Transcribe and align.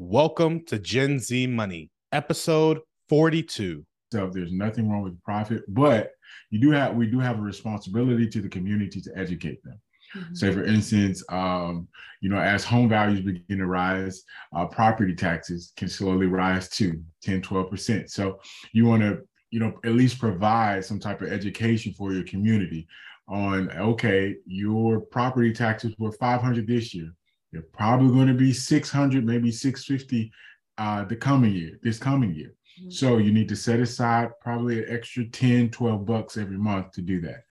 Welcome 0.00 0.64
to 0.66 0.78
Gen 0.78 1.18
Z 1.18 1.48
Money, 1.48 1.90
episode 2.12 2.78
42. 3.08 3.84
So 4.12 4.30
there's 4.32 4.52
nothing 4.52 4.88
wrong 4.88 5.02
with 5.02 5.20
profit, 5.24 5.64
but 5.66 6.12
you 6.50 6.60
do 6.60 6.70
have 6.70 6.94
we 6.94 7.08
do 7.08 7.18
have 7.18 7.40
a 7.40 7.42
responsibility 7.42 8.28
to 8.28 8.40
the 8.40 8.48
community 8.48 9.00
to 9.00 9.10
educate 9.16 9.60
them. 9.64 9.80
Mm-hmm. 10.14 10.34
Say, 10.36 10.52
for 10.52 10.62
instance, 10.62 11.24
um, 11.30 11.88
you 12.20 12.28
know, 12.28 12.38
as 12.38 12.62
home 12.62 12.88
values 12.88 13.22
begin 13.22 13.58
to 13.58 13.66
rise, 13.66 14.22
uh, 14.54 14.66
property 14.66 15.16
taxes 15.16 15.72
can 15.76 15.88
slowly 15.88 16.26
rise 16.26 16.68
to 16.68 17.02
10, 17.22 17.42
12%. 17.42 18.08
So 18.08 18.38
you 18.72 18.84
want 18.84 19.02
to, 19.02 19.22
you 19.50 19.58
know, 19.58 19.80
at 19.84 19.94
least 19.94 20.20
provide 20.20 20.84
some 20.84 21.00
type 21.00 21.22
of 21.22 21.32
education 21.32 21.92
for 21.92 22.12
your 22.12 22.22
community 22.22 22.86
on, 23.26 23.68
okay, 23.72 24.36
your 24.46 25.00
property 25.00 25.52
taxes 25.52 25.92
were 25.98 26.12
500 26.12 26.68
this 26.68 26.94
year. 26.94 27.12
They're 27.52 27.62
probably 27.62 28.14
going 28.14 28.28
to 28.28 28.34
be 28.34 28.52
600, 28.52 29.24
maybe 29.24 29.50
650 29.50 30.30
uh, 30.76 31.04
the 31.04 31.16
coming 31.16 31.52
year, 31.52 31.78
this 31.82 31.98
coming 31.98 32.34
year. 32.34 32.54
Mm-hmm. 32.80 32.90
So 32.90 33.18
you 33.18 33.32
need 33.32 33.48
to 33.48 33.56
set 33.56 33.80
aside 33.80 34.30
probably 34.40 34.78
an 34.78 34.86
extra 34.88 35.24
10, 35.24 35.70
12 35.70 36.06
bucks 36.06 36.36
every 36.36 36.58
month 36.58 36.92
to 36.92 37.02
do 37.02 37.20
that. 37.22 37.44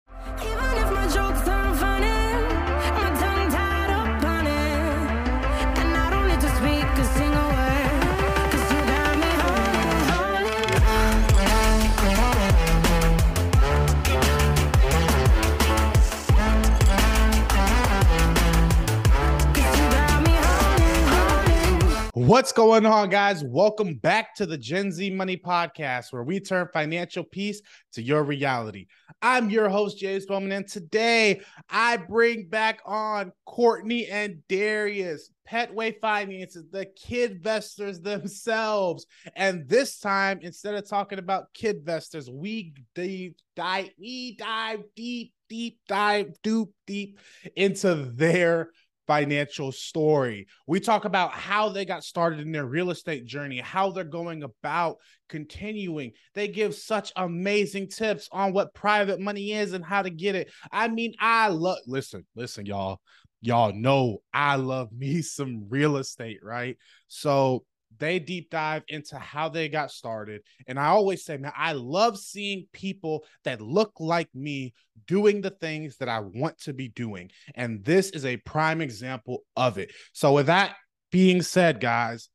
What's 22.26 22.52
going 22.52 22.86
on, 22.86 23.10
guys? 23.10 23.44
Welcome 23.44 23.96
back 23.96 24.34
to 24.36 24.46
the 24.46 24.56
Gen 24.56 24.90
Z 24.90 25.10
Money 25.10 25.36
Podcast, 25.36 26.10
where 26.10 26.22
we 26.22 26.40
turn 26.40 26.68
financial 26.72 27.22
peace 27.22 27.60
to 27.92 28.00
your 28.00 28.24
reality. 28.24 28.86
I'm 29.20 29.50
your 29.50 29.68
host, 29.68 29.98
James 29.98 30.24
Bowman, 30.24 30.50
and 30.50 30.66
today 30.66 31.42
I 31.68 31.98
bring 31.98 32.46
back 32.48 32.80
on 32.86 33.30
Courtney 33.44 34.06
and 34.06 34.38
Darius, 34.48 35.28
Pettway 35.46 36.00
Finances, 36.00 36.64
the 36.70 36.86
Kidvestors 36.86 38.02
themselves. 38.02 39.04
And 39.36 39.68
this 39.68 39.98
time, 39.98 40.38
instead 40.40 40.76
of 40.76 40.88
talking 40.88 41.18
about 41.18 41.52
Kidvestors, 41.52 42.32
we 42.32 42.72
deep 42.94 43.36
dive, 43.54 43.90
we 44.00 44.36
dive 44.36 44.80
deep, 44.96 45.34
deep 45.50 45.78
dive, 45.88 46.32
deep, 46.42 46.68
deep 46.86 47.18
into 47.54 47.94
their 47.94 48.70
financial 49.06 49.72
story. 49.72 50.46
We 50.66 50.80
talk 50.80 51.04
about 51.04 51.32
how 51.32 51.68
they 51.68 51.84
got 51.84 52.04
started 52.04 52.40
in 52.40 52.52
their 52.52 52.66
real 52.66 52.90
estate 52.90 53.26
journey, 53.26 53.58
how 53.58 53.90
they're 53.90 54.04
going 54.04 54.42
about 54.42 54.98
continuing. 55.28 56.12
They 56.34 56.48
give 56.48 56.74
such 56.74 57.12
amazing 57.16 57.88
tips 57.88 58.28
on 58.32 58.52
what 58.52 58.74
private 58.74 59.20
money 59.20 59.52
is 59.52 59.72
and 59.72 59.84
how 59.84 60.02
to 60.02 60.10
get 60.10 60.34
it. 60.34 60.50
I 60.70 60.88
mean, 60.88 61.14
I 61.18 61.48
love 61.48 61.78
listen, 61.86 62.26
listen, 62.34 62.66
y'all. 62.66 63.00
Y'all 63.40 63.74
know 63.74 64.22
I 64.32 64.56
love 64.56 64.90
me 64.90 65.20
some 65.22 65.66
real 65.68 65.98
estate, 65.98 66.38
right? 66.42 66.78
So 67.08 67.64
they 67.98 68.18
deep 68.18 68.50
dive 68.50 68.82
into 68.88 69.18
how 69.18 69.48
they 69.48 69.68
got 69.68 69.90
started. 69.90 70.42
And 70.66 70.78
I 70.78 70.86
always 70.86 71.24
say, 71.24 71.36
man, 71.36 71.52
I 71.56 71.72
love 71.72 72.18
seeing 72.18 72.66
people 72.72 73.24
that 73.44 73.60
look 73.60 73.92
like 73.98 74.28
me 74.34 74.74
doing 75.06 75.40
the 75.40 75.50
things 75.50 75.96
that 75.98 76.08
I 76.08 76.20
want 76.20 76.58
to 76.62 76.72
be 76.72 76.88
doing. 76.88 77.30
And 77.54 77.84
this 77.84 78.10
is 78.10 78.24
a 78.24 78.36
prime 78.38 78.80
example 78.80 79.44
of 79.56 79.78
it. 79.78 79.92
So, 80.12 80.32
with 80.32 80.46
that 80.46 80.76
being 81.10 81.42
said, 81.42 81.80
guys, 81.80 82.28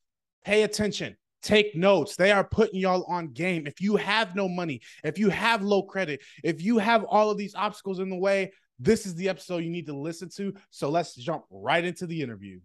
pay 0.46 0.64
attention. 0.64 1.16
Take 1.42 1.74
notes. 1.74 2.18
They 2.18 2.32
are 2.32 2.44
putting 2.44 2.82
y'all 2.82 3.06
on 3.06 3.28
game. 3.30 3.66
If 3.66 3.80
you 3.80 3.96
have 3.96 4.36
no 4.36 4.50
money, 4.50 4.82
if 5.04 5.18
you 5.18 5.30
have 5.30 5.62
low 5.62 5.84
credit, 5.84 6.22
if 6.44 6.62
you 6.62 6.80
have 6.80 7.06
all 7.06 7.30
of 7.30 7.38
these 7.38 7.56
obstacles 7.56 8.00
in 8.00 8.10
the 8.10 8.18
way, 8.18 8.52
this 8.78 9.06
is 9.06 9.16
the 9.16 9.30
episode 9.30 9.60
you 9.60 9.70
need 9.70 9.86
to 9.88 9.98
listen 9.98 10.30
to. 10.36 10.54
So 10.70 10.90
let's 10.90 11.16
jump 11.16 11.44
right 11.50 11.84
into 11.84 12.08
the 12.08 12.22
interview. 12.22 12.60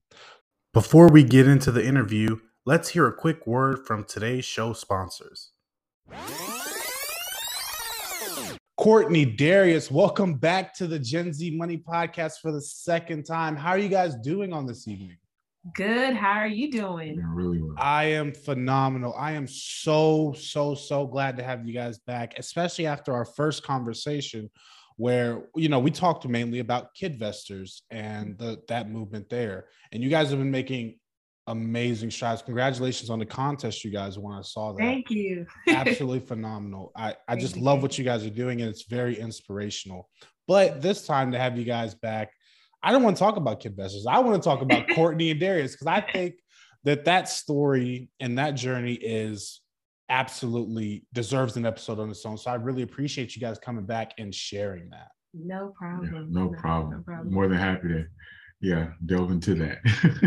Before 0.72 1.08
we 1.08 1.22
get 1.22 1.46
into 1.46 1.70
the 1.70 1.84
interview, 1.84 2.38
let's 2.66 2.88
hear 2.88 3.06
a 3.06 3.12
quick 3.12 3.46
word 3.46 3.86
from 3.86 4.04
today's 4.04 4.44
show 4.44 4.72
sponsors. 4.72 5.50
Courtney 8.76 9.24
Darius, 9.24 9.90
welcome 9.90 10.34
back 10.34 10.74
to 10.74 10.86
the 10.86 10.98
Gen 10.98 11.32
Z 11.32 11.56
Money 11.56 11.78
Podcast 11.78 12.40
for 12.40 12.52
the 12.52 12.60
second 12.60 13.24
time. 13.24 13.56
How 13.56 13.70
are 13.70 13.78
you 13.78 13.88
guys 13.88 14.14
doing 14.16 14.52
on 14.52 14.66
this 14.66 14.88
evening? 14.88 15.16
Good. 15.74 16.14
How 16.14 16.32
are 16.32 16.48
you 16.48 16.70
doing? 16.70 17.16
Yeah, 17.16 17.24
really 17.28 17.62
well. 17.62 17.74
I 17.78 18.04
am 18.04 18.32
phenomenal. 18.32 19.14
I 19.16 19.32
am 19.32 19.46
so, 19.46 20.34
so, 20.36 20.74
so 20.74 21.06
glad 21.06 21.36
to 21.38 21.42
have 21.42 21.66
you 21.66 21.72
guys 21.72 21.98
back, 21.98 22.38
especially 22.38 22.86
after 22.86 23.14
our 23.14 23.24
first 23.24 23.62
conversation 23.62 24.50
where 24.96 25.46
you 25.56 25.68
know 25.68 25.80
we 25.80 25.90
talked 25.90 26.26
mainly 26.28 26.60
about 26.60 26.94
kidvestors 26.94 27.80
and 27.90 28.38
the 28.38 28.62
that 28.68 28.88
movement 28.88 29.28
there 29.28 29.66
and 29.90 30.04
you 30.04 30.08
guys 30.08 30.30
have 30.30 30.38
been 30.38 30.52
making 30.52 30.94
amazing 31.46 32.10
strides. 32.10 32.42
Congratulations 32.42 33.10
on 33.10 33.18
the 33.18 33.26
contest, 33.26 33.84
you 33.84 33.90
guys, 33.90 34.18
when 34.18 34.34
I 34.34 34.42
saw 34.42 34.72
that. 34.72 34.78
Thank 34.78 35.10
you. 35.10 35.46
Absolutely 35.68 36.20
phenomenal. 36.20 36.92
I, 36.96 37.16
I 37.28 37.36
just 37.36 37.56
love 37.56 37.82
what 37.82 37.98
you 37.98 38.04
guys 38.04 38.24
are 38.24 38.30
doing, 38.30 38.60
and 38.60 38.70
it's 38.70 38.84
very 38.84 39.18
inspirational. 39.18 40.08
But 40.46 40.82
this 40.82 41.06
time 41.06 41.32
to 41.32 41.38
have 41.38 41.58
you 41.58 41.64
guys 41.64 41.94
back, 41.94 42.30
I 42.82 42.92
don't 42.92 43.02
want 43.02 43.16
to 43.16 43.20
talk 43.20 43.36
about 43.36 43.62
Kidvestors. 43.62 44.06
I 44.08 44.18
want 44.18 44.42
to 44.42 44.46
talk 44.46 44.62
about 44.62 44.88
Courtney 44.94 45.30
and 45.30 45.40
Darius 45.40 45.72
because 45.72 45.86
I 45.86 46.00
think 46.00 46.34
that 46.84 47.06
that 47.06 47.28
story 47.28 48.10
and 48.20 48.38
that 48.38 48.52
journey 48.52 48.94
is 48.94 49.62
absolutely 50.10 51.06
deserves 51.14 51.56
an 51.56 51.64
episode 51.64 51.98
on 51.98 52.10
its 52.10 52.24
own. 52.26 52.36
So 52.36 52.50
I 52.50 52.56
really 52.56 52.82
appreciate 52.82 53.34
you 53.34 53.40
guys 53.40 53.58
coming 53.58 53.86
back 53.86 54.12
and 54.18 54.34
sharing 54.34 54.90
that. 54.90 55.08
No 55.32 55.72
problem. 55.76 56.12
Yeah, 56.12 56.42
no, 56.42 56.48
problem. 56.50 56.98
no 56.98 57.02
problem. 57.02 57.32
More 57.32 57.48
than 57.48 57.58
happy 57.58 57.88
to 57.88 58.04
yeah, 58.64 58.88
delve 59.04 59.30
into 59.30 59.54
that. 59.56 59.78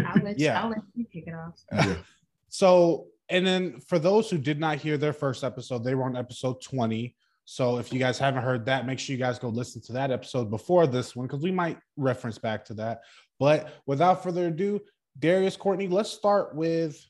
I'll 0.08 0.24
let 0.24 0.38
yeah. 0.38 0.59
You, 0.59 0.64
I'll 0.64 0.70
let 0.70 0.81
you 0.94 1.06
kick 1.12 1.28
it 1.28 1.34
off. 1.34 1.59
Yeah. 1.72 1.96
So, 2.50 3.08
and 3.28 3.46
then 3.46 3.81
for 3.81 4.00
those 4.00 4.30
who 4.30 4.38
did 4.38 4.58
not 4.58 4.78
hear 4.78 4.98
their 4.98 5.12
first 5.12 5.44
episode, 5.44 5.84
they 5.84 5.96
were 5.96 6.06
on 6.06 6.16
episode 6.16 6.62
20. 6.62 7.14
So 7.44 7.78
if 7.78 7.92
you 7.92 8.00
guys 8.00 8.18
haven't 8.18 8.42
heard 8.42 8.66
that, 8.68 8.88
make 8.88 9.00
sure 9.00 9.14
you 9.14 9.20
guys 9.20 9.38
go 9.38 9.50
listen 9.50 9.81
to 9.84 9.94
that 9.94 10.12
episode 10.12 10.50
before 10.50 10.88
this 10.88 11.14
one 11.14 11.28
because 11.28 11.44
we 11.44 11.52
might 11.52 11.78
reference 11.97 12.38
back 12.38 12.64
to 12.66 12.74
that. 12.76 13.02
But 13.38 13.74
without 13.86 14.24
further 14.24 14.47
ado, 14.47 14.80
Darius 15.20 15.58
Courtney, 15.58 15.90
let's 15.90 16.09
start 16.09 16.56
with. 16.56 17.06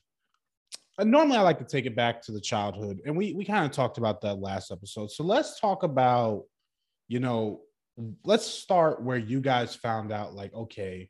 Uh, 0.98 1.04
normally, 1.04 1.36
I 1.36 1.42
like 1.42 1.58
to 1.58 1.64
take 1.64 1.86
it 1.86 1.94
back 1.94 2.20
to 2.22 2.32
the 2.32 2.40
childhood, 2.40 3.00
and 3.06 3.16
we 3.16 3.32
we 3.32 3.44
kind 3.44 3.64
of 3.64 3.70
talked 3.70 3.98
about 3.98 4.20
that 4.22 4.40
last 4.40 4.72
episode. 4.72 5.12
So 5.12 5.22
let's 5.22 5.60
talk 5.60 5.84
about, 5.84 6.46
you 7.06 7.20
know, 7.20 7.60
let's 8.24 8.44
start 8.44 9.02
where 9.02 9.18
you 9.18 9.40
guys 9.40 9.76
found 9.76 10.10
out, 10.10 10.34
like, 10.34 10.52
okay, 10.52 11.08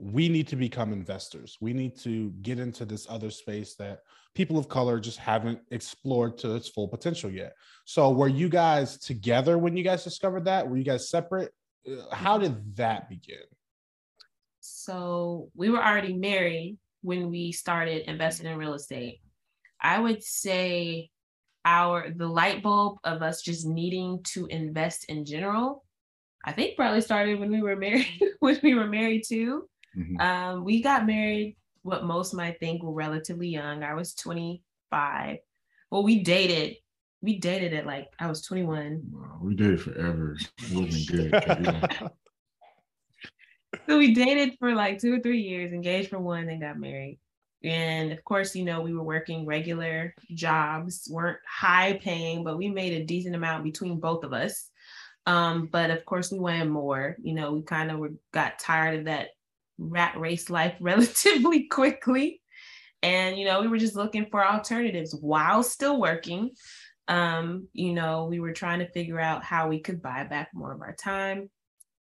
we 0.00 0.28
need 0.28 0.48
to 0.48 0.56
become 0.56 0.92
investors. 0.92 1.58
We 1.60 1.72
need 1.72 1.96
to 2.00 2.30
get 2.42 2.58
into 2.58 2.84
this 2.84 3.06
other 3.08 3.30
space 3.30 3.74
that 3.76 4.00
people 4.34 4.58
of 4.58 4.68
color 4.68 4.98
just 4.98 5.18
haven't 5.18 5.60
explored 5.70 6.38
to 6.38 6.54
its 6.54 6.68
full 6.68 6.88
potential 6.88 7.30
yet. 7.30 7.52
So, 7.84 8.10
were 8.10 8.28
you 8.28 8.48
guys 8.48 8.98
together 8.98 9.58
when 9.58 9.76
you 9.76 9.84
guys 9.84 10.02
discovered 10.02 10.46
that? 10.46 10.68
Were 10.68 10.76
you 10.76 10.84
guys 10.84 11.10
separate? 11.10 11.52
Uh, 11.86 12.14
how 12.14 12.38
did 12.38 12.76
that 12.76 13.08
begin? 13.08 13.42
So, 14.60 15.50
we 15.54 15.70
were 15.70 15.84
already 15.84 16.14
married 16.14 16.78
when 17.02 17.30
we 17.30 17.52
started 17.52 18.10
investing 18.10 18.46
in 18.46 18.56
real 18.56 18.74
estate. 18.74 19.20
I 19.80 19.98
would 19.98 20.22
say 20.22 21.10
our 21.64 22.10
the 22.10 22.26
light 22.26 22.62
bulb 22.62 22.98
of 23.04 23.22
us 23.22 23.42
just 23.42 23.66
needing 23.66 24.22
to 24.32 24.46
invest 24.46 25.04
in 25.10 25.26
general 25.26 25.84
I 26.44 26.52
think 26.52 26.76
probably 26.76 27.00
started 27.00 27.38
when 27.38 27.50
we 27.50 27.62
were 27.62 27.76
married, 27.76 28.06
when 28.40 28.58
we 28.62 28.74
were 28.74 28.86
married 28.86 29.24
too. 29.26 29.68
Mm-hmm. 29.96 30.20
Um, 30.20 30.64
we 30.64 30.82
got 30.82 31.06
married 31.06 31.56
what 31.82 32.04
most 32.04 32.34
might 32.34 32.60
think 32.60 32.82
were 32.82 32.92
relatively 32.92 33.48
young. 33.48 33.82
I 33.82 33.94
was 33.94 34.14
25. 34.14 35.38
Well, 35.90 36.02
we 36.02 36.22
dated. 36.22 36.76
We 37.22 37.38
dated 37.38 37.74
at 37.74 37.86
like 37.86 38.08
I 38.18 38.26
was 38.28 38.42
21. 38.42 39.02
Wow, 39.12 39.38
we 39.42 39.54
dated 39.54 39.80
forever. 39.80 40.36
It 40.58 40.74
wasn't 40.74 41.08
good. 41.08 42.10
so 43.86 43.98
we 43.98 44.14
dated 44.14 44.56
for 44.58 44.74
like 44.74 45.00
two 45.00 45.14
or 45.14 45.20
three 45.20 45.40
years, 45.40 45.72
engaged 45.72 46.10
for 46.10 46.18
one, 46.18 46.48
and 46.48 46.60
got 46.60 46.78
married. 46.78 47.18
And 47.62 48.12
of 48.12 48.24
course, 48.24 48.56
you 48.56 48.64
know, 48.64 48.80
we 48.80 48.94
were 48.94 49.02
working 49.02 49.44
regular 49.44 50.14
jobs, 50.34 51.08
weren't 51.10 51.38
high 51.46 51.98
paying, 52.02 52.42
but 52.42 52.56
we 52.56 52.70
made 52.70 52.94
a 52.94 53.04
decent 53.04 53.34
amount 53.34 53.64
between 53.64 54.00
both 54.00 54.24
of 54.24 54.32
us. 54.32 54.70
Um, 55.26 55.68
but 55.70 55.90
of 55.90 56.04
course, 56.06 56.32
we 56.32 56.38
wanted 56.38 56.70
more. 56.70 57.16
You 57.22 57.34
know, 57.34 57.52
we 57.52 57.62
kind 57.62 57.90
of 57.90 58.00
got 58.32 58.58
tired 58.58 59.00
of 59.00 59.04
that 59.04 59.28
rat 59.80 60.18
race 60.18 60.50
life 60.50 60.76
relatively 60.80 61.64
quickly. 61.64 62.40
And, 63.02 63.38
you 63.38 63.46
know, 63.46 63.60
we 63.62 63.68
were 63.68 63.78
just 63.78 63.96
looking 63.96 64.26
for 64.30 64.46
alternatives 64.46 65.16
while 65.18 65.62
still 65.62 65.98
working. 65.98 66.50
Um, 67.08 67.66
you 67.72 67.94
know, 67.94 68.26
we 68.26 68.40
were 68.40 68.52
trying 68.52 68.80
to 68.80 68.90
figure 68.90 69.18
out 69.18 69.42
how 69.42 69.68
we 69.68 69.80
could 69.80 70.02
buy 70.02 70.24
back 70.24 70.50
more 70.54 70.72
of 70.72 70.82
our 70.82 70.94
time. 70.94 71.50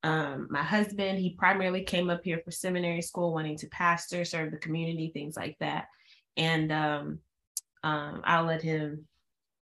Um, 0.04 0.46
my 0.48 0.62
husband, 0.62 1.18
he 1.18 1.34
primarily 1.34 1.82
came 1.82 2.08
up 2.08 2.20
here 2.22 2.40
for 2.44 2.52
seminary 2.52 3.02
school, 3.02 3.34
wanting 3.34 3.58
to 3.58 3.66
pastor, 3.68 4.24
serve 4.24 4.52
the 4.52 4.58
community, 4.58 5.10
things 5.12 5.36
like 5.36 5.56
that. 5.58 5.86
And 6.36 6.70
um, 6.70 7.18
um, 7.82 8.22
I'll 8.24 8.44
let 8.44 8.62
him 8.62 9.06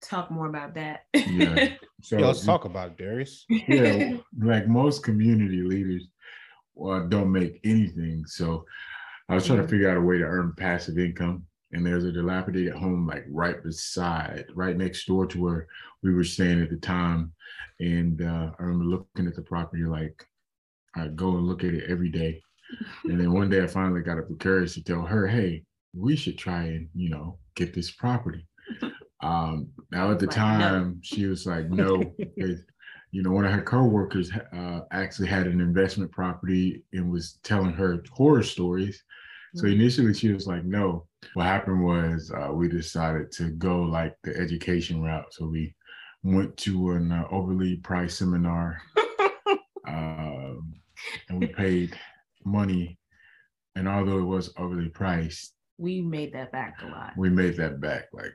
talk 0.01 0.31
more 0.31 0.47
about 0.47 0.75
that. 0.75 1.01
Yeah. 1.15 1.75
So 2.01 2.17
Yeah, 2.17 2.27
let's 2.27 2.45
talk 2.45 2.65
about 2.65 2.91
it, 2.91 2.97
Darius. 2.97 3.45
yeah, 3.49 4.19
like 4.39 4.69
most 4.69 5.03
community 5.03 5.63
leaders 5.63 6.07
uh, 6.85 7.01
don't 7.01 7.33
make 7.33 7.61
anything. 7.65 8.25
So 8.27 8.65
I 9.29 9.35
was 9.35 9.47
trying 9.47 9.63
to 9.63 9.69
figure 9.69 9.91
out 9.91 9.97
a 9.97 10.01
way 10.01 10.19
to 10.19 10.25
earn 10.25 10.55
passive 10.57 10.99
income. 10.99 11.45
And 11.73 11.85
there's 11.85 12.05
a 12.05 12.13
dilapidated 12.13 12.73
home 12.73 13.07
like 13.07 13.25
right 13.29 13.63
beside, 13.63 14.47
right 14.55 14.77
next 14.77 15.07
door 15.07 15.27
to 15.27 15.41
where 15.41 15.67
we 16.03 16.15
were 16.15 16.25
staying 16.25 16.63
at 16.63 16.71
the 16.71 16.77
time. 16.77 17.33
And 17.79 18.23
uh, 18.23 18.53
I 18.59 18.63
remember 18.63 18.85
looking 18.85 19.27
at 19.27 19.35
the 19.35 19.43
property 19.43 19.85
like 19.85 20.27
I 20.97 21.09
go 21.09 21.37
and 21.37 21.47
look 21.47 21.65
at 21.65 21.75
it 21.75 21.91
every 21.91 22.09
day. 22.09 22.43
And 23.05 23.21
then 23.21 23.33
one 23.33 23.51
day 23.51 23.63
I 23.63 23.67
finally 23.67 24.01
got 24.01 24.19
up 24.19 24.29
the 24.29 24.35
courage 24.35 24.75
to 24.75 24.83
tell 24.83 25.03
her, 25.03 25.27
hey, 25.27 25.65
we 25.95 26.17
should 26.17 26.39
try 26.39 26.65
and, 26.65 26.89
you 26.95 27.11
know, 27.11 27.39
get 27.55 27.75
this 27.75 27.91
property. 27.91 28.47
Um, 29.21 29.71
now 29.91 30.13
at 30.13 30.21
the 30.21 30.29
time, 30.29 31.01
she 31.03 31.27
was 31.27 31.45
like, 31.45 31.69
no, 31.69 32.15
you 33.11 33.23
know, 33.23 33.31
one 33.31 33.45
of 33.47 33.53
her 33.53 33.63
coworkers 33.63 34.31
uh, 34.53 34.81
actually 34.93 35.29
had 35.29 35.47
an 35.47 35.61
investment 35.61 36.13
property 36.13 36.85
and 36.93 37.11
was 37.11 37.39
telling 37.43 37.73
her 37.73 38.03
horror 38.13 38.43
stories. 38.43 39.03
So 39.55 39.67
Mhm. 39.67 39.73
initially 39.75 40.15
she 40.15 40.33
was 40.33 40.47
like, 40.47 40.65
no. 40.65 41.07
What 41.35 41.47
happened 41.47 41.85
was 41.85 42.31
uh, 42.31 42.53
we 42.53 42.69
decided 42.69 43.33
to 43.33 43.51
go 43.53 43.83
like 43.83 44.15
the 44.23 44.37
education 44.37 45.03
route. 45.03 45.33
So 45.33 45.47
we 45.49 45.75
went 46.23 46.57
to 46.59 46.93
an 46.93 47.11
uh, 47.13 47.25
overly 47.31 47.77
priced 47.77 48.19
seminar 48.19 48.81
um, 49.87 50.75
and 51.29 51.41
we 51.41 51.47
paid 51.47 51.97
money. 52.45 52.99
And 53.77 53.89
although 53.89 54.19
it 54.19 54.25
was 54.25 54.53
overly 54.57 54.89
priced, 54.89 55.55
we 55.79 56.01
made 56.03 56.33
that 56.35 56.53
back 56.53 56.83
a 56.83 56.87
lot. 56.87 57.13
we 57.17 57.31
made 57.31 57.57
that 57.57 57.81
back 57.81 58.07
like 58.13 58.33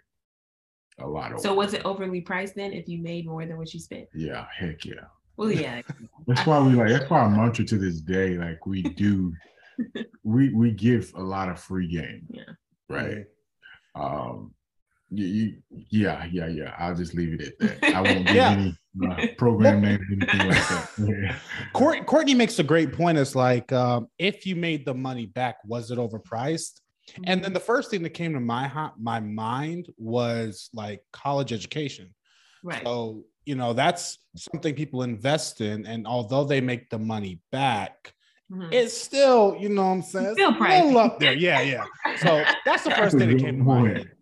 a 0.99 1.07
lot 1.07 1.31
of 1.33 1.39
So 1.41 1.53
was 1.53 1.73
it 1.73 1.81
overly 1.85 2.21
priced 2.21 2.55
then 2.55 2.73
if 2.73 2.87
you 2.87 3.01
made 3.01 3.25
more 3.25 3.45
than 3.45 3.57
what 3.57 3.73
you 3.73 3.79
spent? 3.79 4.07
yeah, 4.13 4.45
heck 4.55 4.85
yeah. 4.85 5.05
Well, 5.37 5.51
yeah. 5.51 5.81
That's 6.27 6.45
why 6.45 6.59
we 6.65 6.73
like 6.73 6.89
that's 6.89 7.09
why 7.09 7.19
our 7.21 7.29
mantra 7.29 7.65
to 7.65 7.77
this 7.77 7.99
day, 8.01 8.37
like 8.37 8.65
we 8.67 8.83
do 8.83 9.33
we 10.23 10.53
we 10.53 10.71
give 10.71 11.11
a 11.15 11.21
lot 11.23 11.49
of 11.49 11.59
free 11.59 11.87
game. 11.87 12.27
Yeah. 12.29 12.43
Right. 12.89 13.25
Um 13.95 14.53
you, 15.09 15.25
you 15.25 15.55
yeah, 15.89 16.25
yeah, 16.31 16.47
yeah. 16.47 16.75
I'll 16.79 16.95
just 16.95 17.13
leave 17.13 17.39
it 17.39 17.41
at 17.61 17.81
that. 17.81 17.95
I 17.95 18.01
won't 18.01 18.25
give 18.27 18.35
Yeah. 18.35 18.51
any 18.51 18.77
uh, 19.11 19.27
program 19.37 19.81
names 19.81 20.01
anything 20.11 20.47
like 20.47 20.67
that. 20.69 20.89
Yeah. 20.99 21.35
Court, 21.73 22.05
Courtney 22.05 22.33
makes 22.35 22.57
a 22.59 22.63
great 22.63 22.93
point. 22.93 23.17
It's 23.17 23.35
like 23.35 23.71
um, 23.71 24.07
if 24.17 24.45
you 24.45 24.55
made 24.55 24.85
the 24.85 24.93
money 24.93 25.25
back, 25.25 25.57
was 25.65 25.91
it 25.91 25.97
overpriced? 25.99 26.79
And 27.25 27.43
then 27.43 27.53
the 27.53 27.59
first 27.59 27.91
thing 27.91 28.01
that 28.03 28.11
came 28.11 28.33
to 28.33 28.39
my 28.39 28.91
my 28.97 29.19
mind 29.19 29.89
was 29.97 30.69
like 30.73 31.01
college 31.11 31.51
education. 31.53 32.13
right. 32.63 32.81
So 32.83 33.23
you 33.45 33.55
know 33.55 33.73
that's 33.73 34.19
something 34.37 34.73
people 34.73 35.03
invest 35.03 35.59
in, 35.61 35.85
and 35.85 36.07
although 36.07 36.45
they 36.45 36.61
make 36.61 36.89
the 36.89 36.99
money 36.99 37.41
back, 37.51 38.13
Mhm. 38.51 38.71
it's 38.73 38.93
still 38.97 39.57
you 39.59 39.67
know 39.69 39.83
what 39.85 39.91
I'm 39.95 40.01
saying 40.01 40.33
Still 40.35 40.51
it's 40.51 40.59
a 40.59 40.63
little 40.63 40.91
pricey. 41.01 41.05
up 41.05 41.19
there. 41.19 41.33
Yeah, 41.33 41.61
yeah. 41.61 41.85
So 42.17 42.43
that's 42.65 42.83
the 42.83 42.91
first 42.91 43.17
thing 43.17 43.29
that 43.29 43.39
came 43.39 43.57
to 43.57 43.63
mind. 43.63 44.09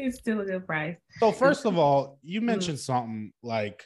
It's 0.00 0.18
still 0.18 0.40
a 0.40 0.44
good 0.44 0.64
price. 0.66 0.96
So 1.18 1.32
first 1.32 1.66
of 1.66 1.76
all, 1.76 2.18
you 2.22 2.40
Mhm. 2.40 2.44
mentioned 2.44 2.78
something 2.78 3.32
like 3.42 3.84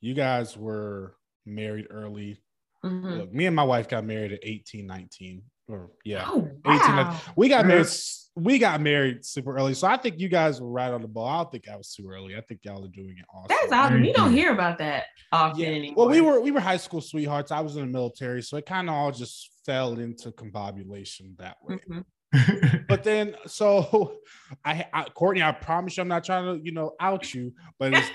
you 0.00 0.12
guys 0.14 0.56
were 0.56 1.14
married 1.46 1.86
early. 1.90 2.42
Mhm. 2.84 3.18
Look, 3.18 3.32
me 3.32 3.46
and 3.46 3.54
my 3.54 3.62
wife 3.62 3.88
got 3.88 4.04
married 4.04 4.32
at 4.32 4.40
18, 4.42 4.86
19. 4.88 5.44
Or 5.68 5.90
yeah. 6.04 6.24
Oh, 6.26 6.48
18, 6.66 6.66
wow. 6.66 7.20
We 7.36 7.48
got 7.48 7.66
married 7.66 7.86
we 8.34 8.58
got 8.58 8.80
married 8.80 9.24
super 9.26 9.54
early. 9.56 9.74
So 9.74 9.86
I 9.86 9.98
think 9.98 10.18
you 10.18 10.28
guys 10.28 10.58
were 10.60 10.70
right 10.70 10.90
on 10.90 11.02
the 11.02 11.08
ball. 11.08 11.28
I 11.28 11.36
don't 11.42 11.52
think 11.52 11.68
I 11.68 11.76
was 11.76 11.92
too 11.92 12.08
early. 12.10 12.34
I 12.34 12.40
think 12.40 12.60
y'all 12.64 12.82
are 12.82 12.88
doing 12.88 13.14
it 13.18 13.26
awesome. 13.32 13.46
That's 13.50 13.72
awesome. 13.72 14.04
You 14.04 14.14
don't 14.14 14.32
hear 14.32 14.52
about 14.52 14.78
that 14.78 15.04
often 15.30 15.60
Yeah. 15.60 15.68
anymore. 15.68 16.06
Well, 16.06 16.08
we 16.14 16.20
were 16.22 16.40
we 16.40 16.50
were 16.50 16.60
high 16.60 16.78
school 16.78 17.00
sweethearts. 17.02 17.52
I 17.52 17.60
was 17.60 17.76
in 17.76 17.82
the 17.82 17.92
military, 17.92 18.42
so 18.42 18.56
it 18.56 18.64
kind 18.66 18.88
of 18.88 18.94
all 18.94 19.12
just 19.12 19.50
fell 19.66 19.98
into 19.98 20.30
combobulation 20.32 21.36
that 21.38 21.56
way. 21.62 21.78
Mhm. 21.88 22.04
But 22.88 23.04
then, 23.04 23.36
so 23.46 24.16
I, 24.64 24.86
I, 24.92 25.04
Courtney, 25.04 25.42
I 25.42 25.52
promise 25.52 25.96
you, 25.96 26.00
I'm 26.00 26.08
not 26.08 26.24
trying 26.24 26.58
to, 26.58 26.64
you 26.64 26.72
know, 26.72 26.92
out 27.00 27.34
you, 27.34 27.52
but 27.78 27.92
it's 27.94 28.10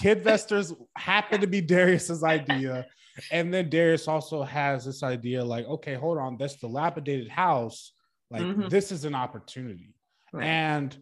Kidvestors 0.00 0.74
happened 0.96 1.40
to 1.40 1.46
be 1.46 1.60
Darius's 1.62 2.22
idea, 2.22 2.86
and 3.30 3.52
then 3.52 3.70
Darius 3.70 4.08
also 4.08 4.42
has 4.42 4.84
this 4.84 5.02
idea, 5.02 5.44
like, 5.44 5.66
okay, 5.66 5.94
hold 5.94 6.18
on, 6.18 6.36
this 6.36 6.56
dilapidated 6.56 7.28
house, 7.28 7.92
like 8.30 8.42
Mhm. 8.42 8.70
this 8.70 8.90
is 8.92 9.04
an 9.04 9.14
opportunity, 9.14 9.94
Right. 10.32 10.46
and 10.46 10.96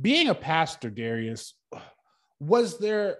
being 0.00 0.28
a 0.28 0.34
pastor, 0.34 0.90
Darius, 0.90 1.54
was 2.38 2.78
there 2.78 3.18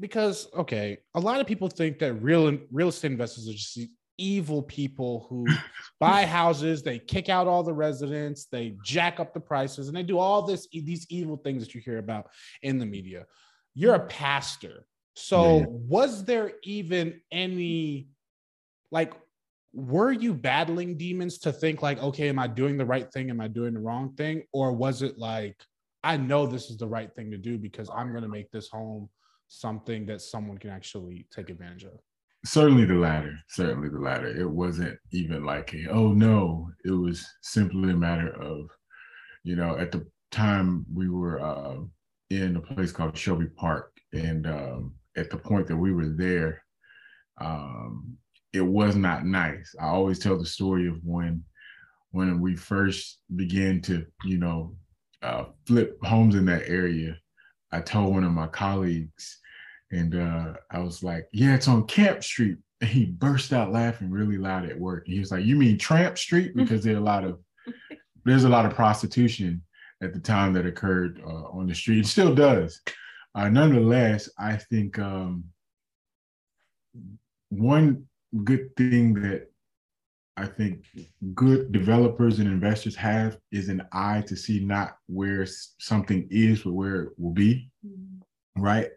because 0.00 0.48
okay, 0.54 0.98
a 1.14 1.20
lot 1.20 1.40
of 1.40 1.46
people 1.46 1.68
think 1.68 1.98
that 2.00 2.14
real 2.14 2.58
real 2.72 2.88
estate 2.88 3.12
investors 3.12 3.48
are 3.48 3.52
just 3.52 3.78
evil 4.18 4.62
people 4.62 5.26
who 5.28 5.44
buy 6.00 6.24
houses, 6.26 6.82
they 6.82 6.98
kick 6.98 7.28
out 7.28 7.46
all 7.46 7.62
the 7.62 7.72
residents, 7.72 8.46
they 8.46 8.76
jack 8.82 9.20
up 9.20 9.32
the 9.32 9.40
prices, 9.40 9.88
and 9.88 9.96
they 9.96 10.02
do 10.02 10.18
all 10.18 10.42
this 10.42 10.66
these 10.72 11.06
evil 11.10 11.36
things 11.36 11.64
that 11.64 11.74
you 11.74 11.80
hear 11.80 11.98
about 11.98 12.28
in 12.62 12.78
the 12.78 12.86
media. 12.86 13.26
You're 13.74 13.94
a 13.94 14.06
pastor. 14.06 14.86
So 15.14 15.58
Yeah, 15.58 15.66
was 15.68 16.24
there 16.24 16.52
even 16.62 17.20
any 17.30 18.08
like 18.90 19.14
were 19.72 20.12
you 20.12 20.32
battling 20.32 20.96
demons 20.96 21.38
to 21.38 21.52
think 21.52 21.82
like 21.82 22.00
okay 22.00 22.28
am 22.28 22.38
i 22.38 22.46
doing 22.46 22.76
the 22.76 22.84
right 22.84 23.12
thing? 23.12 23.30
Am 23.30 23.40
i 23.40 23.48
doing 23.48 23.74
the 23.74 23.80
wrong 23.80 24.14
thing? 24.14 24.42
Or 24.52 24.72
was 24.72 25.02
it 25.02 25.18
like 25.18 25.56
i 26.02 26.16
know 26.16 26.46
this 26.46 26.70
is 26.70 26.76
the 26.76 26.86
right 26.86 27.14
thing 27.14 27.30
to 27.30 27.38
do 27.38 27.58
because 27.58 27.88
i'm 27.94 28.10
going 28.10 28.22
to 28.22 28.28
make 28.28 28.50
this 28.50 28.68
home 28.68 29.08
something 29.48 30.04
that 30.06 30.20
someone 30.20 30.58
can 30.58 30.70
actually 30.70 31.26
take 31.34 31.48
advantage 31.50 31.84
of? 31.84 31.98
Certainly 32.44 32.84
the 32.86 32.94
latter 32.94 33.36
certainly 33.48 33.88
the 33.88 33.98
latter. 33.98 34.28
It 34.28 34.50
wasn't 34.50 34.98
even 35.12 35.44
like 35.44 35.74
a, 35.74 35.90
oh 35.90 36.12
no. 36.12 36.70
It 36.84 36.90
was 36.90 37.26
simply 37.42 37.92
a 37.92 37.96
matter 37.96 38.30
of 38.40 38.68
you 39.44 39.56
know 39.56 39.76
at 39.78 39.92
the 39.92 40.06
time 40.30 40.84
we 40.92 41.08
were 41.08 41.40
uh, 41.40 41.76
in 42.30 42.56
a 42.56 42.60
place 42.60 42.92
called 42.92 43.16
shelby 43.16 43.46
park 43.46 43.92
and 44.12 44.46
um, 44.46 44.94
at 45.16 45.30
the 45.30 45.36
point 45.36 45.66
that 45.66 45.76
we 45.76 45.92
were 45.92 46.08
there 46.08 46.62
um, 47.40 48.16
it 48.52 48.60
was 48.60 48.96
not 48.96 49.26
nice 49.26 49.74
i 49.80 49.86
always 49.86 50.18
tell 50.18 50.38
the 50.38 50.46
story 50.46 50.86
of 50.88 50.96
when 51.02 51.42
when 52.10 52.40
we 52.40 52.54
first 52.54 53.18
began 53.34 53.80
to 53.80 54.06
you 54.24 54.38
know 54.38 54.74
uh, 55.22 55.44
flip 55.66 55.98
homes 56.02 56.34
in 56.34 56.44
that 56.44 56.68
area 56.68 57.16
i 57.72 57.80
told 57.80 58.14
one 58.14 58.24
of 58.24 58.32
my 58.32 58.46
colleagues 58.46 59.40
and 59.94 60.16
uh, 60.16 60.54
I 60.70 60.80
was 60.80 61.02
like, 61.02 61.28
yeah, 61.32 61.54
it's 61.54 61.68
on 61.68 61.86
Camp 61.86 62.24
Street. 62.24 62.58
And 62.80 62.90
he 62.90 63.06
burst 63.06 63.52
out 63.52 63.72
laughing 63.72 64.10
really 64.10 64.38
loud 64.38 64.68
at 64.68 64.78
work. 64.78 65.04
And 65.06 65.14
he 65.14 65.20
was 65.20 65.30
like, 65.30 65.44
you 65.44 65.56
mean 65.56 65.78
Tramp 65.78 66.18
Street? 66.18 66.56
Because 66.56 66.82
there 66.82 66.94
are 66.94 66.98
a 66.98 67.00
lot 67.00 67.24
of 67.24 67.38
there's 68.24 68.44
a 68.44 68.48
lot 68.48 68.66
of 68.66 68.74
prostitution 68.74 69.62
at 70.02 70.12
the 70.12 70.18
time 70.18 70.52
that 70.54 70.66
occurred 70.66 71.22
uh, 71.24 71.44
on 71.50 71.66
the 71.66 71.74
street. 71.74 72.00
It 72.00 72.06
still 72.06 72.34
does. 72.34 72.80
Uh, 73.34 73.48
nonetheless, 73.48 74.28
I 74.38 74.56
think 74.56 74.98
um, 74.98 75.44
one 77.48 78.04
good 78.44 78.74
thing 78.76 79.14
that 79.14 79.48
I 80.36 80.46
think 80.46 80.84
good 81.34 81.70
developers 81.72 82.38
and 82.40 82.48
investors 82.48 82.96
have 82.96 83.38
is 83.52 83.68
an 83.68 83.82
eye 83.92 84.22
to 84.26 84.36
see 84.36 84.60
not 84.60 84.96
where 85.06 85.46
something 85.78 86.26
is, 86.30 86.62
but 86.62 86.72
where 86.72 87.02
it 87.02 87.12
will 87.18 87.32
be 87.32 87.70
right? 88.56 88.88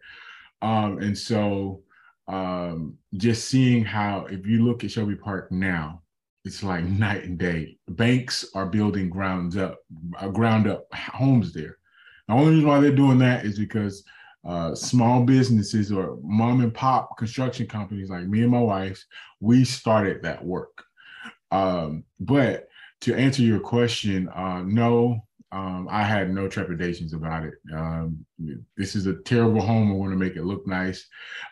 Um, 0.62 0.98
and 0.98 1.16
so 1.16 1.82
um, 2.26 2.98
just 3.16 3.48
seeing 3.48 3.84
how, 3.84 4.26
if 4.26 4.46
you 4.46 4.64
look 4.64 4.84
at 4.84 4.90
Shelby 4.90 5.16
Park 5.16 5.50
now, 5.50 6.02
it's 6.44 6.62
like 6.62 6.84
night 6.84 7.24
and 7.24 7.38
day. 7.38 7.78
Banks 7.88 8.46
are 8.54 8.66
building 8.66 9.10
grounds 9.10 9.56
up, 9.56 9.78
uh, 10.18 10.28
ground 10.28 10.66
up 10.66 10.86
homes 10.94 11.52
there. 11.52 11.78
The 12.26 12.34
only 12.34 12.54
reason 12.54 12.68
why 12.68 12.80
they're 12.80 12.92
doing 12.92 13.18
that 13.18 13.44
is 13.44 13.58
because 13.58 14.04
uh, 14.48 14.74
small 14.74 15.22
businesses 15.24 15.92
or 15.92 16.18
mom 16.22 16.62
and 16.62 16.72
pop 16.72 17.18
construction 17.18 17.66
companies 17.66 18.08
like 18.08 18.26
me 18.26 18.42
and 18.42 18.50
my 18.50 18.58
wife, 18.58 19.04
we 19.40 19.62
started 19.62 20.22
that 20.22 20.42
work. 20.42 20.84
Um, 21.50 22.04
but 22.18 22.68
to 23.02 23.14
answer 23.14 23.42
your 23.42 23.60
question, 23.60 24.26
uh, 24.30 24.62
no, 24.62 25.20
um, 25.52 25.86
I 25.90 26.02
had 26.02 26.30
no 26.30 26.48
trepidations 26.48 27.12
about 27.12 27.44
it. 27.44 27.54
Um, 27.74 28.24
this 28.76 28.96
is 28.96 29.06
a 29.06 29.16
terrible 29.22 29.60
home. 29.60 29.92
I 29.92 29.94
want 29.94 30.12
to 30.12 30.18
make 30.18 30.36
it 30.36 30.44
look 30.44 30.66
nice. 30.66 31.06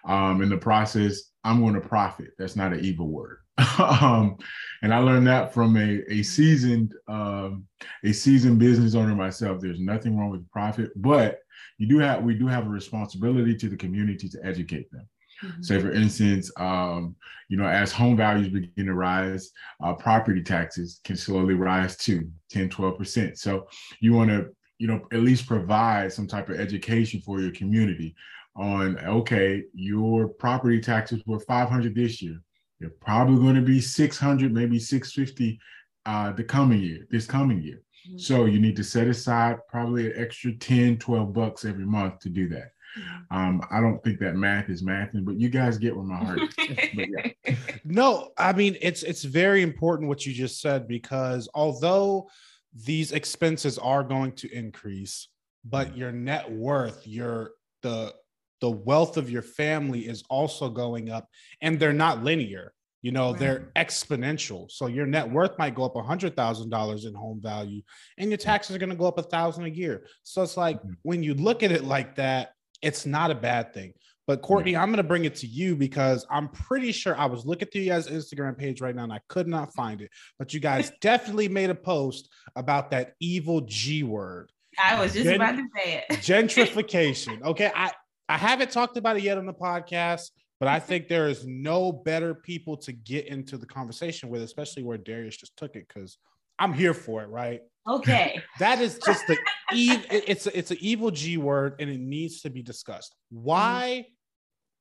Um, 0.06 0.42
in 0.42 0.48
the 0.48 0.56
process, 0.56 1.20
I'm 1.44 1.60
going 1.60 1.74
to 1.74 1.80
profit. 1.80 2.30
That's 2.38 2.56
not 2.56 2.72
an 2.72 2.80
evil 2.80 3.08
word. 3.08 3.38
um, 3.78 4.36
and 4.82 4.92
I 4.92 4.98
learned 4.98 5.26
that 5.26 5.54
from 5.54 5.76
a, 5.76 6.02
a 6.12 6.22
seasoned 6.22 6.94
um, 7.08 7.66
a 8.04 8.12
seasoned 8.12 8.58
business 8.58 8.94
owner 8.94 9.14
myself. 9.14 9.60
There's 9.60 9.80
nothing 9.80 10.18
wrong 10.18 10.30
with 10.30 10.50
profit, 10.50 10.90
but 10.96 11.38
you 11.78 11.86
do 11.86 11.98
have 11.98 12.22
we 12.22 12.34
do 12.34 12.46
have 12.46 12.66
a 12.66 12.70
responsibility 12.70 13.56
to 13.56 13.68
the 13.68 13.76
community 13.76 14.28
to 14.28 14.38
educate 14.44 14.90
them. 14.90 15.08
Mm-hmm. 15.42 15.62
Say, 15.62 15.80
for 15.80 15.92
instance, 15.92 16.50
um, 16.58 17.14
you 17.48 17.56
know, 17.56 17.66
as 17.66 17.92
home 17.92 18.16
values 18.16 18.48
begin 18.48 18.86
to 18.86 18.94
rise, 18.94 19.50
uh, 19.82 19.94
property 19.94 20.42
taxes 20.42 21.00
can 21.04 21.16
slowly 21.16 21.54
rise 21.54 21.96
to 21.98 22.28
10, 22.50 22.70
12%. 22.70 23.36
So 23.36 23.66
you 24.00 24.14
want 24.14 24.30
to, 24.30 24.48
you 24.78 24.86
know, 24.86 25.06
at 25.12 25.20
least 25.20 25.46
provide 25.46 26.12
some 26.12 26.26
type 26.26 26.48
of 26.48 26.58
education 26.58 27.20
for 27.20 27.40
your 27.40 27.52
community 27.52 28.14
on, 28.56 28.98
okay, 29.00 29.64
your 29.74 30.28
property 30.28 30.80
taxes 30.80 31.22
were 31.26 31.40
500 31.40 31.94
this 31.94 32.22
year. 32.22 32.40
They're 32.80 32.90
probably 33.00 33.36
going 33.42 33.54
to 33.54 33.62
be 33.62 33.80
600, 33.80 34.52
maybe 34.52 34.78
650 34.78 35.58
uh, 36.04 36.32
the 36.32 36.44
coming 36.44 36.80
year, 36.80 37.06
this 37.10 37.26
coming 37.26 37.62
year. 37.62 37.82
Mm-hmm. 38.06 38.18
So 38.18 38.44
you 38.44 38.60
need 38.60 38.76
to 38.76 38.84
set 38.84 39.08
aside 39.08 39.56
probably 39.68 40.06
an 40.06 40.12
extra 40.16 40.52
10, 40.52 40.98
12 40.98 41.32
bucks 41.32 41.64
every 41.64 41.86
month 41.86 42.20
to 42.20 42.28
do 42.28 42.48
that. 42.50 42.70
Mm-hmm. 42.98 43.36
Um, 43.36 43.62
I 43.70 43.80
don't 43.80 44.02
think 44.02 44.20
that 44.20 44.36
math 44.36 44.70
is 44.70 44.82
mathing, 44.82 45.24
but 45.24 45.38
you 45.38 45.48
guys 45.48 45.78
get 45.78 45.94
where 45.94 46.04
my 46.04 46.16
heart 46.16 46.40
is. 46.40 46.76
yeah. 46.94 47.54
No, 47.84 48.30
I 48.38 48.52
mean 48.52 48.76
it's 48.80 49.02
it's 49.02 49.22
very 49.22 49.62
important 49.62 50.08
what 50.08 50.24
you 50.24 50.32
just 50.32 50.60
said 50.60 50.88
because 50.88 51.48
although 51.54 52.28
these 52.72 53.12
expenses 53.12 53.78
are 53.78 54.02
going 54.02 54.32
to 54.32 54.50
increase, 54.50 55.28
but 55.64 55.96
your 55.96 56.12
net 56.12 56.50
worth, 56.50 57.06
your 57.06 57.52
the 57.82 58.14
the 58.60 58.70
wealth 58.70 59.16
of 59.16 59.30
your 59.30 59.42
family 59.42 60.00
is 60.00 60.24
also 60.28 60.68
going 60.68 61.10
up 61.10 61.28
and 61.60 61.78
they're 61.78 61.92
not 61.92 62.24
linear 62.24 62.72
you 63.02 63.12
know 63.12 63.30
right. 63.30 63.38
they're 63.38 63.70
exponential 63.76 64.70
so 64.70 64.86
your 64.86 65.06
net 65.06 65.30
worth 65.30 65.56
might 65.58 65.74
go 65.74 65.84
up 65.84 65.96
a 65.96 66.02
hundred 66.02 66.34
thousand 66.34 66.70
dollars 66.70 67.04
in 67.04 67.14
home 67.14 67.40
value 67.40 67.82
and 68.18 68.30
your 68.30 68.38
taxes 68.38 68.74
are 68.74 68.78
going 68.78 68.90
to 68.90 68.96
go 68.96 69.06
up 69.06 69.18
a 69.18 69.22
thousand 69.22 69.64
a 69.64 69.68
year 69.68 70.06
so 70.22 70.42
it's 70.42 70.56
like 70.56 70.78
mm-hmm. 70.78 70.92
when 71.02 71.22
you 71.22 71.34
look 71.34 71.62
at 71.62 71.70
it 71.70 71.84
like 71.84 72.16
that 72.16 72.50
it's 72.82 73.06
not 73.06 73.30
a 73.30 73.34
bad 73.34 73.72
thing 73.72 73.92
but 74.26 74.42
courtney 74.42 74.76
i'm 74.76 74.88
going 74.88 74.96
to 74.96 75.02
bring 75.02 75.24
it 75.24 75.36
to 75.36 75.46
you 75.46 75.76
because 75.76 76.26
i'm 76.30 76.48
pretty 76.48 76.90
sure 76.90 77.16
i 77.16 77.26
was 77.26 77.46
looking 77.46 77.68
through 77.68 77.82
you 77.82 77.90
guys 77.90 78.08
instagram 78.08 78.56
page 78.56 78.80
right 78.80 78.96
now 78.96 79.04
and 79.04 79.12
i 79.12 79.20
could 79.28 79.46
not 79.46 79.72
find 79.74 80.00
it 80.00 80.10
but 80.38 80.52
you 80.52 80.60
guys 80.60 80.90
definitely 81.00 81.48
made 81.48 81.70
a 81.70 81.74
post 81.74 82.28
about 82.56 82.90
that 82.90 83.12
evil 83.20 83.60
g 83.60 84.02
word 84.02 84.50
I 84.78 85.00
was 85.00 85.14
just 85.14 85.24
Gen- 85.24 85.36
about 85.36 85.56
to 85.56 85.64
say 85.74 86.04
it. 86.06 86.16
gentrification. 86.18 87.42
Okay. 87.46 87.72
I, 87.74 87.92
I 88.28 88.38
haven't 88.38 88.70
talked 88.70 88.96
about 88.96 89.16
it 89.16 89.22
yet 89.22 89.38
on 89.38 89.46
the 89.46 89.54
podcast, 89.54 90.30
but 90.58 90.68
I 90.68 90.80
think 90.80 91.08
there 91.08 91.28
is 91.28 91.46
no 91.46 91.92
better 91.92 92.34
people 92.34 92.76
to 92.78 92.92
get 92.92 93.26
into 93.26 93.56
the 93.56 93.66
conversation 93.66 94.28
with, 94.28 94.42
especially 94.42 94.82
where 94.82 94.98
Darius 94.98 95.36
just 95.36 95.56
took 95.56 95.76
it, 95.76 95.86
because 95.86 96.18
I'm 96.58 96.72
here 96.72 96.94
for 96.94 97.22
it, 97.22 97.28
right? 97.28 97.60
Okay. 97.86 98.40
that 98.58 98.80
is 98.80 98.98
just 99.04 99.26
the 99.26 99.36
e- 99.72 100.02
it's 100.10 100.46
it's 100.46 100.70
an 100.70 100.78
evil 100.80 101.10
G 101.10 101.36
word 101.36 101.76
and 101.78 101.90
it 101.90 102.00
needs 102.00 102.40
to 102.42 102.50
be 102.50 102.62
discussed. 102.62 103.14
Why 103.30 104.06
mm. 104.06 104.12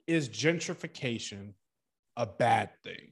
is 0.08 0.30
gentrification 0.30 1.54
a 2.18 2.26
bad 2.26 2.70
thing? 2.84 3.12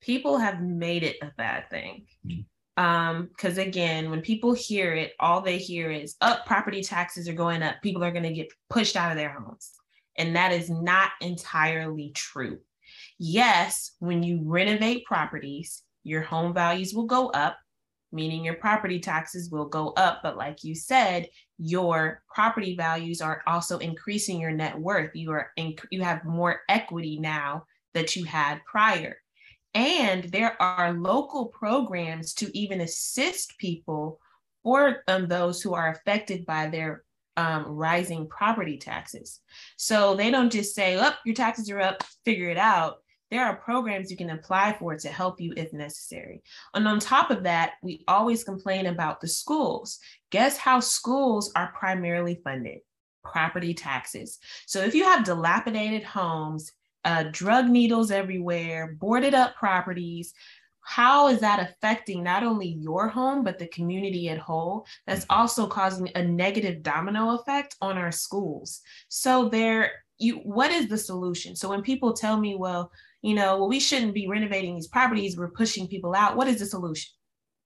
People 0.00 0.38
have 0.38 0.62
made 0.62 1.02
it 1.02 1.16
a 1.22 1.32
bad 1.36 1.68
thing. 1.70 2.06
Mm. 2.26 2.44
Um, 2.78 3.26
because 3.26 3.58
again, 3.58 4.08
when 4.08 4.22
people 4.22 4.54
hear 4.54 4.94
it, 4.94 5.14
all 5.18 5.40
they 5.40 5.58
hear 5.58 5.90
is 5.90 6.14
up 6.20 6.42
oh, 6.42 6.46
property 6.46 6.80
taxes 6.80 7.28
are 7.28 7.34
going 7.34 7.60
up, 7.60 7.74
people 7.82 8.04
are 8.04 8.12
gonna 8.12 8.32
get 8.32 8.52
pushed 8.70 8.94
out 8.94 9.10
of 9.10 9.16
their 9.16 9.30
homes. 9.30 9.72
And 10.16 10.36
that 10.36 10.52
is 10.52 10.70
not 10.70 11.10
entirely 11.20 12.12
true. 12.14 12.60
Yes, 13.18 13.96
when 13.98 14.22
you 14.22 14.42
renovate 14.44 15.04
properties, 15.06 15.82
your 16.04 16.22
home 16.22 16.54
values 16.54 16.94
will 16.94 17.06
go 17.06 17.30
up, 17.30 17.58
meaning 18.12 18.44
your 18.44 18.54
property 18.54 19.00
taxes 19.00 19.50
will 19.50 19.66
go 19.66 19.88
up. 19.96 20.20
But 20.22 20.36
like 20.36 20.62
you 20.62 20.76
said, 20.76 21.28
your 21.58 22.22
property 22.32 22.76
values 22.76 23.20
are 23.20 23.42
also 23.48 23.78
increasing 23.78 24.40
your 24.40 24.52
net 24.52 24.78
worth. 24.78 25.16
You 25.16 25.32
are 25.32 25.50
inc- 25.58 25.84
you 25.90 26.02
have 26.02 26.24
more 26.24 26.60
equity 26.68 27.18
now 27.18 27.64
that 27.94 28.14
you 28.14 28.22
had 28.22 28.64
prior. 28.66 29.16
And 29.78 30.24
there 30.24 30.60
are 30.60 30.92
local 30.92 31.46
programs 31.46 32.34
to 32.34 32.58
even 32.58 32.80
assist 32.80 33.56
people 33.58 34.18
for 34.64 35.04
um, 35.06 35.28
those 35.28 35.62
who 35.62 35.72
are 35.72 35.92
affected 35.92 36.44
by 36.44 36.66
their 36.66 37.04
um, 37.36 37.64
rising 37.64 38.26
property 38.26 38.76
taxes. 38.76 39.38
So 39.76 40.16
they 40.16 40.32
don't 40.32 40.50
just 40.50 40.74
say, 40.74 40.98
oh, 40.98 41.12
your 41.24 41.36
taxes 41.36 41.70
are 41.70 41.78
up, 41.78 42.02
figure 42.24 42.50
it 42.50 42.58
out. 42.58 42.96
There 43.30 43.44
are 43.44 43.54
programs 43.54 44.10
you 44.10 44.16
can 44.16 44.30
apply 44.30 44.74
for 44.80 44.96
to 44.96 45.08
help 45.10 45.40
you 45.40 45.54
if 45.56 45.72
necessary. 45.72 46.42
And 46.74 46.88
on 46.88 46.98
top 46.98 47.30
of 47.30 47.44
that, 47.44 47.74
we 47.80 48.02
always 48.08 48.42
complain 48.42 48.86
about 48.86 49.20
the 49.20 49.28
schools. 49.28 50.00
Guess 50.30 50.56
how 50.56 50.80
schools 50.80 51.52
are 51.54 51.72
primarily 51.78 52.40
funded? 52.42 52.80
Property 53.22 53.74
taxes. 53.74 54.40
So 54.66 54.80
if 54.80 54.96
you 54.96 55.04
have 55.04 55.24
dilapidated 55.24 56.02
homes, 56.02 56.72
uh, 57.04 57.24
drug 57.32 57.68
needles 57.68 58.10
everywhere, 58.10 58.96
boarded 58.98 59.34
up 59.34 59.56
properties. 59.56 60.32
How 60.80 61.28
is 61.28 61.40
that 61.40 61.60
affecting 61.60 62.22
not 62.22 62.42
only 62.42 62.68
your 62.68 63.08
home, 63.08 63.44
but 63.44 63.58
the 63.58 63.68
community 63.68 64.28
at 64.30 64.38
whole? 64.38 64.86
That's 65.06 65.22
mm-hmm. 65.22 65.40
also 65.40 65.66
causing 65.66 66.10
a 66.14 66.22
negative 66.22 66.82
domino 66.82 67.34
effect 67.34 67.76
on 67.80 67.98
our 67.98 68.10
schools. 68.10 68.80
So 69.08 69.48
there, 69.48 69.92
you 70.18 70.36
what 70.36 70.70
is 70.70 70.88
the 70.88 70.98
solution? 70.98 71.56
So 71.56 71.68
when 71.68 71.82
people 71.82 72.14
tell 72.14 72.38
me, 72.38 72.56
well, 72.56 72.90
you 73.22 73.34
know, 73.34 73.58
well, 73.58 73.68
we 73.68 73.80
shouldn't 73.80 74.14
be 74.14 74.28
renovating 74.28 74.74
these 74.74 74.88
properties, 74.88 75.36
we're 75.36 75.50
pushing 75.50 75.88
people 75.88 76.14
out. 76.14 76.36
What 76.36 76.48
is 76.48 76.58
the 76.58 76.66
solution? 76.66 77.10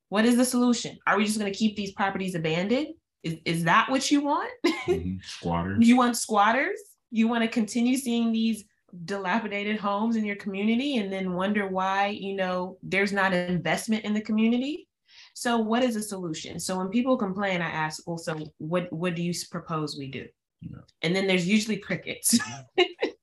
What 0.08 0.24
is 0.24 0.36
the 0.36 0.44
solution? 0.44 0.98
Are 1.06 1.16
we 1.16 1.24
just 1.24 1.38
going 1.38 1.50
to 1.50 1.58
keep 1.58 1.76
these 1.76 1.92
properties 1.92 2.34
abandoned? 2.34 2.88
Is, 3.22 3.36
is 3.44 3.64
that 3.64 3.88
what 3.88 4.10
you 4.10 4.22
want? 4.22 4.50
Mm-hmm. 4.82 5.18
Squatters. 5.22 5.86
you 5.86 5.96
want 5.96 6.16
squatters? 6.16 6.80
You 7.12 7.28
want 7.28 7.44
to 7.44 7.48
continue 7.48 7.96
seeing 7.96 8.32
these 8.32 8.64
dilapidated 9.04 9.78
homes 9.78 10.16
in 10.16 10.24
your 10.24 10.36
community 10.36 10.98
and 10.98 11.12
then 11.12 11.32
wonder 11.32 11.66
why 11.66 12.08
you 12.08 12.36
know 12.36 12.76
there's 12.82 13.12
not 13.12 13.32
an 13.32 13.50
investment 13.50 14.04
in 14.04 14.12
the 14.12 14.20
community 14.20 14.86
so 15.34 15.56
what 15.56 15.82
is 15.82 15.94
the 15.94 16.02
solution 16.02 16.60
so 16.60 16.76
when 16.76 16.88
people 16.88 17.16
complain 17.16 17.62
i 17.62 17.70
ask 17.70 18.06
also 18.06 18.36
what 18.58 18.92
what 18.92 19.14
do 19.14 19.22
you 19.22 19.32
propose 19.50 19.96
we 19.96 20.10
do 20.10 20.26
yeah. 20.60 20.76
and 21.00 21.16
then 21.16 21.26
there's 21.26 21.48
usually 21.48 21.78
crickets 21.78 22.38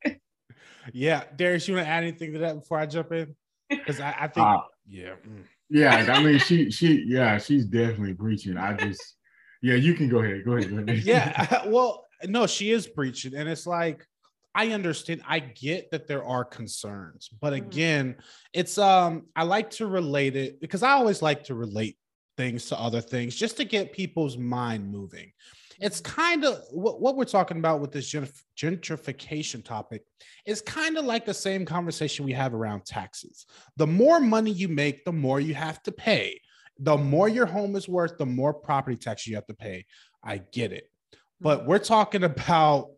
yeah 0.94 1.24
darius 1.36 1.68
you 1.68 1.76
want 1.76 1.86
to 1.86 1.92
add 1.92 2.04
anything 2.04 2.34
to 2.34 2.40
that 2.40 2.56
before 2.56 2.80
i 2.80 2.86
jump 2.88 3.12
in 3.12 3.36
because 3.70 4.00
I, 4.00 4.16
I, 4.22 4.28
think 4.28 4.48
uh, 4.48 4.58
yeah 4.88 5.14
mm. 5.28 5.44
yeah 5.70 6.12
i 6.12 6.24
mean 6.24 6.40
she 6.40 6.72
she 6.72 7.06
yeah 7.08 7.38
she's 7.38 7.66
definitely 7.66 8.16
preaching 8.16 8.58
i 8.58 8.74
just 8.74 9.18
yeah 9.62 9.76
you 9.76 9.94
can 9.94 10.10
go 10.10 10.20
ahead 10.20 10.44
go 10.46 10.54
ahead, 10.54 10.70
go 10.72 10.78
ahead. 10.78 10.98
yeah 11.04 11.64
well 11.68 12.08
no 12.26 12.48
she 12.48 12.72
is 12.72 12.88
preaching 12.88 13.36
and 13.36 13.48
it's 13.48 13.68
like 13.68 14.06
I 14.56 14.70
understand. 14.70 15.22
I 15.28 15.40
get 15.40 15.92
that 15.92 16.08
there 16.08 16.24
are 16.24 16.44
concerns, 16.44 17.30
but 17.40 17.54
mm-hmm. 17.54 17.68
again, 17.68 18.16
it's 18.54 18.78
um 18.78 19.28
I 19.36 19.44
like 19.44 19.70
to 19.72 19.88
relate 19.88 20.36
it 20.36 20.60
because 20.60 20.84
I 20.84 20.92
always 20.92 21.22
like 21.22 21.44
to 21.46 21.56
relate 21.56 21.98
things 22.38 22.66
to 22.68 22.80
other 22.80 23.02
things 23.02 23.36
just 23.36 23.58
to 23.58 23.66
get 23.66 23.92
people's 23.92 24.38
mind 24.38 24.90
moving. 24.92 25.32
It's 25.80 26.02
mm-hmm. 26.02 26.22
kind 26.22 26.46
of 26.46 26.62
what, 26.72 27.02
what 27.02 27.16
we're 27.16 27.26
talking 27.26 27.58
about 27.58 27.80
with 27.80 27.92
this 27.92 28.12
gentrification 28.12 29.64
topic 29.64 30.04
is 30.46 30.62
kind 30.62 30.98
of 30.98 31.06
like 31.06 31.26
the 31.26 31.34
same 31.34 31.66
conversation 31.66 32.26
we 32.26 32.34
have 32.34 32.54
around 32.54 32.86
taxes. 32.86 33.46
The 33.78 33.88
more 33.88 34.20
money 34.20 34.52
you 34.52 34.68
make, 34.68 35.06
the 35.06 35.12
more 35.12 35.40
you 35.40 35.54
have 35.54 35.82
to 35.84 35.92
pay. 35.92 36.42
The 36.80 36.98
more 36.98 37.28
your 37.28 37.46
home 37.46 37.76
is 37.76 37.90
worth, 37.90 38.18
the 38.18 38.26
more 38.26 38.54
property 38.54 38.96
tax 38.96 39.28
you 39.28 39.36
have 39.36 39.48
to 39.48 39.54
pay. 39.54 39.86
I 40.24 40.38
get 40.38 40.72
it. 40.72 40.90
But 41.42 41.60
mm-hmm. 41.60 41.70
we're 41.70 41.80
talking 41.80 42.24
about 42.24 42.92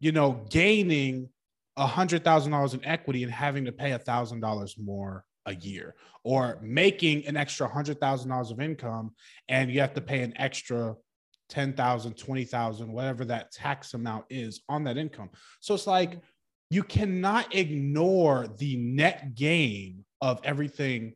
you 0.00 0.12
know, 0.12 0.44
gaining 0.50 1.28
a 1.76 1.86
hundred 1.86 2.24
thousand 2.24 2.52
dollars 2.52 2.74
in 2.74 2.84
equity 2.84 3.22
and 3.22 3.32
having 3.32 3.64
to 3.66 3.72
pay 3.72 3.92
a 3.92 3.98
thousand 3.98 4.40
dollars 4.40 4.76
more 4.78 5.24
a 5.46 5.54
year, 5.54 5.94
or 6.24 6.58
making 6.62 7.26
an 7.26 7.36
extra 7.36 7.68
hundred 7.68 8.00
thousand 8.00 8.30
dollars 8.30 8.50
of 8.50 8.60
income 8.60 9.12
and 9.48 9.70
you 9.70 9.80
have 9.80 9.94
to 9.94 10.00
pay 10.00 10.22
an 10.22 10.32
extra 10.36 10.94
10,000, 11.50 12.16
20,000, 12.16 12.92
whatever 12.92 13.24
that 13.26 13.50
tax 13.50 13.92
amount 13.94 14.24
is 14.30 14.62
on 14.68 14.84
that 14.84 14.96
income. 14.96 15.28
So 15.60 15.74
it's 15.74 15.86
like 15.86 16.20
you 16.70 16.82
cannot 16.82 17.54
ignore 17.54 18.46
the 18.58 18.76
net 18.76 19.34
gain 19.34 20.04
of 20.20 20.40
everything 20.44 21.14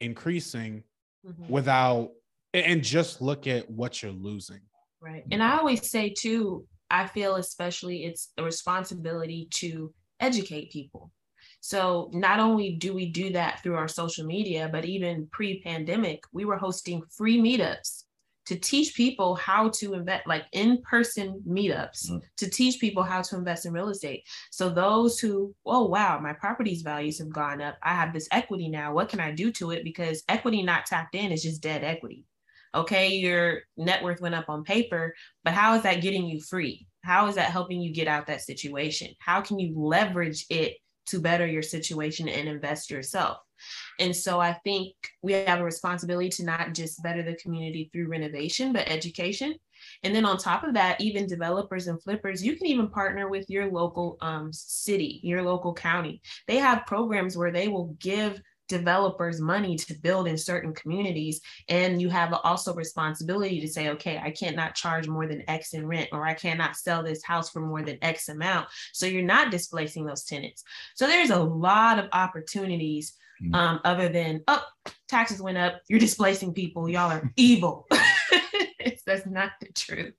increasing 0.00 0.82
mm-hmm. 1.26 1.52
without 1.52 2.10
and 2.54 2.82
just 2.82 3.20
look 3.20 3.46
at 3.46 3.70
what 3.70 4.02
you're 4.02 4.12
losing. 4.12 4.60
Right. 5.00 5.24
And 5.30 5.42
I 5.42 5.58
always 5.58 5.90
say 5.90 6.14
too, 6.16 6.66
I 6.90 7.06
feel 7.06 7.36
especially 7.36 8.04
it's 8.04 8.30
a 8.38 8.42
responsibility 8.42 9.48
to 9.54 9.92
educate 10.20 10.72
people. 10.72 11.10
So 11.60 12.10
not 12.12 12.38
only 12.38 12.76
do 12.76 12.94
we 12.94 13.06
do 13.10 13.32
that 13.32 13.62
through 13.62 13.76
our 13.76 13.88
social 13.88 14.24
media, 14.24 14.68
but 14.70 14.84
even 14.84 15.28
pre-pandemic, 15.32 16.22
we 16.32 16.44
were 16.44 16.56
hosting 16.56 17.02
free 17.10 17.38
meetups 17.38 18.04
to 18.46 18.56
teach 18.56 18.94
people 18.94 19.34
how 19.34 19.68
to 19.70 19.94
invest, 19.94 20.28
like 20.28 20.44
in-person 20.52 21.42
meetups, 21.48 22.06
mm-hmm. 22.06 22.18
to 22.36 22.48
teach 22.48 22.80
people 22.80 23.02
how 23.02 23.20
to 23.20 23.36
invest 23.36 23.66
in 23.66 23.72
real 23.72 23.88
estate. 23.88 24.22
So 24.52 24.68
those 24.68 25.18
who, 25.18 25.52
oh 25.64 25.86
wow, 25.86 26.20
my 26.20 26.32
properties 26.32 26.82
values 26.82 27.18
have 27.18 27.32
gone 27.32 27.60
up. 27.60 27.76
I 27.82 27.94
have 27.94 28.12
this 28.12 28.28
equity 28.30 28.68
now. 28.68 28.92
What 28.94 29.08
can 29.08 29.18
I 29.18 29.32
do 29.32 29.50
to 29.52 29.72
it? 29.72 29.82
Because 29.82 30.22
equity 30.28 30.62
not 30.62 30.86
tapped 30.86 31.16
in 31.16 31.32
is 31.32 31.42
just 31.42 31.60
dead 31.60 31.82
equity 31.82 32.24
okay, 32.76 33.14
your 33.14 33.60
net 33.76 34.02
worth 34.02 34.20
went 34.20 34.34
up 34.34 34.48
on 34.48 34.64
paper, 34.64 35.14
but 35.44 35.54
how 35.54 35.74
is 35.74 35.82
that 35.82 36.02
getting 36.02 36.26
you 36.26 36.40
free? 36.40 36.86
how 37.06 37.28
is 37.28 37.36
that 37.36 37.50
helping 37.50 37.80
you 37.80 37.92
get 37.92 38.08
out 38.08 38.26
that 38.26 38.42
situation? 38.42 39.14
How 39.20 39.40
can 39.40 39.60
you 39.60 39.72
leverage 39.76 40.44
it 40.50 40.76
to 41.06 41.20
better 41.20 41.46
your 41.46 41.62
situation 41.62 42.28
and 42.28 42.48
invest 42.48 42.90
yourself? 42.90 43.38
And 44.00 44.14
so 44.14 44.40
I 44.40 44.54
think 44.64 44.92
we 45.22 45.32
have 45.32 45.60
a 45.60 45.64
responsibility 45.64 46.28
to 46.30 46.44
not 46.44 46.74
just 46.74 47.02
better 47.02 47.22
the 47.22 47.36
community 47.36 47.88
through 47.92 48.08
renovation, 48.08 48.72
but 48.72 48.90
education. 48.90 49.54
And 50.02 50.14
then 50.14 50.24
on 50.24 50.36
top 50.36 50.64
of 50.64 50.74
that, 50.74 51.00
even 51.00 51.28
developers 51.28 51.86
and 51.86 52.02
flippers, 52.02 52.44
you 52.44 52.56
can 52.56 52.66
even 52.66 52.88
partner 52.88 53.28
with 53.28 53.48
your 53.48 53.70
local 53.70 54.18
um, 54.20 54.52
city, 54.52 55.20
your 55.22 55.42
local 55.42 55.72
county. 55.72 56.20
They 56.48 56.56
have 56.56 56.86
programs 56.86 57.36
where 57.36 57.52
they 57.52 57.68
will 57.68 57.96
give 58.00 58.40
developers 58.68 59.40
money 59.40 59.76
to 59.76 59.94
build 59.94 60.26
in 60.26 60.36
certain 60.36 60.74
communities 60.74 61.40
and 61.68 62.00
you 62.00 62.08
have 62.08 62.32
also 62.44 62.74
responsibility 62.74 63.60
to 63.60 63.68
say 63.68 63.88
okay 63.90 64.18
i 64.18 64.30
cannot 64.30 64.74
charge 64.74 65.08
more 65.08 65.26
than 65.26 65.48
x 65.48 65.72
in 65.74 65.86
rent 65.86 66.08
or 66.12 66.26
i 66.26 66.34
cannot 66.34 66.76
sell 66.76 67.02
this 67.02 67.24
house 67.24 67.50
for 67.50 67.60
more 67.60 67.82
than 67.82 67.98
x 68.02 68.28
amount. 68.28 68.68
So 68.92 69.06
you're 69.06 69.22
not 69.22 69.50
displacing 69.50 70.06
those 70.06 70.24
tenants. 70.24 70.64
So 70.94 71.06
there's 71.06 71.30
a 71.30 71.38
lot 71.38 71.98
of 71.98 72.08
opportunities 72.12 73.14
mm. 73.42 73.54
um, 73.54 73.80
other 73.84 74.08
than 74.08 74.42
oh 74.48 74.64
taxes 75.08 75.40
went 75.40 75.58
up 75.58 75.80
you're 75.88 76.00
displacing 76.00 76.52
people 76.52 76.88
y'all 76.88 77.10
are 77.10 77.32
evil. 77.36 77.86
That's 79.06 79.26
not 79.26 79.52
the 79.60 79.68
truth 79.72 80.14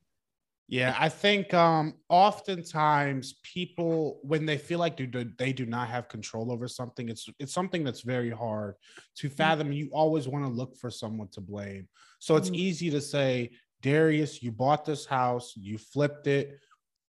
yeah, 0.69 0.95
I 0.99 1.07
think 1.07 1.53
um 1.53 1.93
oftentimes 2.09 3.35
people 3.41 4.19
when 4.23 4.45
they 4.45 4.57
feel 4.57 4.79
like 4.79 4.97
do, 4.97 5.07
they 5.37 5.53
do 5.53 5.65
not 5.65 5.87
have 5.87 6.09
control 6.09 6.51
over 6.51 6.67
something, 6.67 7.07
it's 7.07 7.29
it's 7.39 7.53
something 7.53 7.85
that's 7.85 8.01
very 8.01 8.29
hard 8.29 8.75
to 9.17 9.27
mm-hmm. 9.27 9.35
fathom. 9.35 9.71
You 9.71 9.89
always 9.93 10.27
want 10.27 10.45
to 10.45 10.51
look 10.51 10.75
for 10.77 10.89
someone 10.89 11.29
to 11.29 11.41
blame. 11.41 11.87
So 12.19 12.35
it's 12.35 12.49
mm-hmm. 12.49 12.55
easy 12.55 12.89
to 12.89 12.99
say, 12.99 13.51
Darius, 13.81 14.43
you 14.43 14.51
bought 14.51 14.83
this 14.83 15.05
house, 15.05 15.53
you 15.55 15.77
flipped 15.77 16.27
it, 16.27 16.59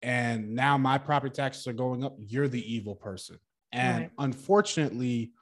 and 0.02 0.54
now 0.54 0.78
my 0.78 0.96
property 0.96 1.34
taxes 1.34 1.66
are 1.66 1.72
going 1.72 2.04
up. 2.04 2.16
You're 2.18 2.48
the 2.48 2.72
evil 2.72 2.94
person. 2.94 3.38
And 3.72 4.02
right. 4.02 4.10
unfortunately, 4.18 5.32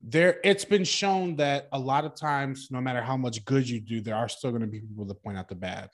there 0.00 0.38
it's 0.44 0.64
been 0.64 0.84
shown 0.84 1.34
that 1.36 1.68
a 1.72 1.78
lot 1.78 2.04
of 2.04 2.14
times, 2.14 2.68
no 2.70 2.80
matter 2.80 3.02
how 3.02 3.16
much 3.16 3.44
good 3.44 3.68
you 3.68 3.80
do, 3.80 4.00
there 4.00 4.14
are 4.14 4.28
still 4.28 4.50
going 4.50 4.62
to 4.62 4.68
be 4.68 4.78
people 4.78 5.06
that 5.06 5.22
point 5.24 5.38
out 5.38 5.48
the 5.48 5.56
bad. 5.56 5.90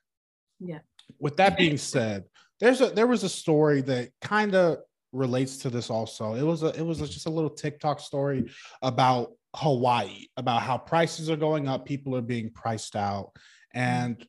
Yeah 0.60 0.80
with 1.18 1.36
that 1.36 1.56
being 1.58 1.76
said, 1.76 2.24
there's 2.60 2.80
a 2.80 2.90
there 2.90 3.06
was 3.06 3.24
a 3.24 3.28
story 3.28 3.80
that 3.82 4.10
kind 4.20 4.54
of 4.54 4.78
relates 5.12 5.58
to 5.58 5.70
this 5.70 5.90
also. 5.90 6.34
It 6.34 6.42
was 6.42 6.62
a 6.62 6.68
it 6.68 6.84
was 6.84 7.00
a, 7.00 7.06
just 7.06 7.26
a 7.26 7.30
little 7.30 7.50
TikTok 7.50 8.00
story 8.00 8.50
about 8.82 9.32
Hawaii, 9.54 10.26
about 10.36 10.62
how 10.62 10.78
prices 10.78 11.30
are 11.30 11.36
going 11.36 11.68
up, 11.68 11.84
people 11.84 12.14
are 12.16 12.22
being 12.22 12.50
priced 12.50 12.96
out, 12.96 13.32
and 13.74 14.26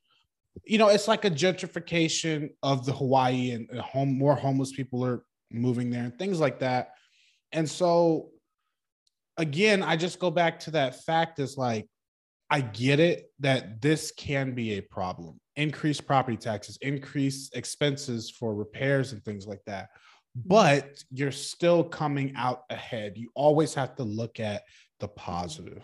you 0.66 0.78
know 0.78 0.90
it's 0.90 1.08
like 1.08 1.26
a 1.26 1.32
gentrification 1.32 2.50
of 2.64 2.86
the 2.86 2.94
Hawaii 2.94 3.52
and 3.52 3.70
uh, 3.78 3.82
home 3.82 4.18
more 4.18 4.36
homeless 4.36 4.72
people 4.72 5.06
are 5.06 5.24
moving 5.52 5.90
there 5.90 6.04
and 6.04 6.18
things 6.18 6.40
like 6.40 6.60
that. 6.60 6.92
And 7.52 7.70
so 7.70 8.30
again, 9.38 9.84
I 9.84 9.96
just 9.96 10.20
go 10.20 10.32
back 10.32 10.60
to 10.62 10.72
that 10.72 11.04
fact 11.04 11.40
is 11.40 11.58
like 11.58 11.88
I 12.50 12.62
get 12.62 13.00
it 13.00 13.32
that 13.40 13.82
this 13.82 14.12
can 14.12 14.54
be 14.54 14.74
a 14.78 14.82
problem 14.82 15.40
increase 15.58 16.00
property 16.00 16.38
taxes, 16.38 16.78
increase 16.82 17.50
expenses 17.54 18.30
for 18.30 18.56
repairs 18.56 19.12
and 19.12 19.24
things 19.26 19.46
like 19.46 19.64
that. 19.66 19.90
Mm-hmm. 20.38 20.48
But 20.48 21.04
you're 21.12 21.32
still 21.32 21.84
coming 21.84 22.34
out 22.38 22.64
ahead. 22.70 23.18
You 23.18 23.30
always 23.36 23.74
have 23.74 23.96
to 23.96 24.04
look 24.04 24.40
at 24.40 24.64
the 25.00 25.08
positive. 25.08 25.84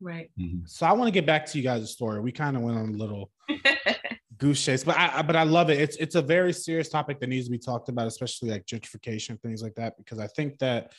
Right. 0.00 0.30
Mm-hmm. 0.38 0.66
So 0.66 0.86
I 0.86 0.92
want 0.92 1.08
to 1.08 1.12
get 1.12 1.24
back 1.24 1.46
to 1.46 1.58
you 1.58 1.64
guys' 1.64 1.90
story. 1.90 2.20
We 2.20 2.32
kind 2.32 2.56
of 2.56 2.62
went 2.62 2.76
on 2.76 2.90
a 2.90 2.96
little 2.96 3.30
goose 4.36 4.62
chase, 4.62 4.84
but 4.84 4.98
I 4.98 5.22
but 5.22 5.36
I 5.36 5.44
love 5.44 5.70
it. 5.70 5.80
It's 5.80 5.96
it's 5.96 6.16
a 6.16 6.22
very 6.22 6.52
serious 6.52 6.88
topic 6.88 7.20
that 7.20 7.28
needs 7.28 7.46
to 7.46 7.52
be 7.52 7.58
talked 7.58 7.88
about, 7.88 8.06
especially 8.06 8.50
like 8.50 8.66
gentrification 8.66 9.40
things 9.40 9.62
like 9.62 9.76
that, 9.76 9.96
because 9.96 10.18
I 10.18 10.26
think 10.26 10.58
that 10.58 10.92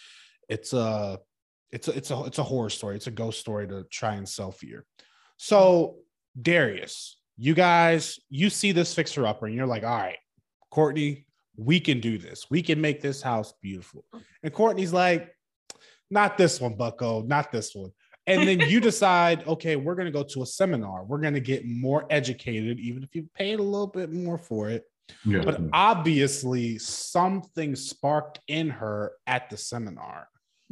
it's 0.49 0.73
a 0.73 1.19
it's 1.71 1.87
a 1.87 1.97
it's 1.97 2.11
a 2.11 2.23
it's 2.23 2.39
a 2.39 2.43
horror 2.43 2.69
story. 2.69 2.95
It's 2.95 3.07
a 3.07 3.11
ghost 3.11 3.39
story 3.39 3.67
to 3.67 3.83
try 3.91 4.15
and 4.15 4.27
sell 4.27 4.51
fear. 4.51 4.85
So 5.37 5.97
Darius, 6.41 7.17
you 7.37 7.53
guys, 7.53 8.19
you 8.29 8.49
see 8.49 8.71
this 8.71 8.93
fixer 8.93 9.25
upper 9.27 9.45
and 9.45 9.55
you're 9.55 9.65
like, 9.65 9.83
all 9.83 9.97
right, 9.97 10.17
Courtney, 10.71 11.25
we 11.57 11.79
can 11.79 11.99
do 11.99 12.17
this. 12.17 12.47
We 12.49 12.61
can 12.61 12.81
make 12.81 13.01
this 13.01 13.21
house 13.21 13.53
beautiful. 13.61 14.05
And 14.43 14.53
Courtney's 14.53 14.93
like, 14.93 15.33
not 16.09 16.37
this 16.37 16.61
one, 16.61 16.75
Bucko, 16.75 17.23
not 17.23 17.51
this 17.51 17.73
one. 17.73 17.91
And 18.27 18.47
then 18.47 18.61
you 18.61 18.79
decide, 18.81 19.47
okay, 19.47 19.75
we're 19.75 19.95
going 19.95 20.05
to 20.05 20.11
go 20.11 20.23
to 20.23 20.43
a 20.43 20.45
seminar. 20.45 21.03
We're 21.03 21.21
going 21.21 21.33
to 21.33 21.39
get 21.39 21.65
more 21.65 22.05
educated, 22.09 22.79
even 22.79 23.03
if 23.03 23.13
you 23.13 23.27
paid 23.35 23.59
a 23.59 23.63
little 23.63 23.87
bit 23.87 24.11
more 24.11 24.37
for 24.37 24.69
it. 24.69 24.83
Yeah. 25.23 25.41
But 25.43 25.61
obviously, 25.71 26.79
something 26.79 27.75
sparked 27.75 28.39
in 28.47 28.69
her 28.69 29.11
at 29.27 29.49
the 29.49 29.57
seminar. 29.57 30.27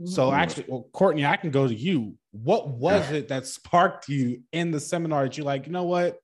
So 0.05 0.27
mm-hmm. 0.27 0.39
actually, 0.39 0.65
well, 0.67 0.87
Courtney, 0.91 1.25
I 1.25 1.37
can 1.37 1.51
go 1.51 1.67
to 1.67 1.73
you. 1.73 2.17
What 2.31 2.67
was 2.67 3.11
yeah. 3.11 3.17
it 3.17 3.27
that 3.27 3.45
sparked 3.45 4.09
you 4.09 4.41
in 4.51 4.71
the 4.71 4.79
seminar 4.79 5.23
that 5.23 5.37
you 5.37 5.43
like, 5.43 5.67
you 5.67 5.71
know 5.71 5.83
what? 5.83 6.17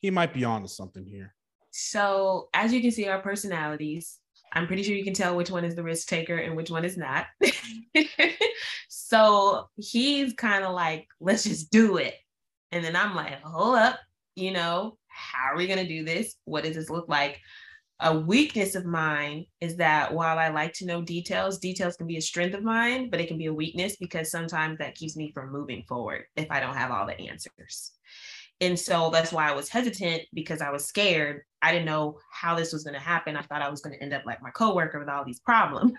He 0.00 0.10
might 0.10 0.34
be 0.34 0.44
on 0.44 0.62
to 0.62 0.68
something 0.68 1.04
here. 1.04 1.34
So, 1.70 2.48
as 2.52 2.72
you 2.72 2.80
can 2.80 2.90
see, 2.90 3.06
our 3.06 3.20
personalities, 3.20 4.18
I'm 4.52 4.66
pretty 4.66 4.82
sure 4.82 4.96
you 4.96 5.04
can 5.04 5.14
tell 5.14 5.36
which 5.36 5.50
one 5.50 5.64
is 5.64 5.76
the 5.76 5.82
risk 5.82 6.08
taker 6.08 6.36
and 6.36 6.56
which 6.56 6.70
one 6.70 6.84
is 6.84 6.96
not. 6.96 7.26
so, 8.88 9.68
he's 9.76 10.32
kind 10.34 10.64
of 10.64 10.74
like, 10.74 11.06
let's 11.20 11.44
just 11.44 11.70
do 11.70 11.98
it. 11.98 12.14
And 12.72 12.84
then 12.84 12.96
I'm 12.96 13.14
like, 13.14 13.40
hold 13.42 13.76
up, 13.76 14.00
you 14.34 14.52
know, 14.52 14.96
how 15.06 15.52
are 15.52 15.56
we 15.56 15.66
going 15.66 15.78
to 15.78 15.86
do 15.88 16.04
this? 16.04 16.34
What 16.44 16.64
does 16.64 16.76
this 16.76 16.90
look 16.90 17.08
like? 17.08 17.40
A 18.02 18.18
weakness 18.18 18.74
of 18.76 18.86
mine 18.86 19.44
is 19.60 19.76
that 19.76 20.14
while 20.14 20.38
I 20.38 20.48
like 20.48 20.72
to 20.74 20.86
know 20.86 21.02
details, 21.02 21.58
details 21.58 21.96
can 21.96 22.06
be 22.06 22.16
a 22.16 22.22
strength 22.22 22.54
of 22.54 22.62
mine, 22.62 23.10
but 23.10 23.20
it 23.20 23.28
can 23.28 23.36
be 23.36 23.46
a 23.46 23.54
weakness 23.54 23.96
because 23.96 24.30
sometimes 24.30 24.78
that 24.78 24.94
keeps 24.94 25.16
me 25.16 25.30
from 25.32 25.52
moving 25.52 25.84
forward 25.86 26.24
if 26.34 26.50
I 26.50 26.60
don't 26.60 26.76
have 26.76 26.90
all 26.90 27.06
the 27.06 27.20
answers. 27.20 27.92
And 28.60 28.78
so 28.78 29.10
that's 29.10 29.32
why 29.32 29.48
I 29.48 29.54
was 29.54 29.68
hesitant 29.68 30.22
because 30.34 30.60
I 30.60 30.70
was 30.70 30.84
scared. 30.84 31.42
I 31.62 31.72
didn't 31.72 31.86
know 31.86 32.18
how 32.30 32.54
this 32.54 32.72
was 32.72 32.84
going 32.84 32.94
to 32.94 33.00
happen. 33.00 33.36
I 33.36 33.42
thought 33.42 33.62
I 33.62 33.70
was 33.70 33.80
going 33.80 33.96
to 33.96 34.02
end 34.02 34.12
up 34.12 34.26
like 34.26 34.42
my 34.42 34.50
coworker 34.50 34.98
with 34.98 35.08
all 35.08 35.24
these 35.24 35.40
problems. 35.40 35.94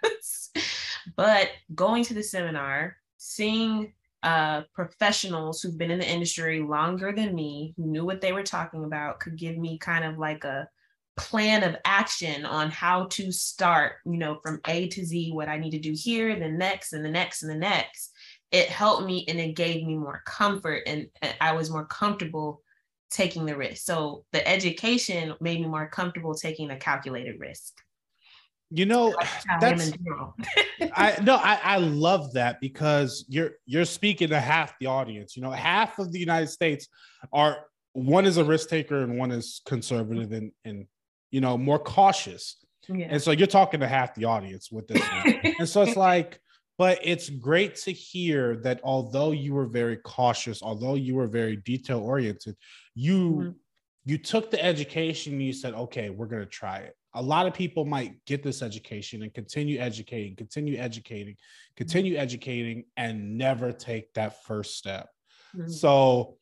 but 1.16 1.50
going 1.74 2.04
to 2.06 2.14
the 2.14 2.24
seminar, 2.24 2.98
seeing 3.18 3.94
uh, 4.24 4.62
professionals 4.76 5.62
who've 5.62 5.78
been 5.78 5.92
in 5.92 6.00
the 6.00 6.10
industry 6.10 6.62
longer 6.62 7.12
than 7.12 7.34
me, 7.34 7.74
who 7.78 7.88
knew 7.88 8.06
what 8.06 8.22
they 8.22 8.32
were 8.32 8.44
talking 8.44 8.84
about, 8.84 9.20
could 9.20 9.38
give 9.38 9.58
me 9.58 9.80
kind 9.80 10.06
of 10.06 10.20
like 10.20 10.44
a 10.44 10.68
plan 11.18 11.64
of 11.64 11.76
action 11.86 12.46
on 12.46 12.70
how 12.70 13.06
to 13.06 13.32
start, 13.32 13.94
you 14.06 14.18
know, 14.18 14.40
from 14.44 14.62
A 14.68 14.88
to 14.90 15.04
Z, 15.04 15.32
what 15.32 15.50
I 15.50 15.58
need 15.58 15.72
to 15.72 15.80
do 15.80 15.94
here, 15.96 16.38
then 16.38 16.58
next, 16.58 16.94
and 16.94 17.04
the 17.04 17.10
next, 17.10 17.42
and 17.42 17.52
the 17.52 17.56
next 17.56 18.11
it 18.52 18.68
helped 18.68 19.06
me 19.06 19.26
and 19.28 19.40
it 19.40 19.56
gave 19.56 19.86
me 19.86 19.96
more 19.96 20.22
comfort 20.26 20.84
and, 20.86 21.08
I 21.40 21.54
was 21.54 21.70
more 21.70 21.86
comfortable 21.86 22.62
taking 23.10 23.46
the 23.46 23.58
risk. 23.58 23.86
So 23.86 24.26
the 24.32 24.46
education 24.48 25.34
made 25.42 25.62
me 25.62 25.68
more 25.68 25.88
comfortable 25.88 26.34
taking 26.34 26.72
a 26.72 26.78
calculated 26.78 27.40
risk. 27.40 27.74
You 28.74 28.86
know, 28.86 29.14
that's 29.60 29.92
I 30.94 31.18
no, 31.22 31.36
I, 31.36 31.60
I 31.62 31.78
love 31.78 32.32
that 32.34 32.62
because 32.62 33.26
you're 33.28 33.52
you're 33.66 33.84
speaking 33.84 34.30
to 34.30 34.40
half 34.40 34.80
the 34.80 34.86
audience. 34.86 35.36
You 35.36 35.42
know, 35.42 35.52
half 35.52 36.00
of 36.00 36.14
the 36.14 36.20
United 36.20 36.48
States 36.48 36.88
are 37.34 37.66
one 37.92 38.26
is 38.26 38.38
a 38.38 38.46
risk 38.46 38.70
taker 38.70 39.04
and 39.04 39.18
one 39.18 39.32
is 39.32 39.62
conservative 39.66 40.32
and 40.32 40.54
and 40.64 40.86
you 41.32 41.42
know 41.42 41.58
more 41.58 41.80
cautious. 41.80 42.58
Yeah. 42.88 43.08
And 43.10 43.22
so 43.22 43.32
you're 43.32 43.46
talking 43.46 43.82
to 43.82 43.88
half 43.90 44.16
the 44.16 44.24
audience 44.24 44.72
with 44.72 44.88
this. 44.88 45.02
and 45.60 45.68
so 45.68 45.82
it's 45.82 45.98
like 45.98 46.40
but 46.82 46.98
it's 47.04 47.30
great 47.30 47.76
to 47.76 47.92
hear 47.92 48.56
that 48.56 48.82
although 48.84 49.30
you 49.30 49.54
were 49.54 49.68
very 49.68 49.98
cautious 49.98 50.64
although 50.64 50.96
you 50.96 51.14
were 51.14 51.28
very 51.28 51.58
detail 51.58 52.00
oriented 52.00 52.56
you 52.96 53.20
mm-hmm. 53.20 53.50
you 54.06 54.18
took 54.18 54.50
the 54.50 54.66
education 54.66 55.34
and 55.34 55.44
you 55.44 55.54
said 55.54 55.76
okay 55.76 56.10
we're 56.10 56.26
going 56.26 56.42
to 56.42 56.50
try 56.50 56.78
it 56.78 56.96
a 57.14 57.22
lot 57.22 57.46
of 57.46 57.54
people 57.54 57.86
might 57.86 58.14
get 58.26 58.42
this 58.42 58.64
education 58.64 59.22
and 59.22 59.32
continue 59.32 59.80
educating 59.80 60.36
continue 60.36 60.76
educating 60.76 61.36
continue 61.76 62.14
mm-hmm. 62.14 62.24
educating 62.24 62.84
and 62.98 63.38
never 63.38 63.72
take 63.72 64.12
that 64.16 64.44
first 64.44 64.76
step 64.76 65.08
mm-hmm. 65.56 65.70
so 65.70 66.36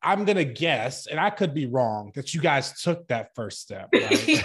I'm 0.00 0.24
gonna 0.24 0.44
guess, 0.44 1.08
and 1.08 1.18
I 1.18 1.28
could 1.28 1.52
be 1.52 1.66
wrong, 1.66 2.12
that 2.14 2.32
you 2.32 2.40
guys 2.40 2.80
took 2.80 3.08
that 3.08 3.34
first 3.34 3.60
step. 3.60 3.88
Right? 3.92 4.44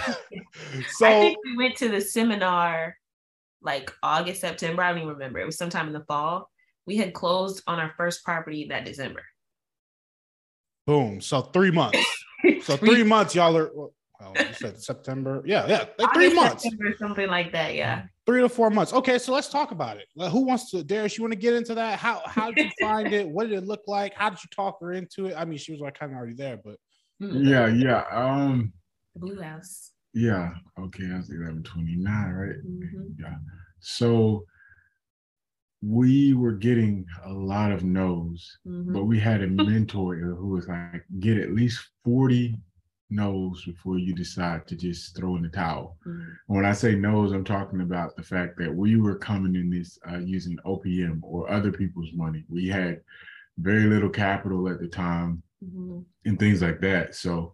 so 0.96 1.06
I 1.06 1.20
think 1.20 1.38
we 1.44 1.56
went 1.56 1.76
to 1.76 1.88
the 1.88 2.00
seminar 2.00 2.96
like 3.64 3.90
August, 4.02 4.40
September. 4.40 4.82
I 4.82 4.90
don't 4.90 4.98
even 4.98 5.08
remember. 5.14 5.38
It 5.38 5.46
was 5.46 5.58
sometime 5.58 5.86
in 5.86 5.92
the 5.92 6.04
fall. 6.06 6.50
We 6.86 6.96
had 6.96 7.14
closed 7.14 7.62
on 7.66 7.80
our 7.80 7.92
first 7.96 8.24
property 8.24 8.66
that 8.68 8.84
December. 8.84 9.22
Boom. 10.86 11.20
So 11.20 11.40
three 11.40 11.70
months. 11.70 11.98
so 12.62 12.76
three 12.76 13.02
months, 13.02 13.34
y'all 13.34 13.56
are. 13.56 13.70
Well, 13.74 13.92
you 14.38 14.54
said 14.54 14.80
September. 14.80 15.42
Yeah, 15.44 15.66
yeah, 15.66 15.84
three 16.14 16.26
August, 16.26 16.36
months. 16.36 16.62
September, 16.62 16.94
something 16.98 17.28
like 17.28 17.52
that. 17.52 17.74
Yeah. 17.74 18.04
Three 18.26 18.40
to 18.40 18.48
four 18.48 18.70
months. 18.70 18.92
Okay, 18.92 19.18
so 19.18 19.32
let's 19.32 19.48
talk 19.48 19.70
about 19.70 19.98
it. 19.98 20.06
Like, 20.14 20.30
Who 20.30 20.46
wants 20.46 20.70
to? 20.70 20.82
Darius, 20.82 21.18
you 21.18 21.24
want 21.24 21.32
to 21.32 21.38
get 21.38 21.54
into 21.54 21.74
that? 21.74 21.98
How 21.98 22.22
how 22.24 22.50
did 22.50 22.66
you 22.66 22.70
find 22.86 23.12
it? 23.12 23.28
What 23.28 23.48
did 23.48 23.58
it 23.58 23.66
look 23.66 23.82
like? 23.86 24.14
How 24.14 24.30
did 24.30 24.38
you 24.42 24.48
talk 24.54 24.80
her 24.80 24.92
into 24.92 25.26
it? 25.26 25.34
I 25.36 25.44
mean, 25.44 25.58
she 25.58 25.72
was 25.72 25.80
like 25.80 25.98
kind 25.98 26.12
of 26.12 26.18
already 26.18 26.34
there, 26.34 26.58
but 26.62 26.76
yeah, 27.18 27.66
yeah. 27.66 28.04
Um, 28.10 28.72
the 29.14 29.20
Blue 29.20 29.40
House. 29.40 29.93
Yeah, 30.14 30.54
okay, 30.78 31.10
I 31.12 31.16
was 31.18 31.30
eleven 31.30 31.62
twenty 31.62 31.96
nine, 31.96 32.32
right? 32.32 32.64
Mhm. 32.64 33.14
Yeah. 33.18 33.36
So 33.80 34.46
we 35.82 36.32
were 36.32 36.52
getting 36.52 37.04
a 37.24 37.32
lot 37.32 37.70
of 37.70 37.84
no's, 37.84 38.58
Mhm. 38.66 38.92
but 38.94 39.04
we 39.04 39.18
had 39.20 39.42
a 39.42 39.46
mentor 39.46 40.16
who 40.16 40.48
was 40.48 40.66
like, 40.66 41.04
get 41.20 41.36
at 41.36 41.52
least 41.52 41.90
40 42.04 42.56
no's 43.10 43.62
before 43.66 43.98
you 43.98 44.14
decide 44.14 44.66
to 44.66 44.76
just 44.76 45.14
throw 45.14 45.36
in 45.36 45.42
the 45.42 45.48
towel. 45.50 45.98
Mhm. 46.06 46.36
When 46.46 46.64
I 46.64 46.72
say 46.72 46.94
no's, 46.94 47.32
I'm 47.32 47.44
talking 47.44 47.82
about 47.82 48.16
the 48.16 48.22
fact 48.22 48.56
that 48.58 48.74
we 48.74 48.96
were 48.96 49.16
coming 49.16 49.56
in 49.56 49.68
this 49.68 49.98
uh, 50.10 50.18
using 50.18 50.56
OPM 50.64 51.20
or 51.22 51.50
other 51.50 51.70
people's 51.70 52.12
money. 52.14 52.44
We 52.48 52.66
had 52.66 53.02
very 53.58 53.84
little 53.84 54.08
capital 54.10 54.68
at 54.70 54.80
the 54.80 54.88
time 54.88 55.42
Mhm. 55.62 56.04
and 56.24 56.38
things 56.38 56.62
like 56.62 56.80
that. 56.80 57.14
So 57.14 57.52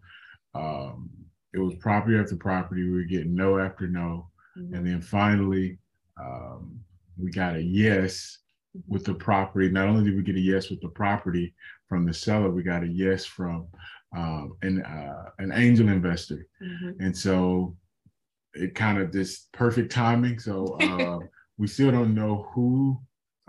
um, 0.55 1.11
it 1.53 1.59
was 1.59 1.75
property 1.77 2.17
after 2.17 2.37
property. 2.37 2.85
We 2.85 2.97
were 2.97 3.03
getting 3.05 3.35
no 3.35 3.59
after 3.59 3.87
no. 3.89 4.31
Mhm. 4.57 4.77
And 4.77 4.87
then 4.87 5.01
finally, 5.01 5.79
um, 6.17 6.81
we 7.17 7.31
got 7.31 7.57
a 7.57 7.63
yes 7.63 8.39
with 8.87 9.05
the 9.05 9.15
property. 9.15 9.69
Not 9.69 9.89
only 9.89 10.05
did 10.05 10.17
we 10.17 10.23
get 10.23 10.37
a 10.37 10.41
yes 10.41 10.71
with 10.71 10.81
the 10.81 10.89
property 10.89 11.55
from 11.89 12.07
the 12.07 12.15
seller, 12.15 12.51
we 12.51 12.63
got 12.63 12.85
a 12.85 12.89
yes 12.89 13.25
from 13.25 13.67
um, 14.13 14.57
an 14.63 14.83
uh, 14.83 15.31
an 15.39 15.53
angel 15.53 15.89
investor. 15.89 16.47
Mhm. 16.63 16.97
And 17.01 17.17
so 17.17 17.77
it 18.55 18.75
kind 18.75 18.99
of 18.99 19.13
this 19.13 19.49
perfect 19.53 19.93
timing. 19.93 20.39
So 20.39 20.77
uh, 20.81 21.19
we 21.59 21.67
still 21.67 21.91
don't 21.91 22.15
know 22.15 22.49
who 22.55 23.01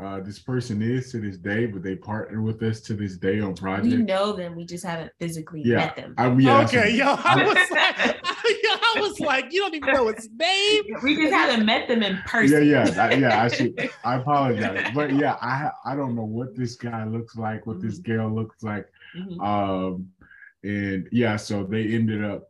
uh, 0.01 0.19
this 0.19 0.39
person 0.39 0.81
is 0.81 1.11
to 1.11 1.19
this 1.19 1.37
day, 1.37 1.65
but 1.65 1.83
they 1.83 1.95
partner 1.95 2.41
with 2.41 2.61
us 2.63 2.81
to 2.81 2.93
this 2.95 3.17
day 3.17 3.39
on 3.39 3.53
projects. 3.53 3.87
We 3.89 3.97
know 3.97 4.33
them. 4.33 4.55
We 4.55 4.65
just 4.65 4.83
haven't 4.83 5.11
physically 5.19 5.61
Yeah. 5.63 5.75
met 5.77 5.95
them. 5.95 6.15
I, 6.17 6.31
yeah, 6.33 6.61
okay, 6.61 6.89
so- 6.89 6.95
yo, 6.95 7.15
I 7.19 7.35
was 7.45 7.55
like, 7.71 8.19
I 8.25 8.95
was 8.99 9.19
like, 9.19 9.53
you 9.53 9.61
don't 9.61 9.75
even 9.75 9.93
know 9.93 10.07
his 10.07 10.29
name. 10.35 10.83
we 11.03 11.15
just 11.15 11.33
haven't 11.33 11.65
met 11.65 11.87
them 11.87 12.01
in 12.03 12.17
person. 12.25 12.65
yeah, 12.67 12.89
I, 12.97 13.13
yeah. 13.13 13.43
I 13.43 13.47
should. 13.47 13.89
I 14.03 14.15
apologize, 14.15 14.87
but 14.95 15.13
yeah, 15.13 15.35
I 15.41 15.69
I 15.85 15.95
don't 15.95 16.15
know 16.15 16.25
what 16.25 16.55
this 16.55 16.75
guy 16.75 17.05
looks 17.05 17.35
like, 17.35 17.65
what 17.67 17.79
this 17.81 17.99
Mm-hmm. 17.99 18.11
girl 18.11 18.33
looks 18.33 18.63
like, 18.63 18.87
Mhm. 19.15 19.39
um, 19.45 20.07
and 20.63 21.07
yeah, 21.11 21.35
so 21.35 21.63
they 21.63 21.93
ended 21.93 22.23
up, 22.23 22.47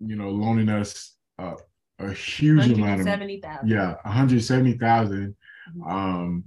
you 0.00 0.16
know, 0.16 0.30
loaning 0.30 0.68
us 0.68 1.14
uh, 1.38 1.54
a 2.00 2.12
huge 2.12 2.66
amount 2.66 3.00
of 3.00 3.06
170,000. 3.06 3.68
yeah, 3.68 3.94
one 4.02 4.14
hundred 4.14 4.42
seventy 4.42 4.76
thousand, 4.78 5.36
Mhm. 5.76 5.90
um, 5.90 6.44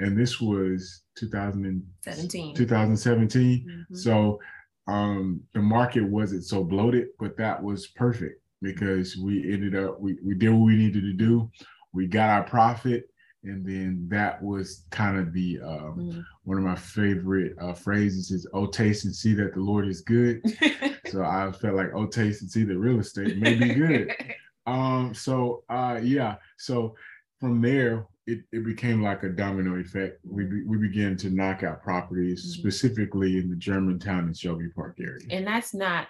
and 0.00 0.16
this 0.18 0.40
was 0.40 1.02
2000 1.16 1.86
17. 2.02 2.54
2017. 2.54 3.86
Mhm. 3.90 3.96
So 3.96 4.40
um, 4.88 5.40
the 5.54 5.60
market 5.60 6.02
wasn't 6.04 6.44
so 6.44 6.62
bloated, 6.62 7.08
but 7.18 7.36
that 7.38 7.62
was 7.62 7.88
perfect 7.88 8.40
because 8.62 9.16
we 9.16 9.52
ended 9.52 9.74
up 9.74 10.00
we, 10.00 10.16
we 10.24 10.34
did 10.34 10.50
what 10.50 10.64
we 10.66 10.76
needed 10.76 11.02
to 11.02 11.12
do. 11.12 11.50
We 11.92 12.06
got 12.06 12.30
our 12.30 12.44
profit, 12.44 13.08
and 13.42 13.64
then 13.66 14.06
that 14.08 14.42
was 14.42 14.84
kind 14.90 15.18
of 15.18 15.32
the 15.32 15.60
um, 15.60 15.96
Mhm. 15.98 16.24
one 16.44 16.58
of 16.58 16.64
my 16.64 16.76
favorite 16.76 17.54
uh, 17.60 17.72
phrases 17.72 18.30
is 18.30 18.46
"Oh, 18.52 18.66
taste 18.66 19.04
and 19.06 19.14
see 19.14 19.34
that 19.34 19.54
the 19.54 19.60
Lord 19.60 19.88
is 19.88 20.02
good." 20.02 20.42
so 21.06 21.22
I 21.24 21.50
felt 21.52 21.74
like 21.74 21.90
"Oh, 21.94 22.06
taste 22.06 22.42
and 22.42 22.50
see 22.50 22.64
that 22.64 22.78
real 22.78 23.00
estate 23.00 23.38
may 23.38 23.54
be 23.54 23.74
good." 23.74 24.12
Um, 24.68 25.14
so 25.14 25.62
uh 25.68 26.00
yeah, 26.02 26.36
so 26.56 26.96
from 27.38 27.60
there 27.62 28.04
it, 28.26 28.40
it 28.52 28.64
became 28.64 29.02
like 29.02 29.22
a 29.22 29.28
domino 29.28 29.76
effect. 29.76 30.18
We 30.24 30.44
be, 30.44 30.62
we 30.64 30.78
began 30.78 31.16
to 31.18 31.30
knock 31.30 31.62
out 31.62 31.82
properties 31.82 32.44
Mhm. 32.44 32.58
specifically 32.60 33.38
in 33.38 33.48
the 33.48 33.56
Germantown 33.56 34.24
and 34.24 34.36
Shelby 34.36 34.68
Park 34.74 34.98
area. 35.00 35.26
and 35.30 35.46
that's 35.46 35.72
not 35.74 36.08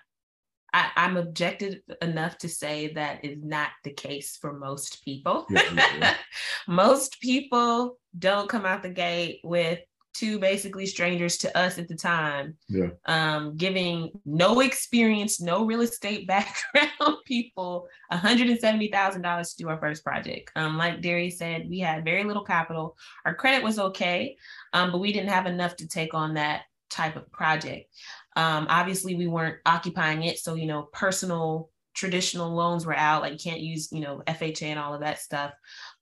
I, 0.74 0.90
I'm 0.96 1.16
objective 1.16 1.76
enough 2.02 2.36
to 2.38 2.48
say 2.50 2.92
that 2.94 3.24
is 3.24 3.38
not 3.42 3.70
the 3.84 3.92
case 3.92 4.36
for 4.36 4.52
most 4.58 5.02
people. 5.04 5.46
Yeah, 5.48 5.62
yeah, 5.74 5.96
yeah. 5.98 6.14
most 6.68 7.18
people 7.20 7.98
don't 8.18 8.48
come 8.48 8.66
out 8.66 8.82
the 8.82 8.90
gate 8.90 9.40
with 9.44 9.78
two 10.16 10.38
basically 10.38 10.86
strangers 10.86 11.36
to 11.38 11.56
us 11.56 11.78
at 11.78 11.88
the 11.88 11.94
time, 11.94 12.56
Yeah. 12.68 12.88
um, 13.04 13.56
giving 13.56 14.12
no 14.24 14.60
experience, 14.60 15.40
no 15.40 15.66
real 15.66 15.82
estate 15.82 16.26
background 16.34 17.18
people 17.26 17.86
$170,000 18.12 19.50
to 19.50 19.56
do 19.56 19.68
our 19.68 19.78
first 19.78 20.04
project. 20.04 20.50
Um, 20.56 20.76
like 20.78 21.00
Darius 21.02 21.38
said, 21.38 21.66
we 21.68 21.80
had 21.80 22.04
very 22.04 22.24
little 22.24 22.44
capital. 22.44 22.96
Our 23.24 23.34
credit 23.34 23.62
was 23.62 23.78
okay, 23.78 24.36
um, 24.72 24.92
but 24.92 24.98
we 24.98 25.12
didn't 25.12 25.30
have 25.30 25.46
enough 25.46 25.76
to 25.76 25.88
take 25.88 26.14
on 26.14 26.34
that 26.34 26.62
type 26.88 27.16
of 27.16 27.30
project. 27.30 27.90
Um, 28.36 28.66
obviously, 28.70 29.14
we 29.16 29.26
weren't 29.26 29.56
occupying 29.66 30.22
it. 30.22 30.38
So, 30.38 30.54
you 30.54 30.66
know, 30.66 30.88
personal 30.92 31.70
traditional 31.94 32.54
loans 32.54 32.84
were 32.84 32.96
out, 32.96 33.22
like 33.22 33.32
you 33.32 33.38
can't 33.38 33.62
use, 33.62 33.88
you 33.90 34.00
know, 34.00 34.22
FHA 34.26 34.66
and 34.66 34.78
all 34.78 34.94
of 34.94 35.00
that 35.00 35.18
stuff. 35.18 35.52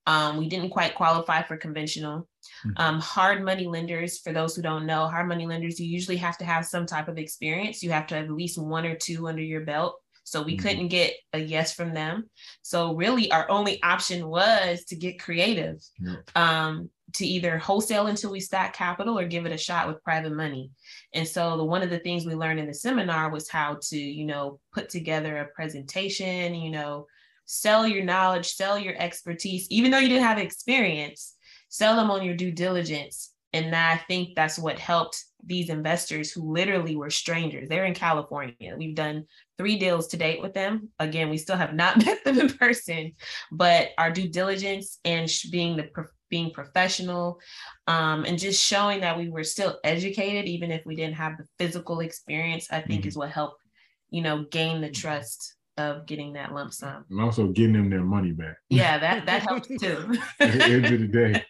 Um, 0.07 0.37
we 0.37 0.48
didn't 0.48 0.70
quite 0.70 0.94
qualify 0.94 1.42
for 1.42 1.57
conventional. 1.57 2.29
Mhm. 2.65 2.73
Um, 2.77 3.01
hard 3.01 3.45
money 3.45 3.67
lenders, 3.67 4.19
for 4.19 4.33
those 4.33 4.55
who 4.57 4.63
don't 4.63 4.87
know, 4.87 5.07
hard 5.07 5.29
money 5.29 5.47
lenders, 5.47 5.79
you 5.81 5.87
usually 5.87 6.17
have 6.19 6.39
to 6.39 6.45
have 6.45 6.67
some 6.67 6.87
type 6.87 7.09
of 7.09 7.19
experience. 7.19 7.83
You 7.83 7.91
have 7.93 8.07
to 8.09 8.17
have 8.17 8.25
at 8.27 8.31
least 8.31 8.59
one 8.59 8.87
or 8.87 8.97
two 8.97 9.27
under 9.29 9.43
your 9.43 9.63
belt. 9.63 10.01
So 10.27 10.43
we 10.43 10.57
Mhm. 10.57 10.63
couldn't 10.63 10.89
get 10.89 11.15
a 11.35 11.39
yes 11.39 11.75
from 11.75 11.93
them. 11.93 12.31
So 12.63 12.95
really, 12.95 13.31
our 13.31 13.49
only 13.51 13.83
option 13.83 14.27
was 14.27 14.85
to 14.87 14.97
get 14.97 15.21
creative, 15.21 15.83
Yeah. 15.99 16.17
um, 16.35 16.91
to 17.13 17.27
either 17.27 17.59
wholesale 17.59 18.07
until 18.07 18.31
we 18.31 18.41
stack 18.41 18.73
capital 18.75 19.19
or 19.19 19.27
give 19.27 19.45
it 19.45 19.53
a 19.53 19.59
shot 19.59 19.87
with 19.87 20.03
private 20.03 20.33
money. 20.33 20.71
And 21.13 21.29
so 21.29 21.57
the 21.59 21.65
one 21.65 21.83
of 21.83 21.91
the 21.91 21.99
things 21.99 22.25
we 22.25 22.35
learned 22.35 22.59
in 22.59 22.67
the 22.67 22.75
seminar 22.75 23.31
was 23.31 23.51
how 23.51 23.79
to, 23.91 23.99
you 23.99 24.25
know, 24.25 24.59
put 24.73 24.89
together 24.89 25.37
a 25.39 25.47
presentation, 25.55 26.55
you 26.55 26.71
know, 26.71 27.07
sell 27.45 27.87
your 27.87 28.03
knowledge, 28.03 28.55
sell 28.55 28.79
your 28.79 28.97
expertise, 28.97 29.69
even 29.71 29.91
though 29.91 29.99
you 29.99 30.09
didn't 30.09 30.25
have 30.25 30.39
experience, 30.39 31.34
sell 31.75 31.97
them 31.97 32.09
on 32.09 32.23
your 32.23 32.37
due 32.37 32.53
diligence. 32.53 33.33
And 33.53 33.75
I 33.75 33.97
think 33.97 34.37
that's 34.37 34.61
what 34.61 34.79
helped 34.79 35.25
these 35.45 35.71
investors 35.71 36.31
who 36.31 36.53
literally 36.53 36.95
were 36.95 37.11
strangers. 37.11 37.69
They're 37.69 37.85
in 37.85 37.95
California. 37.95 38.77
We've 38.79 38.95
done 38.95 39.25
three 39.59 39.77
deals 39.77 40.07
to 40.09 40.17
date 40.17 40.41
with 40.41 40.55
them. 40.55 40.91
Again, 41.01 41.31
we 41.31 41.37
still 41.37 41.57
have 41.57 41.75
not 41.75 41.97
met 42.07 42.23
them 42.23 42.39
in 42.39 42.49
person, 42.51 43.13
but 43.51 43.89
our 43.99 44.13
due 44.13 44.29
diligence 44.29 45.01
and 45.05 45.29
being 45.51 45.77
the 45.77 45.89
being 46.31 46.53
professional 46.53 47.41
um, 47.89 48.25
and 48.25 48.39
just 48.39 48.65
showing 48.65 49.01
that 49.01 49.19
we 49.19 49.29
were 49.29 49.45
still 49.45 49.79
educated, 49.83 50.47
even 50.47 50.71
if 50.71 50.83
we 50.87 50.95
didn't 50.95 51.15
have 51.17 51.37
the 51.39 51.47
physical 51.59 52.01
experience, 52.01 52.69
I 52.71 52.83
think 52.83 53.05
Mhm. 53.05 53.09
is 53.09 53.17
what 53.17 53.31
helped, 53.31 53.63
you 54.11 54.23
know, 54.23 54.45
gain 54.45 54.81
the 54.81 54.91
trust 54.91 55.54
of 55.77 56.07
getting 56.07 56.33
that 56.35 56.53
lump 56.53 56.73
sum. 56.73 57.05
And 57.11 57.21
also 57.21 57.49
getting 57.49 57.73
them 57.73 57.91
their 57.91 58.05
money 58.05 58.33
back. 58.33 58.57
Yeah, 58.69 58.99
that 58.99 59.27
that 59.27 59.43
helps 59.49 59.69
too. 59.69 60.17
At 60.41 60.53
the 60.53 60.65
end 60.65 60.87
of 60.87 61.01
the 61.01 61.09
day. 61.09 61.45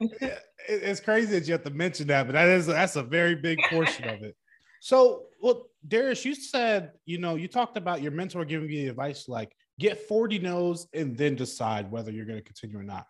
It- 0.00 0.42
it's 0.68 0.98
crazy 0.98 1.30
that 1.38 1.46
you 1.46 1.52
have 1.52 1.62
to 1.62 1.70
mention 1.70 2.08
that, 2.08 2.26
but 2.26 2.32
that 2.32 2.48
is 2.48 2.66
that's 2.66 2.96
a 2.96 3.02
very 3.04 3.36
big 3.36 3.56
portion 3.70 4.08
of 4.08 4.20
it. 4.24 4.36
So, 4.80 5.26
well, 5.40 5.66
Darius, 5.86 6.24
you 6.24 6.34
said 6.34 6.90
you 7.04 7.18
know 7.18 7.36
you 7.36 7.46
talked 7.46 7.76
about 7.76 8.02
your 8.02 8.10
mentor 8.10 8.44
giving 8.44 8.68
you 8.68 8.82
the 8.82 8.88
advice 8.88 9.28
like 9.28 9.54
get 9.78 10.08
forty 10.08 10.40
no's 10.40 10.88
and 10.92 11.16
then 11.16 11.36
decide 11.36 11.88
whether 11.88 12.10
you're 12.10 12.24
going 12.26 12.40
to 12.40 12.44
continue 12.44 12.78
or 12.78 12.82
not. 12.82 13.06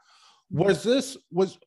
Was 0.51 0.83
this 0.83 1.17
was 1.33 1.59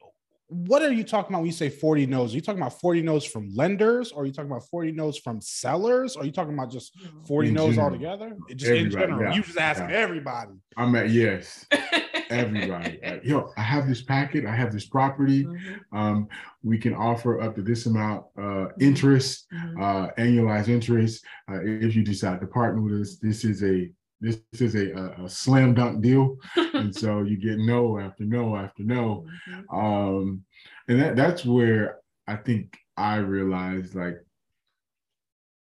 what 0.51 0.81
are 0.81 0.91
you 0.91 1.03
talking 1.03 1.31
about 1.31 1.39
when 1.41 1.45
you 1.45 1.51
say 1.53 1.69
40 1.69 2.07
no's? 2.07 2.33
Are 2.33 2.35
you 2.35 2.41
talking 2.41 2.59
about 2.61 2.79
40 2.81 3.03
no's 3.03 3.23
from 3.25 3.49
lenders 3.53 4.11
or 4.11 4.23
are 4.23 4.25
you 4.25 4.31
talking 4.33 4.49
about 4.49 4.63
40 4.69 4.91
no's 4.93 5.17
from 5.17 5.39
sellers? 5.41 6.15
Or 6.15 6.23
are 6.23 6.25
you 6.25 6.31
talking 6.31 6.53
about 6.55 6.71
just 6.71 6.97
40 7.27 7.49
In 7.49 7.53
no's 7.53 7.75
general. 7.75 7.85
altogether? 7.91 8.35
Just 8.55 8.71
in 8.71 8.89
general. 8.89 9.21
yeah, 9.21 9.33
You 9.35 9.43
just 9.43 9.57
asking 9.59 9.91
yeah. 9.91 9.97
everybody. 9.97 10.51
I'm 10.75 10.95
at 10.95 11.11
yes, 11.11 11.67
everybody. 12.29 12.99
Like, 13.03 13.21
Yo, 13.23 13.51
I 13.57 13.61
have 13.61 13.87
this 13.87 14.01
packet, 14.01 14.45
I 14.45 14.55
have 14.55 14.71
this 14.71 14.87
property. 14.87 15.45
Mhm, 15.45 15.79
Um, 15.93 16.27
we 16.63 16.77
can 16.77 16.93
offer 16.93 17.41
up 17.41 17.55
to 17.55 17.61
this 17.61 17.85
amount 17.85 18.25
uh 18.37 18.67
interest. 18.79 19.45
mhm. 19.53 19.81
uh, 19.81 20.11
annualized 20.17 20.67
interest. 20.67 21.23
Uh, 21.51 21.59
if 21.63 21.95
you 21.95 22.03
decide 22.03 22.41
to 22.41 22.47
partner 22.47 22.81
with 22.81 22.99
us, 23.01 23.17
this 23.17 23.45
is 23.45 23.63
a 23.63 23.89
this 24.21 24.39
is 24.53 24.75
a, 24.75 24.91
a, 24.91 25.25
a 25.25 25.29
slam 25.29 25.73
dunk 25.73 26.01
deal, 26.01 26.35
and 26.73 26.93
so 26.95 27.23
you 27.23 27.37
get 27.37 27.57
no 27.59 27.97
after 27.99 28.23
no 28.25 28.55
after 28.55 28.83
no. 28.83 29.25
Mhm. 29.49 29.63
Um, 29.73 30.43
and 30.87 30.99
that 31.01 31.15
that's 31.15 31.45
where 31.45 31.97
I 32.27 32.35
think 32.35 32.77
I 32.97 33.17
realized 33.17 33.95
like 33.95 34.17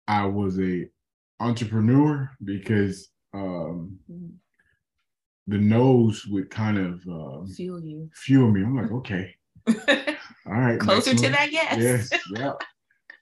I 0.08 0.25
was 0.25 0.60
a 0.60 0.88
entrepreneur 1.39 2.29
because 2.43 3.10
um, 3.34 3.97
Mhm. 4.10 4.31
the 5.47 5.58
no's 5.58 6.25
would 6.27 6.49
kind 6.49 6.77
of 6.77 7.01
um, 7.08 7.47
Feel 7.47 7.79
you. 7.79 8.10
fuel 8.13 8.49
me. 8.51 8.62
I'm 8.63 8.75
like, 8.77 8.91
okay, 8.91 9.36
all 9.67 10.53
right, 10.53 10.79
Closer 10.79 11.13
to 11.15 11.23
one. 11.23 11.31
that 11.34 11.51
yes. 11.51 12.10
Yes, 12.12 12.21
yeah. 12.36 12.53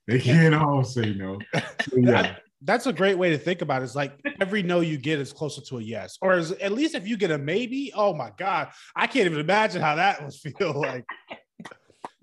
They 0.07 0.19
can't 0.29 0.53
all 0.53 0.83
say 0.83 1.13
no. 1.13 1.39
So, 1.53 1.97
yeah. 1.97 2.35
That's 2.63 2.85
a 2.87 2.93
great 2.93 3.17
way 3.17 3.29
to 3.31 3.37
think 3.37 3.61
about 3.61 3.81
it. 3.81 3.85
It's 3.85 3.95
like 3.95 4.13
every 4.39 4.63
no 4.63 4.79
you 4.79 4.97
get 4.97 5.19
is 5.19 5.33
closer 5.33 5.61
to 5.61 5.79
a 5.79 5.81
yes. 5.81 6.17
Or 6.21 6.37
is, 6.37 6.51
at 6.53 6.71
least 6.71 6.95
if 6.95 7.07
you 7.07 7.17
get 7.17 7.31
a 7.31 7.37
maybe, 7.37 7.91
oh 7.95 8.13
my 8.13 8.31
God, 8.37 8.69
I 8.95 9.07
can't 9.07 9.25
even 9.25 9.39
imagine 9.39 9.81
how 9.81 9.95
that 9.95 10.23
would 10.23 10.33
feel 10.33 10.73
like. 10.79 11.05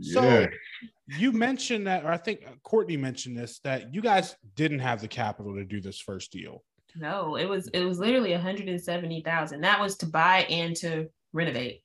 So 0.01 0.23
Yeah. 0.23 0.47
you 1.19 1.33
mentioned 1.33 1.87
that, 1.87 2.05
or 2.05 2.11
I 2.13 2.17
think 2.17 2.41
uh, 2.47 2.53
Courtney 2.63 2.97
mentioned 2.97 3.37
this, 3.37 3.61
that 3.65 3.93
you 3.93 4.01
guys 4.01 4.35
didn't 4.55 4.79
have 4.79 5.01
the 5.01 5.09
capital 5.09 5.55
to 5.57 5.65
do 5.65 5.81
this 5.81 6.01
first 6.01 6.33
deal. 6.33 6.65
No, 6.97 7.37
it 7.37 7.49
was 7.49 7.69
it 7.69 7.85
was 7.85 7.99
literally 7.99 8.33
170,000. 8.33 9.61
That 9.61 9.81
was 9.81 9.97
to 9.99 10.07
buy 10.07 10.41
and 10.51 10.75
to 10.77 11.09
renovate. 11.33 11.83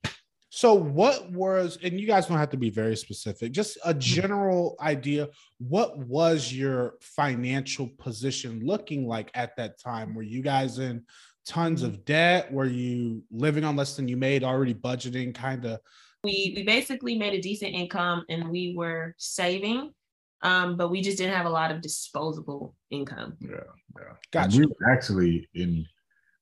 So 0.56 0.72
what 0.72 1.30
was 1.30 1.76
and 1.82 2.00
you 2.00 2.06
guys 2.06 2.28
don't 2.28 2.38
have 2.38 2.48
to 2.48 2.56
be 2.56 2.70
very 2.70 2.96
specific, 2.96 3.52
just 3.52 3.76
a 3.84 3.90
mm-hmm. 3.90 3.98
general 3.98 4.76
idea, 4.80 5.28
what 5.58 5.98
was 5.98 6.50
your 6.50 6.94
financial 7.02 7.88
position 7.98 8.64
looking 8.64 9.06
like 9.06 9.30
at 9.34 9.54
that 9.58 9.78
time? 9.78 10.14
Were 10.14 10.22
you 10.22 10.40
guys 10.40 10.78
in 10.78 11.04
tons 11.46 11.82
mm-hmm. 11.82 11.90
of 11.90 12.06
debt? 12.06 12.50
Were 12.50 12.64
you 12.64 13.22
living 13.30 13.64
on 13.64 13.76
less 13.76 13.96
than 13.96 14.08
you 14.08 14.16
made, 14.16 14.44
already 14.44 14.72
budgeting 14.72 15.34
kind 15.34 15.62
of 15.66 15.78
we 16.24 16.54
we 16.56 16.62
basically 16.62 17.18
made 17.18 17.34
a 17.34 17.42
decent 17.42 17.74
income 17.74 18.24
and 18.30 18.48
we 18.48 18.72
were 18.74 19.14
saving 19.18 19.92
um, 20.40 20.78
but 20.78 20.88
we 20.88 21.02
just 21.02 21.18
didn't 21.18 21.34
have 21.34 21.44
a 21.44 21.50
lot 21.50 21.70
of 21.70 21.82
disposable 21.82 22.74
income. 22.90 23.36
Yeah, 23.40 23.56
yeah. 23.98 24.14
Gotcha. 24.32 24.58
we 24.58 24.66
were 24.66 24.90
actually 24.90 25.48
in 25.54 25.84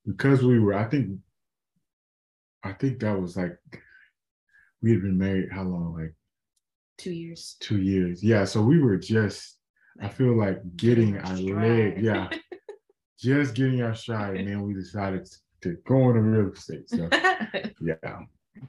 because 0.07 0.45
we 0.45 0.61
were. 0.61 0.75
I 0.75 0.85
think, 0.85 1.19
I 2.63 2.73
think 2.75 3.01
that 3.01 3.21
was 3.21 3.37
like 3.37 3.59
we 4.85 4.93
had 4.93 5.01
been 5.01 5.17
married. 5.17 5.49
How 5.51 5.63
long? 5.63 5.95
Like 5.95 6.15
two 6.99 7.13
years. 7.13 7.57
Two 7.61 7.81
years. 7.81 8.23
Yeah. 8.23 8.45
So 8.45 8.63
we 8.63 8.81
were 8.81 8.99
just. 8.99 9.57
I 10.01 10.09
feel 10.09 10.37
like 10.37 10.59
getting 10.77 11.19
our 11.19 11.37
leg. 11.37 11.99
Yeah. 12.03 12.29
just 13.19 13.55
getting 13.55 13.81
our 13.81 13.95
stride, 13.95 14.37
and 14.37 14.49
then 14.49 14.63
we 14.63 14.75
decided 14.75 15.27
to 15.63 15.77
go 15.87 16.11
into 16.11 16.21
real 16.21 16.53
estate. 16.53 16.91
So, 16.91 17.09
yeah. 17.81 18.21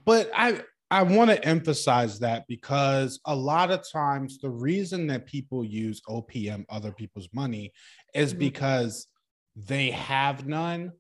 But 0.06 0.32
I 0.34 0.62
I 0.90 1.04
want 1.04 1.32
to 1.32 1.44
emphasize 1.44 2.20
that 2.20 2.46
because 2.48 3.20
a 3.26 3.36
lot 3.36 3.72
of 3.72 3.84
times 3.92 4.38
the 4.38 4.50
reason 4.50 5.08
that 5.08 5.26
people 5.26 5.66
use 5.66 6.02
OPM, 6.08 6.64
other 6.70 6.92
people's 6.92 7.30
money, 7.34 7.74
is 8.14 8.30
mm-hmm. 8.30 8.40
because 8.40 9.08
they 9.56 9.92
have 9.92 10.48
none, 10.48 10.94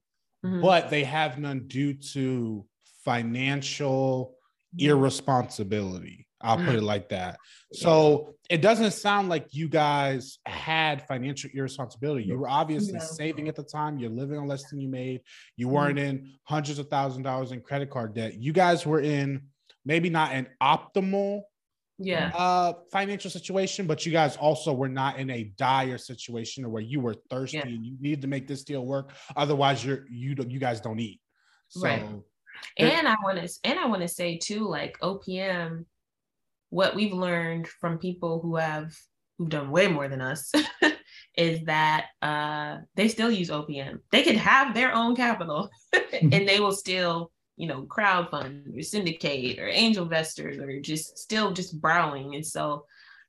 mm-hmm. 0.44 0.62
but 0.62 0.90
they 0.90 1.04
have 1.04 1.38
none 1.38 1.68
due 1.68 1.94
to 1.94 2.66
financial 3.06 4.26
mm-hmm. 4.26 4.35
Irresponsibility. 4.78 6.28
I'll 6.42 6.58
put 6.58 6.70
it 6.70 6.78
mm-hmm. 6.78 6.86
like 6.86 7.10
that. 7.10 7.40
So 7.74 8.36
it 8.50 8.62
doesn't 8.62 8.92
sound 8.92 9.30
like 9.30 9.48
you 9.52 9.68
guys 9.68 10.38
had 10.46 11.08
financial 11.08 11.50
irresponsibility. 11.54 12.26
You 12.26 12.38
were 12.38 12.48
obviously 12.48 13.00
saving 13.00 13.48
at 13.48 13.56
the 13.56 13.64
time. 13.64 13.98
You're 13.98 14.12
living 14.12 14.38
on 14.38 14.48
less 14.48 14.70
than 14.70 14.80
you 14.80 14.88
made. 14.88 15.22
You 15.58 15.66
mm-hmm. 15.66 15.76
weren't 15.76 16.00
in 16.00 16.34
hundreds 16.44 16.78
of 16.78 16.88
thousand 16.88 17.24
dollars 17.24 17.52
in 17.52 17.62
credit 17.62 17.90
card 17.90 18.14
debt. 18.14 18.36
You 18.36 18.54
guys 18.54 18.86
were 18.86 19.02
in 19.02 19.42
maybe 19.86 20.10
not 20.10 20.34
an 20.34 20.48
optimal 20.62 21.42
yeah 21.98 22.30
uh 22.36 22.74
financial 22.92 23.32
situation 23.32 23.88
but 23.88 24.06
you 24.06 24.12
guys 24.12 24.36
also 24.36 24.74
were 24.74 24.90
not 24.90 25.18
in 25.18 25.30
a 25.30 25.46
dire 25.58 25.98
situation 25.98 26.66
or 26.66 26.70
where 26.70 26.82
you 26.82 27.00
were 27.00 27.16
thirsty 27.30 27.58
yeah. 27.58 27.68
and 27.68 27.86
you 27.86 27.96
need 28.02 28.22
to 28.22 28.28
make 28.28 28.50
this 28.50 28.66
deal 28.66 28.86
work 28.86 29.14
otherwise 29.38 29.86
you're 29.86 30.06
you 30.10 30.36
you 30.50 30.60
guys 30.60 30.82
don't 30.82 31.00
eat 31.00 31.22
so 31.70 31.86
right. 31.86 32.06
And 32.78 33.08
i 33.08 33.16
want 33.24 33.38
to 33.38 33.60
and 33.64 33.80
i 33.80 33.86
want 33.86 34.02
to 34.02 34.08
say 34.08 34.38
too 34.38 34.68
like 34.68 34.98
opm 35.00 35.86
what 36.70 36.96
we've 36.96 37.14
learned 37.14 37.68
from 37.68 37.98
people 37.98 38.40
who 38.42 38.56
have 38.56 38.94
who've 39.38 39.50
done 39.50 39.72
way 39.72 39.88
more 39.88 40.08
than 40.08 40.22
us 40.22 40.52
is 41.38 41.64
that 41.66 42.08
uh 42.22 42.78
they 42.96 43.08
still 43.08 43.32
use 43.32 43.50
opm 43.50 44.00
they 44.12 44.24
could 44.24 44.38
have 44.38 44.74
their 44.74 44.94
own 44.94 45.16
capital 45.16 45.70
and 46.32 46.48
they 46.48 46.60
will 46.60 46.72
still 46.72 47.32
you 47.58 47.68
know, 47.68 47.84
crowdfund 47.84 48.78
or 48.78 48.82
syndicate 48.82 49.60
or 49.60 49.68
angel 49.68 50.04
investors 50.04 50.58
or 50.58 50.80
just 50.82 51.18
still 51.18 51.54
just 51.54 51.80
borrowing. 51.80 52.36
And 52.36 52.46
so 52.46 52.86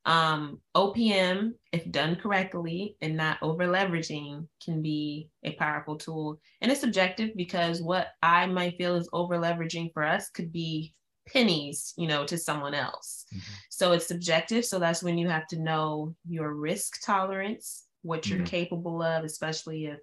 um, 0.07 0.61
OPM, 0.77 1.53
if 1.73 1.91
done 1.91 2.15
correctly 2.17 2.97
and 3.03 3.17
not 3.17 3.39
over 3.43 3.67
leveraging, 3.67 4.47
can 4.65 4.81
be 4.81 5.29
a 5.43 5.53
powerful 5.55 5.97
tool. 5.97 6.41
And 6.61 6.71
it's 6.71 6.81
subjective 6.81 7.31
because 7.37 7.83
what 7.83 8.09
I 8.23 8.47
might 8.47 8.79
feel 8.79 8.95
is 8.95 9.09
over 9.13 9.37
leveraging 9.37 9.93
for 9.93 10.05
us 10.05 10.31
could 10.31 10.53
be 10.53 10.95
pennies, 11.29 11.93
you 11.97 12.07
know, 12.07 12.25
to 12.25 12.39
someone 12.39 12.73
else. 12.73 13.27
Mm-hmm. 13.35 13.53
So 13.71 13.93
it's 13.93 14.07
subjective. 14.07 14.65
So 14.65 14.79
that's 14.79 15.03
when 15.03 15.19
you 15.19 15.29
have 15.29 15.49
to 15.49 15.61
know 15.61 16.15
your 16.29 16.55
risk 16.55 17.05
tolerance, 17.05 17.87
what 18.03 18.29
you're 18.29 18.39
mm-hmm. 18.39 18.47
capable 18.47 19.03
of, 19.03 19.25
especially 19.25 19.87
if 19.87 19.99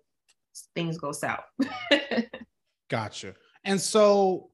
things 0.76 0.98
go 0.98 1.14
south. 1.14 1.46
gotcha. 2.90 3.36
And 3.64 3.80
so 3.80 4.50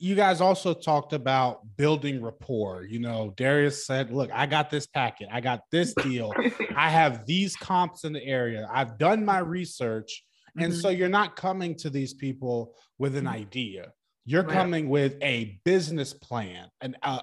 you 0.00 0.14
guys 0.14 0.40
also 0.40 0.72
talked 0.72 1.12
about 1.12 1.60
building 1.76 2.22
rapport. 2.22 2.84
You 2.84 3.00
know, 3.00 3.34
Darius 3.36 3.86
said, 3.86 4.10
Look, 4.10 4.30
I 4.32 4.46
got 4.46 4.70
this 4.70 4.86
packet, 4.86 5.28
I 5.30 5.40
got 5.42 5.60
this 5.70 5.92
deal, 5.94 6.32
I 6.74 6.88
have 6.88 7.26
these 7.26 7.54
comps 7.54 8.04
in 8.04 8.14
the 8.14 8.24
area, 8.24 8.68
I've 8.72 8.98
done 8.98 9.24
my 9.24 9.38
research. 9.38 10.24
And 10.56 10.72
mm-hmm. 10.72 10.80
so 10.80 10.88
you're 10.88 11.08
not 11.08 11.36
coming 11.36 11.76
to 11.76 11.90
these 11.90 12.14
people 12.14 12.74
with 12.98 13.14
an 13.14 13.26
mm-hmm. 13.26 13.34
idea. 13.34 13.92
You're 14.24 14.42
right. 14.42 14.52
coming 14.52 14.88
with 14.88 15.16
a 15.22 15.60
business 15.64 16.12
plan, 16.14 16.68
an 16.80 16.96
uh, 17.02 17.20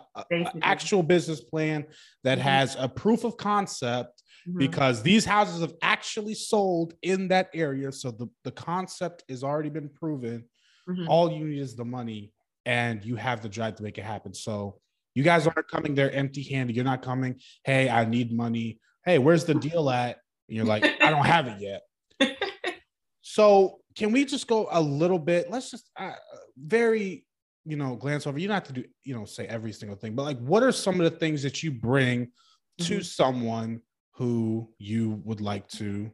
actual 0.61 1.03
business 1.03 1.41
plan 1.41 1.85
that 2.23 2.37
mm-hmm. 2.37 2.47
has 2.47 2.77
a 2.79 2.87
proof 2.87 3.23
of 3.23 3.37
concept 3.37 4.23
mm-hmm. 4.47 4.59
because 4.59 5.01
these 5.01 5.25
houses 5.25 5.61
have 5.61 5.73
actually 5.81 6.35
sold 6.35 6.93
in 7.01 7.27
that 7.29 7.49
area. 7.53 7.91
So 7.91 8.11
the, 8.11 8.27
the 8.43 8.51
concept 8.51 9.23
has 9.29 9.43
already 9.43 9.69
been 9.69 9.89
proven 9.89 10.45
Mm-hmm. 10.89 11.09
All 11.09 11.31
you 11.31 11.45
need 11.45 11.59
is 11.59 11.75
the 11.75 11.85
money 11.85 12.31
and 12.67 13.03
you 13.05 13.15
have 13.15 13.41
the 13.41 13.47
drive 13.47 13.75
to 13.75 13.83
make 13.83 13.97
it 13.97 14.03
happen. 14.03 14.33
So 14.33 14.77
you 15.15 15.23
guys 15.23 15.47
aren't 15.47 15.69
coming 15.69 15.95
there 15.95 16.11
empty 16.11 16.43
handed. 16.43 16.75
You're 16.75 16.85
not 16.85 17.01
coming, 17.01 17.39
hey, 17.63 17.89
I 17.89 18.03
need 18.03 18.35
money. 18.35 18.79
Hey, 19.05 19.19
where's 19.19 19.45
the 19.45 19.55
deal 19.55 19.89
at? 19.89 20.17
And 20.49 20.57
you're 20.57 20.65
like, 20.65 20.83
I 21.01 21.09
don't 21.09 21.25
have 21.25 21.47
it 21.47 21.59
yet. 21.61 21.81
so 23.21 23.79
can 23.95 24.11
we 24.11 24.25
just 24.25 24.47
go 24.47 24.67
a 24.69 24.81
little 24.81 25.17
bit? 25.17 25.49
Let's 25.49 25.71
just 25.71 25.89
uh, 25.97 26.11
very, 26.57 27.25
you 27.65 27.77
know, 27.77 27.95
glance 27.95 28.27
over. 28.27 28.37
You 28.37 28.49
don't 28.49 28.55
have 28.55 28.65
to 28.65 28.73
do, 28.73 28.83
you 29.05 29.15
know, 29.15 29.23
say 29.23 29.47
every 29.47 29.71
single 29.71 29.97
thing, 29.97 30.13
but 30.13 30.23
like, 30.23 30.39
what 30.39 30.61
are 30.61 30.73
some 30.73 30.99
of 30.99 31.09
the 31.09 31.17
things 31.17 31.41
that 31.43 31.63
you 31.63 31.71
bring 31.71 32.31
to 32.79 32.95
mm-hmm. 32.95 33.01
someone 33.01 33.81
who 34.15 34.69
you 34.77 35.21
would 35.23 35.39
like 35.39 35.69
to? 35.69 36.11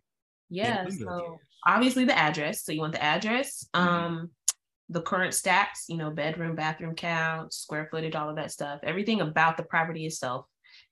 Yeah. 0.51 0.87
So 0.87 1.39
obviously 1.65 2.05
the 2.05 2.17
address. 2.17 2.63
So 2.63 2.73
you 2.73 2.81
want 2.81 2.93
the 2.93 3.03
address. 3.03 3.67
Mm-hmm. 3.75 3.87
Um, 3.87 4.29
the 4.89 5.01
current 5.01 5.33
stats, 5.33 5.87
you 5.87 5.97
know, 5.97 6.11
bedroom, 6.11 6.55
bathroom 6.55 6.95
count, 6.95 7.53
square 7.53 7.87
footage, 7.89 8.15
all 8.15 8.29
of 8.29 8.35
that 8.35 8.51
stuff, 8.51 8.79
everything 8.83 9.21
about 9.21 9.57
the 9.57 9.63
property 9.63 10.05
itself. 10.05 10.45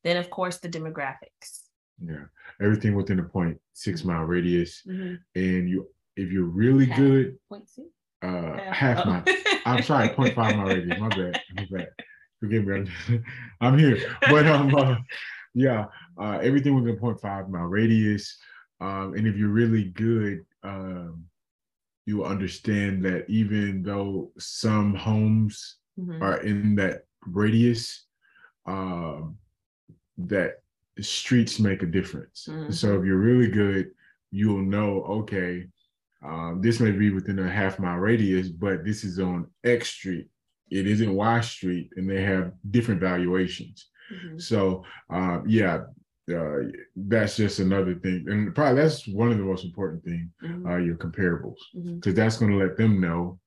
Then, 0.03 0.17
of 0.17 0.29
course, 0.29 0.59
the 0.59 0.69
demographics. 0.69 1.61
Yeah, 2.03 2.25
everything 2.61 2.95
within 2.95 3.19
a 3.19 3.23
point 3.23 3.59
six 3.73 4.03
mile 4.03 4.23
radius, 4.23 4.81
mm-hmm. 4.87 5.15
and 5.35 5.69
you, 5.69 5.87
if 6.15 6.31
you're 6.31 6.45
really 6.45 6.85
half 6.85 6.97
good, 6.97 7.37
point 7.47 7.69
six, 7.69 7.87
uh, 8.23 8.27
uh 8.27 8.73
half 8.73 9.05
oh. 9.05 9.09
mile. 9.09 9.23
I'm 9.65 9.83
sorry, 9.83 10.09
point 10.09 10.33
five 10.33 10.55
mile 10.55 10.67
radius. 10.67 10.99
My 10.99 11.09
bad. 11.09 11.39
My 11.55 11.67
bad. 11.69 11.89
Forgive 12.39 12.65
me. 12.65 12.75
I'm, 12.75 13.23
I'm 13.61 13.77
here, 13.77 13.99
but 14.21 14.47
um, 14.47 14.73
uh, 14.73 14.95
yeah, 15.53 15.85
uh, 16.19 16.39
everything 16.41 16.73
within 16.73 16.95
a 16.95 16.99
point 16.99 17.21
five 17.21 17.49
mile 17.49 17.65
radius, 17.65 18.35
um, 18.79 19.13
and 19.15 19.27
if 19.27 19.35
you're 19.35 19.49
really 19.49 19.85
good, 19.85 20.43
um 20.63 21.25
you 22.05 22.25
understand 22.25 23.03
that 23.05 23.29
even 23.29 23.83
though 23.83 24.31
some 24.37 24.95
homes 24.95 25.77
mm-hmm. 25.99 26.21
are 26.21 26.41
in 26.41 26.75
that 26.75 27.05
radius, 27.25 28.05
um, 28.65 29.37
that 30.17 30.61
streets 30.99 31.59
make 31.59 31.83
a 31.83 31.87
difference. 31.87 32.47
Mm-hmm. 32.49 32.71
So 32.71 32.99
if 32.99 33.05
you're 33.05 33.17
really 33.17 33.49
good, 33.49 33.91
you'll 34.31 34.61
know, 34.61 35.03
okay, 35.03 35.67
um, 36.23 36.59
this 36.61 36.79
may 36.79 36.91
be 36.91 37.09
within 37.09 37.39
a 37.39 37.49
half 37.49 37.79
mile 37.79 37.97
radius, 37.97 38.49
but 38.49 38.85
this 38.85 39.03
is 39.03 39.19
on 39.19 39.47
X 39.63 39.89
Street. 39.89 40.27
It 40.69 40.87
isn't 40.87 41.13
Y 41.13 41.41
Street, 41.41 41.91
and 41.97 42.09
they 42.09 42.21
have 42.23 42.53
different 42.69 43.01
valuations. 43.01 43.89
Mm-hmm. 44.13 44.39
So, 44.39 44.83
uh, 45.09 45.39
yeah, 45.45 45.81
uh, 46.31 46.71
that's 46.95 47.37
just 47.37 47.59
another 47.59 47.95
thing, 47.95 48.25
and 48.27 48.53
probably 48.55 48.81
that's 48.81 49.07
one 49.07 49.31
of 49.31 49.37
the 49.37 49.43
most 49.43 49.65
important 49.65 50.03
things. 50.03 50.29
Mm-hmm. 50.43 50.67
Uh, 50.67 50.77
your 50.77 50.95
comparables, 50.95 51.55
because 51.73 51.97
mm-hmm. 51.99 52.13
that's 52.13 52.37
going 52.37 52.51
to 52.51 52.57
let 52.57 52.77
them 52.77 52.99
know 52.99 53.39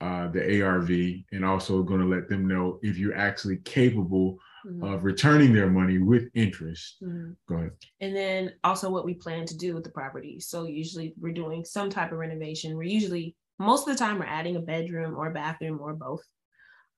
uh, 0.00 0.28
the 0.28 0.62
ARV, 0.62 0.90
and 1.32 1.44
also 1.44 1.82
going 1.82 2.00
to 2.00 2.06
let 2.06 2.28
them 2.28 2.46
know 2.46 2.78
if 2.82 2.98
you're 2.98 3.16
actually 3.16 3.58
capable 3.58 4.38
mm-hmm. 4.66 4.84
of 4.84 5.04
returning 5.04 5.52
their 5.52 5.70
money 5.70 5.98
with 5.98 6.28
interest. 6.34 6.96
Mm-hmm. 7.02 7.32
Go 7.48 7.54
ahead. 7.56 7.70
And 8.00 8.14
then 8.14 8.52
also 8.64 8.90
what 8.90 9.04
we 9.04 9.14
plan 9.14 9.46
to 9.46 9.56
do 9.56 9.74
with 9.74 9.84
the 9.84 9.90
property. 9.90 10.40
So 10.40 10.64
usually 10.64 11.14
we're 11.18 11.32
doing 11.32 11.64
some 11.64 11.90
type 11.90 12.12
of 12.12 12.18
renovation. 12.18 12.76
We're 12.76 12.84
usually 12.84 13.36
most 13.58 13.88
of 13.88 13.96
the 13.96 14.04
time 14.04 14.18
we're 14.18 14.26
adding 14.26 14.56
a 14.56 14.60
bedroom 14.60 15.16
or 15.16 15.28
a 15.28 15.34
bathroom 15.34 15.78
or 15.80 15.94
both. 15.94 16.22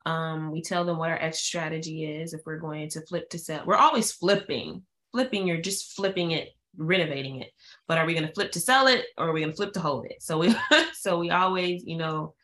Um, 0.07 0.53
we 0.53 0.63
tell 0.63 0.85
them 0.85 0.99
what 0.99 1.11
our 1.11 1.19
exit 1.19 1.45
strategy 1.45 2.05
is 2.05 2.33
if 2.33 2.41
we're 2.47 2.61
going 2.61 2.89
to 2.91 3.05
flip 3.07 3.29
to 3.31 3.39
sell. 3.39 3.65
We're 3.67 3.77
always 3.77 4.13
flipping 4.13 4.83
flipping, 5.13 5.47
you're 5.47 5.61
just 5.61 5.95
flipping 5.95 6.33
it, 6.33 6.51
renovating 6.77 7.41
it. 7.41 7.51
But 7.89 7.99
are 7.99 8.07
we 8.07 8.15
going 8.15 8.27
to 8.27 8.33
flip 8.33 8.53
to 8.53 8.61
sell 8.61 8.87
it 8.87 9.07
or 9.17 9.29
are 9.29 9.33
we 9.33 9.41
going 9.41 9.53
to 9.53 9.57
flip 9.57 9.73
to 9.75 9.81
hold 9.81 10.07
it? 10.07 10.23
So 10.23 10.39
we 10.39 10.55
so 10.95 11.19
we 11.19 11.31
always, 11.31 11.85
you 11.85 11.97
know, 11.97 12.35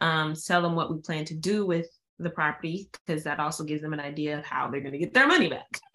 um, 0.00 0.34
tell 0.34 0.62
them 0.62 0.74
what 0.74 0.92
we 0.92 1.00
plan 1.00 1.24
to 1.26 1.34
do 1.34 1.66
with 1.66 1.86
the 2.18 2.30
property 2.30 2.88
because 2.92 3.24
that 3.24 3.40
also 3.40 3.64
gives 3.64 3.82
them 3.82 3.92
an 3.92 4.00
idea 4.00 4.38
of 4.38 4.44
how 4.44 4.70
they're 4.70 4.80
going 4.80 4.92
to 4.92 4.98
get 4.98 5.14
their 5.14 5.26
money 5.26 5.48
back. 5.48 5.80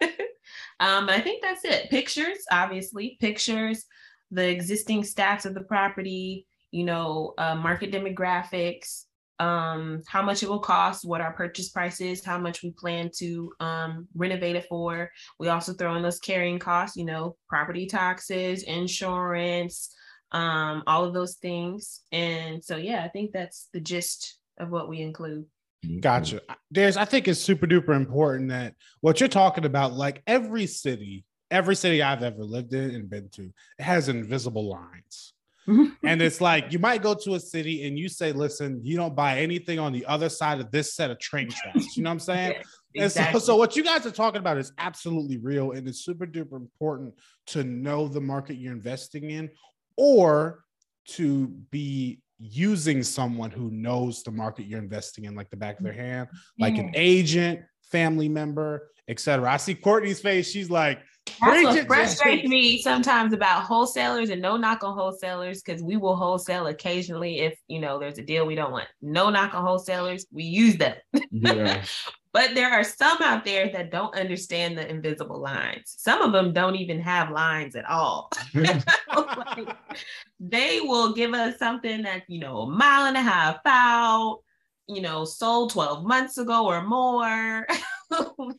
um, 0.80 1.06
but 1.06 1.14
I 1.14 1.20
think 1.20 1.42
that's 1.42 1.64
it. 1.64 1.90
Pictures, 1.90 2.38
obviously, 2.50 3.16
pictures. 3.20 3.84
the 4.30 4.48
existing 4.48 5.02
stats 5.02 5.46
of 5.46 5.54
the 5.54 5.62
property, 5.62 6.46
you 6.70 6.84
know, 6.84 7.34
uh, 7.38 7.54
market 7.54 7.90
demographics, 7.90 9.04
um, 9.38 10.02
how 10.06 10.22
much 10.22 10.42
it 10.42 10.48
will 10.48 10.58
cost, 10.58 11.04
what 11.04 11.20
our 11.20 11.32
purchase 11.32 11.68
price 11.68 12.00
is, 12.00 12.24
how 12.24 12.38
much 12.38 12.62
we 12.62 12.70
plan 12.72 13.10
to 13.18 13.52
um, 13.60 14.08
renovate 14.14 14.56
it 14.56 14.66
for. 14.68 15.10
We 15.38 15.48
also 15.48 15.72
throw 15.72 15.94
in 15.94 16.02
those 16.02 16.18
carrying 16.18 16.58
costs, 16.58 16.96
you 16.96 17.04
know, 17.04 17.36
property 17.48 17.86
taxes, 17.86 18.64
insurance, 18.64 19.94
um, 20.32 20.82
all 20.86 21.04
of 21.04 21.14
those 21.14 21.36
things. 21.36 22.02
And 22.12 22.62
so, 22.62 22.76
yeah, 22.76 23.04
I 23.04 23.08
think 23.08 23.32
that's 23.32 23.68
the 23.72 23.80
gist 23.80 24.38
of 24.58 24.70
what 24.70 24.88
we 24.88 25.00
include. 25.00 25.46
Gotcha. 26.00 26.40
There's, 26.70 26.96
I 26.96 27.04
think 27.04 27.28
it's 27.28 27.40
super 27.40 27.66
duper 27.66 27.94
important 27.94 28.48
that 28.48 28.74
what 29.00 29.20
you're 29.20 29.28
talking 29.28 29.64
about, 29.64 29.92
like 29.92 30.22
every 30.26 30.66
city, 30.66 31.24
every 31.50 31.76
city 31.76 32.02
I've 32.02 32.24
ever 32.24 32.42
lived 32.42 32.74
in 32.74 32.94
and 32.94 33.08
been 33.08 33.28
to, 33.30 33.52
it 33.78 33.82
has 33.82 34.08
invisible 34.08 34.68
lines. 34.68 35.34
Mm-hmm. 35.68 36.06
and 36.06 36.22
it's 36.22 36.40
like 36.40 36.72
you 36.72 36.78
might 36.78 37.02
go 37.02 37.12
to 37.12 37.34
a 37.34 37.40
city 37.40 37.86
and 37.86 37.98
you 37.98 38.08
say, 38.08 38.32
listen, 38.32 38.80
you 38.82 38.96
don't 38.96 39.14
buy 39.14 39.38
anything 39.38 39.78
on 39.78 39.92
the 39.92 40.06
other 40.06 40.30
side 40.30 40.60
of 40.60 40.70
this 40.70 40.94
set 40.94 41.10
of 41.10 41.18
train 41.18 41.50
tracks. 41.50 41.94
You 41.94 42.02
know 42.02 42.08
what 42.08 42.14
I'm 42.14 42.20
saying? 42.20 42.52
yeah, 42.94 43.04
exactly. 43.04 43.34
And 43.34 43.42
so, 43.42 43.52
so 43.52 43.56
what 43.56 43.76
you 43.76 43.84
guys 43.84 44.06
are 44.06 44.10
talking 44.10 44.38
about 44.38 44.56
is 44.56 44.72
absolutely 44.78 45.36
real 45.36 45.72
and 45.72 45.86
it's 45.86 46.00
super 46.00 46.26
duper 46.26 46.56
important 46.56 47.14
to 47.48 47.64
know 47.64 48.08
the 48.08 48.20
market 48.20 48.54
you're 48.54 48.72
investing 48.72 49.30
in 49.30 49.50
or 49.98 50.64
to 51.08 51.48
be 51.70 52.20
using 52.38 53.02
someone 53.02 53.50
who 53.50 53.70
knows 53.70 54.22
the 54.22 54.30
market 54.30 54.66
you're 54.66 54.78
investing 54.78 55.24
in 55.24 55.34
like 55.34 55.50
the 55.50 55.56
back 55.56 55.78
of 55.78 55.84
their 55.84 55.92
hand, 55.92 56.28
like 56.58 56.78
an 56.78 56.86
mm-hmm. 56.86 56.94
agent, 56.94 57.60
family 57.82 58.28
member, 58.28 58.90
etc. 59.08 59.50
I 59.50 59.56
see 59.56 59.74
Courtney's 59.74 60.20
face. 60.20 60.50
She's 60.50 60.70
like, 60.70 61.00
that's 61.40 61.64
what 61.64 61.86
frustrates 61.86 62.48
me 62.48 62.80
sometimes 62.80 63.32
about 63.32 63.62
wholesalers 63.62 64.30
and 64.30 64.42
no 64.42 64.56
knock 64.56 64.84
on 64.84 64.94
wholesalers 64.94 65.62
because 65.62 65.82
we 65.82 65.96
will 65.96 66.16
wholesale 66.16 66.66
occasionally 66.66 67.40
if 67.40 67.58
you 67.68 67.80
know 67.80 67.98
there's 67.98 68.18
a 68.18 68.22
deal 68.22 68.46
we 68.46 68.54
don't 68.54 68.72
want. 68.72 68.88
No 69.02 69.30
knock 69.30 69.54
on 69.54 69.64
wholesalers, 69.64 70.26
we 70.30 70.44
use 70.44 70.76
them. 70.76 70.96
Yeah. 71.30 71.84
but 72.32 72.54
there 72.54 72.70
are 72.70 72.84
some 72.84 73.22
out 73.22 73.44
there 73.44 73.70
that 73.72 73.90
don't 73.90 74.14
understand 74.14 74.76
the 74.76 74.88
invisible 74.88 75.40
lines. 75.40 75.94
Some 75.98 76.22
of 76.22 76.32
them 76.32 76.52
don't 76.52 76.76
even 76.76 77.00
have 77.00 77.30
lines 77.30 77.74
at 77.76 77.88
all. 77.88 78.30
like, 78.54 79.76
they 80.40 80.80
will 80.80 81.14
give 81.14 81.34
us 81.34 81.58
something 81.58 82.02
that 82.02 82.22
you 82.28 82.40
know 82.40 82.58
a 82.58 82.70
mile 82.70 83.06
and 83.06 83.16
a 83.16 83.22
half 83.22 83.58
out, 83.66 84.40
you 84.86 85.00
know, 85.00 85.24
sold 85.24 85.70
12 85.70 86.04
months 86.04 86.38
ago 86.38 86.66
or 86.66 86.82
more. 86.82 87.66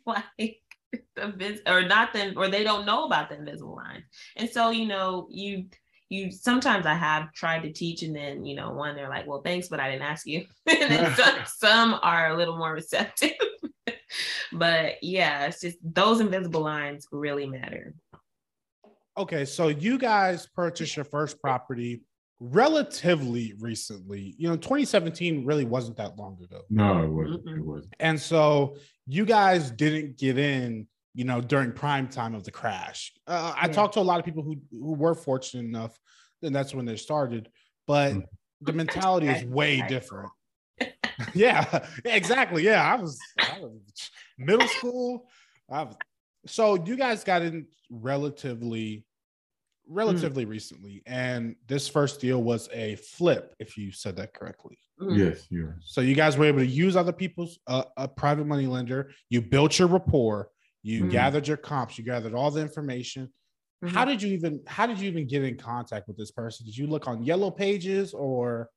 like 0.05 0.61
the 1.15 1.61
or 1.67 1.83
not 1.83 2.13
then 2.13 2.33
or 2.37 2.47
they 2.47 2.63
don't 2.63 2.85
know 2.85 3.05
about 3.05 3.29
the 3.29 3.37
invisible 3.37 3.75
lines 3.75 4.03
and 4.35 4.49
so 4.49 4.71
you 4.71 4.87
know 4.87 5.27
you 5.29 5.65
you 6.09 6.31
sometimes 6.31 6.85
i 6.85 6.93
have 6.93 7.31
tried 7.33 7.61
to 7.61 7.71
teach 7.71 8.01
and 8.01 8.15
then 8.15 8.43
you 8.45 8.55
know 8.55 8.71
one 8.71 8.95
they're 8.95 9.09
like 9.09 9.27
well 9.27 9.41
thanks 9.41 9.67
but 9.67 9.79
i 9.79 9.89
didn't 9.89 10.03
ask 10.03 10.25
you 10.25 10.45
and 10.67 10.91
then 10.91 11.15
some, 11.15 11.35
some 11.45 11.99
are 12.01 12.31
a 12.31 12.37
little 12.37 12.57
more 12.57 12.73
receptive 12.73 13.31
but 14.53 14.95
yeah 15.01 15.45
it's 15.45 15.61
just 15.61 15.77
those 15.83 16.19
invisible 16.19 16.61
lines 16.61 17.07
really 17.11 17.45
matter 17.45 17.93
okay 19.17 19.45
so 19.45 19.67
you 19.67 19.97
guys 19.97 20.47
purchased 20.47 20.95
your 20.95 21.05
first 21.05 21.39
property 21.41 22.01
relatively 22.39 23.53
recently. 23.59 24.33
You 24.37 24.49
know, 24.49 24.55
2017 24.55 25.45
really 25.45 25.65
wasn't 25.65 25.97
that 25.97 26.17
long 26.17 26.37
ago. 26.41 26.61
No, 26.69 27.03
it 27.03 27.07
wasn't. 27.07 27.47
It 27.47 27.65
wasn't. 27.65 27.93
And 27.99 28.19
so 28.19 28.75
you 29.09 29.25
guys 29.25 29.71
didn't 29.71 30.17
get 30.17 30.37
in, 30.37 30.87
you 31.13 31.25
know, 31.25 31.41
during 31.41 31.71
prime 31.71 32.07
time 32.07 32.35
of 32.35 32.43
the 32.43 32.51
crash. 32.51 33.11
Uh, 33.27 33.53
I 33.55 33.67
talked 33.67 33.95
to 33.95 33.99
a 33.99 34.01
lot 34.01 34.19
of 34.19 34.25
people 34.25 34.43
who 34.43 34.57
who 34.71 34.93
were 34.93 35.15
fortunate 35.15 35.65
enough, 35.65 35.97
and 36.43 36.55
that's 36.55 36.73
when 36.73 36.85
they 36.85 36.95
started. 36.95 37.49
But 37.87 38.13
mm. 38.13 38.23
the 38.61 38.73
mentality 38.73 39.27
is 39.27 39.43
way 39.43 39.83
different. 39.87 40.29
yeah, 41.33 41.85
exactly. 42.05 42.63
Yeah, 42.63 42.83
I 42.83 43.01
was, 43.01 43.19
I 43.39 43.59
was 43.59 43.81
middle 44.37 44.67
school. 44.67 45.27
I 45.69 45.83
was, 45.83 45.95
so 46.45 46.75
you 46.75 46.95
guys 46.95 47.23
got 47.23 47.41
in 47.41 47.65
relatively 47.89 49.05
Mm. 49.89 49.97
relatively 49.97 50.45
mm. 50.45 50.49
recently, 50.49 51.01
and 51.05 51.55
this 51.67 51.87
first 51.87 52.21
deal 52.21 52.41
was 52.41 52.69
a 52.71 52.95
flip, 52.95 53.55
if 53.59 53.77
you 53.77 53.91
said 53.91 54.17
that 54.17 54.33
correctly. 54.33 54.77
Mm. 55.01 55.17
Yes, 55.17 55.47
yeah. 55.49 55.71
So 55.81 56.01
you 56.01 56.15
guys 56.15 56.37
were 56.37 56.45
able 56.45 56.59
to 56.59 56.67
use 56.67 56.95
other 56.95 57.13
people's 57.13 57.59
uh, 57.67 57.83
a 57.97 58.07
private 58.07 58.45
money 58.45 58.67
lender. 58.67 59.11
You 59.29 59.41
built 59.41 59.79
your 59.79 59.87
rapport. 59.87 60.49
You 60.83 61.05
mm. 61.05 61.11
gathered 61.11 61.47
your 61.47 61.57
comps. 61.57 61.97
You 61.97 62.03
gathered 62.03 62.33
all 62.33 62.51
the 62.51 62.61
information. 62.61 63.31
Mm-hmm. 63.83 63.95
How 63.95 64.05
did 64.05 64.21
you 64.21 64.33
even 64.33 64.61
How 64.67 64.85
did 64.85 64.99
you 64.99 65.09
even 65.09 65.27
get 65.27 65.43
in 65.43 65.57
contact 65.57 66.07
with 66.07 66.17
this 66.17 66.31
person? 66.31 66.65
Did 66.65 66.77
you 66.77 66.87
look 66.87 67.07
on 67.07 67.23
Yellow 67.23 67.51
Pages 67.51 68.13
or? 68.13 68.69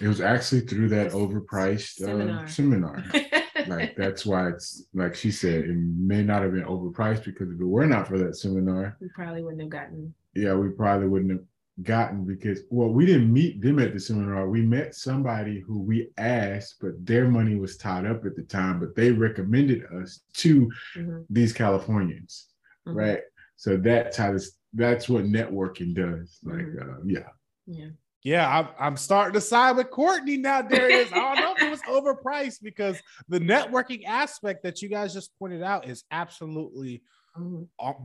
It 0.00 0.08
was 0.08 0.20
actually 0.20 0.62
through 0.62 0.88
that 0.88 1.12
overpriced 1.12 2.02
uh, 2.02 2.06
seminar. 2.06 2.48
seminar. 2.48 3.04
like 3.68 3.94
that's 3.96 4.26
why 4.26 4.48
it's 4.48 4.86
like 4.92 5.14
she 5.14 5.30
said, 5.30 5.64
it 5.64 5.76
may 5.76 6.22
not 6.22 6.42
have 6.42 6.52
been 6.52 6.64
overpriced 6.64 7.24
because 7.24 7.50
if 7.50 7.60
it 7.60 7.64
were 7.64 7.86
not 7.86 8.08
for 8.08 8.18
that 8.18 8.36
seminar, 8.36 8.96
we 9.00 9.08
probably 9.14 9.42
wouldn't 9.42 9.62
have 9.62 9.70
gotten 9.70 10.12
yeah, 10.34 10.54
we 10.54 10.68
probably 10.70 11.08
wouldn't 11.08 11.30
have 11.30 11.44
gotten 11.82 12.24
because 12.24 12.60
well, 12.70 12.88
we 12.88 13.04
didn't 13.04 13.32
meet 13.32 13.60
them 13.60 13.78
at 13.78 13.92
the 13.92 14.00
seminar. 14.00 14.48
We 14.48 14.62
met 14.62 14.94
somebody 14.94 15.60
who 15.60 15.80
we 15.80 16.08
asked, 16.18 16.76
but 16.80 17.04
their 17.04 17.28
money 17.28 17.56
was 17.56 17.76
tied 17.76 18.06
up 18.06 18.24
at 18.24 18.36
the 18.36 18.42
time, 18.42 18.78
but 18.78 18.94
they 18.94 19.10
recommended 19.10 19.84
us 20.00 20.20
to 20.34 20.70
mm-hmm. 20.96 21.22
these 21.30 21.52
Californians, 21.52 22.46
mm-hmm. 22.86 22.96
right? 22.96 23.20
So 23.56 23.76
that's 23.76 24.16
how 24.16 24.32
this 24.32 24.52
that's 24.72 25.08
what 25.08 25.24
networking 25.24 25.94
does. 25.94 26.38
Like, 26.44 26.58
mm-hmm. 26.58 26.90
uh, 26.90 26.96
yeah. 27.06 27.28
Yeah. 27.66 27.90
Yeah, 28.22 28.58
I'm, 28.58 28.68
I'm 28.80 28.96
starting 28.96 29.34
to 29.34 29.40
side 29.42 29.76
with 29.76 29.90
Courtney 29.90 30.38
now, 30.38 30.62
Darius. 30.62 31.12
I 31.12 31.16
don't 31.16 31.40
know 31.40 31.54
if 31.56 31.62
it 31.62 31.70
was 31.70 31.82
overpriced 31.82 32.62
because 32.62 32.98
the 33.28 33.38
networking 33.38 34.04
aspect 34.06 34.62
that 34.62 34.80
you 34.80 34.88
guys 34.88 35.12
just 35.12 35.38
pointed 35.38 35.62
out 35.62 35.86
is 35.86 36.04
absolutely. 36.10 37.02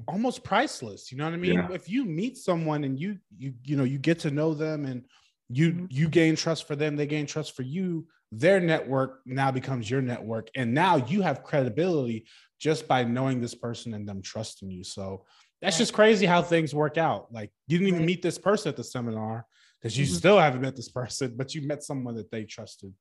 Almost 0.08 0.44
priceless. 0.44 1.12
You 1.12 1.18
know 1.18 1.26
what 1.26 1.34
I 1.34 1.38
mean? 1.38 1.54
Yeah. 1.54 1.72
If 1.72 1.90
you 1.90 2.06
meet 2.06 2.38
someone 2.38 2.84
and 2.84 3.00
you 3.00 3.18
you 3.38 3.54
you 3.64 3.76
know 3.78 3.84
you 3.84 3.98
get 3.98 4.20
to 4.20 4.32
know 4.32 4.54
them 4.54 4.86
and 4.86 5.06
you 5.50 5.72
mm-hmm. 5.72 5.86
you 5.90 6.10
gain 6.10 6.36
trust 6.36 6.68
for 6.68 6.76
them, 6.76 6.96
they 6.96 7.06
gain 7.06 7.26
trust 7.26 7.56
for 7.56 7.64
you. 7.64 8.08
Their 8.32 8.60
network 8.60 9.22
now 9.26 9.52
becomes 9.52 9.90
your 9.90 10.02
network, 10.02 10.50
and 10.56 10.74
now 10.74 10.98
you 10.98 11.22
have 11.22 11.44
credibility 11.44 12.26
just 12.60 12.88
by 12.88 13.04
knowing 13.04 13.40
this 13.40 13.56
person 13.56 13.94
and 13.94 14.08
them 14.08 14.22
trusting 14.22 14.70
you. 14.70 14.84
So 14.84 15.26
that's 15.62 15.78
just 15.78 15.94
crazy 15.94 16.26
how 16.26 16.42
things 16.42 16.74
work 16.74 16.98
out. 16.98 17.32
Like 17.32 17.52
you 17.68 17.78
didn't 17.78 17.94
even 17.94 18.06
meet 18.06 18.22
this 18.22 18.38
person 18.38 18.70
at 18.70 18.78
the 18.78 18.84
seminar 18.84 19.46
because 19.80 19.98
you 19.98 20.06
mm-hmm. 20.06 20.16
still 20.16 20.40
haven't 20.40 20.62
met 20.62 20.76
this 20.76 20.90
person, 20.90 21.34
but 21.36 21.56
you 21.56 21.68
met 21.68 21.84
someone 21.84 22.16
that 22.16 22.32
they 22.32 22.46
trusted, 22.46 22.94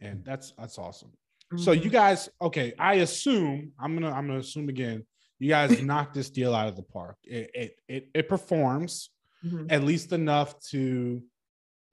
and 0.00 0.24
that's 0.24 0.52
that's 0.56 0.78
awesome. 0.78 1.10
So 1.56 1.72
you 1.72 1.82
mm-hmm. 1.82 1.90
guys, 1.90 2.28
okay, 2.40 2.72
I 2.78 2.94
assume 2.94 3.72
I'm 3.78 3.94
gonna 3.94 4.12
I'm 4.12 4.26
gonna 4.26 4.40
assume 4.40 4.68
again 4.68 5.04
you 5.38 5.48
guys 5.48 5.82
knocked 5.82 6.14
this 6.14 6.30
deal 6.30 6.54
out 6.54 6.68
of 6.68 6.76
the 6.76 6.82
park. 6.82 7.16
It 7.24 7.50
it 7.54 7.76
it, 7.88 8.08
it 8.14 8.28
performs 8.28 9.10
mm-hmm. 9.44 9.66
at 9.70 9.82
least 9.82 10.12
enough 10.12 10.58
to 10.70 11.22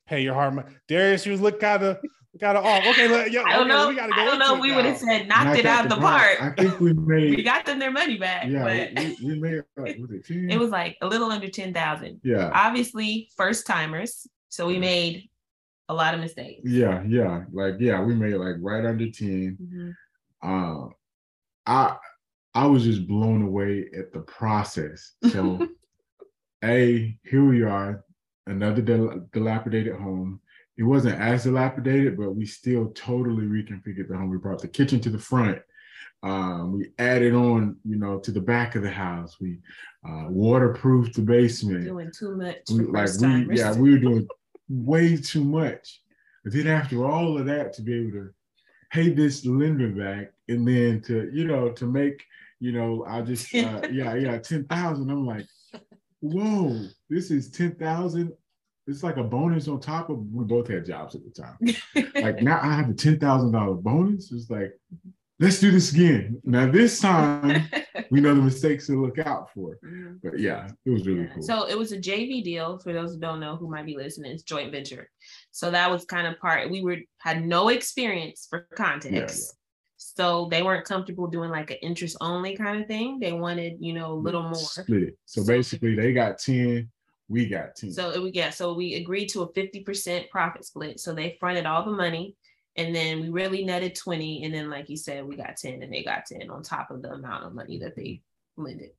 pay 0.07 0.21
your 0.21 0.33
hard 0.33 0.55
money. 0.55 0.69
Darius, 0.87 1.25
you 1.25 1.35
look 1.37 1.59
kind 1.59 1.83
of 1.83 1.97
kind 2.39 2.57
of 2.57 2.65
off. 2.65 2.85
Okay, 2.87 3.07
look, 3.07 3.31
yo, 3.31 3.43
I 3.45 3.53
don't 3.53 3.61
okay, 3.61 3.69
know. 3.69 3.89
We 3.89 3.95
gotta 3.95 4.13
go 4.13 4.21
I 4.21 4.25
don't 4.25 4.39
know. 4.39 4.59
We 4.59 4.73
would 4.73 4.85
have 4.85 4.97
said 4.97 5.27
knocked, 5.27 5.45
knocked 5.45 5.59
it 5.59 5.65
out 5.65 5.85
of 5.85 5.89
the 5.89 5.97
park. 5.97 6.37
park. 6.39 6.59
I 6.59 6.61
think 6.63 6.79
we 6.79 6.93
made. 6.93 7.35
we 7.35 7.43
got 7.43 7.65
them 7.65 7.79
their 7.79 7.91
money 7.91 8.17
back. 8.17 8.47
Yeah, 8.47 8.89
we, 8.95 9.17
we, 9.23 9.39
made 9.39 9.63
like 9.77 9.97
was 9.97 10.11
it 10.11 10.25
10? 10.27 10.49
It 10.49 10.59
was 10.59 10.69
like 10.69 10.97
a 11.01 11.07
little 11.07 11.31
under 11.31 11.49
ten 11.49 11.73
thousand. 11.73 12.21
Yeah. 12.23 12.51
Obviously, 12.53 13.29
first 13.35 13.65
timers. 13.65 14.27
So 14.49 14.67
we 14.67 14.79
made 14.79 15.29
a 15.91 15.93
lot 15.93 16.13
of 16.13 16.19
mistakes. 16.19 16.61
Yeah, 16.63 17.03
yeah, 17.07 17.43
like 17.51 17.75
yeah, 17.79 18.01
we 18.01 18.15
made 18.15 18.35
like 18.35 18.55
right 18.59 18.85
under 18.85 19.09
10 19.09 19.57
mm-hmm. 19.61 19.91
Uh, 20.43 20.87
I 21.67 21.97
I 22.53 22.65
was 22.65 22.83
just 22.83 23.07
blown 23.07 23.41
away 23.41 23.89
at 23.97 24.11
the 24.11 24.19
process. 24.19 25.13
So, 25.31 25.67
a 26.63 27.17
here 27.23 27.45
we 27.45 27.63
are, 27.63 28.03
another 28.47 28.81
dil- 28.81 29.27
dilapidated 29.31 29.95
home. 29.95 30.41
It 30.77 30.83
wasn't 30.83 31.19
as 31.19 31.43
dilapidated, 31.43 32.17
but 32.17 32.31
we 32.31 32.45
still 32.45 32.91
totally 32.95 33.45
reconfigured 33.45 34.07
the 34.07 34.17
home. 34.17 34.29
We 34.29 34.37
brought 34.37 34.61
the 34.61 34.67
kitchen 34.67 34.99
to 35.01 35.09
the 35.09 35.19
front. 35.19 35.59
Um, 36.23 36.73
we 36.73 36.91
added 36.99 37.33
on, 37.33 37.77
you 37.83 37.97
know, 37.97 38.19
to 38.19 38.31
the 38.31 38.41
back 38.41 38.75
of 38.75 38.83
the 38.83 38.91
house. 38.91 39.37
We 39.39 39.59
uh, 40.07 40.25
waterproofed 40.29 41.15
the 41.15 41.21
basement. 41.21 41.85
Doing 41.85 42.11
too 42.17 42.35
much. 42.35 42.57
We, 42.71 42.85
like 42.85 43.09
we, 43.19 43.57
yeah, 43.57 43.73
we 43.75 43.91
were 43.91 43.97
doing 43.97 44.27
way 44.69 45.17
too 45.17 45.43
much. 45.43 46.01
But 46.43 46.53
then 46.53 46.67
after 46.67 47.05
all 47.05 47.37
of 47.37 47.45
that, 47.45 47.73
to 47.73 47.81
be 47.81 47.95
able 47.95 48.11
to 48.11 48.29
pay 48.91 49.09
this 49.09 49.45
lender 49.45 49.89
back 49.89 50.33
and 50.47 50.67
then 50.67 51.01
to, 51.01 51.29
you 51.33 51.45
know, 51.45 51.69
to 51.71 51.85
make 51.85 52.23
you 52.61 52.71
know, 52.71 53.03
I 53.07 53.21
just 53.23 53.53
uh, 53.55 53.81
yeah, 53.91 54.13
yeah, 54.15 54.37
ten 54.37 54.65
thousand. 54.65 55.09
I'm 55.09 55.25
like, 55.25 55.47
whoa, 56.21 56.79
this 57.09 57.31
is 57.31 57.49
ten 57.49 57.75
thousand. 57.75 58.31
It's 58.87 59.03
like 59.03 59.17
a 59.17 59.23
bonus 59.23 59.67
on 59.67 59.79
top 59.79 60.09
of 60.09 60.19
we 60.31 60.45
both 60.45 60.67
had 60.67 60.85
jobs 60.85 61.15
at 61.15 61.21
the 61.23 61.31
time. 61.31 62.13
like 62.23 62.41
now 62.43 62.59
I 62.61 62.75
have 62.75 62.89
a 62.89 62.93
ten 62.93 63.19
thousand 63.19 63.51
dollar 63.51 63.73
bonus. 63.73 64.31
It's 64.31 64.49
like 64.49 64.79
let's 65.41 65.59
do 65.59 65.71
this 65.71 65.91
again. 65.91 66.39
Now 66.45 66.69
this 66.71 66.99
time 67.09 67.65
we 68.11 68.21
know 68.21 68.33
the 68.35 68.41
mistakes 68.41 68.87
to 68.87 69.01
look 69.01 69.19
out 69.19 69.51
for. 69.53 69.77
Mhm. 69.83 70.19
But 70.23 70.39
yeah, 70.39 70.69
it 70.85 70.89
was 70.89 71.05
really 71.05 71.27
cool. 71.33 71.43
So 71.43 71.67
it 71.67 71.77
was 71.77 71.91
a 71.91 71.97
JV 71.97 72.43
deal 72.43 72.77
for 72.79 72.93
those 72.93 73.13
who 73.13 73.19
don't 73.19 73.39
know 73.39 73.55
who 73.57 73.69
might 73.69 73.85
be 73.85 73.97
listening. 73.97 74.31
It's 74.31 74.43
joint 74.43 74.71
venture. 74.71 75.09
So 75.51 75.71
that 75.71 75.89
was 75.91 76.05
kind 76.05 76.27
of 76.27 76.39
part. 76.39 76.69
We 76.69 76.81
were 76.81 76.97
had 77.17 77.43
no 77.45 77.69
experience 77.69 78.47
for 78.49 78.67
context. 78.75 79.55
So 79.97 80.47
they 80.49 80.63
weren't 80.63 80.85
comfortable 80.85 81.27
doing 81.27 81.51
like 81.51 81.69
an 81.71 81.77
interest 81.81 82.17
only 82.21 82.55
kind 82.55 82.81
of 82.81 82.87
thing. 82.87 83.19
They 83.19 83.33
wanted, 83.33 83.77
you 83.79 83.93
know, 83.93 84.13
a 84.13 84.21
little 84.27 84.43
more. 84.43 84.55
Split. 84.55 85.17
So 85.25 85.41
So- 85.41 85.47
basically 85.47 85.95
they 85.95 86.11
got 86.13 86.39
10, 86.39 86.89
we 87.29 87.45
got 87.47 87.75
10. 87.75 87.91
So 87.91 88.09
it 88.11 88.21
would 88.21 88.35
yeah, 88.35 88.49
so 88.49 88.73
we 88.73 88.95
agreed 88.95 89.27
to 89.29 89.41
a 89.43 89.53
50% 89.53 90.29
profit 90.29 90.65
split. 90.65 90.99
So 90.99 91.13
they 91.13 91.37
fronted 91.39 91.65
all 91.65 91.85
the 91.85 91.91
money 91.91 92.35
and 92.77 92.95
then 92.95 93.21
we 93.21 93.29
really 93.29 93.63
netted 93.63 93.95
20. 93.95 94.43
And 94.43 94.53
then 94.53 94.69
like 94.69 94.89
you 94.89 94.97
said, 94.97 95.25
we 95.25 95.35
got 95.35 95.57
10 95.57 95.83
and 95.83 95.93
they 95.93 96.03
got 96.03 96.25
10 96.25 96.49
on 96.49 96.63
top 96.63 96.91
of 96.91 97.01
the 97.01 97.11
amount 97.11 97.45
of 97.45 97.53
money 97.53 97.79
that 97.79 97.95
they 97.95 98.21
lended. 98.57 98.91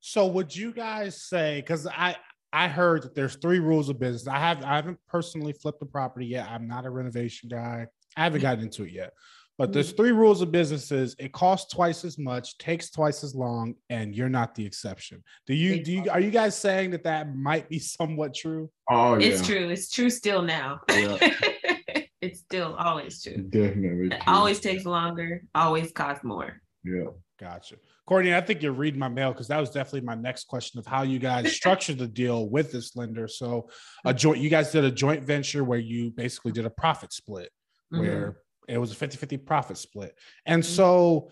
So 0.00 0.26
would 0.26 0.54
you 0.54 0.72
guys 0.72 1.22
say 1.22 1.60
because 1.60 1.86
I 1.86 2.16
I 2.52 2.68
heard 2.68 3.02
that 3.02 3.14
there's 3.14 3.36
three 3.36 3.60
rules 3.60 3.88
of 3.88 4.00
business. 4.00 4.26
I 4.26 4.38
have 4.38 4.62
I 4.64 4.76
haven't 4.76 4.98
personally 5.08 5.52
flipped 5.52 5.82
a 5.82 5.86
property 5.86 6.26
yet. 6.26 6.48
I'm 6.50 6.66
not 6.66 6.86
a 6.86 6.90
renovation 6.90 7.48
guy. 7.48 7.86
I 8.16 8.24
haven't 8.24 8.40
gotten 8.40 8.64
into 8.64 8.84
it 8.84 8.92
yet. 8.92 9.12
But 9.56 9.74
there's 9.74 9.88
mm-hmm. 9.88 9.96
three 9.96 10.12
rules 10.12 10.40
of 10.40 10.50
businesses. 10.50 11.14
It 11.18 11.32
costs 11.32 11.70
twice 11.70 12.02
as 12.06 12.16
much, 12.16 12.56
takes 12.56 12.90
twice 12.90 13.22
as 13.22 13.34
long, 13.34 13.74
and 13.90 14.14
you're 14.14 14.30
not 14.30 14.54
the 14.54 14.64
exception. 14.64 15.22
Do 15.46 15.52
you 15.52 15.84
do 15.84 15.92
you 15.92 16.10
are 16.10 16.18
you 16.18 16.30
guys 16.30 16.56
saying 16.56 16.92
that 16.92 17.04
that 17.04 17.36
might 17.36 17.68
be 17.68 17.78
somewhat 17.78 18.34
true? 18.34 18.70
oh 18.90 19.18
yeah. 19.18 19.28
It's 19.28 19.46
true. 19.46 19.68
It's 19.68 19.90
true 19.90 20.08
still 20.08 20.40
now. 20.42 20.80
Yeah. 20.88 21.18
it's 22.20 22.40
still 22.40 22.74
always 22.76 23.22
true. 23.22 23.36
Definitely. 23.38 24.06
It 24.08 24.20
true. 24.22 24.32
always 24.34 24.60
takes 24.60 24.84
longer, 24.84 25.42
always 25.54 25.92
costs 25.92 26.24
more. 26.24 26.60
yeah. 26.84 27.06
Gotcha. 27.38 27.76
Courtney, 28.06 28.34
I 28.34 28.42
think 28.42 28.60
you're 28.62 28.72
reading 28.72 29.00
my 29.00 29.08
mail 29.08 29.32
because 29.32 29.48
that 29.48 29.58
was 29.58 29.70
definitely 29.70 30.02
my 30.02 30.14
next 30.14 30.44
question 30.46 30.78
of 30.78 30.84
how 30.86 31.02
you 31.02 31.18
guys 31.18 31.52
structured 31.56 31.96
the 31.96 32.06
deal 32.06 32.50
with 32.50 32.70
this 32.70 32.94
lender. 32.96 33.26
So 33.28 33.70
a 34.04 34.12
joint 34.12 34.38
you 34.40 34.50
guys 34.50 34.70
did 34.72 34.84
a 34.84 34.90
joint 34.90 35.22
venture 35.22 35.64
where 35.64 35.78
you 35.78 36.10
basically 36.10 36.52
did 36.52 36.66
a 36.66 36.70
profit 36.70 37.12
split. 37.14 37.50
Mhm. 37.92 38.00
where 38.00 38.36
it 38.68 38.78
was 38.78 38.92
a 38.92 38.94
50-50 38.94 39.38
profit 39.46 39.76
split. 39.78 40.16
And 40.46 40.64
so 40.64 41.30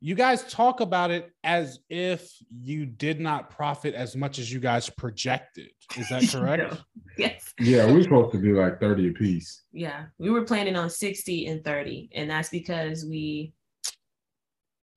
you 0.00 0.14
guys 0.14 0.44
talk 0.44 0.80
about 0.80 1.10
it 1.10 1.32
as 1.42 1.80
if 1.90 2.30
you 2.62 2.86
did 2.86 3.20
not 3.20 3.50
profit 3.50 3.94
as 3.94 4.14
much 4.14 4.38
as 4.38 4.52
you 4.52 4.60
guys 4.60 4.88
projected. 4.88 5.70
Is 5.96 6.08
that 6.10 6.28
correct? 6.32 6.72
No. 6.72 6.78
Yes. 7.16 7.52
Yeah, 7.58 7.86
we're 7.86 8.04
supposed 8.04 8.32
to 8.32 8.40
do 8.40 8.60
like 8.60 8.78
30 8.80 9.08
a 9.08 9.12
piece. 9.12 9.64
Yeah. 9.72 10.04
We 10.18 10.30
were 10.30 10.42
planning 10.44 10.76
on 10.76 10.88
60 10.88 11.46
and 11.46 11.64
30. 11.64 12.10
And 12.14 12.30
that's 12.30 12.48
because 12.48 13.04
we 13.04 13.52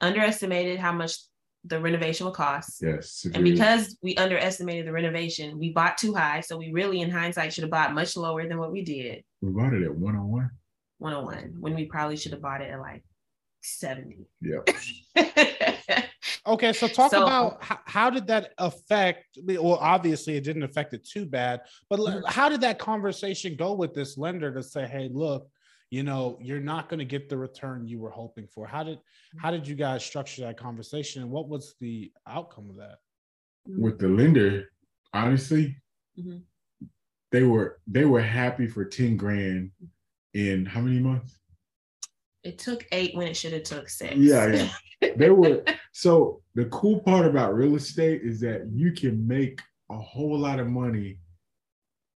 underestimated 0.01 0.79
how 0.79 0.91
much 0.91 1.15
the 1.65 1.79
renovation 1.79 2.25
would 2.25 2.35
cost. 2.35 2.81
Yes. 2.81 3.25
And 3.33 3.43
because 3.43 3.97
we 4.01 4.15
underestimated 4.15 4.85
the 4.87 4.91
renovation, 4.91 5.57
we 5.59 5.71
bought 5.71 5.97
too 5.97 6.13
high. 6.13 6.41
So 6.41 6.57
we 6.57 6.71
really, 6.71 7.01
in 7.01 7.09
hindsight, 7.09 7.53
should 7.53 7.63
have 7.63 7.71
bought 7.71 7.93
much 7.93 8.17
lower 8.17 8.47
than 8.47 8.57
what 8.59 8.71
we 8.71 8.83
did. 8.83 9.23
we 9.41 9.49
bought 9.51 9.73
it 9.73 9.83
at 9.83 9.93
101. 9.95 10.49
101 10.99 11.55
when 11.59 11.73
we 11.73 11.85
probably 11.85 12.15
should 12.15 12.31
have 12.31 12.43
bought 12.43 12.61
it 12.61 12.69
at 12.69 12.79
like 12.79 13.03
70. 13.61 14.25
Yeah. 14.41 14.59
Okay, 16.47 16.73
so 16.73 16.87
talk 16.87 17.11
So- 17.11 17.21
about 17.23 17.63
how, 17.63 17.79
how 17.85 18.09
did 18.09 18.25
that 18.27 18.53
affect? 18.57 19.37
Well, 19.45 19.75
obviously 19.75 20.35
it 20.37 20.43
didn't 20.43 20.63
affect 20.63 20.93
it 20.95 21.07
too 21.07 21.25
bad, 21.27 21.61
but 21.87 21.99
Mhm. 21.99 22.23
how 22.25 22.49
did 22.49 22.61
that 22.61 22.79
conversation 22.79 23.55
go 23.55 23.73
with 23.75 23.93
this 23.93 24.17
lender 24.17 24.51
to 24.51 24.63
say, 24.63 24.87
"Hey, 24.87 25.07
look, 25.13 25.47
you 25.91 26.01
know, 26.01 26.39
you're 26.41 26.59
not 26.59 26.89
going 26.89 26.97
to 26.97 27.05
get 27.05 27.29
the 27.29 27.37
return 27.37 27.87
you 27.87 27.99
were 27.99 28.09
hoping 28.09 28.47
for"? 28.47 28.65
How 28.65 28.83
did 28.83 28.97
how 29.37 29.51
did 29.51 29.67
you 29.67 29.75
guys 29.75 30.03
structure 30.03 30.41
that 30.41 30.57
conversation, 30.57 31.21
and 31.21 31.29
what 31.29 31.47
was 31.47 31.75
the 31.79 32.11
outcome 32.25 32.71
of 32.71 32.77
that? 32.77 32.97
With 33.67 33.99
the 33.99 34.07
lender, 34.07 34.71
honestly, 35.13 35.77
Mhm. 36.19 36.41
they 37.31 37.43
were 37.43 37.79
they 37.85 38.05
were 38.05 38.21
happy 38.21 38.65
for 38.65 38.83
10 38.83 39.15
grand 39.15 39.71
in 40.33 40.65
how 40.65 40.81
many 40.81 40.99
months? 40.99 41.37
It 42.43 42.57
took 42.57 42.85
eight 42.91 43.15
when 43.15 43.27
it 43.27 43.35
should 43.35 43.53
have 43.53 43.63
took 43.63 43.89
six. 43.89 44.15
Yeah, 44.15 44.47
yeah. 44.47 44.69
They 45.15 45.31
were 45.31 45.63
so 45.93 46.41
the 46.53 46.65
cool 46.65 46.99
part 46.99 47.25
about 47.25 47.55
real 47.55 47.75
estate 47.75 48.21
is 48.21 48.39
that 48.41 48.69
you 48.71 48.91
can 48.91 49.27
make 49.27 49.59
a 49.89 49.97
whole 49.97 50.37
lot 50.37 50.59
of 50.59 50.67
money 50.67 51.17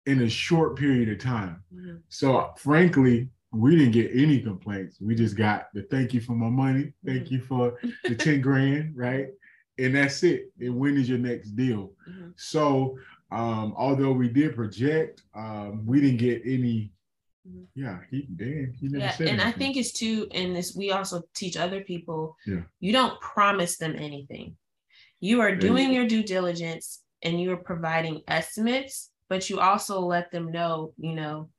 in 0.05 0.21
a 0.21 0.29
short 0.29 0.77
period 0.77 1.09
of 1.09 1.17
time. 1.17 1.63
Mhm. 1.73 2.01
So 2.09 2.53
frankly, 2.57 3.29
we 3.51 3.75
didn't 3.75 3.93
get 3.93 4.11
any 4.13 4.39
complaints. 4.39 5.01
We 5.01 5.15
just 5.15 5.35
got 5.35 5.73
the 5.73 5.81
thank 5.83 6.13
you 6.13 6.21
for 6.21 6.33
my 6.33 6.49
money, 6.49 6.93
thank 7.03 7.31
you 7.31 7.41
for 7.41 7.79
the 8.03 8.13
10 8.13 8.41
grand, 8.41 8.95
right? 8.95 9.29
And 9.79 9.95
that's 9.95 10.21
it. 10.23 10.51
And 10.59 10.77
when 10.77 10.95
is 10.95 11.09
your 11.09 11.17
next 11.17 11.55
deal? 11.55 11.91
Mhm. 12.07 12.33
So 12.35 12.99
um, 13.31 13.73
although 13.75 14.11
we 14.11 14.29
did 14.29 14.55
project, 14.55 15.23
um, 15.33 15.83
we 15.87 16.01
didn't 16.01 16.17
get 16.17 16.43
any. 16.45 16.91
Mhm. 17.47 17.67
Yeah, 17.75 17.99
he 18.09 18.23
Dan, 18.23 18.73
he 18.79 18.87
never 18.87 19.05
Yeah, 19.05 19.11
said 19.11 19.27
and 19.27 19.41
I 19.41 19.51
think 19.51 19.77
it's 19.77 19.91
too, 19.91 20.27
and 20.31 20.55
this 20.55 20.75
we 20.75 20.91
also 20.91 21.23
teach 21.33 21.57
other 21.57 21.81
people. 21.81 22.35
Yeah. 22.45 22.63
You 22.79 22.91
don't 22.91 23.19
promise 23.21 23.77
them 23.77 23.95
anything. 23.95 24.57
You 25.19 25.41
are 25.41 25.55
doing 25.55 25.93
your 25.93 26.07
due 26.07 26.23
diligence 26.23 27.03
and 27.21 27.39
you 27.41 27.51
are 27.51 27.57
providing 27.57 28.21
estimates, 28.27 29.11
but 29.29 29.49
you 29.49 29.59
also 29.59 29.99
let 29.99 30.31
them 30.31 30.51
know, 30.51 30.93
you 30.97 31.13
know, 31.13 31.49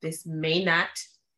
this 0.00 0.26
may 0.26 0.64
not 0.64 0.90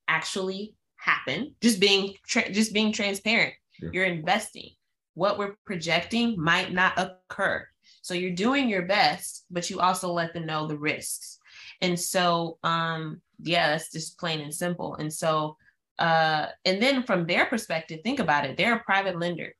actually 0.08 0.74
happen. 0.96 1.54
Just 1.60 1.80
being 1.80 2.14
tra- 2.26 2.50
just 2.50 2.72
being 2.72 2.92
transparent. 2.92 3.54
Yeah. 3.80 3.90
You're 3.92 4.04
investing. 4.04 4.70
What 5.14 5.38
we're 5.38 5.56
projecting 5.64 6.40
might 6.40 6.72
not 6.72 6.98
occur. 6.98 7.66
So 8.02 8.14
you're 8.14 8.32
doing 8.34 8.68
your 8.68 8.82
best, 8.82 9.44
but 9.50 9.70
you 9.70 9.80
also 9.80 10.12
let 10.12 10.34
them 10.34 10.46
know 10.46 10.66
the 10.66 10.78
risks. 10.78 11.38
And 11.80 11.98
so 11.98 12.58
um 12.64 13.20
yeah, 13.42 13.70
that's 13.70 13.92
just 13.92 14.18
plain 14.18 14.40
and 14.40 14.54
simple. 14.54 14.94
And 14.96 15.12
so 15.12 15.56
uh 15.98 16.46
and 16.64 16.82
then 16.82 17.04
from 17.04 17.26
their 17.26 17.46
perspective, 17.46 18.00
think 18.02 18.20
about 18.20 18.44
it. 18.44 18.56
They're 18.56 18.76
a 18.76 18.84
private 18.84 19.18
lender. 19.18 19.52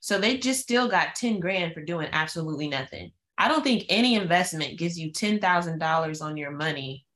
So 0.00 0.18
they 0.18 0.36
just 0.36 0.60
still 0.60 0.88
got 0.88 1.14
10 1.14 1.40
grand 1.40 1.72
for 1.72 1.82
doing 1.82 2.08
absolutely 2.12 2.68
nothing. 2.68 3.12
I 3.38 3.48
don't 3.48 3.64
think 3.64 3.86
any 3.88 4.14
investment 4.14 4.78
gives 4.78 4.98
you 4.98 5.10
$10,000 5.10 6.22
on 6.22 6.36
your 6.36 6.50
money 6.50 7.06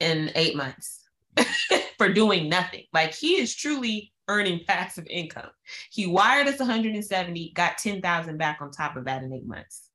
in 0.00 0.30
8 0.34 0.56
months 0.56 1.00
for 1.98 2.12
doing 2.12 2.48
nothing. 2.48 2.84
Like 2.92 3.12
he 3.12 3.40
is 3.40 3.54
truly 3.54 4.12
earning 4.28 4.60
passive 4.66 5.06
income. 5.10 5.50
He 5.90 6.06
wired 6.06 6.46
us 6.46 6.58
170, 6.58 7.52
got 7.54 7.78
10,000 7.78 8.38
back 8.38 8.58
on 8.60 8.70
top 8.70 8.96
of 8.96 9.04
that 9.06 9.22
in 9.22 9.32
8 9.32 9.46
months. 9.46 9.88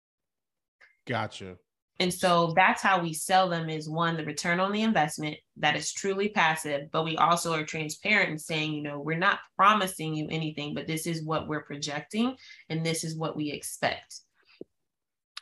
Gotcha. 1.06 1.56
And 2.00 2.14
so 2.14 2.54
that's 2.56 2.82
how 2.82 3.02
we 3.02 3.14
sell 3.14 3.50
them 3.50 3.70
is 3.70 3.90
one, 3.90 4.18
the 4.18 4.26
return 4.26 4.60
on 4.60 4.72
the 4.72 4.84
investment 4.84 5.38
that 5.58 5.76
is 5.76 5.92
truly 5.92 6.30
passive, 6.30 6.92
but 6.92 7.04
we 7.04 7.18
also 7.18 7.54
are 7.54 7.64
transparent 7.64 8.30
in 8.30 8.38
saying, 8.38 8.74
you 8.74 8.84
know, 8.84 9.00
we're 9.00 9.18
not 9.18 9.40
promising 9.56 10.14
you 10.14 10.28
anything, 10.30 10.76
but 10.76 10.86
this 10.86 11.08
is 11.08 11.24
what 11.24 11.48
we're 11.48 11.64
projecting 11.64 12.36
and 12.70 12.86
this 12.86 13.04
is 13.04 13.16
what 13.16 13.36
we 13.36 13.52
expect. 13.52 14.22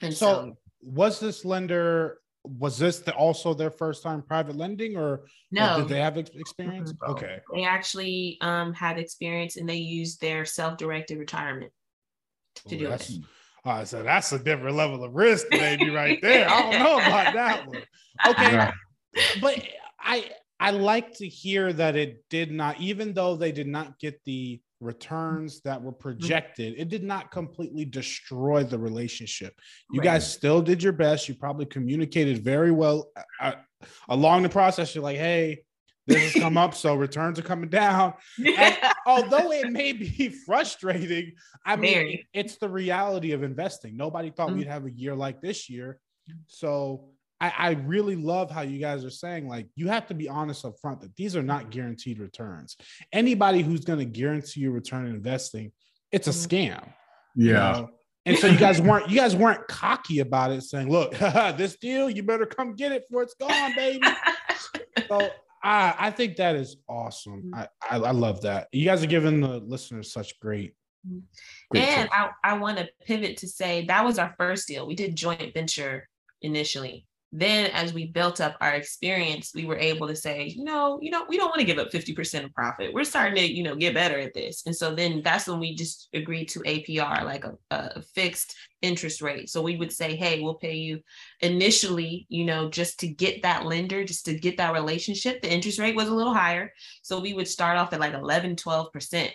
And 0.01 0.13
so, 0.13 0.27
So, 0.27 0.57
was 0.81 1.19
this 1.19 1.43
lender? 1.43 2.19
Was 2.43 2.77
this 2.77 2.99
the, 2.99 3.13
also 3.15 3.53
their 3.53 3.71
first 3.71 4.03
time 4.03 4.21
private 4.21 4.55
lending, 4.55 4.95
or, 4.95 5.25
or 5.57 5.77
did 5.77 5.89
they 5.89 5.99
have 5.99 6.17
ex- 6.17 6.29
experience? 6.35 6.93
Okay, 7.07 7.39
they 7.53 7.63
actually 7.63 8.37
um, 8.41 8.71
had 8.71 8.99
experience 8.99 9.57
and 9.57 9.67
they 9.67 9.77
used 9.77 10.21
their 10.21 10.45
self-directed 10.45 11.17
retirement 11.17 11.71
to 12.67 12.77
do 12.77 12.95
that's- 13.65 13.93
it. 13.93 13.97
Uh, 13.97 13.99
so 13.99 14.03
that's 14.03 14.31
a 14.31 14.39
different 14.39 14.75
level 14.75 15.03
of 15.03 15.13
risk, 15.13 15.47
maybe 15.51 15.89
right 15.89 16.21
there. 16.21 16.49
I 16.49 16.61
don't 16.61 16.79
know 16.83 16.97
about 16.97 17.33
that 17.33 17.67
one. 17.67 17.81
Okay, 18.27 18.51
Yeah. 18.51 18.71
but 19.41 19.61
I 19.99 20.29
I 20.59 20.71
like 20.71 21.13
to 21.17 21.27
hear 21.27 21.73
that 21.73 21.97
it 21.97 22.23
did 22.29 22.49
not, 22.49 22.79
even 22.79 23.13
though 23.13 23.35
they 23.35 23.51
did 23.51 23.67
not 23.67 23.99
get 23.99 24.21
the 24.23 24.61
returns 24.79 25.59
that 25.61 25.81
were 25.81 25.91
projected, 25.91 26.75
it 26.77 26.87
did 26.87 27.03
not 27.03 27.29
completely 27.29 27.83
destroy 27.83 28.63
the 28.63 28.77
relationship. 28.79 29.53
You 29.91 29.99
Right. 29.99 30.05
guys 30.05 30.31
still 30.33 30.61
did 30.61 30.81
your 30.81 30.93
best. 30.93 31.27
You 31.27 31.35
probably 31.35 31.65
communicated 31.65 32.41
very 32.43 32.71
well 32.71 33.11
uh, 33.41 33.53
along 34.07 34.43
the 34.43 34.49
process. 34.49 34.95
You're 34.95 35.03
like, 35.03 35.17
hey, 35.17 35.64
this 36.07 36.33
has 36.33 36.41
come 36.41 36.57
up, 36.57 36.75
so 36.75 36.95
returns 36.95 37.39
are 37.39 37.43
coming 37.43 37.69
down. 37.69 38.13
And 38.57 38.77
although 39.05 39.51
it 39.51 39.71
may 39.71 39.91
be 39.93 40.29
frustrating, 40.45 41.33
I 41.65 41.75
mean, 41.75 41.93
Very. 41.93 42.27
it's 42.33 42.57
the 42.57 42.69
reality 42.69 43.31
of 43.31 43.43
investing. 43.43 43.97
Nobody 43.97 44.29
thought 44.29 44.49
Mhm. 44.49 44.57
we'd 44.57 44.67
have 44.67 44.85
a 44.85 44.91
year 44.91 45.15
like 45.15 45.41
this 45.41 45.69
year. 45.69 45.99
So 46.47 47.09
I, 47.41 47.53
I 47.57 47.69
really 47.71 48.15
love 48.15 48.49
how 48.49 48.61
you 48.61 48.79
guys 48.79 49.03
are 49.03 49.09
saying, 49.09 49.47
like, 49.47 49.67
you 49.75 49.87
have 49.89 50.07
to 50.07 50.13
be 50.13 50.29
honest 50.29 50.63
up 50.65 50.75
front 50.81 51.01
that 51.01 51.15
these 51.15 51.35
are 51.35 51.43
not 51.43 51.69
guaranteed 51.69 52.19
returns. 52.19 52.77
Anybody 53.11 53.61
who's 53.61 53.81
going 53.83 53.99
to 53.99 54.05
guarantee 54.05 54.61
you 54.61 54.71
return 54.71 55.05
in 55.05 55.15
investing, 55.15 55.71
it's 56.11 56.27
a 56.27 56.31
Mhm. 56.31 56.47
scam. 56.47 56.93
you 57.35 57.51
Yeah. 57.51 57.71
know? 57.71 57.89
And 58.27 58.37
so 58.37 58.47
you 58.47 58.57
guys 58.57 58.81
weren't 58.81 59.09
you 59.09 59.17
guys 59.17 59.35
weren't 59.35 59.67
cocky 59.67 60.19
about 60.19 60.51
it, 60.51 60.63
saying, 60.63 60.89
look, 60.89 61.11
this 61.57 61.75
deal, 61.77 62.09
you 62.09 62.23
better 62.23 62.45
come 62.45 62.73
get 62.73 62.91
it 62.93 63.03
before 63.07 63.21
it's 63.23 63.35
gone, 63.35 63.75
baby. 63.75 64.07
So 65.09 65.29
I, 65.65 65.95
I 65.97 66.11
think 66.11 66.35
that 66.37 66.55
is 66.55 66.77
awesome. 66.87 67.51
Mhm. 67.53 67.53
I, 67.57 67.67
I 67.89 67.97
I 67.97 68.11
love 68.11 68.41
that. 68.41 68.67
You 68.71 68.85
guys 68.85 69.03
are 69.03 69.07
giving 69.07 69.41
the 69.41 69.59
listeners 69.59 70.11
such 70.13 70.39
great. 70.39 70.73
Mhm. 71.07 71.23
great 71.71 71.83
and 71.83 72.09
tips. 72.09 72.15
I, 72.15 72.51
I 72.51 72.57
want 72.57 72.77
to 72.77 72.87
pivot 73.05 73.37
to 73.37 73.47
say 73.47 73.85
that 73.87 74.05
was 74.05 74.19
our 74.19 74.33
first 74.37 74.67
deal. 74.67 74.85
We 74.87 74.95
did 74.95 75.15
joint 75.15 75.53
venture 75.53 76.07
initially. 76.41 77.07
Then 77.31 77.69
as 77.71 77.93
we 77.93 78.07
built 78.07 78.39
up 78.39 78.55
our 78.61 78.73
experience, 78.75 79.51
we 79.53 79.65
were 79.65 79.77
able 79.77 80.07
to 80.07 80.15
say, 80.15 80.45
you 80.47 80.63
know, 80.63 80.99
you 81.01 81.11
know, 81.11 81.25
we 81.27 81.37
don't 81.37 81.49
want 81.49 81.59
to 81.59 81.65
give 81.65 81.77
up 81.77 81.91
50% 81.91 82.45
of 82.45 82.53
profit. 82.53 82.93
We're 82.93 83.03
starting 83.03 83.35
to, 83.35 83.53
you 83.53 83.63
know, 83.63 83.75
get 83.75 83.93
better 83.93 84.17
at 84.17 84.33
this. 84.33 84.63
And 84.65 84.75
so 84.75 84.95
then 84.95 85.21
that's 85.23 85.47
when 85.47 85.59
we 85.59 85.75
just 85.75 86.07
agreed 86.13 86.45
to 86.49 86.59
APR, 86.61 87.23
like 87.23 87.43
a, 87.43 87.57
a 87.71 88.01
fixed 88.01 88.55
interest 88.81 89.21
rate. 89.21 89.49
So 89.49 89.61
we 89.61 89.75
would 89.75 89.91
say, 89.91 90.15
hey, 90.15 90.39
we'll 90.39 90.55
pay 90.55 90.75
you 90.75 91.01
initially, 91.41 92.25
you 92.29 92.45
know, 92.45 92.69
just 92.69 92.99
to 93.01 93.07
get 93.07 93.41
that 93.41 93.65
lender, 93.65 94.05
just 94.05 94.25
to 94.25 94.39
get 94.39 94.57
that 94.57 94.73
relationship. 94.73 95.41
The 95.41 95.51
interest 95.51 95.79
rate 95.79 95.95
was 95.95 96.07
a 96.07 96.15
little 96.15 96.33
higher. 96.33 96.71
So 97.01 97.19
we 97.19 97.33
would 97.33 97.47
start 97.47 97.77
off 97.77 97.91
at 97.91 97.99
like 97.99 98.13
11, 98.13 98.55
12%. 98.55 99.29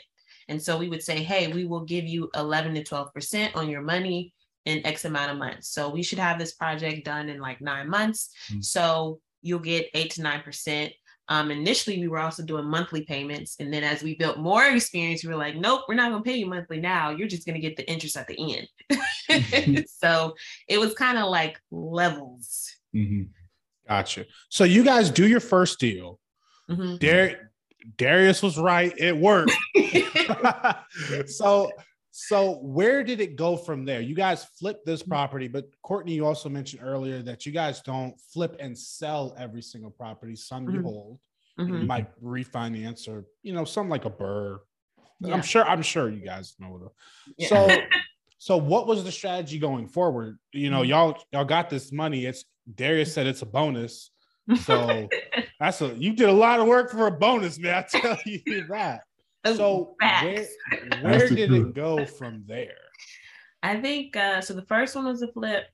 And 0.48 0.60
so 0.60 0.78
we 0.78 0.88
would 0.88 1.02
say, 1.02 1.22
hey, 1.22 1.52
we 1.52 1.66
will 1.66 1.84
give 1.84 2.06
you 2.06 2.30
11 2.34 2.74
to 2.74 2.82
12% 2.82 3.56
on 3.56 3.68
your 3.68 3.82
money 3.82 4.32
in 4.66 4.84
X 4.86 5.04
amount 5.04 5.32
of 5.32 5.38
months. 5.38 5.68
So 5.68 5.90
we 5.90 6.02
should 6.02 6.18
have 6.18 6.38
this 6.38 6.52
project 6.52 7.04
done 7.04 7.28
in 7.28 7.40
like 7.40 7.60
nine 7.60 7.88
months. 7.88 8.30
Mm. 8.52 8.64
So 8.64 9.20
you'll 9.42 9.58
get 9.60 9.88
eight 9.94 10.10
to 10.12 10.22
9%. 10.22 10.92
Um, 11.28 11.52
initially, 11.52 11.98
we 12.00 12.08
were 12.08 12.18
also 12.18 12.42
doing 12.44 12.64
monthly 12.64 13.04
payments. 13.04 13.56
And 13.60 13.72
then 13.72 13.84
as 13.84 14.02
we 14.02 14.16
built 14.16 14.38
more 14.38 14.64
experience, 14.64 15.22
we 15.22 15.30
were 15.30 15.38
like, 15.38 15.54
nope, 15.54 15.82
we're 15.88 15.94
not 15.94 16.10
going 16.10 16.24
to 16.24 16.28
pay 16.28 16.36
you 16.36 16.46
monthly 16.46 16.80
now. 16.80 17.10
You're 17.10 17.28
just 17.28 17.46
going 17.46 17.54
to 17.54 17.60
get 17.60 17.76
the 17.76 17.88
interest 17.88 18.16
at 18.16 18.26
the 18.26 18.66
end. 18.90 19.86
so 19.88 20.34
it 20.66 20.80
was 20.80 20.92
kind 20.94 21.18
of 21.18 21.30
like 21.30 21.60
levels. 21.70 22.74
Mhm. 22.94 23.28
Gotcha. 23.88 24.26
So 24.48 24.64
you 24.64 24.82
guys 24.82 25.08
do 25.08 25.26
your 25.26 25.40
first 25.40 25.78
deal. 25.78 26.18
Mhm. 26.68 26.98
Dar- 26.98 27.50
Darius 27.96 28.42
was 28.42 28.58
right. 28.58 28.92
It 28.98 29.16
worked. 29.16 29.52
so 31.26 31.70
so 32.26 32.56
where 32.58 33.02
did 33.02 33.18
it 33.20 33.34
go 33.34 33.56
from 33.56 33.84
there? 33.86 34.00
You 34.02 34.14
guys 34.14 34.44
flipped 34.58 34.84
this 34.84 35.02
property, 35.02 35.48
but 35.48 35.64
Courtney, 35.82 36.12
you 36.12 36.26
also 36.26 36.48
mentioned 36.50 36.82
earlier 36.84 37.22
that 37.22 37.46
you 37.46 37.52
guys 37.52 37.80
don't 37.80 38.14
flip 38.20 38.56
and 38.60 38.76
sell 38.76 39.34
every 39.38 39.62
single 39.62 39.90
property. 39.90 40.36
Some 40.36 40.68
you 40.68 40.80
Mhm. 40.80 40.82
hold, 40.82 41.18
Mhm. 41.58 41.80
you 41.80 41.86
might 41.86 42.08
refinance 42.22 43.08
or 43.08 43.24
you 43.42 43.52
know, 43.54 43.64
some 43.64 43.88
like 43.88 44.04
a 44.04 44.10
BRRRR. 44.10 44.60
Yeah. 45.20 45.34
I'm 45.34 45.42
sure, 45.42 45.64
I'm 45.64 45.82
sure 45.82 46.10
you 46.10 46.24
guys 46.24 46.54
know 46.58 46.78
the 46.78 46.88
Yeah. 47.38 47.48
so 47.48 47.56
so 48.38 48.56
what 48.58 48.86
was 48.86 49.02
the 49.02 49.12
strategy 49.12 49.58
going 49.58 49.88
forward? 49.88 50.38
You 50.52 50.70
know, 50.70 50.82
Mhm. 50.82 50.88
y'all 50.88 51.22
y'all 51.32 51.44
got 51.46 51.70
this 51.70 51.90
money. 51.90 52.26
It's 52.26 52.44
Darius 52.74 53.14
said 53.14 53.26
it's 53.26 53.42
a 53.42 53.46
bonus. 53.46 54.10
So 54.62 55.08
that's 55.58 55.80
a 55.80 55.94
you 55.94 56.12
did 56.12 56.28
a 56.28 56.32
lot 56.32 56.60
of 56.60 56.66
work 56.66 56.90
for 56.90 57.06
a 57.06 57.10
bonus, 57.10 57.58
man. 57.58 57.74
I 57.76 57.82
tell 57.82 58.18
you 58.26 58.66
that. 58.68 59.00
So 59.46 59.94
where, 60.00 60.10
Facts. 60.10 60.50
where 61.00 61.18
That's 61.18 61.30
the 61.30 61.36
did 61.36 61.48
truth. 61.48 61.68
it 61.68 61.74
go 61.74 62.04
from 62.04 62.44
there? 62.46 62.76
I 63.62 63.80
think 63.80 64.16
uh, 64.16 64.40
so. 64.40 64.54
The 64.54 64.66
first 64.66 64.94
one 64.94 65.04
was 65.06 65.22
a 65.22 65.32
flip. 65.32 65.64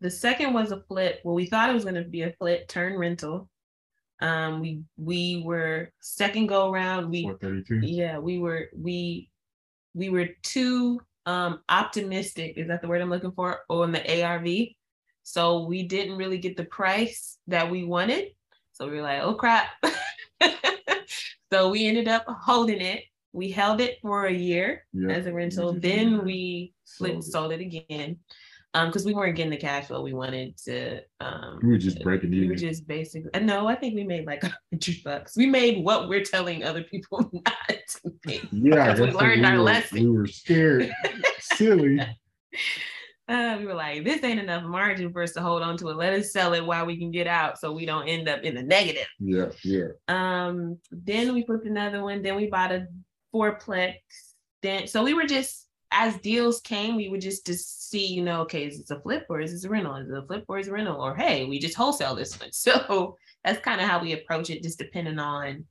The 0.00 0.10
second 0.10 0.52
was 0.52 0.72
a 0.72 0.82
flip. 0.88 1.20
Well, 1.24 1.34
we 1.34 1.46
thought 1.46 1.70
it 1.70 1.74
was 1.74 1.84
going 1.84 1.96
to 1.96 2.04
be 2.04 2.22
a 2.22 2.32
flip 2.38 2.68
turn 2.68 2.96
rental. 2.96 3.48
Um, 4.20 4.60
we 4.60 4.82
we 4.96 5.42
were 5.44 5.92
second 6.00 6.46
go 6.48 6.70
around. 6.70 7.10
We 7.10 7.22
432. 7.22 7.86
yeah, 7.86 8.18
we 8.18 8.38
were 8.38 8.68
we 8.76 9.30
we 9.94 10.08
were 10.08 10.28
too 10.42 11.00
um 11.26 11.60
optimistic. 11.68 12.54
Is 12.56 12.68
that 12.68 12.82
the 12.82 12.88
word 12.88 13.00
I'm 13.00 13.10
looking 13.10 13.32
for? 13.32 13.60
On 13.68 13.92
the 13.92 14.22
ARV, 14.22 14.48
so 15.22 15.64
we 15.66 15.84
didn't 15.84 16.16
really 16.16 16.38
get 16.38 16.56
the 16.56 16.64
price 16.64 17.38
that 17.46 17.70
we 17.70 17.84
wanted. 17.84 18.28
So 18.72 18.88
we 18.88 18.96
were 18.96 19.02
like, 19.02 19.22
oh 19.22 19.34
crap. 19.34 19.68
so 21.52 21.70
we 21.70 21.86
ended 21.86 22.08
up 22.08 22.24
holding 22.26 22.80
it. 22.80 23.04
We 23.32 23.50
held 23.50 23.80
it 23.80 23.98
for 24.02 24.26
a 24.26 24.32
year 24.32 24.84
Yeah. 24.92 25.10
as 25.10 25.26
a 25.26 25.32
rental. 25.32 25.74
Mhm. 25.74 25.82
Then 25.82 26.24
we 26.24 26.72
flipped, 26.96 27.24
Sold 27.24 27.50
sold 27.50 27.52
it 27.52 27.60
again. 27.60 28.18
Um, 28.74 28.88
because 28.88 29.06
we 29.06 29.14
weren't 29.14 29.34
getting 29.34 29.50
the 29.50 29.56
cash 29.56 29.86
flow 29.86 30.02
we 30.02 30.12
wanted 30.12 30.56
to 30.66 31.00
um 31.20 31.58
We 31.62 31.70
were 31.70 31.78
just 31.78 32.02
breaking 32.02 32.30
we 32.30 32.40
were 32.40 32.52
even. 32.52 32.58
just 32.58 32.86
basically 32.86 33.30
uh, 33.32 33.38
no, 33.38 33.66
I 33.66 33.74
think 33.74 33.94
we 33.94 34.04
made 34.04 34.26
like 34.26 34.44
a 34.44 34.54
hundred 34.70 34.96
bucks. 35.04 35.36
We 35.36 35.46
made 35.46 35.82
what 35.82 36.08
we're 36.08 36.22
telling 36.22 36.64
other 36.64 36.82
people 36.82 37.30
not 37.32 37.54
to 37.68 38.12
make. 38.26 38.46
Yeah, 38.52 38.84
I 38.84 38.92
because 38.94 39.00
we 39.14 39.18
learned 39.18 39.46
our 39.46 39.54
were, 39.56 39.62
lesson. 39.62 39.98
We 40.02 40.10
were 40.10 40.26
scared, 40.26 40.90
silly. 41.40 41.98
Uh, 43.28 43.56
we 43.58 43.66
were 43.66 43.74
like, 43.74 44.04
this 44.04 44.24
ain't 44.24 44.40
enough 44.40 44.64
margin 44.64 45.12
for 45.12 45.22
us 45.22 45.32
to 45.32 45.42
hold 45.42 45.62
on 45.62 45.76
to 45.76 45.88
it. 45.88 45.96
Let 45.96 46.14
us 46.14 46.32
sell 46.32 46.54
it 46.54 46.64
while 46.64 46.86
we 46.86 46.96
can 46.96 47.10
get 47.10 47.26
out 47.26 47.58
so 47.58 47.72
we 47.72 47.84
don't 47.84 48.08
end 48.08 48.28
up 48.28 48.42
in 48.42 48.54
the 48.54 48.62
negative. 48.62 49.06
Yeah, 49.18 49.50
yeah. 49.62 49.88
Um, 50.08 50.78
then 50.90 51.34
we 51.34 51.44
flipped 51.44 51.66
another 51.66 52.02
one. 52.02 52.22
Then 52.22 52.36
we 52.36 52.46
bought 52.46 52.72
a 52.72 52.86
fourplex. 53.34 53.96
Then 54.62 54.86
so 54.86 55.04
we 55.04 55.14
were 55.14 55.26
just 55.26 55.68
as 55.90 56.16
deals 56.18 56.60
came, 56.60 56.96
we 56.96 57.08
would 57.08 57.20
just 57.20 57.46
to 57.46 57.54
see, 57.54 58.06
you 58.06 58.22
know, 58.22 58.42
okay, 58.42 58.66
is 58.66 58.78
this 58.78 58.90
a 58.90 59.00
flip 59.00 59.26
or 59.28 59.40
is 59.40 59.52
this 59.52 59.64
a 59.64 59.68
rental? 59.68 59.96
Is 59.96 60.08
it 60.08 60.16
a 60.16 60.22
flip 60.22 60.44
or 60.48 60.58
is 60.58 60.68
it 60.68 60.70
a 60.70 60.74
rental? 60.74 61.00
Or 61.00 61.14
hey, 61.14 61.46
we 61.46 61.58
just 61.58 61.76
wholesale 61.76 62.14
this 62.14 62.38
one. 62.38 62.50
So 62.58 63.16
that's 63.44 63.60
kind 63.60 63.80
of 63.80 63.86
how 63.86 64.00
we 64.00 64.12
approach 64.12 64.50
it, 64.50 64.62
just 64.62 64.78
depending 64.78 65.18
on, 65.18 65.64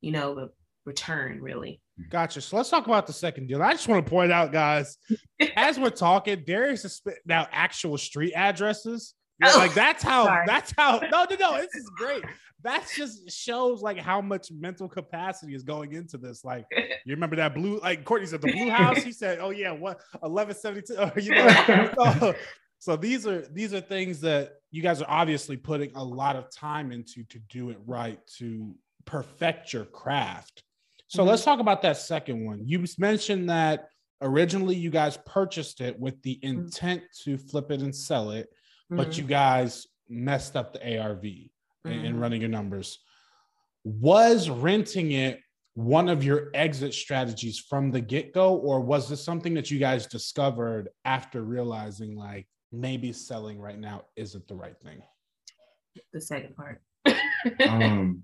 you 0.00 0.10
know, 0.10 0.34
the 0.34 0.50
return 0.84 1.40
really. 1.40 1.80
Gotcha. 2.08 2.40
So 2.40 2.56
let's 2.56 2.70
talk 2.70 2.86
about 2.86 3.06
the 3.06 3.12
second 3.12 3.48
deal. 3.48 3.62
I 3.62 3.72
just 3.72 3.88
want 3.88 4.04
to 4.04 4.10
point 4.10 4.32
out, 4.32 4.52
guys, 4.52 4.96
as 5.56 5.78
we're 5.78 5.90
talking, 5.90 6.42
Darius 6.46 6.84
is 6.84 6.94
spitting 6.94 7.30
out 7.30 7.48
actual 7.52 7.98
street 7.98 8.32
addresses. 8.34 9.14
Oh, 9.42 9.56
like 9.56 9.72
that's 9.72 10.02
how 10.02 10.26
sorry. 10.26 10.44
that's 10.46 10.74
how 10.76 10.98
no 10.98 11.24
no 11.24 11.36
no 11.40 11.56
this 11.56 11.74
is 11.74 11.90
great. 11.96 12.22
That 12.62 12.86
just 12.94 13.30
shows 13.30 13.80
like 13.80 13.96
how 13.96 14.20
much 14.20 14.52
mental 14.52 14.86
capacity 14.86 15.54
is 15.54 15.62
going 15.62 15.94
into 15.94 16.18
this. 16.18 16.44
Like 16.44 16.66
you 16.76 17.14
remember 17.14 17.36
that 17.36 17.54
blue, 17.54 17.80
like 17.80 18.04
Courtney 18.04 18.26
said, 18.26 18.42
the 18.42 18.52
blue 18.52 18.68
house. 18.68 19.02
He 19.02 19.12
said, 19.12 19.38
"Oh 19.40 19.48
yeah, 19.48 19.70
what 19.70 19.98
1172." 20.20 21.22
You 21.22 21.36
know, 21.36 22.12
so, 22.20 22.34
so 22.80 22.96
these 22.96 23.26
are 23.26 23.46
these 23.50 23.72
are 23.72 23.80
things 23.80 24.20
that 24.20 24.56
you 24.72 24.82
guys 24.82 25.00
are 25.00 25.08
obviously 25.08 25.56
putting 25.56 25.90
a 25.94 26.04
lot 26.04 26.36
of 26.36 26.50
time 26.54 26.92
into 26.92 27.24
to 27.24 27.38
do 27.48 27.70
it 27.70 27.78
right 27.86 28.18
to 28.38 28.74
perfect 29.06 29.72
your 29.72 29.86
craft. 29.86 30.64
So 31.10 31.24
Mhm. 31.24 31.26
let's 31.26 31.44
talk 31.44 31.58
about 31.58 31.82
that 31.82 31.96
second 31.96 32.44
one. 32.46 32.68
You 32.68 32.84
mentioned 32.96 33.50
that 33.50 33.88
originally 34.22 34.76
you 34.76 34.90
guys 34.90 35.18
purchased 35.26 35.80
it 35.80 35.98
with 35.98 36.22
the 36.22 36.38
intent 36.44 37.02
to 37.24 37.36
flip 37.36 37.72
it 37.72 37.80
and 37.80 37.94
sell 37.94 38.30
it, 38.30 38.48
but 38.88 39.08
Mhm. 39.08 39.18
you 39.18 39.24
guys 39.24 39.88
messed 40.08 40.54
up 40.56 40.72
the 40.72 40.78
ARV 40.98 41.24
in, 41.84 41.92
in 41.92 42.14
Mhm. 42.16 42.20
running 42.20 42.40
your 42.42 42.50
numbers. 42.50 43.00
Was 43.82 44.48
renting 44.48 45.10
it 45.10 45.40
one 45.74 46.08
of 46.08 46.22
your 46.22 46.50
exit 46.54 46.94
strategies 46.94 47.58
from 47.58 47.90
the 47.90 48.00
get 48.00 48.32
go, 48.32 48.56
or 48.56 48.80
was 48.80 49.08
this 49.08 49.20
something 49.24 49.54
that 49.54 49.68
you 49.68 49.80
guys 49.80 50.06
discovered 50.06 50.90
after 51.04 51.42
realizing 51.42 52.14
like 52.14 52.46
maybe 52.70 53.12
selling 53.12 53.58
right 53.58 53.78
now 53.80 54.04
isn't 54.14 54.46
the 54.46 54.54
right 54.54 54.78
thing? 54.80 55.02
the 56.12 56.20
second 56.20 56.54
part. 56.54 56.80
Um, 57.66 58.22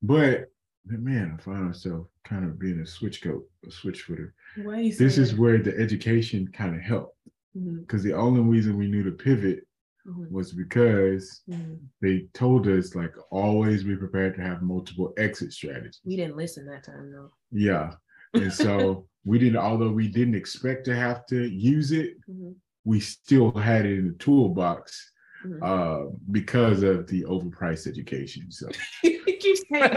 but 0.00 0.52
man, 0.96 1.36
I 1.38 1.42
find 1.42 1.66
myself 1.66 2.06
kind 2.24 2.44
of 2.44 2.58
being 2.58 2.80
a 2.80 2.86
switch 2.86 3.22
coat, 3.22 3.44
a 3.66 3.70
switch 3.70 4.02
footer. 4.02 4.34
This 4.56 5.18
is 5.18 5.34
where 5.34 5.58
the 5.58 5.76
education 5.78 6.48
kind 6.52 6.74
of 6.74 6.82
helped 6.82 7.16
because 7.80 8.02
the 8.02 8.12
only 8.14 8.40
reason 8.40 8.76
we 8.76 8.88
knew 8.88 9.02
to 9.02 9.10
pivot 9.10 9.66
mhm, 10.06 10.30
was 10.30 10.52
because 10.52 11.42
mhm. 11.48 11.78
they 12.00 12.28
told 12.34 12.68
us 12.68 12.94
like 12.94 13.14
always 13.30 13.84
be 13.84 13.96
prepared 13.96 14.34
to 14.36 14.42
have 14.42 14.62
multiple 14.62 15.12
exit 15.16 15.52
strategies. 15.52 16.00
We 16.04 16.16
didn't 16.16 16.36
listen 16.36 16.66
that 16.66 16.84
time 16.84 17.12
though. 17.12 17.30
Yeah. 17.50 17.94
And 18.34 18.52
so 18.52 19.06
we 19.24 19.38
didn't, 19.38 19.58
although 19.58 19.90
we 19.90 20.08
didn't 20.08 20.34
expect 20.34 20.84
to 20.86 20.94
have 20.94 21.26
to 21.26 21.48
use 21.48 21.92
it, 21.92 22.14
Mhm, 22.28 22.54
we 22.84 23.00
still 23.00 23.52
had 23.52 23.84
it 23.84 23.98
in 23.98 24.08
the 24.08 24.14
toolbox 24.14 25.12
mhm. 25.48 25.58
uh, 25.62 26.10
because 26.30 26.82
of 26.82 27.06
the 27.06 27.24
overpriced 27.24 27.86
education. 27.86 28.50
So 28.50 28.68
you 29.02 29.22
keep 29.24 29.56
saying 29.70 29.90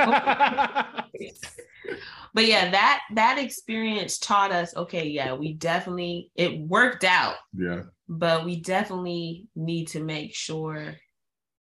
but 2.33 2.45
yeah 2.45 2.71
that 2.71 3.01
that 3.13 3.37
experience 3.37 4.17
taught 4.17 4.51
us 4.51 4.75
okay 4.75 5.07
yeah 5.07 5.33
we 5.33 5.53
definitely 5.53 6.31
it 6.35 6.59
worked 6.59 7.03
out 7.03 7.35
yeah, 7.53 7.81
but 8.07 8.45
we 8.45 8.61
definitely 8.61 9.47
need 9.55 9.87
to 9.87 10.03
make 10.03 10.35
sure 10.35 10.95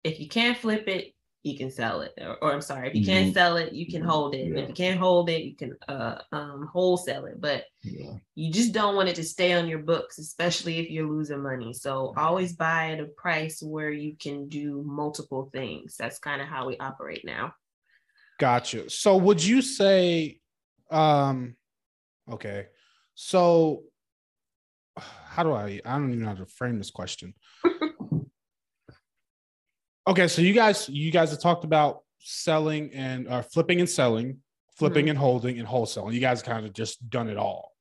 if 0.05 0.21
you 0.21 0.29
can't 0.29 0.57
flip 0.57 0.89
it 0.89 1.15
you 1.43 1.57
can 1.57 1.71
sell 1.71 2.01
it 2.01 2.13
or, 2.21 2.37
or 2.43 2.53
i'm 2.53 2.61
sorry 2.61 2.89
if 2.89 2.95
you 2.95 3.05
can't 3.05 3.29
Mhm. 3.29 3.35
sell 3.35 3.57
it 3.57 3.73
you 3.73 3.87
can 3.87 4.03
Mhm. 4.03 4.07
hold 4.07 4.35
it 4.35 4.49
Yeah. 4.49 4.59
if 4.63 4.69
you 4.69 4.75
can't 4.75 4.99
hold 4.99 5.31
it 5.31 5.43
you 5.43 5.55
can 5.57 5.77
uh 5.89 6.21
um 6.33 6.69
wholesale 6.73 7.27
it 7.27 7.41
but 7.41 7.65
yeah, 7.83 8.17
you 8.35 8.53
just 8.53 8.73
don't 8.73 8.97
want 8.97 9.09
it 9.09 9.15
to 9.17 9.25
stay 9.25 9.53
on 9.53 9.69
your 9.69 9.79
books 9.81 10.19
especially 10.19 10.79
if 10.79 10.91
you're 10.91 11.09
losing 11.09 11.43
money 11.43 11.73
so 11.73 12.13
always 12.17 12.55
buy 12.55 12.91
at 12.93 13.01
a 13.01 13.07
price 13.07 13.63
where 13.63 13.91
you 13.91 14.17
can 14.17 14.49
do 14.49 14.83
multiple 14.85 15.49
things 15.53 15.97
that's 15.97 16.19
kind 16.19 16.43
of 16.43 16.49
how 16.49 16.67
we 16.67 16.77
operate 16.79 17.25
now 17.25 17.55
Gotcha. 18.39 18.89
So 18.89 19.17
would 19.17 19.43
you 19.45 19.63
say 19.63 20.39
um 20.93 21.57
okay. 22.31 22.67
So 23.15 23.83
how 24.97 25.43
do 25.43 25.53
I 25.53 25.81
I 25.85 25.99
don't 25.99 26.11
even 26.11 26.21
know 26.23 26.29
how 26.29 26.35
to 26.35 26.47
frame 26.47 26.79
this 26.79 26.91
question. 26.93 27.35
okay, 30.09 30.27
so 30.29 30.43
you 30.43 30.53
guys 30.53 30.89
you 30.89 31.11
guys 31.11 31.31
have 31.31 31.41
talked 31.41 31.65
about 31.65 32.01
selling 32.19 32.91
and 32.93 33.29
uh, 33.29 33.43
flipping 33.43 33.81
and 33.81 33.89
selling, 33.89 34.39
flipping 34.77 35.07
Mhm. 35.07 35.11
and 35.11 35.19
holding 35.19 35.59
and 35.59 35.69
wholesaling. 35.69 36.13
You 36.13 36.21
guys 36.21 36.43
kind 36.43 36.67
of 36.67 36.73
just 36.73 37.09
done 37.11 37.29
it 37.29 37.37
all. 37.37 37.73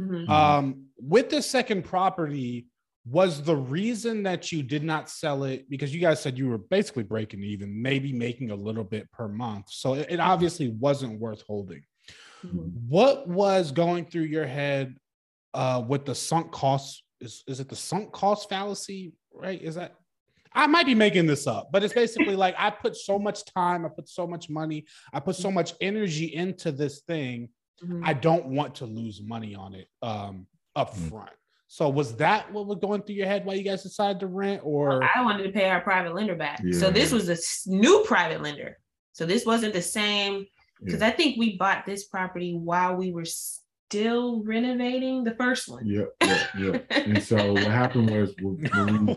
Mhm. 0.00 0.28
Um, 0.28 0.86
with 0.98 1.30
the 1.30 1.40
second 1.42 1.84
property, 1.84 2.66
was 3.06 3.42
the 3.42 3.54
reason 3.54 4.22
that 4.22 4.50
you 4.50 4.62
did 4.62 4.82
not 4.82 5.10
sell 5.10 5.44
it 5.44 5.68
because 5.68 5.94
you 5.94 6.00
guys 6.00 6.22
said 6.22 6.38
you 6.38 6.48
were 6.48 6.56
basically 6.56 7.02
breaking 7.02 7.42
even, 7.42 7.82
maybe 7.82 8.14
making 8.14 8.50
a 8.50 8.54
little 8.56 8.82
bit 8.82 9.10
per 9.12 9.28
month. 9.28 9.66
So 9.68 9.92
it, 9.94 10.06
it 10.08 10.20
obviously 10.20 10.68
wasn't 10.70 11.20
worth 11.20 11.42
holding. 11.42 11.82
Mhm. 12.42 12.72
What 12.88 13.28
was 13.28 13.72
going 13.72 14.06
through 14.06 14.22
your 14.22 14.46
head 14.46 14.96
uh, 15.52 15.84
with 15.86 16.06
the 16.06 16.14
sunk 16.14 16.50
costs? 16.50 17.04
Is, 17.20 17.44
is 17.46 17.60
it 17.60 17.68
the 17.68 17.76
sunk 17.76 18.10
cost 18.12 18.48
fallacy? 18.48 19.12
Right? 19.34 19.60
Is 19.60 19.74
that 19.74 19.94
I 20.54 20.66
might 20.66 20.86
be 20.86 20.94
making 20.94 21.26
this 21.26 21.46
up, 21.46 21.70
but 21.72 21.82
it's 21.82 21.94
basically 21.94 22.36
like 22.36 22.54
I 22.58 22.70
put 22.70 22.96
so 22.96 23.18
much 23.18 23.44
time, 23.44 23.84
I 23.84 23.88
put 23.88 24.08
so 24.08 24.26
much 24.26 24.48
money, 24.48 24.86
I 25.12 25.20
put 25.20 25.36
so 25.36 25.50
much 25.50 25.74
energy 25.80 26.34
into 26.34 26.70
this 26.72 27.00
thing. 27.00 27.48
Mhm. 27.82 28.02
I 28.04 28.12
don't 28.14 28.46
want 28.46 28.76
to 28.76 28.86
lose 28.86 29.20
money 29.22 29.54
on 29.54 29.74
it 29.74 29.88
um, 30.02 30.46
up 30.76 30.94
Mm. 30.94 31.08
front. 31.10 31.30
So 31.66 31.88
was 31.88 32.16
that 32.16 32.52
what 32.52 32.66
was 32.66 32.78
going 32.78 33.02
through 33.02 33.16
your 33.16 33.26
head 33.26 33.44
while 33.44 33.56
you 33.56 33.64
guys 33.64 33.82
decided 33.82 34.20
to 34.20 34.28
rent 34.28 34.60
or 34.64 35.02
I 35.02 35.22
wanted 35.22 35.42
to 35.44 35.50
pay 35.50 35.68
our 35.68 35.80
private 35.80 36.14
lender 36.14 36.36
back. 36.36 36.62
So 36.72 36.90
this 36.90 37.10
was 37.10 37.28
a 37.28 37.36
new 37.68 38.04
private 38.06 38.42
lender. 38.42 38.78
So 39.12 39.26
this 39.26 39.44
wasn't 39.44 39.74
the 39.74 39.82
same 39.82 40.46
because 40.84 41.02
I 41.02 41.10
think 41.10 41.36
we 41.36 41.56
bought 41.56 41.84
this 41.84 42.04
property 42.06 42.54
while 42.54 42.94
we 42.94 43.10
were 43.10 43.24
still 43.24 44.42
renovating 44.44 45.24
the 45.24 45.34
first 45.34 45.68
one. 45.68 45.84
Yep, 45.86 46.12
yep, 46.22 46.48
yep. 46.58 46.86
And 46.90 47.22
so 47.22 47.52
what 47.54 47.64
happened 47.64 48.10
was 48.10 48.34
when, 48.40 48.56
when 48.74 49.06
we, 49.06 49.16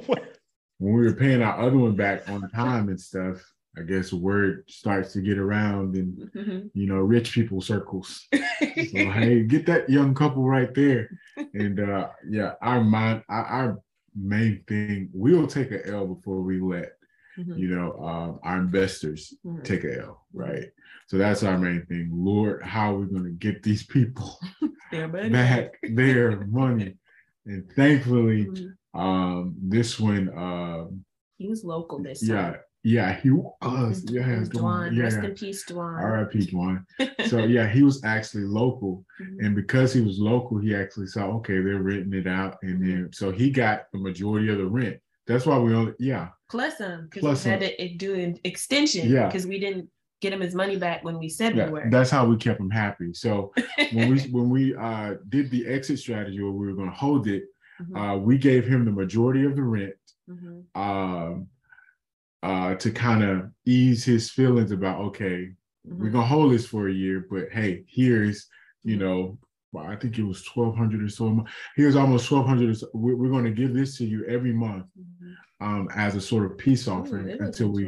when 0.79 0.93
we 0.93 1.01
were 1.05 1.13
paying 1.13 1.41
our 1.41 1.59
other 1.59 1.77
one 1.77 1.95
back 1.95 2.27
on 2.29 2.49
time 2.49 2.89
and 2.89 2.99
stuff, 2.99 3.41
I 3.77 3.81
guess 3.81 4.11
word 4.11 4.63
starts 4.67 5.13
to 5.13 5.21
get 5.21 5.37
around 5.37 5.95
in 5.95 6.29
Mhm. 6.35 6.71
you 6.73 6.87
know 6.87 6.97
rich 6.97 7.33
people 7.33 7.61
circles. 7.61 8.27
So 8.91 9.09
hey, 9.11 9.43
get 9.43 9.65
that 9.67 9.89
young 9.89 10.13
couple 10.13 10.43
right 10.47 10.73
there. 10.73 11.09
And 11.53 11.79
uh 11.79 12.09
yeah, 12.29 12.53
our 12.61 12.83
mind, 12.83 13.23
our, 13.29 13.45
our 13.45 13.79
main 14.15 14.63
thing, 14.67 15.09
we'll 15.13 15.47
take 15.47 15.71
a 15.71 15.85
L 15.87 16.07
before 16.07 16.41
we 16.41 16.59
let 16.59 16.93
Mhm. 17.37 17.57
you 17.57 17.67
know 17.69 17.93
um, 18.03 18.39
our 18.43 18.57
investors 18.59 19.33
Mhm. 19.45 19.63
take 19.63 19.83
a 19.83 20.01
L, 20.01 20.25
right? 20.33 20.65
So 21.07 21.17
that's 21.17 21.43
our 21.43 21.57
main 21.57 21.85
thing. 21.85 22.09
Lord, 22.11 22.63
how 22.63 22.95
are 22.95 22.99
we 22.99 23.05
going 23.07 23.23
to 23.25 23.31
get 23.31 23.63
these 23.63 23.83
people 23.85 24.37
Their 24.91 25.07
back 25.07 25.77
their 25.83 26.45
money? 26.47 26.97
And 27.45 27.71
thankfully, 27.73 28.45
Mhm. 28.45 28.73
Um, 28.97 29.55
this 29.61 29.99
one, 29.99 30.29
um, 30.37 31.03
He 31.37 31.47
was 31.47 31.63
local 31.63 32.01
this 32.01 32.23
yeah, 32.27 32.41
time. 32.51 32.55
yeah, 32.83 33.19
he 33.21 33.29
was, 33.31 34.03
yeah, 34.09 34.23
Dwan. 34.45 34.95
yeah, 34.95 35.03
Rest 35.03 35.17
in 35.17 35.33
peace, 35.35 35.63
Dwan. 35.69 35.99
R.I.P. 36.01 36.47
Dwan. 36.47 36.83
So 37.27 37.37
yeah, 37.55 37.67
he 37.69 37.83
was 37.83 38.03
actually 38.03 38.45
local, 38.45 39.05
Mhm. 39.21 39.45
and 39.45 39.55
because 39.55 39.93
he 39.93 40.01
was 40.01 40.17
local, 40.19 40.57
he 40.57 40.75
actually 40.75 41.07
saw 41.07 41.27
okay, 41.37 41.59
they're 41.61 41.81
renting 41.81 42.19
it 42.19 42.27
out, 42.27 42.57
and 42.63 42.81
then 42.83 43.09
so 43.13 43.31
he 43.31 43.51
got 43.51 43.83
the 43.93 43.99
majority 43.99 44.49
of 44.49 44.57
the 44.57 44.65
rent. 44.65 44.97
That's 45.27 45.45
why 45.45 45.59
we 45.59 45.73
only, 45.75 45.93
yeah, 45.99 46.29
Plus 46.49 46.77
some 46.77 47.09
because 47.11 47.43
we 47.45 47.51
had 47.51 47.59
to 47.59 47.83
uh, 47.85 47.87
do 47.97 48.15
an 48.15 48.39
extension 48.45 49.09
Yeah. 49.11 49.27
because 49.27 49.45
we 49.45 49.59
didn't 49.59 49.89
get 50.21 50.31
him 50.33 50.39
his 50.41 50.55
money 50.55 50.77
back 50.77 51.03
when 51.03 51.19
we 51.19 51.29
said 51.29 51.55
yeah, 51.55 51.65
we 51.67 51.73
were. 51.73 51.87
that's 51.91 52.09
how 52.09 52.25
we 52.25 52.37
kept 52.37 52.59
him 52.59 52.69
happy. 52.71 53.13
So 53.13 53.51
when 53.93 54.09
we 54.09 54.19
when 54.37 54.49
we 54.49 54.75
uh 54.75 55.15
did 55.29 55.51
the 55.51 55.67
exit 55.67 55.99
strategy 55.99 56.41
where 56.41 56.51
we 56.51 56.65
were 56.65 56.73
going 56.73 56.89
to 56.89 56.95
hold 56.95 57.27
it, 57.27 57.43
Mhm. 57.81 58.15
uh, 58.15 58.17
we 58.17 58.37
gave 58.37 58.65
him 58.65 58.85
the 58.85 58.91
majority 58.91 59.43
of 59.45 59.55
the 59.55 59.63
rent 59.63 59.93
Mhm. 60.29 60.63
um, 60.75 61.47
uh, 62.43 62.75
to 62.75 62.91
kind 62.91 63.23
of 63.23 63.51
ease 63.65 64.03
his 64.03 64.29
feelings 64.29 64.71
about 64.71 64.99
okay, 65.01 65.51
we're 65.85 66.09
Mhm. 66.09 66.13
gonna 66.13 66.25
hold 66.25 66.51
this 66.51 66.67
for 66.67 66.87
a 66.87 66.93
year, 66.93 67.25
but 67.29 67.49
hey, 67.51 67.83
here's 67.87 68.47
you 68.83 68.95
Mhm. 68.95 68.99
know, 68.99 69.37
I 69.77 69.95
think 69.95 70.17
it 70.17 70.23
was 70.23 70.43
twelve 70.43 70.75
hundred 70.75 71.03
or 71.03 71.09
so. 71.09 71.45
Here's 71.75 71.95
almost 71.95 72.27
twelve 72.27 72.45
hundred. 72.47 72.75
We're, 72.93 73.15
we're 73.15 73.29
going 73.29 73.43
to 73.45 73.51
give 73.51 73.73
this 73.73 73.97
to 73.97 74.05
you 74.05 74.25
every 74.25 74.53
month 74.53 74.85
Mhm. 74.97 75.35
um, 75.59 75.89
as 75.93 76.15
a 76.15 76.21
sort 76.21 76.49
of 76.49 76.57
peace 76.57 76.87
offering 76.87 77.27
it 77.27 77.39
until 77.41 77.69
we. 77.71 77.87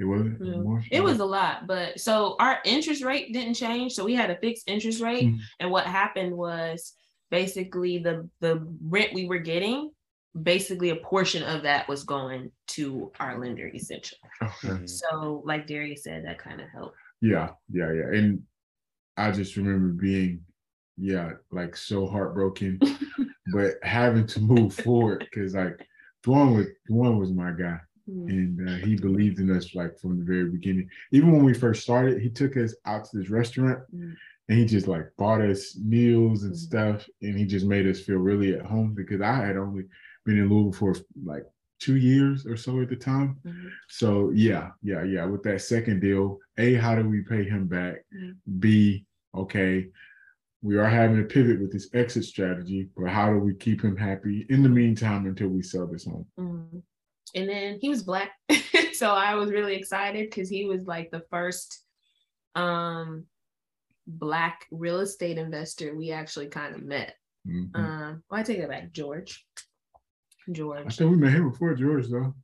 It 0.00 0.04
wasn't 0.04 0.40
Yeah. 0.44 0.60
more. 0.60 0.82
It 0.90 1.02
was 1.02 1.18
a 1.20 1.24
lot, 1.24 1.66
but 1.66 1.98
so 2.00 2.36
our 2.38 2.58
interest 2.64 3.02
rate 3.04 3.32
didn't 3.32 3.54
change. 3.54 3.92
So 3.94 4.04
we 4.04 4.14
had 4.14 4.30
a 4.30 4.36
fixed 4.36 4.68
interest 4.68 5.00
rate. 5.02 5.26
Mhm. 5.26 5.38
And 5.60 5.70
what 5.70 5.86
happened 5.86 6.36
was 6.36 6.94
basically 7.30 7.98
the 7.98 8.28
the 8.40 8.66
rent 8.82 9.12
we 9.14 9.26
were 9.26 9.38
getting, 9.38 9.90
basically 10.42 10.90
a 10.90 10.96
portion 10.96 11.42
of 11.42 11.62
that 11.62 11.88
was 11.88 12.04
going 12.04 12.50
to 12.68 13.10
our 13.20 13.38
lender 13.38 13.70
essentially. 13.74 14.20
Okay. 14.42 14.86
So 14.86 15.42
like 15.44 15.66
Darius 15.66 16.04
said, 16.04 16.24
that 16.24 16.38
kind 16.38 16.60
of 16.60 16.68
helped. 16.70 16.96
Yeah, 17.20 17.50
yeah, 17.72 17.92
yeah. 17.92 18.18
And 18.18 18.42
I 19.16 19.32
just 19.32 19.56
remember 19.56 19.88
being, 19.88 20.44
yeah, 20.96 21.32
like 21.50 21.76
so 21.76 22.06
heartbroken, 22.06 22.78
but 23.52 23.74
having 23.82 24.26
to 24.28 24.40
move 24.40 24.74
forward 24.74 25.26
because 25.30 25.54
like 25.54 25.86
Dwan 26.24 26.56
was 26.56 26.66
Dwan 26.90 27.18
was 27.18 27.32
my 27.32 27.50
guy. 27.52 27.78
Mhm. 28.08 28.28
and 28.30 28.68
uh, 28.70 28.76
he 28.86 28.96
believed 28.96 29.38
in 29.38 29.54
us 29.54 29.74
like 29.74 29.98
from 29.98 30.18
the 30.18 30.24
very 30.24 30.48
beginning. 30.48 30.88
Even 31.12 31.30
when 31.30 31.44
we 31.44 31.52
first 31.52 31.82
started, 31.82 32.22
he 32.22 32.30
took 32.30 32.56
us 32.56 32.74
out 32.86 33.04
to 33.04 33.18
this 33.18 33.28
restaurant 33.28 33.80
Mhm. 33.94 34.14
And 34.48 34.58
he 34.58 34.64
just 34.64 34.88
like 34.88 35.06
bought 35.16 35.40
us 35.42 35.76
meals 35.76 36.44
and 36.44 36.52
Mhm. 36.52 36.56
stuff, 36.56 37.08
and 37.22 37.36
he 37.38 37.44
just 37.44 37.66
made 37.66 37.86
us 37.86 38.00
feel 38.00 38.16
really 38.18 38.54
at 38.54 38.64
home 38.64 38.94
because 38.94 39.20
I 39.20 39.34
had 39.46 39.56
only 39.56 39.84
been 40.24 40.38
in 40.38 40.48
Louisville 40.48 40.72
for 40.72 40.94
like 41.22 41.44
two 41.80 41.96
years 41.96 42.44
or 42.46 42.56
so 42.56 42.80
at 42.80 42.88
the 42.88 42.96
time. 42.96 43.36
Mhm. 43.44 43.70
So 43.88 44.30
yeah, 44.30 44.72
yeah, 44.82 45.04
yeah. 45.04 45.24
With 45.26 45.42
that 45.44 45.60
second 45.60 46.00
deal, 46.00 46.38
a 46.56 46.74
how 46.74 46.96
do 46.96 47.08
we 47.08 47.22
pay 47.22 47.44
him 47.44 47.66
back? 47.68 48.04
Mhm. 48.14 48.36
B 48.58 49.06
okay. 49.34 49.90
We 50.60 50.76
are 50.76 50.86
having 50.88 51.18
to 51.18 51.22
pivot 51.24 51.60
with 51.60 51.70
this 51.70 51.88
exit 51.94 52.24
strategy, 52.24 52.88
but 52.96 53.08
how 53.10 53.32
do 53.32 53.38
we 53.38 53.54
keep 53.54 53.80
him 53.82 53.96
happy 53.96 54.44
in 54.48 54.64
the 54.64 54.68
meantime 54.68 55.26
until 55.26 55.48
we 55.50 55.62
sell 55.62 55.86
this 55.86 56.04
home? 56.06 56.26
Mhm. 56.36 56.82
And 57.36 57.48
then 57.48 57.78
he 57.80 57.88
was 57.90 58.02
black. 58.02 58.32
so 58.94 59.10
I 59.12 59.34
was 59.36 59.50
really 59.52 59.76
excited 59.76 60.28
because 60.30 60.48
he 60.48 60.64
was 60.64 60.84
like 60.86 61.10
the 61.12 61.20
first 61.30 61.84
um 62.56 63.26
black 64.08 64.66
real 64.70 65.00
estate 65.00 65.38
investor 65.38 65.94
we 65.94 66.10
actually 66.10 66.46
kind 66.48 66.74
of 66.74 66.82
met. 66.82 67.14
Mhm. 67.46 67.70
Um, 67.74 68.22
well, 68.30 68.40
I 68.40 68.42
take 68.42 68.58
that 68.60 68.70
back, 68.70 68.92
George. 68.92 69.46
George. 70.50 70.86
I 70.86 70.88
think 70.90 71.10
we 71.10 71.16
met 71.18 71.32
him 71.32 71.50
before 71.50 71.74
George 71.74 72.08
though. 72.08 72.34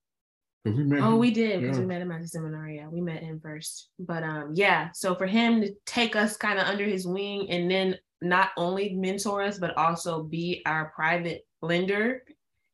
We 0.67 0.73
met 0.85 1.01
Oh, 1.03 1.13
him. 1.13 1.19
we 1.19 1.31
did 1.31 1.61
because 1.61 1.79
we 1.79 1.85
met 1.87 2.01
him 2.03 2.11
at 2.13 2.23
the 2.23 2.29
seminar. 2.29 2.69
Yeah, 2.69 2.89
we 2.89 3.01
met 3.01 3.23
him 3.23 3.39
first. 3.41 3.91
But 3.99 4.23
um, 4.23 4.53
yeah. 4.55 4.91
So 4.95 5.15
for 5.15 5.27
him 5.27 5.61
to 5.63 5.75
take 5.85 6.17
us 6.17 6.37
kind 6.37 6.59
of 6.59 6.67
under 6.67 6.85
his 6.85 7.07
wing 7.07 7.51
and 7.51 7.71
then 7.71 7.97
not 8.23 8.51
only 8.57 8.95
mentor 8.95 9.43
us 9.43 9.59
but 9.59 9.77
also 9.77 10.23
be 10.23 10.63
our 10.65 10.91
private 10.95 11.47
lender 11.61 12.23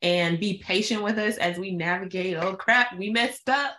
and 0.01 0.39
be 0.39 0.57
patient 0.57 1.03
with 1.03 1.17
us 1.17 1.37
as 1.37 1.57
we 1.57 1.71
navigate. 1.71 2.37
Oh 2.37 2.55
crap, 2.55 2.97
we 2.97 3.09
messed 3.11 3.49
up, 3.49 3.73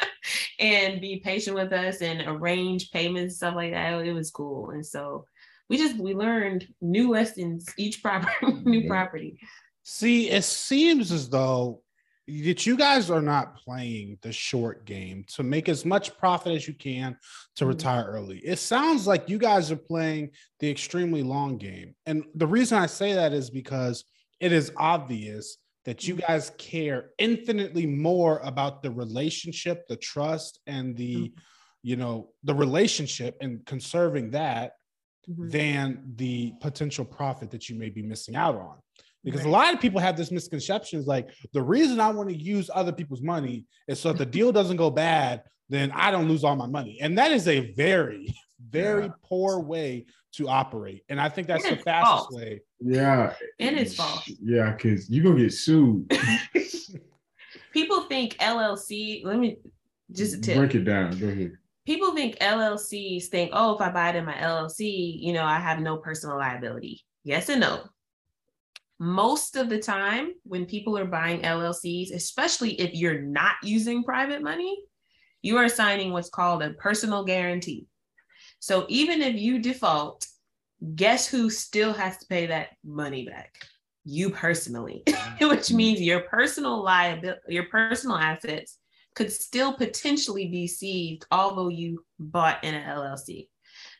and 0.58 1.00
be 1.00 1.20
patient 1.20 1.56
with 1.56 1.72
us 1.72 2.00
and 2.02 2.22
arrange 2.26 2.90
payments 2.90 3.36
stuff 3.36 3.54
like 3.54 3.72
that. 3.72 4.04
It 4.04 4.12
was 4.12 4.30
cool, 4.30 4.70
and 4.70 4.84
so 4.84 5.26
we 5.68 5.76
just 5.76 5.96
we 5.98 6.14
learned 6.14 6.66
new 6.80 7.10
lessons 7.10 7.66
each 7.76 8.02
property, 8.02 8.34
new 8.64 8.88
property. 8.88 9.38
See, 9.82 10.30
it 10.30 10.44
seems 10.44 11.12
as 11.12 11.28
though 11.28 11.82
that 12.26 12.66
you 12.66 12.76
guys 12.76 13.10
are 13.10 13.22
not 13.22 13.56
playing 13.56 14.18
the 14.20 14.30
short 14.30 14.84
game 14.84 15.24
to 15.28 15.42
make 15.42 15.66
as 15.66 15.86
much 15.86 16.14
profit 16.18 16.52
as 16.52 16.68
you 16.68 16.74
can 16.74 17.16
to 17.56 17.64
Mhm. 17.64 17.68
retire 17.68 18.04
early. 18.04 18.38
It 18.40 18.58
sounds 18.58 19.06
like 19.06 19.30
you 19.30 19.38
guys 19.38 19.70
are 19.72 19.76
playing 19.76 20.32
the 20.60 20.70
extremely 20.70 21.22
long 21.22 21.56
game. 21.56 21.94
And 22.04 22.24
the 22.34 22.46
reason 22.46 22.76
I 22.76 22.84
say 22.84 23.14
that 23.14 23.32
is 23.32 23.48
because 23.48 24.04
it 24.40 24.52
is 24.52 24.72
obvious 24.76 25.58
that 25.84 26.06
you 26.06 26.16
guys 26.16 26.50
care 26.58 27.10
infinitely 27.18 27.86
more 27.86 28.38
about 28.44 28.82
the 28.82 28.90
relationship, 28.90 29.86
the 29.88 29.96
trust, 29.96 30.60
and 30.66 30.96
the, 30.96 31.32
you 31.82 31.96
know, 31.96 32.28
the 32.44 32.54
relationship 32.54 33.36
and 33.40 33.64
conserving 33.66 34.30
that 34.32 34.72
Mhm. 35.28 35.50
than 35.50 36.12
the 36.16 36.52
potential 36.60 37.04
profit 37.04 37.50
that 37.50 37.68
you 37.68 37.76
may 37.78 37.90
be 37.90 38.02
missing 38.02 38.34
out 38.36 38.54
on. 38.56 38.78
Because 39.24 39.44
a 39.44 39.48
lot 39.48 39.74
of 39.74 39.80
people 39.80 40.00
have 40.00 40.16
this 40.16 40.30
misconception 40.30 40.98
is 41.00 41.06
like 41.06 41.28
the 41.52 41.62
reason 41.62 42.00
I 42.00 42.10
want 42.10 42.30
to 42.30 42.34
use 42.36 42.70
other 42.72 42.92
people's 42.92 43.20
money 43.20 43.66
is 43.88 44.00
so 44.00 44.10
if 44.10 44.16
the 44.18 44.24
deal 44.38 44.52
doesn't 44.52 44.76
go 44.78 44.90
bad, 44.90 45.42
then 45.68 45.90
I 45.92 46.10
don't 46.10 46.28
lose 46.28 46.44
all 46.44 46.56
my 46.56 46.66
money. 46.66 46.98
And 47.02 47.18
that 47.18 47.30
is 47.32 47.46
a 47.46 47.72
very, 47.72 48.34
very 48.58 49.04
Yeah. 49.06 49.12
poor 49.22 49.60
way 49.60 50.06
to 50.36 50.48
operate. 50.48 51.02
And 51.10 51.20
I 51.20 51.28
think 51.28 51.46
that's 51.46 51.68
the 51.68 51.76
fastest 51.76 52.28
false. 52.30 52.32
way. 52.34 52.60
Yeah. 52.80 53.34
And 53.58 53.76
it's 53.76 53.94
false. 53.94 54.30
Yeah, 54.42 54.72
because 54.72 55.10
you're 55.10 55.24
gonna 55.24 55.40
get 55.40 55.52
sued. 55.52 56.10
people 57.72 58.02
think 58.02 58.34
LLC. 58.34 59.24
Let 59.24 59.38
me 59.38 59.58
just 60.12 60.42
tip. 60.42 60.56
Break 60.56 60.74
it 60.74 60.84
down. 60.84 61.18
Go 61.18 61.28
ahead. 61.28 61.52
People 61.86 62.14
think 62.14 62.36
LLCs 62.38 63.26
think, 63.26 63.50
oh, 63.54 63.74
if 63.74 63.80
I 63.80 63.90
buy 63.90 64.10
it 64.10 64.16
in 64.16 64.26
my 64.26 64.34
LLC, 64.34 65.18
you 65.20 65.32
know, 65.32 65.44
I 65.44 65.58
have 65.58 65.80
no 65.80 65.96
personal 65.96 66.36
liability. 66.36 67.02
Yes 67.24 67.48
and 67.48 67.60
no. 67.60 67.84
Most 68.98 69.56
of 69.56 69.68
the 69.68 69.78
time, 69.78 70.32
when 70.42 70.66
people 70.66 70.98
are 70.98 71.06
buying 71.06 71.40
LLCs, 71.42 72.12
especially 72.14 72.72
if 72.80 72.94
you're 72.94 73.22
not 73.22 73.54
using 73.62 74.02
private 74.02 74.42
money, 74.42 74.82
you 75.40 75.56
are 75.56 75.68
signing 75.68 76.12
what's 76.12 76.28
called 76.28 76.62
a 76.62 76.70
personal 76.74 77.24
guarantee. 77.24 77.86
So 78.58 78.86
even 78.88 79.22
if 79.22 79.36
you 79.36 79.60
default, 79.60 80.26
guess 80.94 81.26
who 81.26 81.50
still 81.50 81.92
has 81.92 82.18
to 82.18 82.26
pay 82.26 82.46
that 82.46 82.68
money 82.84 83.26
back? 83.26 83.54
You 84.04 84.30
personally, 84.30 85.04
which 85.40 85.72
means 85.72 86.00
your 86.00 86.20
personal 86.20 86.82
liability, 86.82 87.40
your 87.48 87.64
personal 87.64 88.16
assets 88.16 88.78
could 89.14 89.32
still 89.32 89.72
potentially 89.72 90.46
be 90.46 90.66
seized, 90.66 91.26
although 91.30 91.68
you 91.68 92.04
bought 92.18 92.62
in 92.62 92.74
an 92.74 92.88
LLC. 92.88 93.48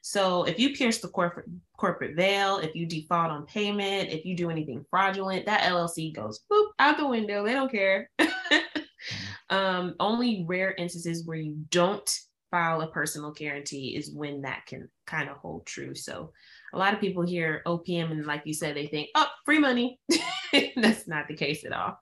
So 0.02 0.44
if 0.44 0.58
you 0.58 0.74
pierce 0.74 0.98
the 0.98 1.08
corporate 1.08 1.48
corporate 1.76 2.16
veil, 2.16 2.58
if 2.58 2.74
you 2.74 2.86
default 2.86 3.30
on 3.30 3.46
payment, 3.46 4.10
if 4.10 4.24
you 4.24 4.36
do 4.36 4.50
anything 4.50 4.84
fraudulent, 4.88 5.46
that 5.46 5.70
LLC 5.70 6.14
goes 6.14 6.40
boop 6.50 6.68
out 6.78 6.96
the 6.96 7.06
window. 7.06 7.44
They 7.44 7.52
don't 7.52 7.70
care. 7.70 8.08
um, 9.50 9.94
only 10.00 10.44
rare 10.48 10.72
instances 10.72 11.26
where 11.26 11.36
you 11.36 11.56
don't 11.70 12.08
file 12.50 12.80
a 12.80 12.86
personal 12.86 13.32
guarantee 13.32 13.96
is 13.96 14.10
when 14.10 14.42
that 14.42 14.66
can 14.66 14.88
kind 15.06 15.28
of 15.28 15.36
hold 15.36 15.66
true. 15.66 15.94
So 15.94 16.32
a 16.72 16.78
lot 16.78 16.94
of 16.94 17.00
people 17.00 17.26
hear 17.26 17.62
OPM 17.66 18.10
and 18.10 18.26
like 18.26 18.42
you 18.44 18.54
said, 18.54 18.76
they 18.76 18.86
think, 18.86 19.08
oh, 19.14 19.26
free 19.44 19.58
money. 19.58 19.98
That's 20.76 21.08
not 21.08 21.28
the 21.28 21.34
case 21.34 21.64
at 21.64 21.72
all. 21.72 21.98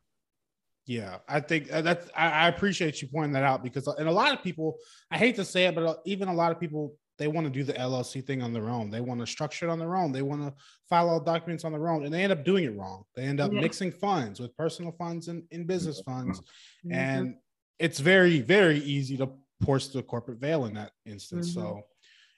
Yeah, 0.86 1.18
I 1.28 1.40
think 1.40 1.72
uh, 1.72 1.82
that's 1.82 2.08
I, 2.16 2.30
I, 2.30 2.48
appreciate 2.48 3.02
you 3.02 3.08
pointing 3.08 3.32
that 3.32 3.42
out 3.42 3.64
because 3.64 3.88
and 3.88 4.08
a 4.08 4.12
lot 4.12 4.32
of 4.32 4.44
people, 4.44 4.76
I 5.10 5.18
hate 5.18 5.34
to 5.34 5.44
say 5.44 5.64
it, 5.64 5.74
but 5.74 5.84
uh, 5.84 5.94
even 6.04 6.28
a 6.28 6.32
lot 6.32 6.52
of 6.52 6.60
people 6.60 6.94
they 7.18 7.26
want 7.26 7.46
to 7.46 7.52
do 7.52 7.64
the 7.64 7.72
LLC 7.72 8.24
thing 8.24 8.40
on 8.40 8.52
their 8.52 8.68
own. 8.68 8.90
They 8.90 9.00
want 9.00 9.20
to 9.20 9.26
structure 9.26 9.66
it 9.66 9.70
on 9.70 9.78
their 9.78 9.96
own. 9.96 10.12
They 10.12 10.22
want 10.22 10.42
to 10.42 10.54
file 10.88 11.08
all 11.08 11.18
documents 11.18 11.64
on 11.64 11.72
their 11.72 11.88
own, 11.88 12.04
and 12.04 12.14
they 12.14 12.22
end 12.22 12.32
up 12.32 12.44
doing 12.44 12.64
it 12.64 12.76
wrong. 12.76 13.04
They 13.16 13.22
end 13.22 13.40
up 13.40 13.52
yeah. 13.52 13.60
mixing 13.60 13.90
funds 13.90 14.38
with 14.38 14.56
personal 14.56 14.92
funds 14.92 15.26
and 15.26 15.42
in 15.50 15.66
business 15.66 16.00
funds, 16.02 16.40
mm-hmm. 16.40 16.92
and 16.92 17.34
it's 17.80 17.98
very 17.98 18.40
very 18.40 18.78
easy 18.78 19.16
to 19.16 19.30
pierce 19.64 19.88
the 19.88 20.02
corporate 20.02 20.38
veil 20.38 20.66
in 20.66 20.74
that 20.74 20.92
instance. 21.04 21.50
Mm-hmm. 21.50 21.60
So 21.60 21.82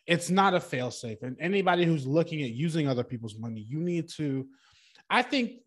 it's 0.09 0.31
not 0.31 0.55
a 0.55 0.61
fail 0.61 0.91
safe. 0.91 1.23
And 1.23 1.37
anybody 1.39 1.85
who's 1.85 2.07
looking 2.07 2.43
at 2.43 2.51
using 2.51 2.89
other 2.89 3.05
people's 3.05 3.39
money, 3.39 3.61
you 3.61 3.79
need 3.79 4.09
to. 4.17 4.47
I 5.11 5.23
think 5.23 5.61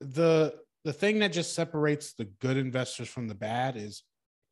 the 0.00 0.54
the 0.84 0.92
thing 0.92 1.18
that 1.18 1.32
just 1.32 1.54
separates 1.54 2.14
the 2.14 2.24
good 2.40 2.56
investors 2.56 3.08
from 3.08 3.28
the 3.28 3.34
bad 3.34 3.76
is 3.76 4.02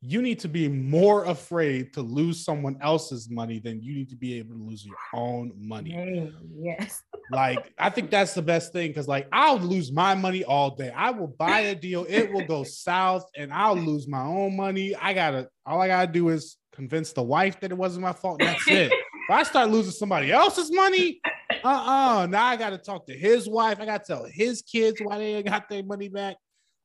you 0.01 0.21
need 0.21 0.39
to 0.39 0.47
be 0.47 0.67
more 0.67 1.25
afraid 1.25 1.93
to 1.93 2.01
lose 2.01 2.43
someone 2.43 2.77
else's 2.81 3.29
money 3.29 3.57
than 3.57 3.81
you 3.81 3.95
need 3.95 4.09
to 4.09 4.15
be 4.15 4.37
able 4.37 4.55
to 4.55 4.61
lose 4.61 4.85
your 4.85 4.97
own 5.13 5.51
money. 5.57 6.29
yes. 6.59 7.01
like 7.31 7.73
I 7.79 7.89
think 7.89 8.11
that's 8.11 8.35
the 8.35 8.43
best 8.43 8.73
thing 8.73 8.89
because 8.89 9.07
like 9.07 9.27
I'll 9.31 9.57
lose 9.57 9.91
my 9.91 10.13
money 10.13 10.43
all 10.43 10.75
day. 10.75 10.91
I 10.95 11.09
will 11.09 11.33
buy 11.39 11.61
a 11.61 11.75
deal, 11.75 12.05
it 12.07 12.31
will 12.31 12.45
go 12.45 12.63
south, 12.63 13.25
and 13.35 13.51
I'll 13.51 13.77
lose 13.77 14.07
my 14.07 14.21
own 14.21 14.55
money. 14.55 14.93
I 14.95 15.13
gotta 15.13 15.49
all 15.65 15.81
I 15.81 15.87
gotta 15.87 16.11
do 16.11 16.29
is 16.29 16.57
convince 16.73 17.13
the 17.13 17.23
wife 17.23 17.59
that 17.61 17.71
it 17.71 17.77
wasn't 17.77 18.03
my 18.03 18.13
fault. 18.13 18.39
that's 18.39 18.67
it. 18.67 18.93
if 19.27 19.29
I 19.29 19.43
start 19.43 19.69
losing 19.69 19.91
somebody 19.91 20.31
else's 20.31 20.71
money, 20.71 21.19
uh-uh. 21.63 22.27
Now 22.27 22.45
I 22.45 22.55
gotta 22.55 22.77
talk 22.77 23.07
to 23.07 23.13
his 23.13 23.49
wife. 23.49 23.79
I 23.79 23.85
gotta 23.85 24.03
tell 24.03 24.25
his 24.25 24.61
kids 24.61 24.99
why 25.01 25.17
they 25.17 25.43
got 25.43 25.67
their 25.69 25.83
money 25.83 26.09
back. 26.09 26.37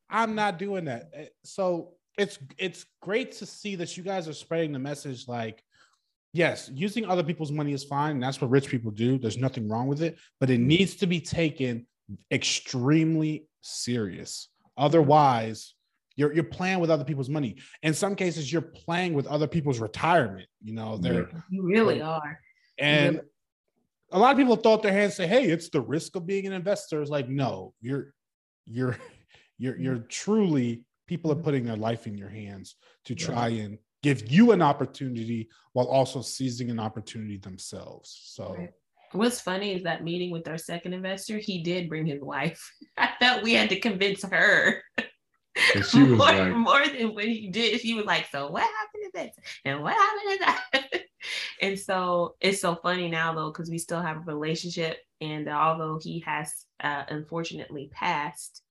I'm 0.09 0.35
not 0.35 0.59
doing 0.59 0.87
that. 0.87 1.11
Eh, 1.15 1.27
so 1.45 1.93
it's 2.19 2.39
it's 2.59 2.85
great 3.01 3.33
to 3.33 3.47
see 3.47 3.77
that 3.77 3.97
you 3.97 4.03
guys 4.03 4.29
are 4.29 4.33
spreading 4.33 4.73
the 4.73 4.79
message 4.79 5.27
like 5.29 5.63
yes 6.33 6.71
using 6.73 7.07
other 7.07 7.23
people's 7.23 7.51
money 7.51 7.73
is 7.73 7.85
fine 7.85 8.21
that's 8.21 8.41
what 8.41 8.51
rich 8.51 8.69
people 8.69 8.91
do 8.91 9.19
there's 9.19 9.39
nothing 9.39 9.69
wrong 9.69 9.87
with 9.87 10.03
it 10.03 10.19
but 10.39 10.51
it 10.51 10.59
mm-hmm. 10.59 10.69
needs 10.69 10.97
to 10.97 11.07
be 11.07 11.21
taken 11.21 11.87
extremely 12.31 13.47
serious 13.63 14.49
otherwise 14.77 15.75
you're, 16.17 16.33
you're 16.33 16.45
playing 16.45 16.81
with 16.81 16.91
other 16.91 17.05
people's 17.05 17.29
money 17.29 17.57
in 17.83 17.95
some 17.95 18.15
cases 18.15 18.53
you're 18.53 18.63
playing 18.63 19.15
with 19.15 19.27
other 19.27 19.47
people's 19.47 19.79
retirement 19.79 20.47
you 20.63 20.73
know 20.73 20.97
they're 20.97 21.29
you 21.51 21.63
really 21.63 22.03
are 22.03 22.39
and 22.79 23.17
really. 23.17 23.29
a 24.13 24.19
lot 24.19 24.33
of 24.33 24.37
people 24.37 24.57
thought 24.57 24.83
their 24.83 24.93
hands 24.93 25.15
say 25.15 25.27
hey 25.27 25.45
it's 25.45 25.71
the 25.71 25.81
risk 25.81 26.17
of 26.17 26.27
being 26.27 26.47
an 26.47 26.53
investor 26.53 27.01
it's 27.01 27.11
like 27.11 27.29
no 27.29 27.73
you're 27.81 28.13
you're 28.67 28.97
you're 29.59 29.79
you're 29.79 29.99
truly 30.09 30.83
people 31.11 31.33
are 31.33 31.35
mm-hmm. 31.35 31.45
putting 31.45 31.65
their 31.65 31.77
life 31.77 32.07
in 32.07 32.17
your 32.17 32.29
hands 32.29 32.77
to 33.05 33.15
try 33.15 33.49
right. 33.49 33.61
and 33.61 33.79
give 34.03 34.31
you 34.31 34.53
an 34.53 34.63
opportunity 34.63 35.49
while 35.73 35.87
also 35.87 36.23
seizing 36.23 36.71
an 36.71 36.79
opportunity 36.79 37.37
themselves. 37.37 38.19
So 38.27 38.55
right. 38.57 38.71
What's 39.13 39.41
funny 39.41 39.73
is 39.75 39.83
that 39.83 40.05
meeting 40.05 40.31
with 40.31 40.47
our 40.47 40.57
second 40.57 40.93
investor, 40.95 41.39
he 41.39 41.65
did 41.65 41.89
bring 41.89 42.07
his 42.07 42.23
wife. 42.23 42.63
I 42.97 43.11
felt 43.19 43.43
we 43.43 43.55
had 43.55 43.71
to 43.71 43.81
convince 43.81 44.23
her. 44.23 44.83
she 45.91 46.03
was 46.03 46.11
more, 46.11 46.17
like, 46.19 46.55
more 46.55 46.87
than 46.87 47.15
what 47.15 47.25
he 47.25 47.49
did. 47.49 47.81
She 47.81 47.95
was 47.95 48.05
like, 48.05 48.29
So 48.31 48.51
what 48.51 48.63
happened 48.63 49.05
to 49.05 49.11
this? 49.15 49.37
And 49.65 49.83
what 49.83 49.95
happened 49.95 50.33
to 50.33 50.39
that? 50.39 51.03
and 51.63 51.79
so 51.79 52.37
it's 52.41 52.61
so 52.61 52.75
funny 52.77 53.09
now 53.09 53.35
though, 53.35 53.51
because 53.51 53.71
we 53.71 53.79
still 53.79 54.01
have 54.01 54.17
a 54.17 54.21
relationship. 54.21 54.99
And 55.21 55.49
although 55.49 55.99
he 56.03 56.21
has 56.27 56.67
uh, 56.83 57.05
unfortunately 57.09 57.91
passed, 57.93 58.63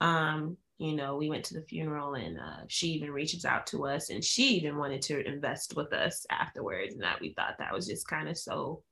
um, 0.00 0.56
you 0.78 0.94
know, 0.94 1.16
we 1.16 1.30
went 1.30 1.44
to 1.46 1.54
the 1.54 1.62
funeral 1.62 2.14
and 2.14 2.38
uh, 2.38 2.64
she 2.68 2.88
even 2.88 3.10
reaches 3.10 3.44
out 3.44 3.66
to 3.68 3.86
us 3.86 4.10
and 4.10 4.22
she 4.22 4.56
even 4.56 4.76
wanted 4.76 5.02
to 5.02 5.26
invest 5.26 5.76
with 5.76 5.92
us 5.92 6.26
afterwards. 6.30 6.94
And 6.94 7.02
that 7.02 7.20
we 7.20 7.32
thought 7.32 7.56
that 7.58 7.72
was 7.72 7.86
just 7.86 8.08
kind 8.08 8.28
of 8.28 8.36
so, 8.36 8.82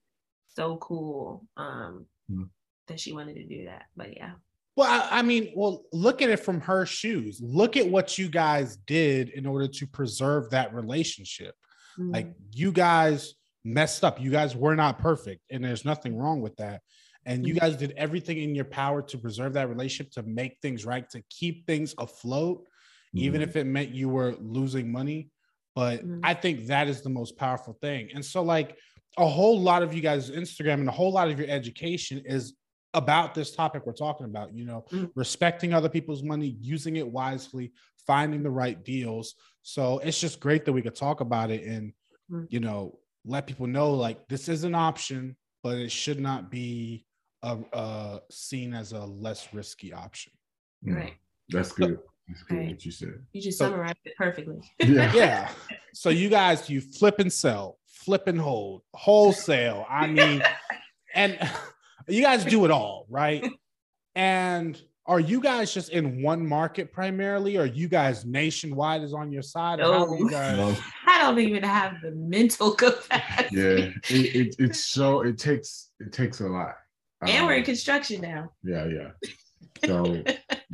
so 0.48 0.76
cool 0.78 1.44
um, 1.56 2.06
mm. 2.30 2.48
that 2.86 3.00
she 3.00 3.12
wanted 3.12 3.34
to 3.34 3.44
do 3.44 3.64
that. 3.66 3.84
But 3.96 4.16
yeah. 4.16 4.32
Well, 4.76 4.88
I, 4.90 5.18
I 5.18 5.22
mean, 5.22 5.52
well, 5.54 5.84
look 5.92 6.22
at 6.22 6.30
it 6.30 6.38
from 6.38 6.60
her 6.62 6.86
shoes. 6.86 7.40
Look 7.42 7.76
at 7.76 7.86
what 7.86 8.16
you 8.16 8.28
guys 8.28 8.76
did 8.86 9.28
in 9.30 9.46
order 9.46 9.68
to 9.68 9.86
preserve 9.86 10.50
that 10.50 10.74
relationship. 10.74 11.54
Mm. 11.98 12.12
Like 12.12 12.32
you 12.52 12.72
guys 12.72 13.34
messed 13.64 14.02
up. 14.02 14.20
You 14.20 14.30
guys 14.30 14.56
were 14.56 14.74
not 14.74 14.98
perfect, 14.98 15.42
and 15.50 15.62
there's 15.62 15.84
nothing 15.84 16.16
wrong 16.16 16.40
with 16.40 16.56
that 16.56 16.80
and 17.24 17.46
you 17.46 17.54
mm-hmm. 17.54 17.66
guys 17.66 17.76
did 17.76 17.92
everything 17.96 18.38
in 18.38 18.54
your 18.54 18.64
power 18.64 19.02
to 19.02 19.18
preserve 19.18 19.52
that 19.54 19.68
relationship 19.68 20.12
to 20.12 20.22
make 20.22 20.58
things 20.60 20.84
right 20.84 21.08
to 21.10 21.22
keep 21.30 21.66
things 21.66 21.94
afloat 21.98 22.60
mm-hmm. 22.60 23.18
even 23.18 23.42
if 23.42 23.56
it 23.56 23.64
meant 23.64 23.90
you 23.90 24.08
were 24.08 24.34
losing 24.40 24.90
money 24.90 25.28
but 25.74 26.00
mm-hmm. 26.00 26.20
i 26.22 26.34
think 26.34 26.66
that 26.66 26.88
is 26.88 27.02
the 27.02 27.10
most 27.10 27.36
powerful 27.36 27.76
thing 27.80 28.08
and 28.14 28.24
so 28.24 28.42
like 28.42 28.76
a 29.18 29.26
whole 29.26 29.60
lot 29.60 29.82
of 29.82 29.94
you 29.94 30.00
guys 30.00 30.30
instagram 30.30 30.74
and 30.74 30.88
a 30.88 30.92
whole 30.92 31.12
lot 31.12 31.30
of 31.30 31.38
your 31.38 31.48
education 31.48 32.22
is 32.24 32.54
about 32.94 33.34
this 33.34 33.54
topic 33.54 33.86
we're 33.86 33.92
talking 33.92 34.26
about 34.26 34.54
you 34.54 34.64
know 34.64 34.84
mm-hmm. 34.90 35.06
respecting 35.14 35.72
other 35.72 35.88
people's 35.88 36.22
money 36.22 36.56
using 36.60 36.96
it 36.96 37.08
wisely 37.08 37.72
finding 38.06 38.42
the 38.42 38.50
right 38.50 38.84
deals 38.84 39.34
so 39.62 39.98
it's 40.00 40.20
just 40.20 40.40
great 40.40 40.64
that 40.64 40.72
we 40.72 40.82
could 40.82 40.94
talk 40.94 41.20
about 41.20 41.50
it 41.50 41.64
and 41.64 41.92
mm-hmm. 42.30 42.44
you 42.48 42.60
know 42.60 42.98
let 43.24 43.46
people 43.46 43.66
know 43.66 43.92
like 43.92 44.28
this 44.28 44.48
is 44.48 44.64
an 44.64 44.74
option 44.74 45.36
but 45.62 45.76
it 45.76 45.90
should 45.90 46.20
not 46.20 46.50
be 46.50 47.06
a, 47.42 47.58
uh, 47.72 48.18
seen 48.30 48.74
as 48.74 48.92
a 48.92 49.04
less 49.04 49.52
risky 49.52 49.92
option. 49.92 50.32
Right. 50.84 51.14
That's 51.48 51.72
good. 51.72 51.98
That's 52.28 52.42
good 52.44 52.58
right. 52.58 52.68
what 52.70 52.84
you 52.84 52.92
said. 52.92 53.14
You 53.32 53.42
just 53.42 53.58
so, 53.58 53.66
summarized 53.66 53.98
it 54.04 54.14
perfectly. 54.16 54.60
Yeah. 54.78 55.12
yeah. 55.14 55.50
So 55.92 56.10
you 56.10 56.28
guys, 56.28 56.70
you 56.70 56.80
flip 56.80 57.18
and 57.18 57.32
sell, 57.32 57.78
flip 57.86 58.26
and 58.26 58.40
hold, 58.40 58.82
wholesale. 58.94 59.86
I 59.88 60.06
mean, 60.06 60.42
and 61.14 61.38
you 62.08 62.22
guys 62.22 62.44
do 62.44 62.64
it 62.64 62.70
all, 62.70 63.06
right? 63.08 63.48
And 64.14 64.80
are 65.06 65.20
you 65.20 65.40
guys 65.40 65.72
just 65.72 65.90
in 65.90 66.22
one 66.22 66.46
market 66.46 66.92
primarily, 66.92 67.56
or 67.56 67.64
you 67.64 67.88
guys 67.88 68.24
nationwide 68.24 69.02
is 69.02 69.14
on 69.14 69.32
your 69.32 69.42
side? 69.42 69.78
No. 69.78 70.06
Guys... 70.28 70.56
no. 70.56 70.76
I 71.06 71.22
don't 71.22 71.38
even 71.38 71.62
have 71.62 71.94
the 72.02 72.12
mental 72.12 72.72
capacity. 72.72 73.56
Yeah, 73.56 73.64
it, 73.64 73.94
it, 74.10 74.56
it's 74.58 74.84
so 74.84 75.22
it 75.22 75.38
takes 75.38 75.90
it 75.98 76.12
takes 76.12 76.40
a 76.40 76.46
lot 76.46 76.74
and 77.22 77.38
um, 77.38 77.46
we're 77.46 77.54
in 77.54 77.60
um, 77.60 77.64
construction 77.64 78.20
now. 78.20 78.52
Yeah, 78.62 78.86
yeah. 78.86 79.10
So 79.84 80.22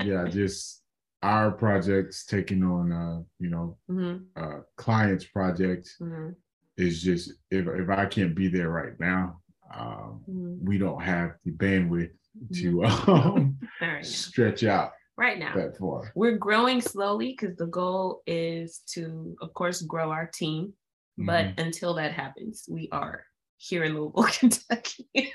yeah, 0.05 0.27
just 0.29 0.83
our 1.23 1.51
projects 1.51 2.27
taking 2.27 2.63
on 2.63 2.93
uh, 2.93 3.23
you 3.39 3.49
know, 3.49 3.79
mm-hmm. 3.91 4.25
uh 4.37 4.61
clients 4.77 5.25
projects 5.25 5.97
mm-hmm. 5.99 6.31
is 6.77 7.03
just 7.03 7.33
if 7.51 7.67
if 7.67 7.89
I 7.89 8.05
can't 8.05 8.35
be 8.35 8.49
there 8.49 8.69
right 8.69 8.99
now, 9.01 9.41
um, 9.75 10.21
mm-hmm. 10.29 10.65
we 10.67 10.79
don't 10.79 11.03
have 11.03 11.33
the 11.45 11.53
bandwidth 11.53 12.11
to 12.55 12.85
um, 12.85 13.59
right 13.81 14.05
stretch 14.07 14.65
out 14.65 14.93
right 15.17 15.39
now 15.39 15.55
that 15.55 15.77
far. 15.77 16.13
We're 16.15 16.37
growing 16.37 16.81
slowly 16.81 17.37
because 17.39 17.57
the 17.57 17.67
goal 17.67 18.23
is 18.27 18.81
to, 18.93 19.37
of 19.43 19.53
course, 19.55 19.83
grow 19.83 20.11
our 20.11 20.31
team. 20.33 20.73
But 21.21 21.47
mm-hmm. 21.47 21.61
until 21.61 21.95
that 21.95 22.13
happens, 22.13 22.65
we 22.71 22.89
are 22.93 23.25
here 23.57 23.83
in 23.83 23.97
Louisville, 23.97 24.23
Kentucky. 24.31 25.35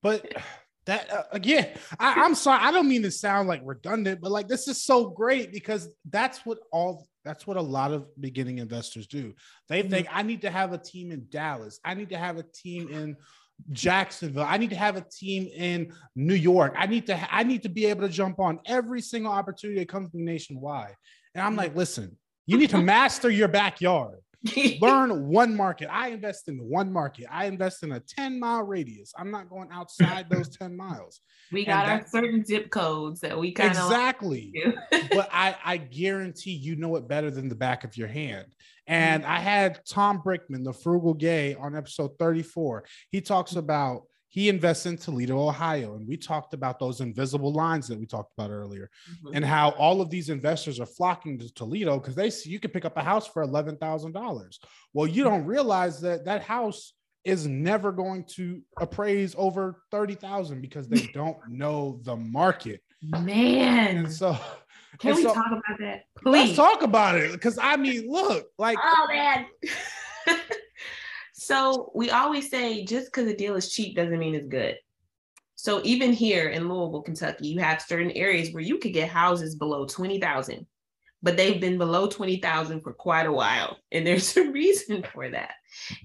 But 0.00 0.32
that 0.86 1.12
uh, 1.12 1.24
again, 1.32 1.70
I, 1.98 2.22
I'm 2.22 2.34
sorry, 2.34 2.60
I 2.62 2.70
don't 2.70 2.88
mean 2.88 3.02
to 3.02 3.10
sound 3.10 3.48
like 3.48 3.60
redundant, 3.64 4.20
but 4.20 4.30
like 4.30 4.48
this 4.48 4.68
is 4.68 4.84
so 4.84 5.08
great 5.08 5.52
because 5.52 5.88
that's 6.08 6.46
what 6.46 6.58
all 6.72 7.06
that's 7.24 7.46
what 7.46 7.56
a 7.56 7.62
lot 7.62 7.92
of 7.92 8.08
beginning 8.20 8.58
investors 8.58 9.06
do. 9.06 9.34
They 9.68 9.80
mm-hmm. 9.80 9.90
think 9.90 10.08
I 10.10 10.22
need 10.22 10.42
to 10.42 10.50
have 10.50 10.72
a 10.72 10.78
team 10.78 11.10
in 11.12 11.26
Dallas, 11.28 11.80
I 11.84 11.94
need 11.94 12.10
to 12.10 12.18
have 12.18 12.38
a 12.38 12.44
team 12.44 12.88
in 12.88 13.16
Jacksonville. 13.70 14.44
I 14.46 14.56
need 14.56 14.70
to 14.70 14.76
have 14.76 14.96
a 14.96 15.00
team 15.00 15.48
in 15.54 15.92
New 16.16 16.34
York. 16.34 16.74
I 16.76 16.86
need 16.86 17.06
to 17.06 17.16
ha- 17.16 17.28
I 17.30 17.44
need 17.44 17.62
to 17.62 17.68
be 17.68 17.86
able 17.86 18.02
to 18.02 18.08
jump 18.08 18.38
on 18.38 18.60
every 18.66 19.00
single 19.00 19.32
opportunity 19.32 19.80
that 19.80 19.88
comes 19.88 20.10
to 20.10 20.16
me 20.16 20.24
nationwide. 20.24 20.94
And 21.34 21.44
I'm 21.44 21.56
like, 21.56 21.74
listen, 21.74 22.16
you 22.46 22.58
need 22.58 22.70
to 22.70 22.78
master 22.82 23.30
your 23.30 23.48
backyard. 23.48 24.18
Learn 24.80 25.28
one 25.28 25.56
market. 25.56 25.88
I 25.90 26.08
invest 26.08 26.48
in 26.48 26.58
one 26.58 26.92
market. 26.92 27.26
I 27.30 27.46
invest 27.46 27.84
in 27.84 27.92
a 27.92 28.00
10 28.00 28.40
mile 28.40 28.64
radius. 28.64 29.12
I'm 29.16 29.30
not 29.30 29.48
going 29.48 29.68
outside 29.70 30.28
those 30.28 30.48
10 30.56 30.76
miles. 30.76 31.20
We 31.52 31.64
got 31.64 31.88
our 31.88 32.04
certain 32.06 32.44
zip 32.44 32.70
codes 32.70 33.20
that 33.20 33.38
we 33.38 33.52
kind 33.52 33.70
of 33.70 33.76
exactly. 33.76 34.52
Like 34.90 35.10
but 35.10 35.28
I, 35.32 35.56
I 35.64 35.76
guarantee 35.76 36.52
you 36.52 36.76
know 36.76 36.96
it 36.96 37.06
better 37.06 37.30
than 37.30 37.48
the 37.48 37.54
back 37.54 37.84
of 37.84 37.96
your 37.96 38.08
hand. 38.08 38.46
And 38.86 39.22
mm-hmm. 39.22 39.32
I 39.32 39.38
had 39.38 39.80
Tom 39.86 40.22
Brickman, 40.24 40.64
the 40.64 40.72
frugal 40.72 41.14
gay, 41.14 41.54
on 41.54 41.76
episode 41.76 42.18
34. 42.18 42.84
He 43.10 43.20
talks 43.20 43.56
about 43.56 44.02
he 44.32 44.48
invests 44.48 44.86
in 44.86 44.96
Toledo, 44.96 45.38
Ohio. 45.46 45.94
And 45.94 46.08
we 46.08 46.16
talked 46.16 46.54
about 46.54 46.78
those 46.78 47.02
invisible 47.02 47.52
lines 47.52 47.86
that 47.88 48.00
we 48.00 48.06
talked 48.06 48.32
about 48.36 48.50
earlier 48.50 48.88
mm-hmm. 49.10 49.36
and 49.36 49.44
how 49.44 49.70
all 49.72 50.00
of 50.00 50.08
these 50.08 50.30
investors 50.30 50.80
are 50.80 50.86
flocking 50.86 51.38
to 51.38 51.52
Toledo 51.52 51.98
because 51.98 52.14
they 52.14 52.30
see 52.30 52.48
you 52.48 52.58
can 52.58 52.70
pick 52.70 52.86
up 52.86 52.96
a 52.96 53.02
house 53.02 53.26
for 53.26 53.46
$11,000. 53.46 54.58
Well, 54.94 55.06
you 55.06 55.22
don't 55.22 55.44
realize 55.44 56.00
that 56.00 56.24
that 56.24 56.42
house 56.42 56.94
is 57.24 57.46
never 57.46 57.92
going 57.92 58.24
to 58.24 58.62
appraise 58.80 59.34
over 59.36 59.82
30,000 59.90 60.62
because 60.62 60.88
they 60.88 61.06
don't 61.14 61.36
know 61.48 62.00
the 62.02 62.16
market. 62.16 62.80
Man. 63.02 63.98
And 63.98 64.12
so 64.12 64.38
can 65.02 65.16
we 65.16 65.22
so, 65.22 65.34
talk 65.34 65.46
about 65.46 65.78
that? 65.80 66.04
Please. 66.22 66.32
Let's 66.32 66.56
talk 66.56 66.82
about 66.82 67.16
it. 67.16 67.32
Because 67.32 67.58
I 67.58 67.76
mean, 67.76 68.10
look, 68.10 68.46
like 68.58 68.78
oh 68.82 69.06
man. 69.10 69.46
So 71.42 71.90
we 71.92 72.08
always 72.08 72.48
say 72.48 72.84
just 72.84 73.06
because 73.06 73.26
a 73.26 73.36
deal 73.36 73.56
is 73.56 73.72
cheap 73.72 73.96
doesn't 73.96 74.16
mean 74.16 74.36
it's 74.36 74.46
good. 74.46 74.76
So 75.56 75.80
even 75.82 76.12
here 76.12 76.50
in 76.50 76.68
Louisville, 76.68 77.02
Kentucky, 77.02 77.48
you 77.48 77.58
have 77.58 77.82
certain 77.82 78.12
areas 78.12 78.52
where 78.52 78.62
you 78.62 78.78
could 78.78 78.92
get 78.92 79.08
houses 79.08 79.56
below 79.56 79.84
20,000, 79.84 80.64
but 81.20 81.36
they've 81.36 81.60
been 81.60 81.78
below 81.78 82.06
20,000 82.06 82.80
for 82.80 82.92
quite 82.92 83.26
a 83.26 83.32
while. 83.32 83.76
And 83.90 84.06
there's 84.06 84.36
a 84.36 84.52
reason 84.52 85.02
for 85.02 85.30
that. 85.30 85.54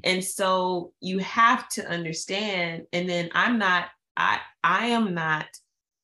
And 0.03 0.23
so 0.23 0.93
you 1.01 1.19
have 1.19 1.69
to 1.69 1.87
understand. 1.87 2.87
And 2.91 3.07
then 3.07 3.29
I'm 3.33 3.59
not, 3.59 3.89
I, 4.17 4.39
I 4.63 4.87
am 4.87 5.13
not, 5.13 5.45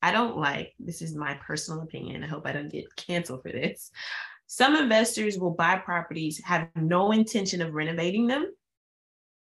I 0.04 0.12
don't 0.12 0.38
like, 0.38 0.74
this 0.80 1.02
is 1.02 1.16
my 1.16 1.34
personal 1.36 1.82
opinion. 1.82 2.24
I 2.24 2.28
hope 2.28 2.46
I 2.46 2.52
don't 2.52 2.72
get 2.72 2.96
canceled 2.96 3.42
for 3.42 3.52
this. 3.52 3.90
Some 4.46 4.76
investors 4.76 5.40
will 5.40 5.52
buy 5.52 5.78
properties, 5.78 6.40
have 6.44 6.68
no 6.76 7.12
intention 7.12 7.62
of 7.62 7.74
renovating 7.74 8.28
them 8.28 8.52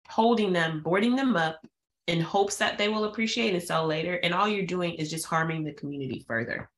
holding 0.08 0.52
them, 0.52 0.82
boarding 0.82 1.16
them 1.16 1.36
up 1.36 1.64
in 2.06 2.20
hopes 2.20 2.56
that 2.56 2.78
they 2.78 2.88
will 2.88 3.04
appreciate 3.04 3.54
and 3.54 3.62
sell 3.62 3.86
later. 3.86 4.14
And 4.22 4.34
all 4.34 4.48
you're 4.48 4.66
doing 4.66 4.94
is 4.94 5.10
just 5.10 5.26
harming 5.26 5.64
the 5.64 5.72
community 5.72 6.24
further. 6.26 6.70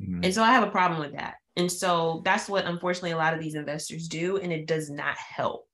Mm-hmm. 0.00 0.20
And 0.24 0.34
so 0.34 0.42
I 0.42 0.52
have 0.52 0.66
a 0.66 0.70
problem 0.70 1.00
with 1.00 1.12
that. 1.12 1.34
And 1.56 1.72
so 1.72 2.22
that's 2.24 2.48
what 2.48 2.66
unfortunately 2.66 3.12
a 3.12 3.16
lot 3.16 3.34
of 3.34 3.40
these 3.40 3.54
investors 3.54 4.08
do, 4.08 4.36
and 4.36 4.52
it 4.52 4.66
does 4.66 4.90
not 4.90 5.16
help. 5.16 5.66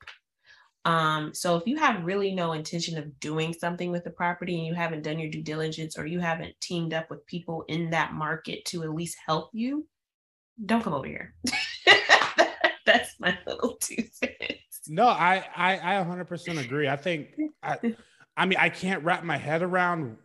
Um, 0.84 1.32
so 1.32 1.56
if 1.56 1.66
you 1.66 1.76
have 1.76 2.04
really 2.04 2.34
no 2.34 2.52
intention 2.52 2.98
of 2.98 3.20
doing 3.20 3.52
something 3.52 3.92
with 3.92 4.04
the 4.04 4.10
property 4.10 4.56
and 4.56 4.66
you 4.66 4.74
haven't 4.74 5.02
done 5.02 5.18
your 5.18 5.30
due 5.30 5.42
diligence 5.42 5.96
or 5.96 6.06
you 6.06 6.18
haven't 6.18 6.60
teamed 6.60 6.92
up 6.92 7.08
with 7.08 7.24
people 7.26 7.64
in 7.68 7.90
that 7.90 8.12
market 8.12 8.64
to 8.66 8.82
at 8.82 8.92
least 8.92 9.16
help 9.24 9.50
you, 9.52 9.86
don't 10.66 10.82
come 10.82 10.92
over 10.92 11.06
here. 11.06 11.34
that's 12.84 13.14
my 13.20 13.38
little 13.46 13.76
two 13.80 14.04
cents. 14.12 14.80
No, 14.88 15.06
I 15.06 15.44
I 15.56 16.00
I 16.00 16.04
100% 16.04 16.64
agree. 16.64 16.88
I 16.88 16.96
think 16.96 17.28
I 17.62 17.78
I 18.36 18.46
mean 18.46 18.58
I 18.58 18.68
can't 18.68 19.04
wrap 19.04 19.22
my 19.22 19.36
head 19.36 19.62
around 19.62 20.16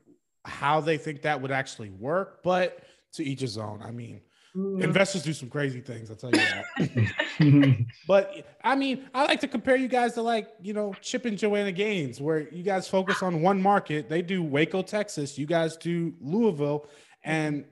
how 0.43 0.81
they 0.81 0.97
think 0.97 1.21
that 1.21 1.41
would 1.41 1.51
actually 1.51 1.91
work, 1.91 2.41
but 2.43 2.79
to 3.13 3.23
each 3.23 3.41
his 3.41 3.57
own. 3.57 3.81
I 3.83 3.91
mean. 3.91 4.21
Mm. 4.57 4.83
investors 4.83 5.21
do 5.21 5.33
some 5.33 5.49
crazy 5.49 5.81
things, 5.81 6.09
I'll 6.09 6.15
tell 6.15 6.31
you 6.31 6.37
that. 6.37 7.85
but 8.07 8.57
I 8.63 8.75
mean, 8.75 9.07
I 9.13 9.25
like 9.25 9.39
to 9.41 9.47
compare 9.47 9.75
you 9.75 9.87
guys 9.87 10.13
to 10.13 10.23
like, 10.23 10.49
you 10.61 10.73
know, 10.73 10.95
Chip 11.01 11.25
and 11.25 11.37
Joanna 11.37 11.71
Gaines, 11.71 12.19
where 12.19 12.49
you 12.49 12.63
guys 12.63 12.87
focus 12.87 13.21
on 13.21 13.41
one 13.43 13.61
market. 13.61 14.09
They 14.09 14.23
do 14.23 14.41
Waco, 14.41 14.81
Texas, 14.81 15.37
you 15.37 15.45
guys 15.45 15.77
do 15.77 16.15
Louisville, 16.19 16.87
and 17.23 17.65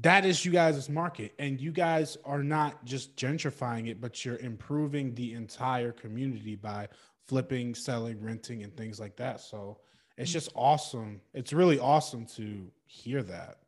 that 0.00 0.24
is 0.24 0.44
you 0.44 0.50
guys' 0.50 0.88
market 0.88 1.32
and 1.38 1.60
you 1.60 1.70
guys 1.70 2.16
are 2.24 2.42
not 2.42 2.84
just 2.84 3.16
gentrifying 3.16 3.88
it 3.88 4.00
but 4.00 4.24
you're 4.24 4.38
improving 4.38 5.14
the 5.14 5.34
entire 5.34 5.92
community 5.92 6.56
by 6.56 6.88
flipping 7.28 7.74
selling 7.74 8.20
renting 8.20 8.64
and 8.64 8.76
things 8.76 8.98
like 8.98 9.16
that 9.16 9.40
so 9.40 9.78
it's 10.16 10.32
just 10.32 10.50
awesome 10.54 11.20
it's 11.32 11.52
really 11.52 11.78
awesome 11.78 12.26
to 12.26 12.66
hear 12.86 13.22
that 13.22 13.58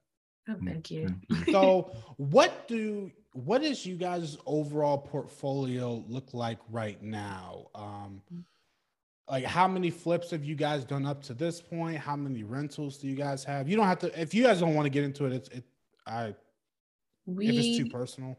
oh, 0.48 0.56
thank 0.64 0.90
you 0.90 1.08
so 1.50 1.90
what 2.16 2.66
do 2.68 3.10
what 3.32 3.62
does 3.62 3.84
you 3.84 3.96
guys 3.96 4.38
overall 4.46 4.98
portfolio 4.98 6.04
look 6.08 6.32
like 6.32 6.58
right 6.70 7.02
now 7.02 7.66
um 7.74 8.22
like 9.28 9.44
how 9.44 9.66
many 9.66 9.90
flips 9.90 10.30
have 10.30 10.44
you 10.44 10.54
guys 10.54 10.84
done 10.84 11.04
up 11.04 11.22
to 11.22 11.34
this 11.34 11.60
point 11.60 11.96
how 11.98 12.16
many 12.16 12.44
rentals 12.44 12.96
do 12.98 13.08
you 13.08 13.16
guys 13.16 13.44
have 13.44 13.68
you 13.68 13.76
don't 13.76 13.86
have 13.86 13.98
to 13.98 14.20
if 14.20 14.32
you 14.32 14.42
guys 14.42 14.60
don't 14.60 14.74
want 14.74 14.86
to 14.86 14.90
get 14.90 15.04
into 15.04 15.26
it 15.26 15.32
it's 15.32 15.48
it, 15.48 15.64
I 16.06 16.34
we 17.26 17.48
if 17.48 17.54
it's 17.54 17.76
too 17.76 17.86
personal. 17.86 18.38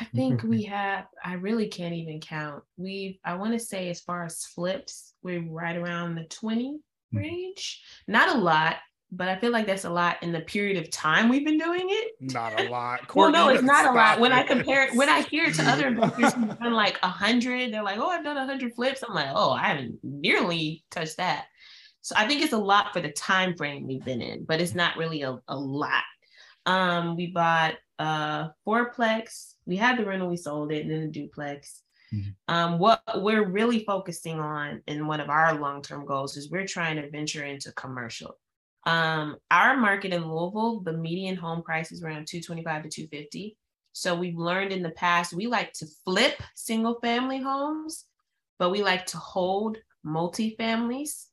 I 0.00 0.04
think 0.14 0.42
we 0.42 0.62
have 0.64 1.06
I 1.22 1.34
really 1.34 1.68
can't 1.68 1.94
even 1.94 2.20
count. 2.20 2.62
We've 2.76 3.18
I 3.24 3.34
want 3.34 3.52
to 3.52 3.58
say 3.58 3.90
as 3.90 4.00
far 4.00 4.24
as 4.24 4.46
flips, 4.46 5.14
we're 5.22 5.42
right 5.42 5.76
around 5.76 6.14
the 6.14 6.24
20 6.24 6.78
hmm. 7.12 7.16
range. 7.16 7.82
Not 8.06 8.36
a 8.36 8.38
lot, 8.38 8.76
but 9.10 9.28
I 9.28 9.36
feel 9.36 9.50
like 9.50 9.66
that's 9.66 9.84
a 9.84 9.90
lot 9.90 10.22
in 10.22 10.32
the 10.32 10.40
period 10.40 10.76
of 10.76 10.90
time 10.90 11.28
we've 11.28 11.44
been 11.44 11.58
doing 11.58 11.86
it. 11.88 12.12
Not 12.20 12.60
a 12.60 12.68
lot. 12.68 13.00
well, 13.14 13.30
no, 13.30 13.48
it's 13.48 13.62
not 13.62 13.86
a 13.86 13.92
lot. 13.92 14.20
When 14.20 14.32
I 14.32 14.42
compare 14.42 14.84
it, 14.84 14.94
when 14.94 15.08
I 15.08 15.22
hear 15.22 15.44
it 15.44 15.54
to 15.54 15.62
other 15.62 15.88
investors 15.88 16.34
who've 16.34 16.58
done 16.60 16.72
like 16.72 16.98
a 17.02 17.08
hundred, 17.08 17.72
they're 17.72 17.82
like, 17.82 17.98
"Oh, 17.98 18.08
I've 18.08 18.24
done 18.24 18.36
a 18.36 18.46
hundred 18.46 18.74
flips." 18.74 19.02
I'm 19.02 19.14
like, 19.14 19.30
"Oh, 19.34 19.50
I 19.50 19.68
haven't 19.68 19.98
nearly 20.02 20.84
touched 20.90 21.16
that." 21.16 21.46
So 22.02 22.14
I 22.16 22.26
think 22.26 22.42
it's 22.42 22.52
a 22.52 22.58
lot 22.58 22.92
for 22.92 23.00
the 23.00 23.10
time 23.10 23.56
frame 23.56 23.86
we've 23.86 24.04
been 24.04 24.22
in, 24.22 24.44
but 24.44 24.60
it's 24.60 24.74
not 24.74 24.96
really 24.96 25.22
a, 25.22 25.38
a 25.48 25.56
lot 25.56 26.04
um, 26.68 27.16
we 27.16 27.28
bought 27.28 27.76
a 27.98 28.50
fourplex. 28.66 29.54
We 29.64 29.76
had 29.76 29.98
the 29.98 30.04
rental, 30.04 30.28
we 30.28 30.36
sold 30.36 30.70
it, 30.70 30.82
and 30.82 30.90
then 30.90 31.00
the 31.00 31.08
duplex. 31.08 31.82
Mm-hmm. 32.14 32.54
Um, 32.54 32.78
what 32.78 33.02
we're 33.16 33.48
really 33.48 33.84
focusing 33.84 34.38
on 34.38 34.82
in 34.86 35.06
one 35.06 35.20
of 35.20 35.30
our 35.30 35.58
long-term 35.58 36.04
goals 36.04 36.36
is 36.36 36.50
we're 36.50 36.66
trying 36.66 36.96
to 36.96 37.10
venture 37.10 37.44
into 37.44 37.72
commercial. 37.72 38.38
Um, 38.86 39.36
our 39.50 39.76
market 39.76 40.12
in 40.12 40.28
Louisville, 40.28 40.80
the 40.80 40.92
median 40.92 41.36
home 41.36 41.62
price 41.62 41.92
is 41.92 42.02
around 42.02 42.26
225 42.26 42.84
to 42.84 42.88
250. 42.88 43.56
So 43.92 44.14
we've 44.14 44.38
learned 44.38 44.72
in 44.72 44.82
the 44.82 44.90
past 44.90 45.32
we 45.32 45.46
like 45.46 45.72
to 45.74 45.86
flip 46.04 46.40
single 46.54 46.98
family 47.00 47.40
homes, 47.40 48.04
but 48.58 48.70
we 48.70 48.82
like 48.82 49.06
to 49.06 49.18
hold 49.18 49.76
multi-families, 50.04 51.28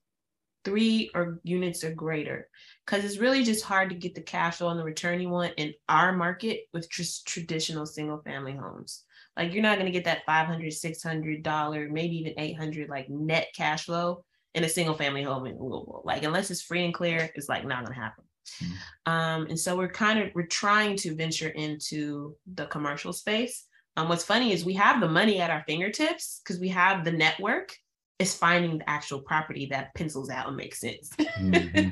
three 0.64 1.12
or 1.14 1.40
units 1.44 1.84
or 1.84 1.94
greater 1.94 2.50
because 2.86 3.06
it's 3.06 3.20
really 3.20 3.44
just 3.44 3.64
hard 3.64 3.90
to 3.90 3.96
get 3.96 4.16
the 4.16 4.22
cash 4.22 4.58
flow 4.58 4.70
and 4.70 4.80
the 4.80 4.84
return 4.84 5.22
you 5.22 5.30
want 5.30 5.54
in 5.58 5.74
our 5.88 6.12
market 6.12 6.62
with 6.74 6.90
just 6.90 7.28
traditional 7.28 7.86
single 7.86 8.22
family 8.24 8.54
homes. 8.54 9.04
Like 9.38 9.54
you're 9.54 9.62
not 9.62 9.78
going 9.78 9.86
to 9.86 9.98
get 9.98 10.06
that 10.06 10.26
500 10.26 10.72
$600, 10.72 11.92
maybe 11.92 12.16
even 12.18 12.34
800 12.38 12.90
like 12.90 13.10
net 13.10 13.50
cash 13.56 13.86
flow 13.86 14.26
in 14.56 14.64
a 14.64 14.70
single 14.70 14.96
family 14.96 15.22
home 15.22 15.46
in 15.46 15.58
Louisville. 15.60 16.02
Like 16.06 16.24
unless 16.24 16.50
it's 16.50 16.62
free 16.62 16.84
and 16.86 16.94
clear, 16.94 17.30
it's 17.36 17.50
like 17.50 17.66
not 17.66 17.84
going 17.84 17.94
to 17.94 18.02
happen. 18.02 18.24
Mm-hmm. 18.64 19.12
Um, 19.12 19.48
and 19.48 19.60
so 19.60 19.76
we're 19.78 19.90
kind 19.90 20.20
of 20.20 20.30
we're 20.34 20.48
trying 20.48 20.96
to 20.98 21.16
venture 21.16 21.50
into 21.50 22.36
the 22.54 22.66
commercial 22.66 23.14
space. 23.14 23.66
Um, 23.98 24.10
what's 24.10 24.24
funny 24.24 24.52
is 24.52 24.66
we 24.66 24.74
have 24.74 25.00
the 25.00 25.08
money 25.08 25.40
at 25.40 25.52
our 25.52 25.64
fingertips 25.68 26.42
because 26.44 26.60
we 26.60 26.70
have 26.70 27.06
the 27.06 27.12
network. 27.12 27.76
Is 28.18 28.34
finding 28.34 28.78
the 28.78 28.90
actual 28.90 29.20
property 29.20 29.66
that 29.72 29.94
pencils 29.94 30.30
out 30.30 30.48
and 30.48 30.56
makes 30.56 30.80
sense. 30.80 31.10
mm-hmm. 31.20 31.90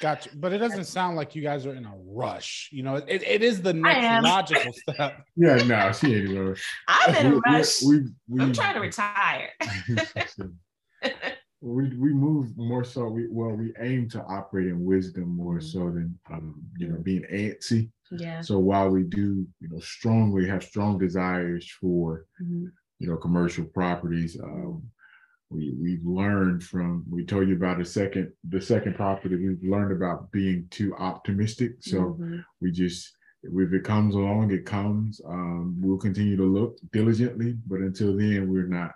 Gotcha. 0.00 0.30
But 0.34 0.52
it 0.52 0.58
doesn't 0.58 0.86
sound 0.86 1.14
like 1.14 1.36
you 1.36 1.42
guys 1.42 1.64
are 1.64 1.76
in 1.76 1.84
a 1.84 1.94
rush. 2.04 2.70
You 2.72 2.82
know, 2.82 2.96
it, 2.96 3.22
it 3.22 3.40
is 3.40 3.62
the 3.62 3.72
next 3.72 4.24
logical 4.24 4.72
step. 4.90 5.24
Yeah, 5.36 5.58
no, 5.58 5.92
she 5.92 6.12
ain't 6.12 6.30
in 6.30 6.36
a 6.36 6.42
rush. 6.42 6.64
I'm 6.88 7.14
in 7.14 7.32
a 7.34 7.36
rush. 7.36 7.82
We, 7.82 8.00
we, 8.26 8.40
I'm 8.42 8.52
trying 8.52 8.74
to 8.74 8.80
retire. 8.80 9.50
we 11.62 11.96
we 11.96 12.12
move 12.12 12.56
more 12.56 12.84
so. 12.84 13.06
We 13.06 13.28
well, 13.30 13.52
we 13.52 13.72
aim 13.80 14.08
to 14.10 14.22
operate 14.24 14.66
in 14.66 14.84
wisdom 14.84 15.36
more 15.36 15.58
mm-hmm. 15.58 15.66
so 15.66 15.90
than 15.90 16.18
um, 16.30 16.60
you 16.76 16.88
know 16.88 16.98
being 16.98 17.24
antsy. 17.32 17.90
Yeah. 18.10 18.42
So 18.42 18.58
while 18.58 18.90
we 18.90 19.04
do, 19.04 19.46
you 19.60 19.68
know, 19.70 19.80
strongly 19.80 20.46
have 20.46 20.62
strong 20.62 20.98
desires 20.98 21.70
for, 21.80 22.26
mm-hmm. 22.42 22.66
you 22.98 23.08
know, 23.08 23.16
commercial 23.16 23.64
properties, 23.64 24.38
um, 24.38 24.82
we 25.52 25.74
we've 25.80 26.04
learned 26.04 26.62
from 26.62 27.04
we 27.10 27.24
told 27.24 27.48
you 27.48 27.54
about 27.54 27.78
the 27.78 27.84
second 27.84 28.32
the 28.48 28.60
second 28.60 28.94
property 28.96 29.36
we've 29.36 29.62
learned 29.62 29.92
about 29.92 30.30
being 30.32 30.66
too 30.70 30.94
optimistic 30.96 31.72
so 31.80 31.98
mm-hmm. 31.98 32.38
we 32.60 32.70
just 32.70 33.16
if 33.42 33.72
it 33.72 33.84
comes 33.84 34.14
along 34.14 34.50
it 34.50 34.64
comes 34.64 35.20
um, 35.26 35.76
we'll 35.80 35.98
continue 35.98 36.36
to 36.36 36.44
look 36.44 36.78
diligently 36.92 37.56
but 37.66 37.80
until 37.80 38.16
then 38.16 38.50
we're 38.50 38.66
not 38.66 38.92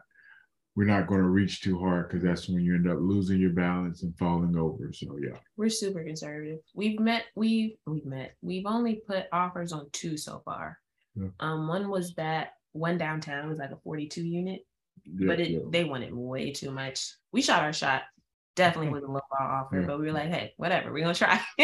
we're 0.76 0.84
not 0.84 1.06
going 1.06 1.22
to 1.22 1.28
reach 1.28 1.62
too 1.62 1.78
hard 1.78 2.08
because 2.08 2.22
that's 2.22 2.48
when 2.48 2.62
you 2.62 2.74
end 2.74 2.88
up 2.88 2.98
losing 3.00 3.40
your 3.40 3.50
balance 3.50 4.02
and 4.02 4.16
falling 4.18 4.56
over 4.56 4.92
so 4.92 5.16
yeah 5.20 5.36
we're 5.56 5.68
super 5.68 6.04
conservative 6.04 6.58
we've 6.74 7.00
met 7.00 7.24
we've 7.34 7.76
we've 7.86 8.06
met 8.06 8.36
we've 8.42 8.66
only 8.66 9.02
put 9.06 9.24
offers 9.32 9.72
on 9.72 9.88
two 9.92 10.16
so 10.16 10.42
far 10.44 10.78
yeah. 11.14 11.28
um 11.40 11.66
one 11.66 11.88
was 11.88 12.14
that 12.14 12.52
one 12.76 12.98
downtown 12.98 13.48
was 13.48 13.58
like 13.58 13.70
a 13.70 13.76
42 13.76 14.22
unit, 14.22 14.66
yeah, 15.04 15.26
but 15.26 15.40
it, 15.40 15.50
yeah. 15.50 15.58
they 15.70 15.84
wanted 15.84 16.14
way 16.14 16.52
too 16.52 16.70
much. 16.70 17.12
We 17.32 17.42
shot 17.42 17.62
our 17.62 17.72
shot. 17.72 18.02
Definitely 18.54 18.90
was 18.92 19.02
a 19.02 19.06
low 19.06 19.20
ball 19.30 19.48
offer, 19.48 19.82
but 19.82 19.98
we 19.98 20.06
were 20.06 20.12
like, 20.12 20.30
hey, 20.30 20.54
whatever, 20.56 20.92
we're 20.92 21.00
gonna 21.00 21.14
try. 21.14 21.40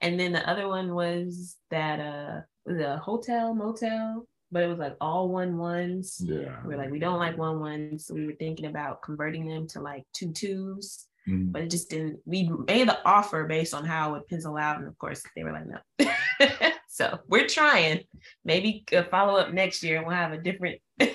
and 0.00 0.18
then 0.18 0.32
the 0.32 0.48
other 0.48 0.68
one 0.68 0.94
was 0.94 1.56
that 1.70 2.00
uh 2.00 2.40
the 2.64 2.96
hotel 2.98 3.54
motel, 3.54 4.26
but 4.50 4.62
it 4.62 4.68
was 4.68 4.78
like 4.78 4.96
all 5.00 5.28
one 5.28 5.58
ones. 5.58 6.20
Yeah. 6.24 6.56
We 6.64 6.74
are 6.74 6.78
like, 6.78 6.90
we 6.90 6.98
don't 6.98 7.18
like 7.18 7.36
one 7.36 7.60
ones. 7.60 8.06
So 8.06 8.14
we 8.14 8.26
were 8.26 8.34
thinking 8.34 8.66
about 8.66 9.02
converting 9.02 9.46
them 9.46 9.66
to 9.68 9.80
like 9.80 10.04
two 10.12 10.32
twos. 10.32 11.06
Mm-hmm. 11.28 11.50
But 11.50 11.62
it 11.62 11.70
just 11.70 11.90
didn't. 11.90 12.20
We 12.24 12.48
made 12.68 12.88
the 12.88 12.98
offer 13.04 13.44
based 13.44 13.74
on 13.74 13.84
how 13.84 14.10
it 14.10 14.12
would 14.12 14.28
pencil 14.28 14.56
out, 14.56 14.78
and 14.78 14.86
of 14.86 14.96
course 14.96 15.22
they 15.34 15.42
were 15.42 15.52
like, 15.52 15.66
no. 15.66 16.70
so 16.88 17.18
we're 17.26 17.48
trying. 17.48 18.04
Maybe 18.44 18.84
a 18.92 19.02
follow 19.02 19.38
up 19.38 19.52
next 19.52 19.82
year, 19.82 19.96
and 19.96 20.06
we'll 20.06 20.14
have 20.14 20.32
a 20.32 20.38
different 20.38 20.80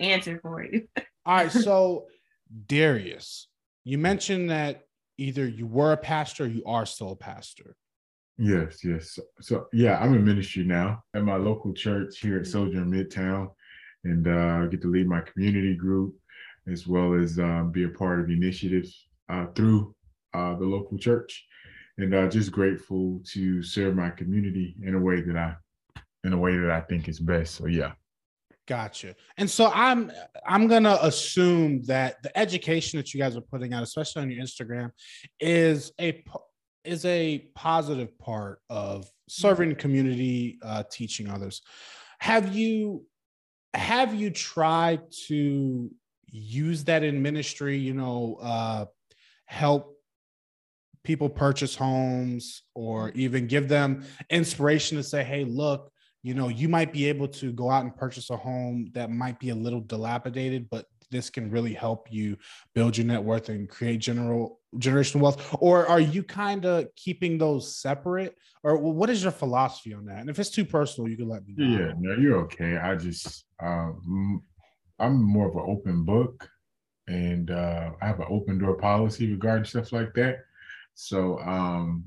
answer 0.00 0.38
for 0.42 0.62
you. 0.62 0.86
All 1.24 1.36
right. 1.36 1.50
So 1.50 2.06
Darius, 2.66 3.48
you 3.84 3.96
mentioned 3.96 4.50
that 4.50 4.82
either 5.16 5.48
you 5.48 5.66
were 5.66 5.92
a 5.92 5.96
pastor 5.96 6.44
or 6.44 6.48
you 6.48 6.62
are 6.66 6.84
still 6.84 7.12
a 7.12 7.16
pastor. 7.16 7.76
Yes, 8.38 8.84
yes. 8.84 9.18
So, 9.40 9.66
yeah, 9.72 9.98
I'm 9.98 10.14
in 10.14 10.24
ministry 10.24 10.64
now 10.64 11.02
at 11.14 11.24
my 11.24 11.36
local 11.36 11.72
church 11.72 12.18
here 12.18 12.38
at 12.38 12.46
Sojourn 12.46 12.90
Midtown, 12.90 13.48
and 14.04 14.28
uh, 14.28 14.64
I 14.64 14.66
get 14.66 14.82
to 14.82 14.90
lead 14.90 15.08
my 15.08 15.22
community 15.22 15.74
group 15.74 16.14
as 16.70 16.86
well 16.86 17.14
as 17.14 17.38
uh, 17.38 17.62
be 17.70 17.84
a 17.84 17.88
part 17.88 18.20
of 18.20 18.28
initiatives 18.28 19.06
uh, 19.28 19.46
through 19.54 19.94
uh, 20.34 20.54
the 20.54 20.64
local 20.64 20.98
church, 20.98 21.46
and 21.98 22.14
uh, 22.14 22.28
just 22.28 22.52
grateful 22.52 23.20
to 23.32 23.62
serve 23.62 23.94
my 23.94 24.10
community 24.10 24.76
in 24.82 24.94
a 24.94 25.00
way 25.00 25.22
that 25.22 25.36
I, 25.36 25.54
in 26.24 26.32
a 26.32 26.38
way 26.38 26.56
that 26.58 26.70
I 26.70 26.80
think 26.82 27.08
is 27.08 27.20
best. 27.20 27.54
So 27.54 27.66
yeah. 27.66 27.92
Gotcha. 28.66 29.14
And 29.38 29.48
so 29.48 29.70
I'm 29.72 30.10
I'm 30.44 30.66
gonna 30.66 30.98
assume 31.00 31.84
that 31.84 32.20
the 32.24 32.36
education 32.36 32.96
that 32.98 33.14
you 33.14 33.20
guys 33.20 33.36
are 33.36 33.40
putting 33.40 33.72
out, 33.72 33.84
especially 33.84 34.22
on 34.22 34.30
your 34.30 34.42
Instagram, 34.42 34.90
is 35.38 35.92
a 36.00 36.24
is 36.86 37.04
a 37.04 37.38
positive 37.54 38.18
part 38.18 38.60
of 38.70 39.10
serving 39.28 39.74
community, 39.76 40.58
uh, 40.62 40.84
teaching 40.90 41.28
others. 41.28 41.62
Have 42.18 42.54
you 42.54 43.04
have 43.74 44.14
you 44.14 44.30
tried 44.30 45.00
to 45.26 45.90
use 46.26 46.84
that 46.84 47.02
in 47.02 47.22
ministry? 47.22 47.76
You 47.76 47.94
know, 47.94 48.38
uh, 48.40 48.86
help 49.44 49.96
people 51.04 51.28
purchase 51.28 51.76
homes, 51.76 52.62
or 52.74 53.10
even 53.10 53.46
give 53.46 53.68
them 53.68 54.04
inspiration 54.30 54.96
to 54.96 55.02
say, 55.02 55.24
"Hey, 55.24 55.44
look." 55.44 55.92
You 56.22 56.34
know, 56.34 56.48
you 56.48 56.68
might 56.68 56.92
be 56.92 57.08
able 57.08 57.28
to 57.28 57.52
go 57.52 57.70
out 57.70 57.84
and 57.84 57.94
purchase 57.94 58.30
a 58.30 58.36
home 58.36 58.90
that 58.94 59.12
might 59.12 59.38
be 59.38 59.50
a 59.50 59.54
little 59.54 59.80
dilapidated, 59.80 60.68
but 60.68 60.86
this 61.10 61.30
can 61.30 61.50
really 61.50 61.72
help 61.72 62.08
you 62.10 62.36
build 62.74 62.96
your 62.96 63.06
net 63.06 63.22
worth 63.22 63.48
and 63.48 63.68
create 63.68 63.98
general 63.98 64.60
generational 64.76 65.20
wealth? 65.20 65.56
Or 65.60 65.86
are 65.86 66.00
you 66.00 66.22
kind 66.22 66.64
of 66.64 66.88
keeping 66.96 67.38
those 67.38 67.76
separate? 67.76 68.36
Or 68.62 68.76
what 68.76 69.10
is 69.10 69.22
your 69.22 69.32
philosophy 69.32 69.94
on 69.94 70.04
that? 70.06 70.20
And 70.20 70.30
if 70.30 70.38
it's 70.38 70.50
too 70.50 70.64
personal 70.64 71.08
you 71.08 71.16
can 71.16 71.28
let 71.28 71.46
me 71.46 71.54
know. 71.56 71.78
Yeah 71.78 71.92
no 71.98 72.14
you're 72.16 72.40
okay. 72.42 72.76
I 72.76 72.94
just 72.96 73.44
um 73.62 74.42
i'm 74.98 75.22
more 75.22 75.48
of 75.48 75.54
an 75.56 75.64
open 75.66 76.04
book 76.04 76.48
and 77.08 77.50
uh 77.50 77.90
i 78.00 78.06
have 78.06 78.20
an 78.20 78.26
open 78.30 78.58
door 78.58 78.76
policy 78.76 79.30
regarding 79.30 79.64
stuff 79.64 79.92
like 79.92 80.12
that. 80.14 80.38
So 80.94 81.38
um 81.40 82.04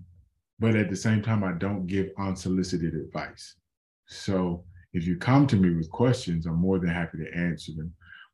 but 0.60 0.76
at 0.76 0.90
the 0.90 0.96
same 0.96 1.22
time 1.22 1.44
i 1.44 1.54
don't 1.54 1.88
give 1.88 2.10
unsolicited 2.18 2.94
advice. 2.94 3.56
So 4.08 4.66
if 4.94 5.06
you 5.06 5.18
come 5.18 5.46
to 5.48 5.56
me 5.56 5.74
with 5.74 5.90
questions 5.92 6.46
i'm 6.46 6.56
more 6.56 6.80
than 6.80 6.90
happy 6.90 7.20
to 7.20 7.38
answer 7.38 7.72
them 7.76 7.94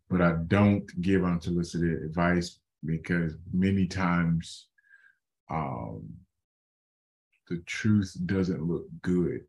but 0.09 0.21
I 0.21 0.33
don't 0.47 0.85
give 1.01 1.23
unsolicited 1.23 2.03
advice 2.03 2.59
because 2.85 3.33
many 3.51 3.87
times 3.87 4.67
um, 5.49 6.03
the 7.49 7.57
truth 7.65 8.15
doesn't 8.25 8.63
look 8.63 8.85
good, 9.01 9.41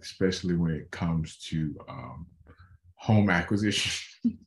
especially 0.00 0.54
when 0.56 0.72
it 0.72 0.90
comes 0.90 1.38
to 1.48 1.76
um, 1.88 2.26
home 2.96 3.30
acquisition. 3.30 4.38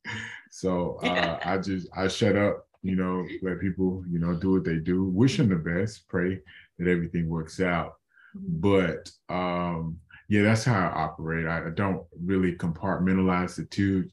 so 0.50 0.98
uh, 1.02 1.38
I 1.44 1.58
just 1.58 1.88
I 1.96 2.08
shut 2.08 2.36
up, 2.36 2.66
you 2.82 2.96
know, 2.96 3.26
let 3.42 3.60
people 3.60 4.04
you 4.08 4.18
know 4.18 4.34
do 4.34 4.52
what 4.52 4.64
they 4.64 4.76
do, 4.76 5.04
wish 5.04 5.36
them 5.36 5.48
the 5.48 5.56
best, 5.56 6.08
pray 6.08 6.40
that 6.78 6.88
everything 6.88 7.28
works 7.28 7.60
out. 7.60 7.94
Mm-hmm. 8.36 8.60
But 8.60 9.10
um, 9.34 9.98
yeah, 10.28 10.42
that's 10.42 10.64
how 10.64 10.78
I 10.78 11.02
operate. 11.02 11.46
I, 11.46 11.66
I 11.66 11.70
don't 11.70 12.04
really 12.22 12.56
compartmentalize 12.56 13.56
the 13.56 13.64
two 13.64 14.08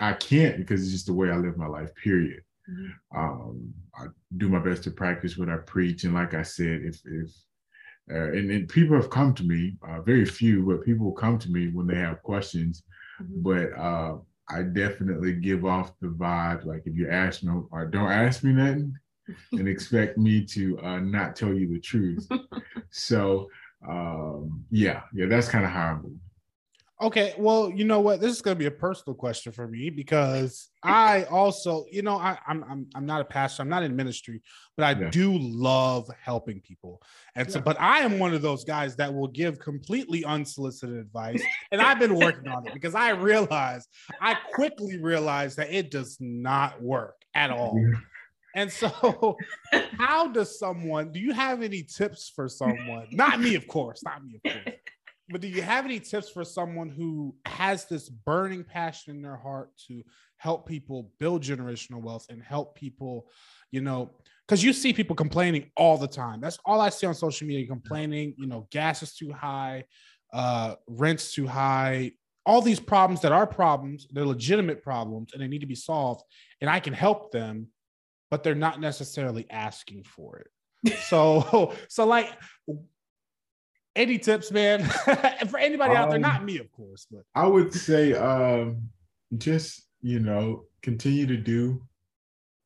I 0.00 0.14
can't 0.14 0.56
because 0.56 0.82
it's 0.82 0.92
just 0.92 1.06
the 1.06 1.14
way 1.14 1.30
I 1.30 1.36
live 1.36 1.56
my 1.56 1.66
life, 1.66 1.90
period. 2.02 2.42
Mm-hmm. 2.70 3.18
Um, 3.18 3.74
I 3.94 4.06
do 4.36 4.48
my 4.48 4.58
best 4.58 4.84
to 4.84 4.90
practice 4.90 5.36
what 5.36 5.48
I 5.48 5.56
preach. 5.58 6.04
And 6.04 6.14
like 6.14 6.34
I 6.34 6.42
said, 6.42 6.82
if, 6.82 7.00
if, 7.04 7.30
uh, 8.12 8.32
and, 8.32 8.50
and 8.50 8.68
people 8.68 8.96
have 8.96 9.10
come 9.10 9.34
to 9.34 9.44
me, 9.44 9.76
uh, 9.86 10.00
very 10.02 10.24
few, 10.24 10.66
but 10.66 10.84
people 10.84 11.12
come 11.12 11.38
to 11.38 11.50
me 11.50 11.68
when 11.68 11.86
they 11.86 11.96
have 11.96 12.22
questions. 12.22 12.82
Mm-hmm. 13.20 13.42
But 13.42 13.78
uh, 13.78 14.18
I 14.48 14.62
definitely 14.62 15.34
give 15.34 15.64
off 15.64 15.92
the 16.00 16.08
vibe 16.08 16.64
like 16.64 16.82
if 16.86 16.96
you 16.96 17.08
ask 17.08 17.42
me 17.42 17.52
or 17.70 17.86
don't 17.86 18.10
ask 18.10 18.42
me 18.42 18.52
nothing 18.52 18.94
and 19.52 19.68
expect 19.68 20.18
me 20.18 20.44
to 20.46 20.78
uh, 20.80 20.98
not 20.98 21.36
tell 21.36 21.54
you 21.54 21.68
the 21.72 21.80
truth. 21.80 22.26
so 22.90 23.48
um, 23.88 24.64
yeah, 24.70 25.02
yeah, 25.14 25.26
that's 25.26 25.48
kind 25.48 25.64
of 25.64 25.70
how 25.70 25.86
I 25.86 25.94
move. 25.94 26.18
Okay, 27.02 27.34
well, 27.38 27.70
you 27.70 27.84
know 27.84 28.00
what? 28.00 28.20
This 28.20 28.32
is 28.32 28.42
going 28.42 28.54
to 28.54 28.58
be 28.58 28.66
a 28.66 28.70
personal 28.70 29.14
question 29.14 29.52
for 29.52 29.66
me 29.66 29.88
because 29.88 30.68
I 30.82 31.24
also, 31.24 31.86
you 31.90 32.02
know, 32.02 32.16
I, 32.16 32.36
am 32.46 32.62
I'm 32.68 32.86
I'm 32.94 33.06
not 33.06 33.22
a 33.22 33.24
pastor, 33.24 33.62
I'm 33.62 33.70
not 33.70 33.82
in 33.82 33.96
ministry, 33.96 34.42
but 34.76 34.84
I 34.84 35.00
yeah. 35.00 35.10
do 35.10 35.38
love 35.38 36.10
helping 36.22 36.60
people, 36.60 37.00
and 37.34 37.48
yeah. 37.48 37.54
so, 37.54 37.60
but 37.62 37.80
I 37.80 38.00
am 38.00 38.18
one 38.18 38.34
of 38.34 38.42
those 38.42 38.64
guys 38.64 38.96
that 38.96 39.14
will 39.14 39.28
give 39.28 39.58
completely 39.58 40.26
unsolicited 40.26 40.98
advice, 40.98 41.42
and 41.72 41.80
I've 41.80 41.98
been 41.98 42.16
working 42.16 42.48
on 42.48 42.66
it 42.66 42.74
because 42.74 42.94
I 42.94 43.10
realize, 43.10 43.86
I 44.20 44.34
quickly 44.52 44.98
realized 44.98 45.56
that 45.56 45.72
it 45.72 45.90
does 45.90 46.18
not 46.20 46.82
work 46.82 47.16
at 47.34 47.50
all. 47.50 47.82
And 48.54 48.70
so, 48.70 49.38
how 49.96 50.26
does 50.26 50.58
someone? 50.58 51.12
Do 51.12 51.20
you 51.20 51.32
have 51.32 51.62
any 51.62 51.82
tips 51.82 52.32
for 52.34 52.48
someone? 52.48 53.06
Not 53.12 53.40
me, 53.40 53.54
of 53.54 53.68
course. 53.68 54.02
Not 54.02 54.24
me, 54.24 54.40
of 54.44 54.52
course 54.52 54.74
but 55.30 55.40
do 55.40 55.48
you 55.48 55.62
have 55.62 55.84
any 55.84 56.00
tips 56.00 56.28
for 56.28 56.44
someone 56.44 56.88
who 56.88 57.34
has 57.46 57.86
this 57.86 58.08
burning 58.08 58.64
passion 58.64 59.14
in 59.14 59.22
their 59.22 59.36
heart 59.36 59.70
to 59.86 60.02
help 60.38 60.66
people 60.66 61.12
build 61.18 61.42
generational 61.42 62.00
wealth 62.02 62.26
and 62.30 62.42
help 62.42 62.74
people, 62.74 63.28
you 63.70 63.80
know, 63.80 64.10
because 64.46 64.64
you 64.64 64.72
see 64.72 64.92
people 64.92 65.14
complaining 65.14 65.70
all 65.76 65.96
the 65.96 66.08
time. 66.08 66.40
That's 66.40 66.58
all 66.64 66.80
I 66.80 66.88
see 66.88 67.06
on 67.06 67.14
social 67.14 67.46
media 67.46 67.66
complaining, 67.66 68.34
you 68.36 68.46
know, 68.46 68.66
gas 68.70 69.02
is 69.02 69.14
too 69.14 69.32
high, 69.32 69.84
uh, 70.32 70.74
rent's 70.88 71.32
too 71.32 71.46
high, 71.46 72.12
all 72.46 72.62
these 72.62 72.80
problems 72.80 73.20
that 73.20 73.32
are 73.32 73.46
problems, 73.46 74.08
they're 74.10 74.24
legitimate 74.24 74.82
problems 74.82 75.32
and 75.32 75.42
they 75.42 75.48
need 75.48 75.60
to 75.60 75.66
be 75.66 75.74
solved. 75.74 76.24
And 76.60 76.68
I 76.68 76.80
can 76.80 76.94
help 76.94 77.30
them, 77.30 77.68
but 78.30 78.42
they're 78.42 78.54
not 78.54 78.80
necessarily 78.80 79.46
asking 79.50 80.04
for 80.04 80.38
it. 80.38 80.98
so, 81.08 81.74
so 81.88 82.06
like 82.06 82.30
any 83.96 84.18
tips, 84.18 84.50
man? 84.50 84.84
for 85.48 85.58
anybody 85.58 85.94
out 85.94 86.08
there, 86.08 86.16
um, 86.16 86.22
not 86.22 86.44
me, 86.44 86.58
of 86.58 86.70
course, 86.72 87.06
but 87.10 87.22
I 87.34 87.46
would 87.46 87.72
say 87.72 88.14
um 88.14 88.88
just 89.36 89.86
you 90.02 90.20
know 90.20 90.64
continue 90.82 91.26
to 91.26 91.36
do 91.36 91.82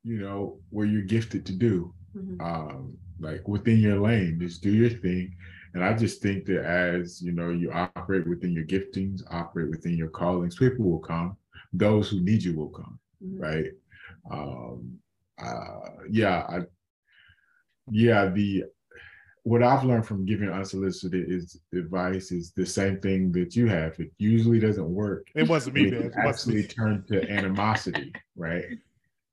you 0.03 0.19
know 0.19 0.59
what 0.71 0.85
you're 0.85 1.03
gifted 1.03 1.45
to 1.47 1.53
do 1.53 1.93
mm-hmm. 2.17 2.41
um 2.41 2.97
like 3.21 3.47
within 3.49 3.79
your 3.79 4.01
lane 4.01 4.39
just 4.41 4.63
do 4.63 4.71
your 4.71 4.91
thing 4.91 5.35
and 5.75 5.85
i 5.85 5.93
just 5.93 6.23
think 6.23 6.45
that 6.45 6.65
as 6.65 7.21
you 7.23 7.33
know 7.33 7.51
you 7.51 7.71
operate 7.73 8.27
within 8.27 8.53
your 8.53 8.65
giftings 8.65 9.23
operate 9.31 9.71
within 9.71 9.97
your 9.97 10.09
callings 10.09 10.57
people 10.57 10.85
will 10.85 10.99
come 10.99 11.37
those 11.73 12.09
who 12.09 12.21
need 12.21 12.43
you 12.43 12.55
will 12.57 12.71
come 12.71 12.99
mm-hmm. 13.25 13.43
right 13.43 13.71
um 14.31 14.99
uh 15.43 15.91
yeah 16.11 16.47
i 16.49 16.61
yeah 17.91 18.27
the 18.27 18.65
what 19.45 19.63
I've 19.63 19.85
learned 19.85 20.07
from 20.07 20.25
giving 20.25 20.49
unsolicited 20.49 21.31
is 21.31 21.61
advice 21.75 22.33
is 22.33 22.53
the 22.53 22.65
same 22.65 22.99
thing 23.01 23.31
that 23.33 23.55
you 23.55 23.67
have. 23.67 23.99
It 24.01 24.11
usually 24.17 24.59
doesn't 24.59 24.89
work. 24.89 25.29
It 25.35 25.49
wasn't 25.49 25.77
me, 25.77 25.91
man. 25.91 26.05
It 26.05 26.13
actually 26.17 26.65
turn 26.65 27.05
to 27.09 27.31
animosity, 27.31 28.15
right? 28.37 28.65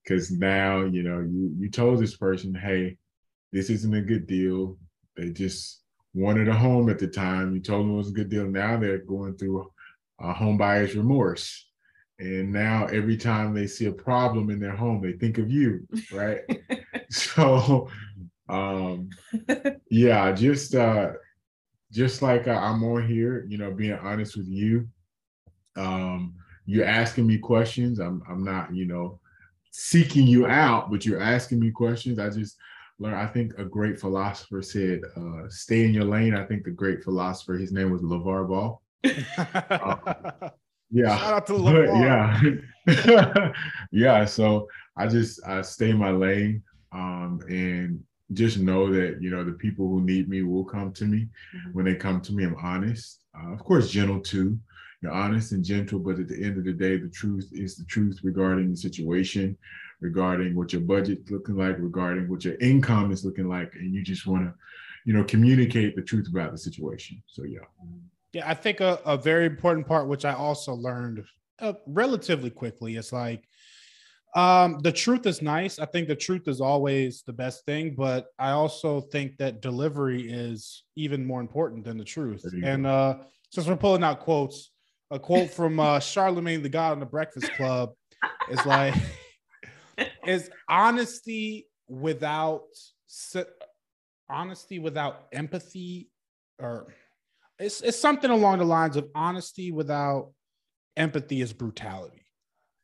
Because 0.04 0.30
now 0.30 0.82
you 0.82 1.04
know 1.04 1.22
you 1.22 1.56
you 1.58 1.70
told 1.70 2.00
this 2.00 2.18
person, 2.18 2.54
hey, 2.54 2.98
this 3.54 3.70
isn't 3.70 3.96
a 3.96 4.02
good 4.02 4.28
deal. 4.28 4.78
They 5.16 5.30
just 5.30 5.82
wanted 6.14 6.50
a 6.50 6.56
home 6.56 6.90
at 6.90 7.00
the 7.00 7.08
time. 7.08 7.54
You 7.54 7.62
told 7.62 7.86
them 7.86 7.94
it 7.94 7.98
was 7.98 8.10
a 8.10 8.14
good 8.14 8.30
deal. 8.30 8.46
Now 8.46 8.78
they're 8.78 8.98
going 8.98 9.38
through 9.38 9.72
a 10.20 10.34
home 10.34 10.58
buyer's 10.58 10.96
remorse. 10.96 11.68
And 12.20 12.52
now 12.52 12.86
every 12.86 13.18
time 13.18 13.54
they 13.54 13.66
see 13.66 13.86
a 13.86 13.92
problem 13.92 14.50
in 14.52 14.60
their 14.60 14.76
home, 14.76 15.02
they 15.02 15.14
think 15.14 15.40
of 15.40 15.50
you, 15.50 15.88
right? 16.12 16.42
so 17.10 17.90
um, 18.52 19.10
yeah, 19.92 20.32
just 20.34 20.76
uh, 20.76 21.14
just 21.92 22.22
like 22.22 22.48
uh, 22.48 22.52
I'm 22.52 22.84
on 22.84 23.08
here, 23.08 23.46
you 23.50 23.58
know, 23.58 23.72
being 23.72 23.94
honest 23.94 24.38
with 24.38 24.48
you, 24.48 24.88
Um, 25.78 26.36
you're 26.66 26.86
asking 26.86 27.28
me 27.28 27.38
questions. 27.40 28.00
I'm 28.00 28.22
I'm 28.30 28.44
not, 28.44 28.74
you 28.76 28.86
know, 28.88 29.20
seeking 29.72 30.28
you 30.28 30.48
out, 30.48 30.92
but 30.92 31.06
you're 31.06 31.22
asking 31.22 31.60
me 31.60 31.72
questions. 31.72 32.20
I 32.20 32.30
just 32.30 32.58
learned. 33.00 33.18
I 33.18 33.28
think 33.28 33.54
a 33.58 33.66
great 33.66 34.00
philosopher 34.00 34.62
said, 34.62 35.02
uh, 35.18 35.50
"Stay 35.50 35.86
in 35.86 35.94
your 35.94 36.06
lane." 36.06 36.36
I 36.36 36.46
think 36.46 36.64
the 36.66 36.72
great 36.72 37.04
philosopher, 37.04 37.56
his 37.58 37.72
name 37.74 37.92
was 37.92 38.02
LeVar 38.04 38.48
Ball. 38.50 38.82
uh, 39.70 40.50
yeah, 40.92 41.18
shout 41.18 41.34
out 41.34 41.48
to 41.48 41.54
LeVar. 41.56 41.92
yeah, 42.88 43.54
yeah. 43.92 44.26
So 44.26 44.68
I 44.98 45.08
just 45.08 45.46
I 45.48 45.62
stay 45.62 45.92
in 45.92 45.98
my 45.98 46.12
lane, 46.12 46.64
um, 46.94 47.42
and 47.50 48.04
just 48.34 48.58
know 48.60 48.92
that 48.92 49.22
you 49.22 49.30
know 49.30 49.44
the 49.44 49.52
people 49.52 49.88
who 49.88 50.02
need 50.02 50.30
me 50.30 50.42
will 50.44 50.64
come 50.64 50.92
to 50.94 51.06
me. 51.06 51.28
Mm-hmm. 51.56 51.74
When 51.74 51.86
they 51.86 51.96
come 51.96 52.22
to 52.22 52.34
me, 52.34 52.44
I'm 52.46 52.56
honest. 52.56 53.22
Uh, 53.38 53.54
of 53.54 53.64
course, 53.64 53.90
gentle 53.90 54.20
too. 54.20 54.60
You're 55.02 55.12
honest 55.12 55.52
and 55.52 55.64
gentle, 55.64 55.98
but 55.98 56.20
at 56.20 56.28
the 56.28 56.44
end 56.44 56.58
of 56.58 56.64
the 56.64 56.74
day, 56.74 56.98
the 56.98 57.10
truth 57.10 57.50
is 57.52 57.76
the 57.76 57.86
truth 57.86 58.20
regarding 58.24 58.70
the 58.70 58.78
situation, 58.78 59.58
regarding 60.00 60.56
what 60.56 60.74
your 60.74 60.84
budget's 60.84 61.32
looking 61.32 61.56
like, 61.56 61.78
regarding 61.80 62.30
what 62.30 62.46
your 62.46 62.56
income 62.62 63.12
is 63.12 63.26
looking 63.26 63.50
like, 63.50 63.74
and 63.74 63.96
you 63.96 64.04
just 64.04 64.28
want 64.28 64.44
to, 64.44 64.54
you 65.06 65.14
know, 65.14 65.24
communicate 65.24 65.96
the 65.96 66.04
truth 66.04 66.28
about 66.30 66.52
the 66.52 66.58
situation. 66.58 67.22
So 67.26 67.44
yeah. 67.44 67.66
Yeah, 68.34 68.50
I 68.50 68.54
think 68.54 68.80
a, 68.80 69.00
a 69.04 69.18
very 69.18 69.48
important 69.48 69.88
part, 69.88 70.08
which 70.08 70.24
I 70.24 70.34
also 70.34 70.74
learned 70.74 71.26
uh, 71.60 71.74
relatively 71.88 72.52
quickly, 72.52 72.96
is 72.96 73.12
like 73.12 73.44
um, 74.34 74.80
the 74.80 74.92
truth 74.92 75.26
is 75.26 75.42
nice. 75.42 75.78
I 75.80 75.86
think 75.86 76.08
the 76.08 76.16
truth 76.16 76.48
is 76.48 76.62
always 76.62 77.24
the 77.26 77.34
best 77.34 77.66
thing, 77.66 77.96
but 77.98 78.28
I 78.40 78.52
also 78.52 79.02
think 79.02 79.38
that 79.38 79.62
delivery 79.62 80.22
is 80.32 80.84
even 80.96 81.26
more 81.26 81.42
important 81.42 81.84
than 81.84 81.98
the 81.98 82.06
truth. 82.06 82.46
And 82.64 82.88
uh, 82.88 83.18
since 83.50 83.68
we're 83.68 83.76
pulling 83.76 84.04
out 84.04 84.22
quotes, 84.22 84.72
a 85.10 85.20
quote 85.20 85.52
from 85.52 85.80
uh, 85.80 86.00
Charlemagne 86.00 86.62
the 86.62 86.70
God 86.70 86.94
on 86.94 87.00
the 87.02 87.06
Breakfast 87.06 87.52
Club 87.54 87.92
is 88.50 88.66
like, 88.66 88.96
is 90.26 90.50
honesty 90.70 91.68
without 91.90 92.64
honesty 94.30 94.80
without 94.80 95.28
empathy, 95.34 96.10
or 96.58 96.88
it's 97.60 97.82
it's 97.82 98.00
something 98.00 98.32
along 98.32 98.60
the 98.60 98.66
lines 98.66 98.96
of 98.96 99.10
honesty 99.14 99.72
without 99.72 100.32
empathy 100.96 101.42
is 101.42 101.52
brutality. 101.52 102.21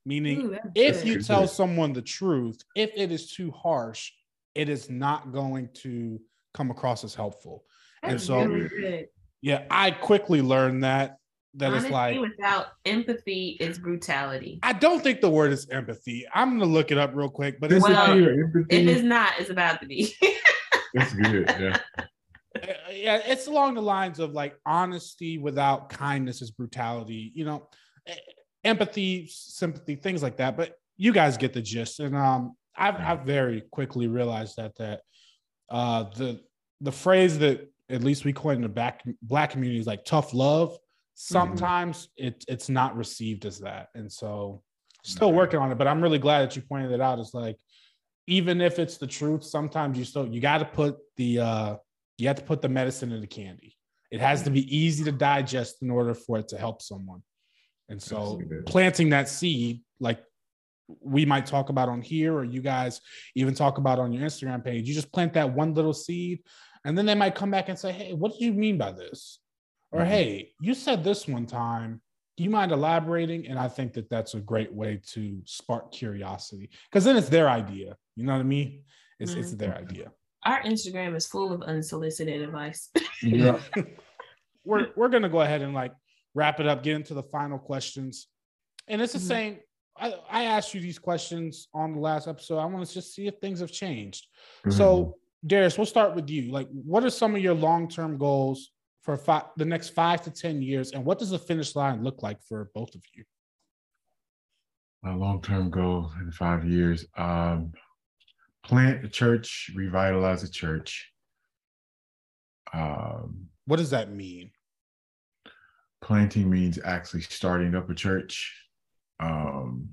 Meaning, 0.08 0.46
Ooh, 0.46 0.58
if 0.74 1.06
you 1.06 1.22
tell 1.22 1.50
someone 1.50 1.92
the 1.92 2.02
truth, 2.02 2.64
if 2.78 2.92
it 2.96 3.12
is 3.12 3.34
too 3.34 3.52
harsh, 3.52 4.14
it 4.56 4.70
is 4.70 4.90
not 4.90 5.34
going 5.34 5.68
to 5.82 6.18
come 6.54 6.72
across 6.72 7.04
as 7.04 7.14
helpful. 7.14 7.66
That's 8.02 8.14
and 8.14 8.22
so, 8.22 8.46
really 8.46 9.08
yeah, 9.42 9.66
I 9.70 9.92
quickly 9.92 10.42
learned 10.42 10.86
that 10.86 11.18
that 11.56 11.72
Honesty 11.72 11.88
it's 11.88 11.92
like 11.94 12.20
without 12.22 12.68
empathy 12.86 13.58
is 13.60 13.80
brutality. 13.80 14.60
I 14.64 14.72
don't 14.72 15.04
think 15.04 15.20
the 15.20 15.30
word 15.30 15.52
is 15.52 15.68
empathy. 15.70 16.26
I'm 16.34 16.58
gonna 16.58 16.72
look 16.72 16.90
it 16.92 16.98
up 16.98 17.12
real 17.14 17.30
quick, 17.30 17.60
but 17.60 17.74
it's 17.74 17.84
well, 17.84 18.18
if 18.18 18.66
it's 18.70 19.02
not, 19.02 19.34
it's 19.40 19.50
about 19.50 19.82
to 19.82 19.88
be. 19.88 20.16
That's 20.94 21.14
good. 21.14 21.54
Yeah. 21.60 21.78
Uh, 22.00 22.74
yeah, 22.92 23.22
it's 23.26 23.48
along 23.48 23.74
the 23.74 23.82
lines 23.82 24.20
of 24.20 24.32
like 24.32 24.56
honesty 24.66 25.38
without 25.38 25.90
kindness 25.90 26.42
is 26.42 26.50
brutality. 26.50 27.34
You 27.36 27.44
know, 27.44 27.68
empathy, 28.68 29.28
sympathy, 29.30 29.96
things 29.96 30.22
like 30.22 30.38
that. 30.38 30.58
But 30.58 30.76
you 30.98 31.12
guys 31.12 31.38
get 31.38 31.54
the 31.54 31.62
gist. 31.62 32.00
And 32.00 32.16
um, 32.16 32.56
I've, 32.76 32.96
I've 32.96 33.22
very 33.22 33.62
quickly 33.72 34.08
realized 34.08 34.58
that 34.58 34.76
that 34.78 35.02
uh, 35.70 36.04
the 36.16 36.42
the 36.82 36.92
phrase 36.92 37.40
that 37.40 37.72
at 37.90 38.04
least 38.04 38.26
we 38.26 38.34
coined 38.34 38.58
in 38.58 38.62
the 38.62 38.70
back 38.70 39.04
black 39.22 39.52
community 39.52 39.80
is 39.80 39.88
like 39.88 40.06
tough 40.06 40.34
love. 40.34 40.78
Sometimes 41.16 42.10
mm-hmm. 42.20 42.28
it, 42.28 42.46
it's 42.48 42.70
not 42.70 42.96
received 42.96 43.46
as 43.46 43.60
that, 43.60 43.88
and 43.96 44.12
so 44.12 44.62
still 45.04 45.34
working 45.34 45.60
on 45.60 45.72
it. 45.72 45.78
But 45.78 45.88
I'm 45.88 46.02
really 46.02 46.20
glad 46.20 46.42
that 46.44 46.56
you 46.56 46.62
pointed 46.62 46.92
it 46.92 47.02
out. 47.02 47.18
It's 47.20 47.34
like 47.34 47.58
even 48.28 48.62
if 48.62 48.78
it's 48.78 48.98
the 48.98 49.08
truth, 49.08 49.44
sometimes 49.44 49.98
you 49.98 50.06
still 50.06 50.28
you 50.28 50.42
got 50.42 50.60
to 50.60 50.66
put 50.66 50.98
the 51.16 51.40
uh, 51.40 51.76
you 52.18 52.28
have 52.28 52.38
to 52.38 52.44
put 52.44 52.62
the 52.62 52.70
medicine 52.70 53.12
in 53.12 53.22
the 53.22 53.28
candy. 53.28 53.76
It 54.12 54.22
has 54.22 54.44
to 54.44 54.50
be 54.50 54.64
easy 54.76 55.04
to 55.06 55.12
digest 55.12 55.82
in 55.82 55.90
order 55.90 56.14
for 56.14 56.40
it 56.40 56.48
to 56.50 56.58
help 56.58 56.82
someone. 56.82 57.24
And 57.90 58.02
so 58.02 58.42
planting 58.66 59.10
that 59.10 59.30
seed, 59.30 59.82
like 60.00 60.20
we 61.02 61.26
might 61.26 61.46
talk 61.46 61.70
about 61.70 61.90
on 61.90 62.02
here, 62.02 62.34
or 62.34 62.44
you 62.44 62.62
guys 62.62 63.02
even 63.36 63.54
talk 63.54 63.78
about 63.78 64.00
on 64.00 64.12
your 64.12 64.24
Instagram 64.24 64.64
page, 64.64 64.88
you 64.88 64.94
just 64.94 65.12
plant 65.12 65.34
that 65.34 65.54
one 65.54 65.74
little 65.74 65.94
seed, 65.94 66.40
and 66.86 66.98
then 66.98 67.06
they 67.06 67.16
might 67.16 67.36
come 67.36 67.52
back 67.52 67.70
and 67.70 67.78
say, 67.78 67.92
Hey, 67.92 68.14
what 68.14 68.34
did 68.34 68.42
you 68.42 68.54
mean 68.54 68.78
by 68.78 68.92
this? 68.92 69.40
Or, 69.92 70.02
mm-hmm. 70.02 70.10
Hey, 70.10 70.52
you 70.62 70.74
said 70.74 71.04
this 71.04 71.28
one 71.28 71.46
time. 71.46 72.02
Do 72.36 72.44
you 72.44 72.50
mind 72.50 72.72
elaborating? 72.72 73.48
And 73.48 73.58
I 73.58 73.68
think 73.68 73.94
that 73.94 74.10
that's 74.10 74.36
a 74.36 74.40
great 74.40 74.72
way 74.72 75.02
to 75.14 75.42
spark 75.46 75.92
curiosity 75.92 76.70
because 76.90 77.04
then 77.04 77.18
it's 77.18 77.30
their 77.30 77.50
idea. 77.50 77.96
You 78.16 78.26
know 78.26 78.34
what 78.34 78.40
I 78.40 78.44
mean? 78.44 78.84
It's, 79.20 79.32
mm-hmm. 79.32 79.40
it's 79.40 79.54
their 79.54 79.76
idea. 79.76 80.12
Our 80.46 80.62
Instagram 80.62 81.16
is 81.16 81.26
full 81.26 81.52
of 81.52 81.64
unsolicited 81.64 82.42
advice. 82.42 82.90
yeah. 83.24 83.60
we're, 84.64 84.90
we're 84.96 85.10
going 85.10 85.24
to 85.24 85.30
go 85.30 85.42
ahead 85.42 85.62
and 85.62 85.74
like 85.74 85.94
wrap 86.36 86.60
it 86.60 86.68
up, 86.68 86.84
get 86.84 86.96
into 86.96 87.14
the 87.14 87.24
final 87.24 87.58
questions. 87.58 88.28
And 88.88 89.02
it's 89.02 89.14
the 89.14 89.20
mm-hmm. 89.20 89.28
same. 89.28 89.58
I, 90.00 90.14
I, 90.30 90.44
asked 90.44 90.74
you 90.76 90.82
these 90.82 91.00
questions 91.00 91.68
on 91.74 91.94
the 91.94 92.00
last 92.00 92.28
episode. 92.28 92.60
I 92.60 92.66
want 92.66 92.86
to 92.86 92.94
just 92.94 93.16
see 93.16 93.28
if 93.28 93.36
things 93.42 93.60
have 93.60 93.72
changed. 93.72 94.28
Mm-hmm. 94.60 94.78
So, 94.78 95.16
Darius, 95.46 95.78
we'll 95.78 95.88
start 95.88 96.16
with 96.16 96.30
you. 96.30 96.52
Like, 96.52 96.68
what 96.72 97.04
are 97.04 97.10
some 97.10 97.36
of 97.36 97.42
your 97.42 97.56
long 97.56 97.90
term 97.90 98.18
goals 98.18 98.72
for 99.02 99.18
five, 99.18 99.46
the 99.58 99.66
next 99.66 99.90
five 99.90 100.22
to 100.24 100.32
10 100.32 100.62
years? 100.62 100.92
And 100.92 101.04
what 101.04 101.18
does 101.18 101.32
the 101.32 101.40
finish 101.40 101.76
line 101.76 102.04
look 102.04 102.22
like 102.22 102.44
for 102.44 102.70
both 102.76 102.94
of 102.94 103.02
you? 103.16 103.24
My 105.04 105.14
long 105.14 105.42
term 105.42 105.70
goal 105.70 106.12
in 106.20 106.32
five 106.32 106.66
years 106.66 107.06
um, 107.18 107.72
plant 108.64 109.04
a 109.06 109.10
church, 109.10 109.72
revitalize 109.76 110.44
a 110.44 110.52
church. 110.52 111.12
Um, 112.74 113.48
what 113.66 113.78
does 113.78 113.92
that 113.92 114.12
mean? 114.12 114.52
Planting 116.08 116.50
means 116.50 116.80
actually 116.86 117.22
starting 117.22 117.76
up 117.76 117.90
a 117.90 117.94
church. 117.94 118.56
Um, 119.20 119.90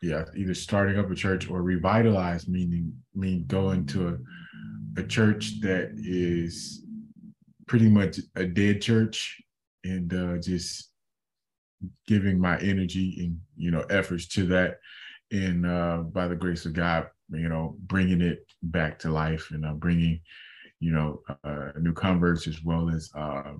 yeah, 0.00 0.24
either 0.36 0.54
starting 0.54 1.00
up 1.00 1.10
a 1.10 1.16
church 1.16 1.50
or 1.50 1.62
revitalize, 1.62 2.46
meaning 2.46 2.92
mean 3.12 3.44
going 3.48 3.86
to 3.86 4.08
a, 4.10 5.00
a 5.00 5.02
church 5.02 5.60
that 5.62 5.90
is 5.96 6.84
pretty 7.66 7.88
much 7.88 8.20
a 8.36 8.46
dead 8.46 8.80
church 8.80 9.42
and 9.82 10.14
uh, 10.14 10.38
just 10.38 10.92
giving 12.06 12.38
my 12.38 12.56
energy 12.58 13.16
and 13.18 13.38
you 13.56 13.72
know 13.72 13.84
efforts 13.90 14.28
to 14.28 14.46
that 14.46 14.78
and 15.32 15.66
uh, 15.66 15.98
by 15.98 16.26
the 16.26 16.34
grace 16.34 16.64
of 16.64 16.72
god 16.72 17.06
you 17.30 17.48
know 17.48 17.76
bringing 17.86 18.20
it 18.20 18.40
back 18.62 18.98
to 18.98 19.10
life 19.10 19.50
and 19.52 19.64
uh, 19.64 19.74
bringing 19.74 20.18
you 20.80 20.90
know 20.90 21.20
uh, 21.44 21.70
new 21.78 21.92
converts 21.92 22.48
as 22.48 22.64
well 22.64 22.90
as 22.90 23.10
uh, 23.14 23.52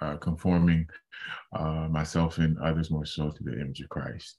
uh, 0.00 0.16
conforming 0.16 0.86
uh, 1.54 1.88
myself 1.90 2.38
and 2.38 2.58
others 2.58 2.90
more 2.90 3.04
so 3.04 3.30
to 3.30 3.42
the 3.42 3.60
image 3.60 3.80
of 3.80 3.88
Christ. 3.88 4.38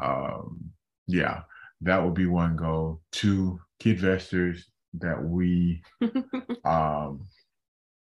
Um, 0.00 0.70
yeah, 1.06 1.42
that 1.82 2.02
would 2.02 2.14
be 2.14 2.26
one 2.26 2.56
goal. 2.56 3.00
Two, 3.12 3.60
Kidvestors 3.80 4.60
that 4.94 5.22
we 5.22 5.82
um, 6.64 7.26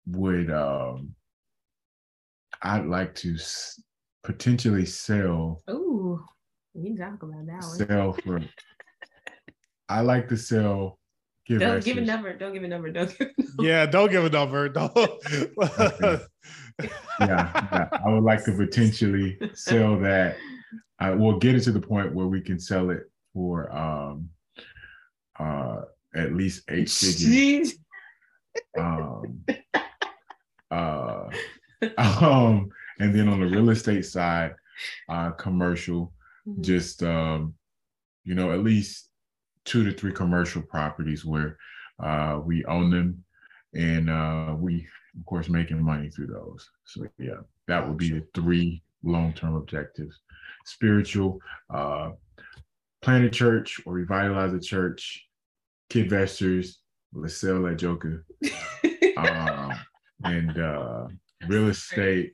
would, 0.07 0.51
um, 0.51 1.13
I'd 2.61 2.85
like 2.85 3.15
to 3.15 3.35
s- 3.35 3.81
potentially 4.23 4.85
sell. 4.85 5.61
Ooh, 5.69 6.23
we 6.73 6.95
talk 6.95 7.21
about 7.23 7.45
that 7.45 7.61
one. 7.61 7.87
Sell 7.87 8.13
for. 8.13 8.39
I 9.89 10.01
like 10.01 10.27
to 10.29 10.37
sell 10.37 10.98
Give 11.49 11.59
don't 11.59 11.83
give 11.83 11.97
a 11.97 12.01
number. 12.01 12.31
Don't 12.37 12.53
give 12.53 12.63
a 12.63 12.67
number. 12.67 12.91
Don't. 12.91 13.17
Give 13.17 13.27
a 13.35 13.41
number. 13.41 13.63
Yeah, 13.63 13.87
don't 13.87 14.11
give 14.11 14.23
a 14.23 14.29
number. 14.29 14.69
Don't. 14.77 14.95
okay. 14.95 15.49
yeah, 15.59 16.19
yeah, 17.19 17.89
I 18.05 18.09
would 18.09 18.23
like 18.23 18.45
to 18.45 18.53
potentially 18.53 19.37
sell 19.55 19.99
that. 19.99 20.37
I 20.99 21.09
will 21.09 21.39
get 21.39 21.55
it 21.55 21.61
to 21.61 21.71
the 21.71 21.81
point 21.81 22.13
where 22.13 22.27
we 22.27 22.39
can 22.39 22.59
sell 22.59 22.91
it 22.91 23.09
for 23.33 23.75
um 23.75 24.29
uh 25.39 25.81
at 26.15 26.33
least 26.33 26.69
eight 26.69 26.89
figures. 26.89 27.73
um, 28.77 29.43
uh, 30.69 31.29
um, 31.97 32.69
and 32.99 33.15
then 33.15 33.27
on 33.27 33.39
the 33.39 33.47
real 33.47 33.71
estate 33.71 34.05
side, 34.05 34.53
uh, 35.09 35.31
commercial, 35.31 36.13
mm-hmm. 36.47 36.61
just 36.61 37.01
um, 37.01 37.55
you 38.23 38.35
know, 38.35 38.51
at 38.51 38.59
least 38.59 39.08
two 39.65 39.83
to 39.83 39.91
three 39.91 40.13
commercial 40.13 40.61
properties 40.61 41.25
where 41.25 41.57
uh, 42.01 42.39
we 42.43 42.63
own 42.65 42.89
them. 42.89 43.23
And 43.73 44.09
uh, 44.09 44.55
we 44.57 44.87
of 45.17 45.25
course 45.25 45.49
making 45.49 45.81
money 45.81 46.09
through 46.09 46.27
those. 46.27 46.69
So 46.85 47.05
yeah 47.17 47.41
that 47.67 47.87
would 47.87 47.97
be 47.97 48.09
the 48.09 48.25
three 48.33 48.81
long-term 49.03 49.55
objectives. 49.55 50.19
Spiritual 50.65 51.39
uh 51.73 52.11
plant 53.01 53.25
a 53.25 53.29
church 53.29 53.79
or 53.85 53.93
revitalize 53.93 54.53
a 54.53 54.59
church. 54.59 55.25
Kid 55.89 56.09
kidvestors 56.09 56.75
let's 57.13 57.37
sell 57.37 57.61
that 57.63 57.77
joker. 57.77 58.25
Um, 59.17 59.73
and 60.23 60.57
uh 60.57 61.07
real 61.49 61.67
estate 61.67 62.33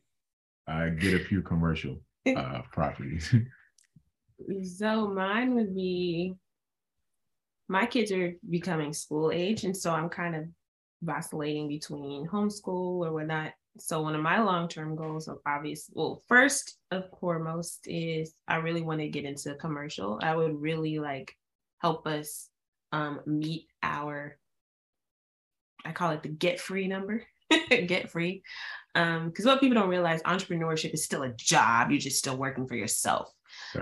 uh, 0.67 0.89
get 0.89 1.19
a 1.19 1.23
few 1.23 1.41
commercial 1.41 1.99
uh, 2.35 2.61
properties. 2.71 3.33
so 4.77 5.07
mine 5.07 5.55
would 5.55 5.75
be 5.75 6.35
my 7.67 7.85
kids 7.85 8.11
are 8.11 8.33
becoming 8.49 8.93
school 8.93 9.31
age, 9.31 9.63
and 9.63 9.75
so 9.75 9.91
I'm 9.91 10.09
kind 10.09 10.35
of 10.35 10.45
vacillating 11.01 11.67
between 11.67 12.27
homeschool 12.27 13.05
or 13.05 13.13
whatnot. 13.13 13.53
So 13.77 14.01
one 14.01 14.15
of 14.15 14.21
my 14.21 14.41
long-term 14.41 14.95
goals 14.95 15.27
of 15.27 15.39
obvious, 15.45 15.89
well, 15.93 16.23
first 16.27 16.77
of 16.91 17.05
foremost 17.19 17.81
is 17.85 18.33
I 18.47 18.57
really 18.57 18.81
want 18.81 19.01
to 19.01 19.09
get 19.09 19.25
into 19.25 19.55
commercial. 19.55 20.19
I 20.21 20.35
would 20.35 20.59
really 20.59 20.99
like 20.99 21.35
help 21.79 22.07
us 22.07 22.49
um, 22.93 23.19
meet 23.25 23.67
our, 23.83 24.37
I 25.83 25.91
call 25.91 26.11
it 26.11 26.23
the 26.23 26.29
get 26.29 26.59
free 26.59 26.87
number, 26.87 27.23
get 27.69 28.09
free. 28.11 28.43
Because 28.93 29.45
um, 29.45 29.51
what 29.51 29.59
people 29.59 29.75
don't 29.75 29.89
realize, 29.89 30.23
entrepreneurship 30.23 30.93
is 30.93 31.03
still 31.03 31.23
a 31.23 31.33
job. 31.33 31.91
You're 31.91 31.99
just 31.99 32.19
still 32.19 32.37
working 32.37 32.67
for 32.67 32.75
yourself. 32.75 33.29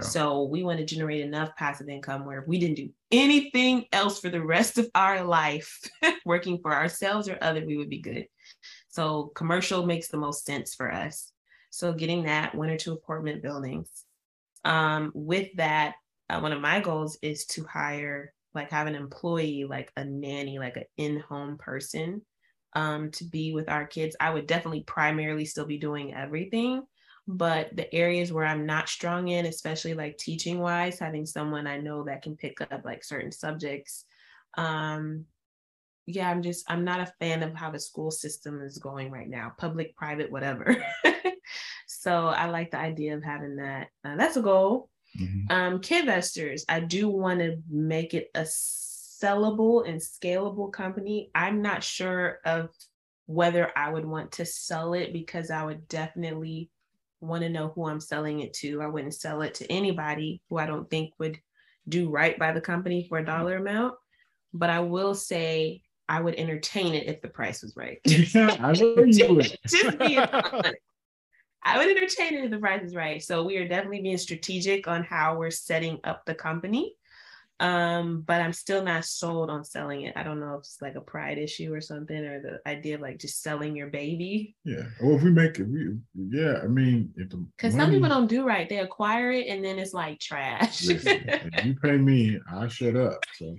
So 0.01 0.43
we 0.43 0.63
want 0.63 0.79
to 0.79 0.85
generate 0.85 1.21
enough 1.21 1.55
passive 1.55 1.89
income 1.89 2.25
where 2.25 2.41
if 2.41 2.47
we 2.47 2.59
didn't 2.59 2.77
do 2.77 2.89
anything 3.11 3.85
else 3.91 4.19
for 4.19 4.29
the 4.29 4.43
rest 4.43 4.77
of 4.77 4.89
our 4.95 5.23
life, 5.23 5.79
working 6.25 6.59
for 6.61 6.73
ourselves 6.73 7.29
or 7.29 7.37
other, 7.41 7.65
we 7.65 7.77
would 7.77 7.89
be 7.89 8.01
good. 8.01 8.25
So 8.89 9.31
commercial 9.35 9.85
makes 9.85 10.07
the 10.07 10.17
most 10.17 10.45
sense 10.45 10.75
for 10.75 10.91
us. 10.91 11.31
So 11.69 11.93
getting 11.93 12.23
that 12.23 12.53
one 12.53 12.69
or 12.69 12.77
two 12.77 12.93
apartment 12.93 13.41
buildings. 13.41 13.89
Um, 14.65 15.11
with 15.13 15.49
that, 15.57 15.95
uh, 16.29 16.39
one 16.39 16.53
of 16.53 16.61
my 16.61 16.79
goals 16.79 17.17
is 17.21 17.45
to 17.47 17.63
hire, 17.65 18.33
like 18.53 18.71
have 18.71 18.87
an 18.87 18.95
employee, 18.95 19.65
like 19.67 19.91
a 19.97 20.05
nanny, 20.05 20.59
like 20.59 20.77
an 20.77 20.85
in-home 20.97 21.57
person 21.57 22.21
um, 22.73 23.11
to 23.11 23.25
be 23.25 23.53
with 23.53 23.69
our 23.69 23.85
kids. 23.85 24.15
I 24.19 24.29
would 24.29 24.47
definitely 24.47 24.83
primarily 24.83 25.45
still 25.45 25.65
be 25.65 25.77
doing 25.77 26.13
everything, 26.13 26.83
but 27.27 27.75
the 27.75 27.93
areas 27.93 28.33
where 28.33 28.45
I'm 28.45 28.65
not 28.65 28.89
strong 28.89 29.29
in, 29.29 29.45
especially 29.45 29.93
like 29.93 30.17
teaching 30.17 30.59
wise, 30.59 30.99
having 30.99 31.25
someone 31.25 31.67
I 31.67 31.77
know 31.77 32.03
that 32.03 32.21
can 32.21 32.35
pick 32.35 32.59
up 32.59 32.81
like 32.83 33.03
certain 33.03 33.31
subjects. 33.31 34.05
Um, 34.57 35.25
yeah, 36.05 36.29
I'm 36.29 36.41
just, 36.41 36.69
I'm 36.69 36.83
not 36.83 36.99
a 36.99 37.13
fan 37.19 37.43
of 37.43 37.55
how 37.55 37.71
the 37.71 37.79
school 37.79 38.11
system 38.11 38.61
is 38.61 38.77
going 38.77 39.09
right 39.09 39.29
now, 39.29 39.53
public, 39.57 39.95
private, 39.95 40.31
whatever. 40.31 40.75
so 41.87 42.27
I 42.27 42.47
like 42.47 42.71
the 42.71 42.79
idea 42.79 43.15
of 43.15 43.23
having 43.23 43.55
that. 43.55 43.87
Uh, 44.03 44.17
that's 44.17 44.35
a 44.35 44.41
goal. 44.41 44.89
Mm-hmm. 45.17 45.51
Um, 45.51 45.79
Kidvestors, 45.79 46.63
I 46.67 46.81
do 46.81 47.07
want 47.07 47.39
to 47.39 47.57
make 47.69 48.13
it 48.13 48.31
a 48.35 48.41
sellable 48.41 49.87
and 49.87 50.01
scalable 50.01 50.73
company. 50.73 51.31
I'm 51.33 51.61
not 51.61 51.83
sure 51.83 52.39
of 52.43 52.69
whether 53.27 53.71
I 53.77 53.89
would 53.89 54.05
want 54.05 54.33
to 54.33 54.45
sell 54.45 54.93
it 54.93 55.13
because 55.13 55.49
I 55.49 55.63
would 55.63 55.87
definitely 55.87 56.69
want 57.23 57.43
to 57.43 57.49
know 57.49 57.71
who 57.73 57.87
I'm 57.87 57.99
selling 57.99 58.41
it 58.41 58.53
to. 58.55 58.81
I 58.81 58.87
wouldn't 58.87 59.13
sell 59.13 59.41
it 59.41 59.55
to 59.55 59.71
anybody 59.71 60.41
who 60.49 60.57
I 60.57 60.65
don't 60.65 60.89
think 60.89 61.13
would 61.19 61.39
do 61.87 62.09
right 62.09 62.37
by 62.37 62.51
the 62.51 62.61
company 62.61 63.05
for 63.07 63.17
a 63.17 63.25
dollar 63.25 63.57
amount. 63.57 63.95
But 64.53 64.69
I 64.69 64.81
will 64.81 65.15
say 65.15 65.81
I 66.07 66.21
would 66.21 66.35
entertain 66.35 66.93
it 66.93 67.07
if 67.07 67.21
the 67.21 67.29
price 67.29 67.63
was 67.63 67.75
right. 67.75 67.99
I 68.35 68.75
would. 68.79 69.57
Just 69.67 69.97
being 69.99 70.19
honest. 70.19 70.75
I 71.65 71.77
would 71.77 71.95
entertain 71.95 72.35
it 72.35 72.45
if 72.45 72.51
the 72.51 72.57
price 72.57 72.83
is 72.83 72.95
right. 72.95 73.23
So 73.23 73.43
we 73.43 73.57
are 73.57 73.67
definitely 73.67 74.01
being 74.01 74.17
strategic 74.17 74.87
on 74.87 75.03
how 75.03 75.37
we're 75.37 75.49
setting 75.49 75.99
up 76.03 76.25
the 76.25 76.35
company. 76.35 76.95
Um, 77.63 78.25
but 78.27 78.41
I'm 78.41 78.51
still 78.51 78.83
not 78.83 79.05
sold 79.05 79.49
on 79.49 79.63
selling 79.63 80.01
it. 80.01 80.17
I 80.17 80.23
don't 80.23 80.41
know 80.41 80.55
if 80.55 80.59
it's 80.59 80.81
like 80.81 80.95
a 80.95 81.01
pride 81.01 81.37
issue 81.37 81.73
or 81.73 81.79
something, 81.79 82.17
or 82.17 82.41
the 82.41 82.69
idea 82.69 82.95
of 82.95 83.01
like 83.01 83.19
just 83.19 83.41
selling 83.41 83.73
your 83.73 83.87
baby. 83.87 84.57
Yeah. 84.65 84.83
Well, 85.01 85.15
if 85.15 85.23
we 85.23 85.31
make 85.31 85.59
it, 85.59 85.69
we, 85.69 85.95
yeah. 86.13 86.59
I 86.61 86.67
mean, 86.67 87.13
if 87.15 87.29
because 87.55 87.73
some 87.73 87.89
people 87.89 88.09
don't 88.09 88.27
do 88.27 88.45
right, 88.45 88.67
they 88.67 88.79
acquire 88.79 89.31
it 89.31 89.47
and 89.47 89.63
then 89.63 89.79
it's 89.79 89.93
like 89.93 90.19
trash. 90.19 90.85
listen, 90.85 91.21
if 91.25 91.65
you 91.65 91.75
pay 91.75 91.95
me, 91.95 92.37
I 92.51 92.67
shut 92.67 92.97
up. 92.97 93.23
So. 93.37 93.55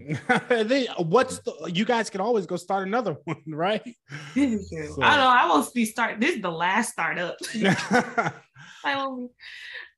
they, 0.51 0.85
what's 0.99 1.39
the? 1.39 1.71
You 1.73 1.87
guys 1.87 2.11
can 2.11 2.21
always 2.21 2.45
go 2.45 2.57
start 2.57 2.87
another 2.87 3.17
one, 3.25 3.43
right? 3.47 3.83
so. 4.35 4.41
I 4.43 4.51
don't 4.51 5.01
know. 5.01 5.29
I 5.29 5.47
won't 5.49 5.73
be 5.73 5.87
start. 5.87 6.21
This 6.21 6.37
is 6.37 6.43
the 6.43 6.51
last 6.51 6.93
startup. 6.93 7.39
I 8.85 8.97
won't. 8.97 9.31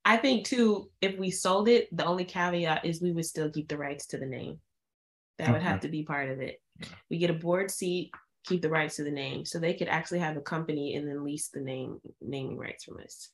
I 0.07 0.16
think 0.16 0.47
too, 0.47 0.89
if 1.01 1.19
we 1.19 1.33
sold 1.33 1.69
it, 1.69 1.95
the 1.95 2.07
only 2.07 2.24
caveat 2.24 2.85
is 2.85 3.03
we 3.03 3.11
would 3.11 3.27
still 3.27 3.51
keep 3.51 3.69
the 3.69 3.77
rights 3.77 4.07
to 4.07 4.19
the 4.19 4.24
name. 4.24 4.61
That 5.39 5.53
would 5.53 5.62
have 5.62 5.81
to 5.81 5.89
be 5.89 6.05
part 6.05 6.31
of 6.31 6.41
it. 6.41 6.62
We 7.11 7.19
get 7.19 7.31
a 7.31 7.35
board 7.35 7.73
seat, 7.73 8.12
keep 8.45 8.62
the 8.62 8.70
rights 8.70 8.97
to 8.97 9.05
the 9.05 9.11
name, 9.11 9.45
so 9.45 9.59
they 9.59 9.74
could 9.74 9.89
actually 9.89 10.20
have 10.20 10.37
a 10.37 10.41
company 10.41 10.95
and 10.95 11.09
then 11.09 11.24
lease 11.24 11.49
the 11.49 11.61
name 11.61 11.99
naming 12.23 12.57
rights 12.57 12.85
from 12.85 12.99
us. 13.03 13.31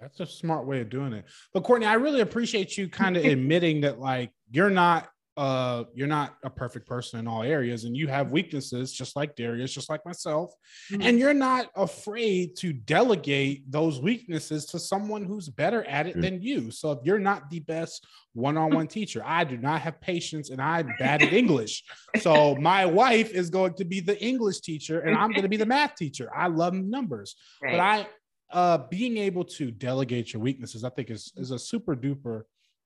That's 0.00 0.20
a 0.20 0.26
smart 0.26 0.66
way 0.66 0.80
of 0.80 0.88
doing 0.88 1.12
it. 1.12 1.26
But 1.52 1.64
Courtney, 1.64 1.86
I 1.86 1.94
really 1.94 2.22
appreciate 2.22 2.78
you 2.78 2.88
kind 2.88 3.18
of 3.18 3.24
admitting 3.26 3.82
that 3.82 4.00
like 4.00 4.32
you're 4.50 4.70
not 4.70 5.10
uh 5.36 5.84
you're 5.94 6.08
not 6.08 6.36
a 6.44 6.50
perfect 6.50 6.86
person 6.86 7.20
in 7.20 7.28
all 7.28 7.42
areas 7.42 7.84
and 7.84 7.96
you 7.96 8.08
have 8.08 8.32
weaknesses 8.32 8.92
just 8.92 9.14
like 9.14 9.36
Darius 9.36 9.72
just 9.72 9.88
like 9.88 10.04
myself 10.04 10.52
mm-hmm. 10.90 11.02
and 11.02 11.18
you're 11.18 11.32
not 11.32 11.70
afraid 11.76 12.56
to 12.56 12.72
delegate 12.72 13.70
those 13.70 14.00
weaknesses 14.00 14.66
to 14.66 14.78
someone 14.78 15.24
who's 15.24 15.48
better 15.48 15.84
at 15.84 16.06
it 16.06 16.12
mm-hmm. 16.12 16.20
than 16.20 16.42
you 16.42 16.70
so 16.72 16.90
if 16.92 16.98
you're 17.04 17.20
not 17.20 17.48
the 17.48 17.60
best 17.60 18.06
one-on-one 18.32 18.88
teacher 18.88 19.22
I 19.24 19.44
do 19.44 19.56
not 19.56 19.80
have 19.82 20.00
patience 20.00 20.50
and 20.50 20.60
I'm 20.60 20.90
bad 20.98 21.22
at 21.22 21.32
English 21.32 21.84
so 22.18 22.56
my 22.56 22.84
wife 22.84 23.30
is 23.30 23.50
going 23.50 23.74
to 23.74 23.84
be 23.84 24.00
the 24.00 24.20
English 24.22 24.60
teacher 24.60 25.00
and 25.00 25.16
I'm 25.16 25.30
going 25.30 25.42
to 25.42 25.48
be 25.48 25.56
the 25.56 25.66
math 25.66 25.94
teacher 25.94 26.28
I 26.36 26.48
love 26.48 26.74
numbers 26.74 27.36
right. 27.62 27.72
but 27.72 27.80
I 27.80 28.06
uh 28.52 28.78
being 28.90 29.16
able 29.16 29.44
to 29.44 29.70
delegate 29.70 30.32
your 30.32 30.42
weaknesses 30.42 30.82
I 30.82 30.90
think 30.90 31.10
is 31.10 31.32
is 31.36 31.52
a 31.52 31.58
super 31.58 31.94
duper 31.94 32.42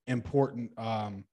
important 0.06 0.70
um 0.78 1.24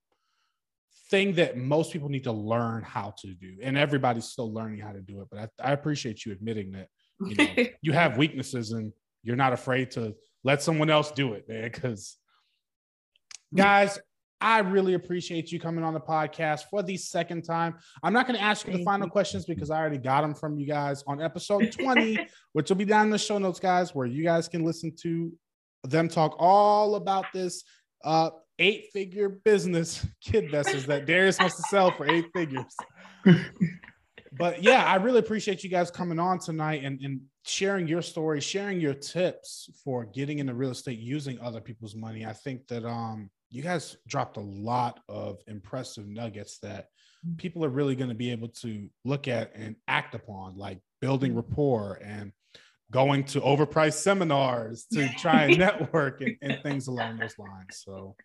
thing 1.12 1.34
that 1.34 1.58
most 1.58 1.92
people 1.92 2.08
need 2.08 2.24
to 2.24 2.32
learn 2.32 2.82
how 2.82 3.12
to 3.18 3.34
do 3.34 3.58
and 3.62 3.76
everybody's 3.76 4.24
still 4.24 4.50
learning 4.50 4.80
how 4.80 4.92
to 4.92 5.02
do 5.02 5.20
it 5.20 5.28
but 5.30 5.50
i, 5.60 5.68
I 5.68 5.72
appreciate 5.72 6.24
you 6.24 6.32
admitting 6.32 6.72
that 6.72 6.88
you 7.20 7.34
know 7.36 7.64
you 7.82 7.92
have 7.92 8.16
weaknesses 8.16 8.72
and 8.72 8.90
you're 9.22 9.36
not 9.36 9.52
afraid 9.52 9.90
to 9.90 10.14
let 10.42 10.62
someone 10.62 10.88
else 10.88 11.10
do 11.10 11.34
it 11.34 11.46
man 11.50 11.70
because 11.70 12.16
guys 13.54 13.98
i 14.40 14.60
really 14.60 14.94
appreciate 14.94 15.52
you 15.52 15.60
coming 15.60 15.84
on 15.84 15.92
the 15.92 16.00
podcast 16.00 16.62
for 16.70 16.82
the 16.82 16.96
second 16.96 17.42
time. 17.42 17.74
I'm 18.02 18.14
not 18.14 18.26
going 18.26 18.38
to 18.38 18.42
ask 18.42 18.66
you 18.66 18.72
the 18.72 18.82
final 18.82 19.06
questions 19.06 19.44
because 19.44 19.70
i 19.70 19.78
already 19.78 19.98
got 19.98 20.22
them 20.22 20.34
from 20.34 20.58
you 20.58 20.66
guys 20.66 21.04
on 21.06 21.20
episode 21.20 21.70
20 21.72 22.26
which 22.54 22.70
will 22.70 22.76
be 22.76 22.86
down 22.86 23.04
in 23.08 23.10
the 23.10 23.18
show 23.18 23.36
notes 23.36 23.60
guys 23.60 23.94
where 23.94 24.06
you 24.06 24.24
guys 24.24 24.48
can 24.48 24.64
listen 24.64 24.96
to 25.02 25.30
them 25.84 26.08
talk 26.08 26.34
all 26.38 26.94
about 26.94 27.26
this 27.34 27.64
uh, 28.02 28.30
eight 28.58 28.86
figure 28.92 29.28
business 29.28 30.06
kid 30.24 30.50
Kidvestors 30.50 30.86
that 30.86 31.06
Darius 31.06 31.38
wants 31.38 31.56
to 31.56 31.62
sell 31.62 31.90
for 31.90 32.08
eight 32.08 32.26
figures. 32.34 32.74
but 34.32 34.62
yeah, 34.62 34.84
I 34.84 34.96
really 34.96 35.18
appreciate 35.18 35.64
you 35.64 35.70
guys 35.70 35.90
coming 35.90 36.18
on 36.18 36.38
tonight 36.38 36.84
and, 36.84 37.00
and 37.00 37.20
sharing 37.44 37.88
your 37.88 38.02
story, 38.02 38.40
sharing 38.40 38.80
your 38.80 38.94
tips 38.94 39.70
for 39.84 40.04
getting 40.04 40.38
into 40.38 40.54
real 40.54 40.70
estate 40.70 40.98
using 40.98 41.40
other 41.40 41.60
people's 41.60 41.94
money. 41.94 42.24
I 42.24 42.32
think 42.32 42.66
that 42.68 42.84
um 42.84 43.30
you 43.50 43.62
guys 43.62 43.96
dropped 44.08 44.38
a 44.38 44.40
lot 44.40 45.00
of 45.08 45.38
impressive 45.46 46.08
nuggets 46.08 46.58
that 46.60 46.86
people 47.36 47.64
are 47.64 47.68
really 47.68 47.94
going 47.94 48.08
to 48.08 48.14
be 48.14 48.30
able 48.30 48.48
to 48.48 48.88
look 49.04 49.28
at 49.28 49.52
and 49.54 49.76
act 49.86 50.14
upon, 50.14 50.56
like 50.56 50.80
building 51.00 51.34
rapport 51.34 52.00
and 52.02 52.32
going 52.90 53.24
to 53.24 53.40
overpriced 53.40 53.94
seminars 53.94 54.86
to 54.92 55.08
try 55.14 55.44
and 55.44 55.58
network 55.58 56.20
and, 56.20 56.36
and 56.42 56.62
things 56.62 56.88
along 56.88 57.18
those 57.18 57.38
lines. 57.38 57.82
So 57.84 58.16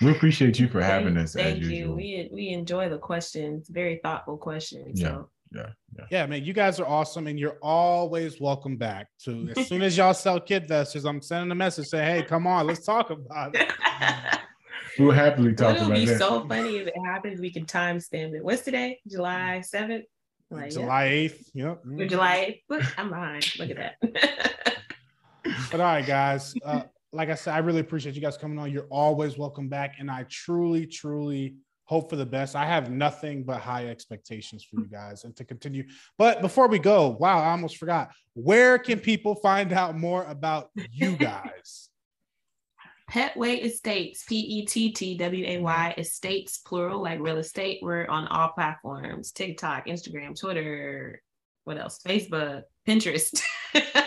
we 0.00 0.10
appreciate 0.10 0.58
you 0.58 0.68
for 0.68 0.82
having 0.82 1.16
us. 1.16 1.34
Thank 1.34 1.62
you. 1.62 1.68
Usual. 1.68 1.96
We 1.96 2.28
we 2.32 2.48
enjoy 2.50 2.88
the 2.88 2.98
questions. 2.98 3.68
Very 3.68 4.00
thoughtful 4.02 4.36
questions. 4.36 5.00
Yeah. 5.00 5.08
So. 5.08 5.30
Yeah, 5.52 5.68
yeah, 5.96 6.04
yeah, 6.10 6.26
man. 6.26 6.44
You 6.44 6.52
guys 6.52 6.80
are 6.80 6.86
awesome, 6.86 7.28
and 7.28 7.38
you're 7.38 7.58
always 7.62 8.40
welcome 8.40 8.76
back. 8.76 9.06
To 9.24 9.48
as 9.56 9.68
soon 9.68 9.80
as 9.80 9.96
y'all 9.96 10.12
sell 10.12 10.40
Kidvestors, 10.40 11.08
I'm 11.08 11.22
sending 11.22 11.52
a 11.52 11.54
message 11.54 11.86
saying, 11.86 12.16
"Hey, 12.16 12.22
come 12.24 12.48
on, 12.48 12.66
let's 12.66 12.84
talk 12.84 13.10
about 13.10 13.54
it." 13.54 13.72
we'll 14.98 15.12
happily 15.12 15.54
talk 15.54 15.76
It'll 15.76 15.86
about 15.86 15.98
it. 15.98 16.02
It'll 16.02 16.14
be 16.14 16.18
so 16.18 16.48
funny 16.48 16.78
if 16.78 16.88
it 16.88 16.94
happens. 17.04 17.40
We 17.40 17.52
can 17.52 17.64
timestamp 17.64 18.34
it. 18.34 18.44
What's 18.44 18.62
today? 18.62 18.98
July 19.06 19.60
seventh. 19.60 20.04
Like, 20.50 20.72
July 20.72 21.04
eighth. 21.04 21.50
Yep. 21.54 21.82
July 22.08 22.36
eighth. 22.36 22.62
Look, 22.68 22.98
I'm 22.98 23.08
behind. 23.08 23.58
Look 23.58 23.70
at 23.70 23.76
that. 23.76 24.76
but 25.70 25.80
all 25.80 25.86
right, 25.86 26.06
guys. 26.06 26.54
Uh, 26.64 26.82
like 27.16 27.30
I 27.30 27.34
said, 27.34 27.54
I 27.54 27.58
really 27.58 27.80
appreciate 27.80 28.14
you 28.14 28.20
guys 28.20 28.36
coming 28.36 28.58
on. 28.58 28.70
You're 28.70 28.88
always 28.90 29.38
welcome 29.38 29.68
back. 29.68 29.94
And 29.98 30.10
I 30.10 30.24
truly, 30.28 30.86
truly 30.86 31.56
hope 31.84 32.10
for 32.10 32.16
the 32.16 32.26
best. 32.26 32.54
I 32.54 32.66
have 32.66 32.90
nothing 32.90 33.42
but 33.42 33.60
high 33.60 33.86
expectations 33.86 34.64
for 34.64 34.80
you 34.80 34.86
guys 34.86 35.24
and 35.24 35.34
to 35.36 35.44
continue. 35.44 35.84
But 36.18 36.42
before 36.42 36.68
we 36.68 36.78
go, 36.78 37.16
wow, 37.18 37.38
I 37.38 37.50
almost 37.50 37.78
forgot. 37.78 38.10
Where 38.34 38.78
can 38.78 39.00
people 39.00 39.34
find 39.36 39.72
out 39.72 39.96
more 39.96 40.24
about 40.24 40.70
you 40.92 41.16
guys? 41.16 41.88
Pettway 43.10 43.64
Estates, 43.64 44.24
P 44.24 44.36
E 44.36 44.66
T 44.66 44.92
T 44.92 45.16
W 45.16 45.44
A 45.46 45.58
Y 45.58 45.94
Estates, 45.96 46.58
plural, 46.58 47.02
like 47.02 47.20
real 47.20 47.38
estate. 47.38 47.78
We're 47.80 48.06
on 48.06 48.26
all 48.26 48.48
platforms 48.48 49.30
TikTok, 49.32 49.86
Instagram, 49.86 50.38
Twitter, 50.38 51.22
what 51.64 51.78
else? 51.78 52.00
Facebook, 52.04 52.62
Pinterest. 52.86 53.40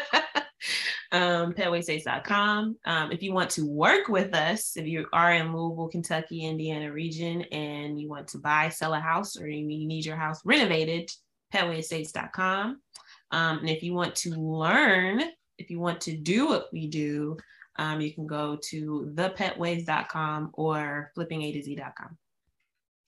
um. 1.12 2.76
Um, 2.86 3.12
if 3.12 3.24
you 3.24 3.34
want 3.34 3.50
to 3.52 3.66
work 3.66 4.08
with 4.08 4.36
us, 4.36 4.78
if 4.78 4.86
you 4.86 5.08
are 5.12 5.34
in 5.34 5.56
Louisville, 5.56 5.90
Kentucky, 5.90 6.46
Indiana 6.46 6.92
region, 6.92 7.42
and 7.52 8.00
you 8.00 8.10
want 8.10 8.28
to 8.30 8.38
buy, 8.38 8.70
sell 8.70 8.94
a 8.94 9.00
house, 9.00 9.40
or 9.40 9.48
you 9.48 9.66
need 9.66 10.06
your 10.06 10.16
house 10.16 10.42
renovated, 10.46 11.10
pettwayestates.com. 11.54 12.82
Um, 13.32 13.60
and 13.60 13.70
if 13.70 13.84
you 13.84 13.94
want 13.94 14.16
to 14.18 14.32
learn, 14.32 15.22
if 15.58 15.70
you 15.70 15.80
want 15.80 16.02
to 16.02 16.16
do 16.16 16.48
what 16.48 16.68
we 16.72 16.88
do, 16.88 17.38
um, 17.78 18.02
you 18.02 18.14
can 18.14 18.28
go 18.28 18.58
to 18.70 19.12
thepettways.com 19.16 20.52
or 20.54 21.12
flippinga 21.18 21.54
to 21.54 21.70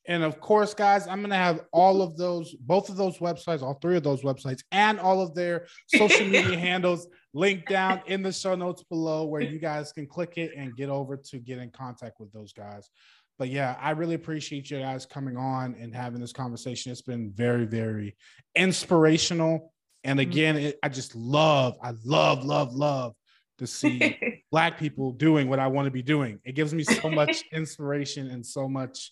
And 0.08 0.24
of 0.24 0.40
course, 0.40 0.74
guys, 0.74 1.08
I'm 1.08 1.20
going 1.20 1.30
to 1.30 1.36
have 1.36 1.62
all 1.72 2.02
of 2.02 2.18
those, 2.18 2.56
both 2.56 2.90
of 2.90 2.98
those 2.98 3.20
websites, 3.20 3.62
all 3.62 3.76
three 3.76 3.98
of 3.98 4.04
those 4.04 4.24
websites, 4.24 4.64
and 4.72 5.00
all 5.00 5.22
of 5.22 5.36
their 5.36 5.68
social 5.88 6.26
media 6.28 6.58
handles 6.58 7.08
linked 7.34 7.70
down 7.70 8.02
in 8.08 8.24
the 8.24 8.32
show 8.32 8.56
notes 8.56 8.84
below 8.84 9.26
where 9.26 9.42
you 9.42 9.60
guys 9.60 9.92
can 9.92 10.08
click 10.08 10.38
it 10.38 10.52
and 10.58 10.76
get 10.76 10.90
over 10.90 11.18
to 11.18 11.40
get 11.40 11.60
in 11.60 11.70
contact 11.70 12.20
with 12.20 12.32
those 12.34 12.52
guys. 12.52 12.90
But 13.38 13.50
yeah, 13.50 13.76
I 13.80 13.92
really 13.92 14.16
appreciate 14.16 14.70
you 14.70 14.80
guys 14.80 15.06
coming 15.06 15.38
on 15.38 15.76
and 15.80 15.96
having 15.96 16.20
this 16.20 16.34
conversation. 16.34 16.92
It's 16.92 17.02
been 17.02 17.32
very, 17.32 17.66
very 17.66 18.16
inspirational. 18.56 19.74
And 20.04 20.20
mm-hmm. 20.20 20.30
again, 20.30 20.58
it, 20.58 20.80
I 20.84 20.90
just 20.90 21.16
love, 21.16 21.78
I 21.82 21.94
love, 22.04 22.44
love, 22.44 22.74
love 22.74 23.16
to 23.58 23.68
see 23.68 24.18
black 24.52 24.78
people 24.78 25.12
doing 25.12 25.50
what 25.50 25.60
I 25.60 25.68
want 25.68 25.86
to 25.86 25.92
be 25.92 26.02
doing. 26.02 26.40
It 26.44 26.54
gives 26.54 26.74
me 26.74 26.84
so 26.84 27.10
much 27.10 27.44
inspiration 27.52 28.30
and 28.30 28.46
so 28.46 28.68
much. 28.68 29.12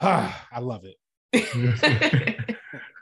Ah, 0.00 0.46
I 0.52 0.60
love 0.60 0.84
it. 0.84 0.96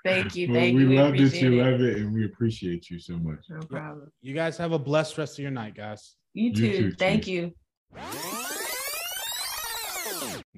thank 0.04 0.36
you. 0.36 0.48
Well, 0.48 0.60
thank 0.60 0.76
we 0.76 0.82
you. 0.82 0.88
We 0.88 0.98
love 0.98 1.16
that 1.16 1.40
you 1.40 1.62
love 1.62 1.80
it 1.80 1.98
and 1.98 2.12
we 2.12 2.24
appreciate 2.24 2.90
you 2.90 2.98
so 2.98 3.16
much. 3.18 3.38
No 3.48 3.60
problem. 3.60 4.10
You 4.20 4.34
guys 4.34 4.56
have 4.58 4.72
a 4.72 4.78
blessed 4.78 5.16
rest 5.18 5.38
of 5.38 5.42
your 5.42 5.50
night, 5.50 5.74
guys. 5.74 6.14
You 6.34 6.54
too. 6.54 6.66
You 6.66 6.90
too 6.90 6.92
thank 6.92 7.24
too. 7.24 7.32
you. 7.32 7.54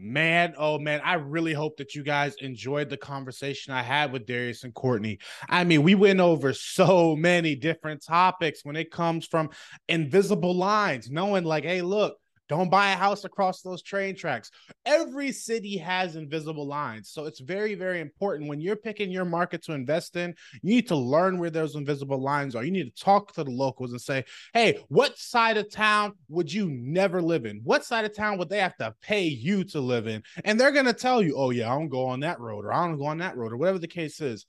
Man, 0.03 0.55
oh 0.57 0.79
man, 0.79 1.03
I 1.05 1.15
really 1.15 1.53
hope 1.53 1.77
that 1.77 1.95
you 1.95 2.03
guys 2.03 2.35
enjoyed 2.41 2.89
the 2.89 2.97
conversation 2.97 3.75
I 3.75 3.83
had 3.83 4.13
with 4.13 4.25
Darius 4.25 4.65
and 4.65 4.73
Courtney. 4.73 5.19
I 5.49 5.65
mean, 5.65 5.83
we 5.83 5.95
went 5.95 6.21
over 6.21 6.55
so 6.55 7.15
many 7.15 7.55
different 7.55 8.03
topics 8.03 8.65
when 8.65 8.77
it 8.77 8.91
comes 8.91 9.27
from 9.27 9.51
invisible 9.89 10.55
lines, 10.55 11.11
knowing 11.11 11.45
like, 11.45 11.65
hey, 11.65 11.83
look, 11.83 12.17
don't 12.51 12.69
buy 12.69 12.91
a 12.91 12.97
house 12.97 13.25
across 13.25 13.63
those 13.63 13.81
train 13.81 14.17
tracks. 14.17 14.51
Every 14.85 15.31
city 15.31 15.77
has 15.79 16.17
invisible 16.17 16.67
lines. 16.67 17.09
So 17.09 17.27
it's 17.27 17.39
very, 17.39 17.77
very 17.77 18.01
important 18.01 18.49
when 18.49 18.61
you're 18.61 18.75
picking 18.75 19.13
your 19.13 19.25
market 19.25 19.63
to 19.65 19.73
invest 19.73 20.17
in, 20.17 20.35
you 20.61 20.75
need 20.75 20.89
to 20.89 20.97
learn 20.97 21.39
where 21.39 21.51
those 21.51 21.77
invisible 21.77 22.21
lines 22.21 22.57
are. 22.57 22.65
You 22.65 22.73
need 22.73 22.93
to 22.93 23.03
talk 23.03 23.33
to 23.35 23.45
the 23.45 23.53
locals 23.53 23.93
and 23.93 24.01
say, 24.01 24.25
hey, 24.53 24.81
what 24.89 25.17
side 25.17 25.59
of 25.59 25.71
town 25.71 26.15
would 26.29 26.53
you 26.53 26.69
never 26.69 27.23
live 27.23 27.47
in? 27.47 27.61
What 27.63 27.85
side 27.85 28.05
of 28.05 28.17
town 28.17 28.37
would 28.39 28.49
they 28.49 28.59
have 28.59 28.77
to 28.79 28.97
pay 29.01 29.23
you 29.23 29.63
to 29.65 29.81
live 29.81 30.09
in? 30.09 30.25
And 30.45 30.59
they're 30.59 30.73
going 30.73 30.87
to 30.87 30.93
tell 30.93 31.23
you, 31.23 31.37
oh, 31.37 31.51
yeah, 31.51 31.73
I 31.73 31.79
don't 31.79 31.89
go 31.89 32.05
on 32.07 32.19
that 32.21 32.41
road 32.41 32.65
or 32.65 32.73
I 32.73 32.85
don't 32.85 32.99
go 32.99 33.07
on 33.07 33.19
that 33.19 33.37
road 33.37 33.53
or 33.53 33.59
whatever 33.59 33.79
the 33.79 33.87
case 33.87 34.21
is. 34.21 34.45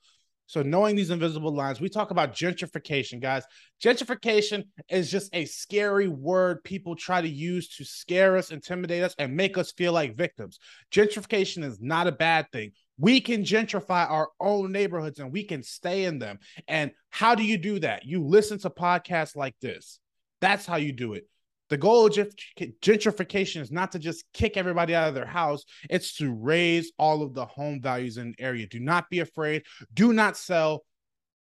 So 0.52 0.62
knowing 0.62 0.98
these 0.98 1.12
invisible 1.12 1.56
lines, 1.56 1.80
we 1.80 1.88
talk 1.88 2.12
about 2.12 2.36
gentrification, 2.36 3.22
guys. 3.22 3.46
Gentrification 3.82 4.66
is 4.90 5.10
just 5.10 5.34
a 5.34 5.46
scary 5.46 6.10
word 6.10 6.62
people 6.66 6.94
try 6.94 7.22
to 7.22 7.30
use 7.30 7.70
to 7.78 7.86
scare 7.86 8.36
us, 8.36 8.52
intimidate 8.52 9.02
us, 9.02 9.16
and 9.18 9.34
make 9.34 9.58
us 9.58 9.72
feel 9.72 9.94
like 9.94 10.18
victims. 10.18 10.60
Gentrification 10.92 11.64
is 11.64 11.80
not 11.80 12.08
a 12.08 12.12
bad 12.12 12.52
thing. 12.52 12.74
We 12.98 13.22
can 13.22 13.44
gentrify 13.44 14.12
our 14.12 14.28
own 14.42 14.74
neighborhoods 14.74 15.20
and 15.20 15.32
we 15.32 15.46
can 15.46 15.64
stay 15.64 16.04
in 16.04 16.20
them. 16.20 16.40
And 16.68 16.92
how 17.12 17.34
do 17.34 17.44
you 17.44 17.58
do 17.58 17.80
that? 17.80 18.04
You 18.04 18.22
listen 18.22 18.60
to 18.60 18.70
podcasts 18.70 19.38
like 19.38 19.56
this. 19.62 20.00
That's 20.42 20.66
how 20.66 20.76
you 20.76 20.92
do 20.92 21.14
it. 21.14 21.30
The 21.72 21.78
goal 21.78 22.06
of 22.06 22.12
gentrification 22.12 23.62
is 23.62 23.72
not 23.72 23.94
to 23.94 24.00
just 24.00 24.26
kick 24.34 24.58
everybody 24.58 24.94
out 24.94 25.08
of 25.08 25.16
their 25.16 25.26
house, 25.26 25.64
it's 25.90 26.18
to 26.18 26.34
raise 26.34 26.92
all 27.00 27.24
of 27.24 27.34
the 27.34 27.46
home 27.46 27.82
values 27.82 28.18
in 28.18 28.32
the 28.32 28.44
area. 28.44 28.68
Do 28.68 28.82
not 28.82 29.10
be 29.10 29.20
afraid. 29.20 29.64
Do 29.94 30.12
not 30.12 30.36
sell. 30.36 30.84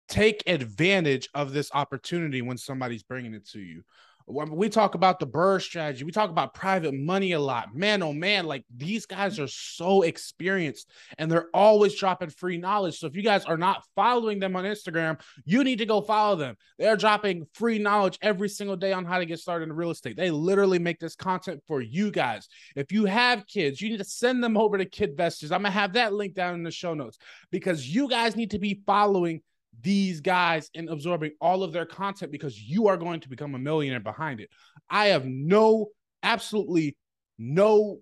Take 0.09 0.43
advantage 0.45 1.29
of 1.33 1.53
this 1.53 1.69
opportunity 1.73 2.41
when 2.41 2.57
somebody's 2.57 3.03
bringing 3.03 3.33
it 3.33 3.47
to 3.51 3.59
you 3.59 3.83
we 4.29 4.69
talk 4.69 4.95
about 4.95 5.19
the 5.19 5.27
BRRRR 5.27 5.61
strategy, 5.61 6.03
we 6.03 6.11
talk 6.11 6.29
about 6.29 6.53
private 6.53 6.93
money 6.93 7.31
a 7.31 7.39
lot. 7.39 7.75
Man, 7.75 8.03
oh 8.03 8.13
man, 8.13 8.45
like 8.45 8.63
these 8.75 9.05
guys 9.05 9.39
are 9.39 9.47
so 9.47 10.03
experienced 10.03 10.89
and 11.17 11.31
they're 11.31 11.49
always 11.53 11.95
dropping 11.95 12.29
free 12.29 12.57
knowledge. 12.57 12.99
So 12.99 13.07
if 13.07 13.15
you 13.15 13.23
guys 13.23 13.45
are 13.45 13.57
not 13.57 13.83
following 13.95 14.39
them 14.39 14.55
on 14.55 14.65
Instagram, 14.65 15.19
you 15.45 15.63
need 15.63 15.79
to 15.79 15.85
go 15.85 16.01
follow 16.01 16.35
them. 16.35 16.55
They're 16.77 16.95
dropping 16.95 17.47
free 17.53 17.79
knowledge 17.79 18.19
every 18.21 18.49
single 18.49 18.75
day 18.75 18.93
on 18.93 19.03
how 19.03 19.17
to 19.17 19.25
get 19.25 19.39
started 19.39 19.69
in 19.69 19.73
real 19.73 19.91
estate. 19.91 20.15
They 20.15 20.31
literally 20.31 20.79
make 20.79 20.99
this 20.99 21.15
content 21.15 21.61
for 21.67 21.81
you 21.81 22.11
guys. 22.11 22.47
If 22.75 22.91
you 22.91 23.05
have 23.05 23.47
kids, 23.47 23.81
you 23.81 23.89
need 23.89 23.97
to 23.97 24.03
send 24.03 24.43
them 24.43 24.57
over 24.57 24.77
to 24.77 24.85
KidVestors. 24.85 25.51
I'm 25.51 25.63
gonna 25.63 25.71
have 25.71 25.93
that 25.93 26.13
link 26.13 26.35
down 26.35 26.53
in 26.53 26.63
the 26.63 26.71
show 26.71 26.93
notes 26.93 27.17
because 27.51 27.87
you 27.87 28.07
guys 28.07 28.35
need 28.35 28.51
to 28.51 28.59
be 28.59 28.81
following 28.85 29.41
these 29.81 30.21
guys 30.21 30.69
and 30.75 30.89
absorbing 30.89 31.31
all 31.39 31.63
of 31.63 31.71
their 31.71 31.85
content 31.85 32.31
because 32.31 32.59
you 32.59 32.87
are 32.87 32.97
going 32.97 33.19
to 33.21 33.29
become 33.29 33.55
a 33.55 33.59
millionaire 33.59 33.99
behind 33.99 34.39
it. 34.39 34.49
I 34.89 35.07
have 35.07 35.25
no, 35.25 35.87
absolutely 36.23 36.97
no 37.37 37.99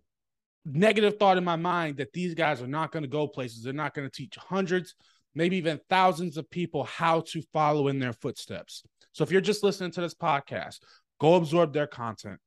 negative 0.65 1.17
thought 1.17 1.37
in 1.37 1.43
my 1.43 1.55
mind 1.55 1.97
that 1.97 2.13
these 2.13 2.33
guys 2.33 2.61
are 2.61 2.67
not 2.67 2.91
going 2.91 3.03
to 3.03 3.09
go 3.09 3.27
places. 3.27 3.63
They're 3.63 3.73
not 3.73 3.93
going 3.93 4.07
to 4.07 4.15
teach 4.15 4.35
hundreds, 4.35 4.95
maybe 5.35 5.57
even 5.57 5.79
thousands 5.89 6.37
of 6.37 6.49
people 6.49 6.83
how 6.83 7.21
to 7.27 7.41
follow 7.53 7.87
in 7.87 7.99
their 7.99 8.13
footsteps. 8.13 8.83
So 9.11 9.23
if 9.23 9.31
you're 9.31 9.41
just 9.41 9.63
listening 9.63 9.91
to 9.91 10.01
this 10.01 10.15
podcast, 10.15 10.79
go 11.19 11.35
absorb 11.35 11.73
their 11.73 11.87
content. 11.87 12.39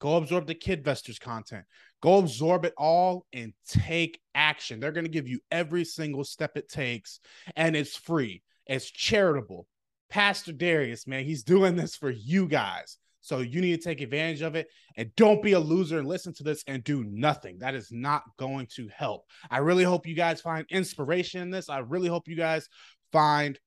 Go 0.00 0.16
absorb 0.16 0.46
the 0.46 0.54
KidVestors 0.54 1.18
content. 1.18 1.64
Go 2.00 2.18
absorb 2.18 2.64
it 2.64 2.74
all 2.78 3.26
and 3.32 3.52
take 3.66 4.20
action. 4.34 4.78
They're 4.78 4.92
going 4.92 5.06
to 5.06 5.10
give 5.10 5.28
you 5.28 5.40
every 5.50 5.84
single 5.84 6.24
step 6.24 6.52
it 6.56 6.68
takes, 6.68 7.20
and 7.56 7.74
it's 7.74 7.96
free 7.96 8.42
it's 8.68 8.90
charitable. 8.90 9.66
Pastor 10.10 10.52
Darius, 10.52 11.06
man, 11.06 11.24
he's 11.24 11.42
doing 11.42 11.74
this 11.74 11.96
for 11.96 12.10
you 12.10 12.46
guys. 12.46 12.98
So 13.20 13.40
you 13.40 13.60
need 13.60 13.80
to 13.80 13.88
take 13.88 14.00
advantage 14.00 14.42
of 14.42 14.54
it 14.54 14.68
and 14.96 15.14
don't 15.16 15.42
be 15.42 15.52
a 15.52 15.60
loser 15.60 15.98
and 15.98 16.06
listen 16.06 16.32
to 16.34 16.44
this 16.44 16.62
and 16.66 16.84
do 16.84 17.04
nothing. 17.04 17.58
That 17.58 17.74
is 17.74 17.88
not 17.90 18.22
going 18.38 18.68
to 18.76 18.88
help. 18.94 19.24
I 19.50 19.58
really 19.58 19.84
hope 19.84 20.06
you 20.06 20.14
guys 20.14 20.40
find 20.40 20.64
inspiration 20.70 21.42
in 21.42 21.50
this. 21.50 21.68
I 21.68 21.78
really 21.78 22.08
hope 22.08 22.28
you 22.28 22.36
guys 22.36 22.68
find 23.12 23.58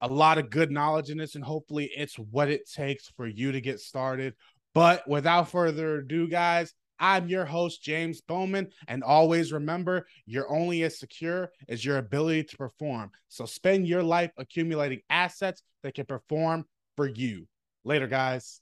a 0.00 0.08
lot 0.08 0.38
of 0.38 0.50
good 0.50 0.70
knowledge 0.70 1.10
in 1.10 1.18
this 1.18 1.34
and 1.34 1.44
hopefully 1.44 1.90
it's 1.94 2.18
what 2.18 2.48
it 2.48 2.70
takes 2.70 3.08
for 3.16 3.26
you 3.26 3.52
to 3.52 3.60
get 3.60 3.80
started. 3.80 4.34
But 4.74 5.06
without 5.06 5.50
further 5.50 5.96
ado, 5.96 6.28
guys, 6.28 6.72
I'm 7.02 7.28
your 7.28 7.44
host, 7.44 7.82
James 7.82 8.20
Bowman. 8.20 8.68
And 8.86 9.02
always 9.02 9.52
remember, 9.52 10.06
you're 10.24 10.48
only 10.50 10.84
as 10.84 10.98
secure 11.00 11.50
as 11.68 11.84
your 11.84 11.98
ability 11.98 12.44
to 12.44 12.56
perform. 12.56 13.10
So 13.28 13.44
spend 13.44 13.88
your 13.88 14.04
life 14.04 14.30
accumulating 14.38 15.00
assets 15.10 15.62
that 15.82 15.94
can 15.94 16.06
perform 16.06 16.64
for 16.96 17.08
you. 17.08 17.48
Later, 17.84 18.06
guys. 18.06 18.60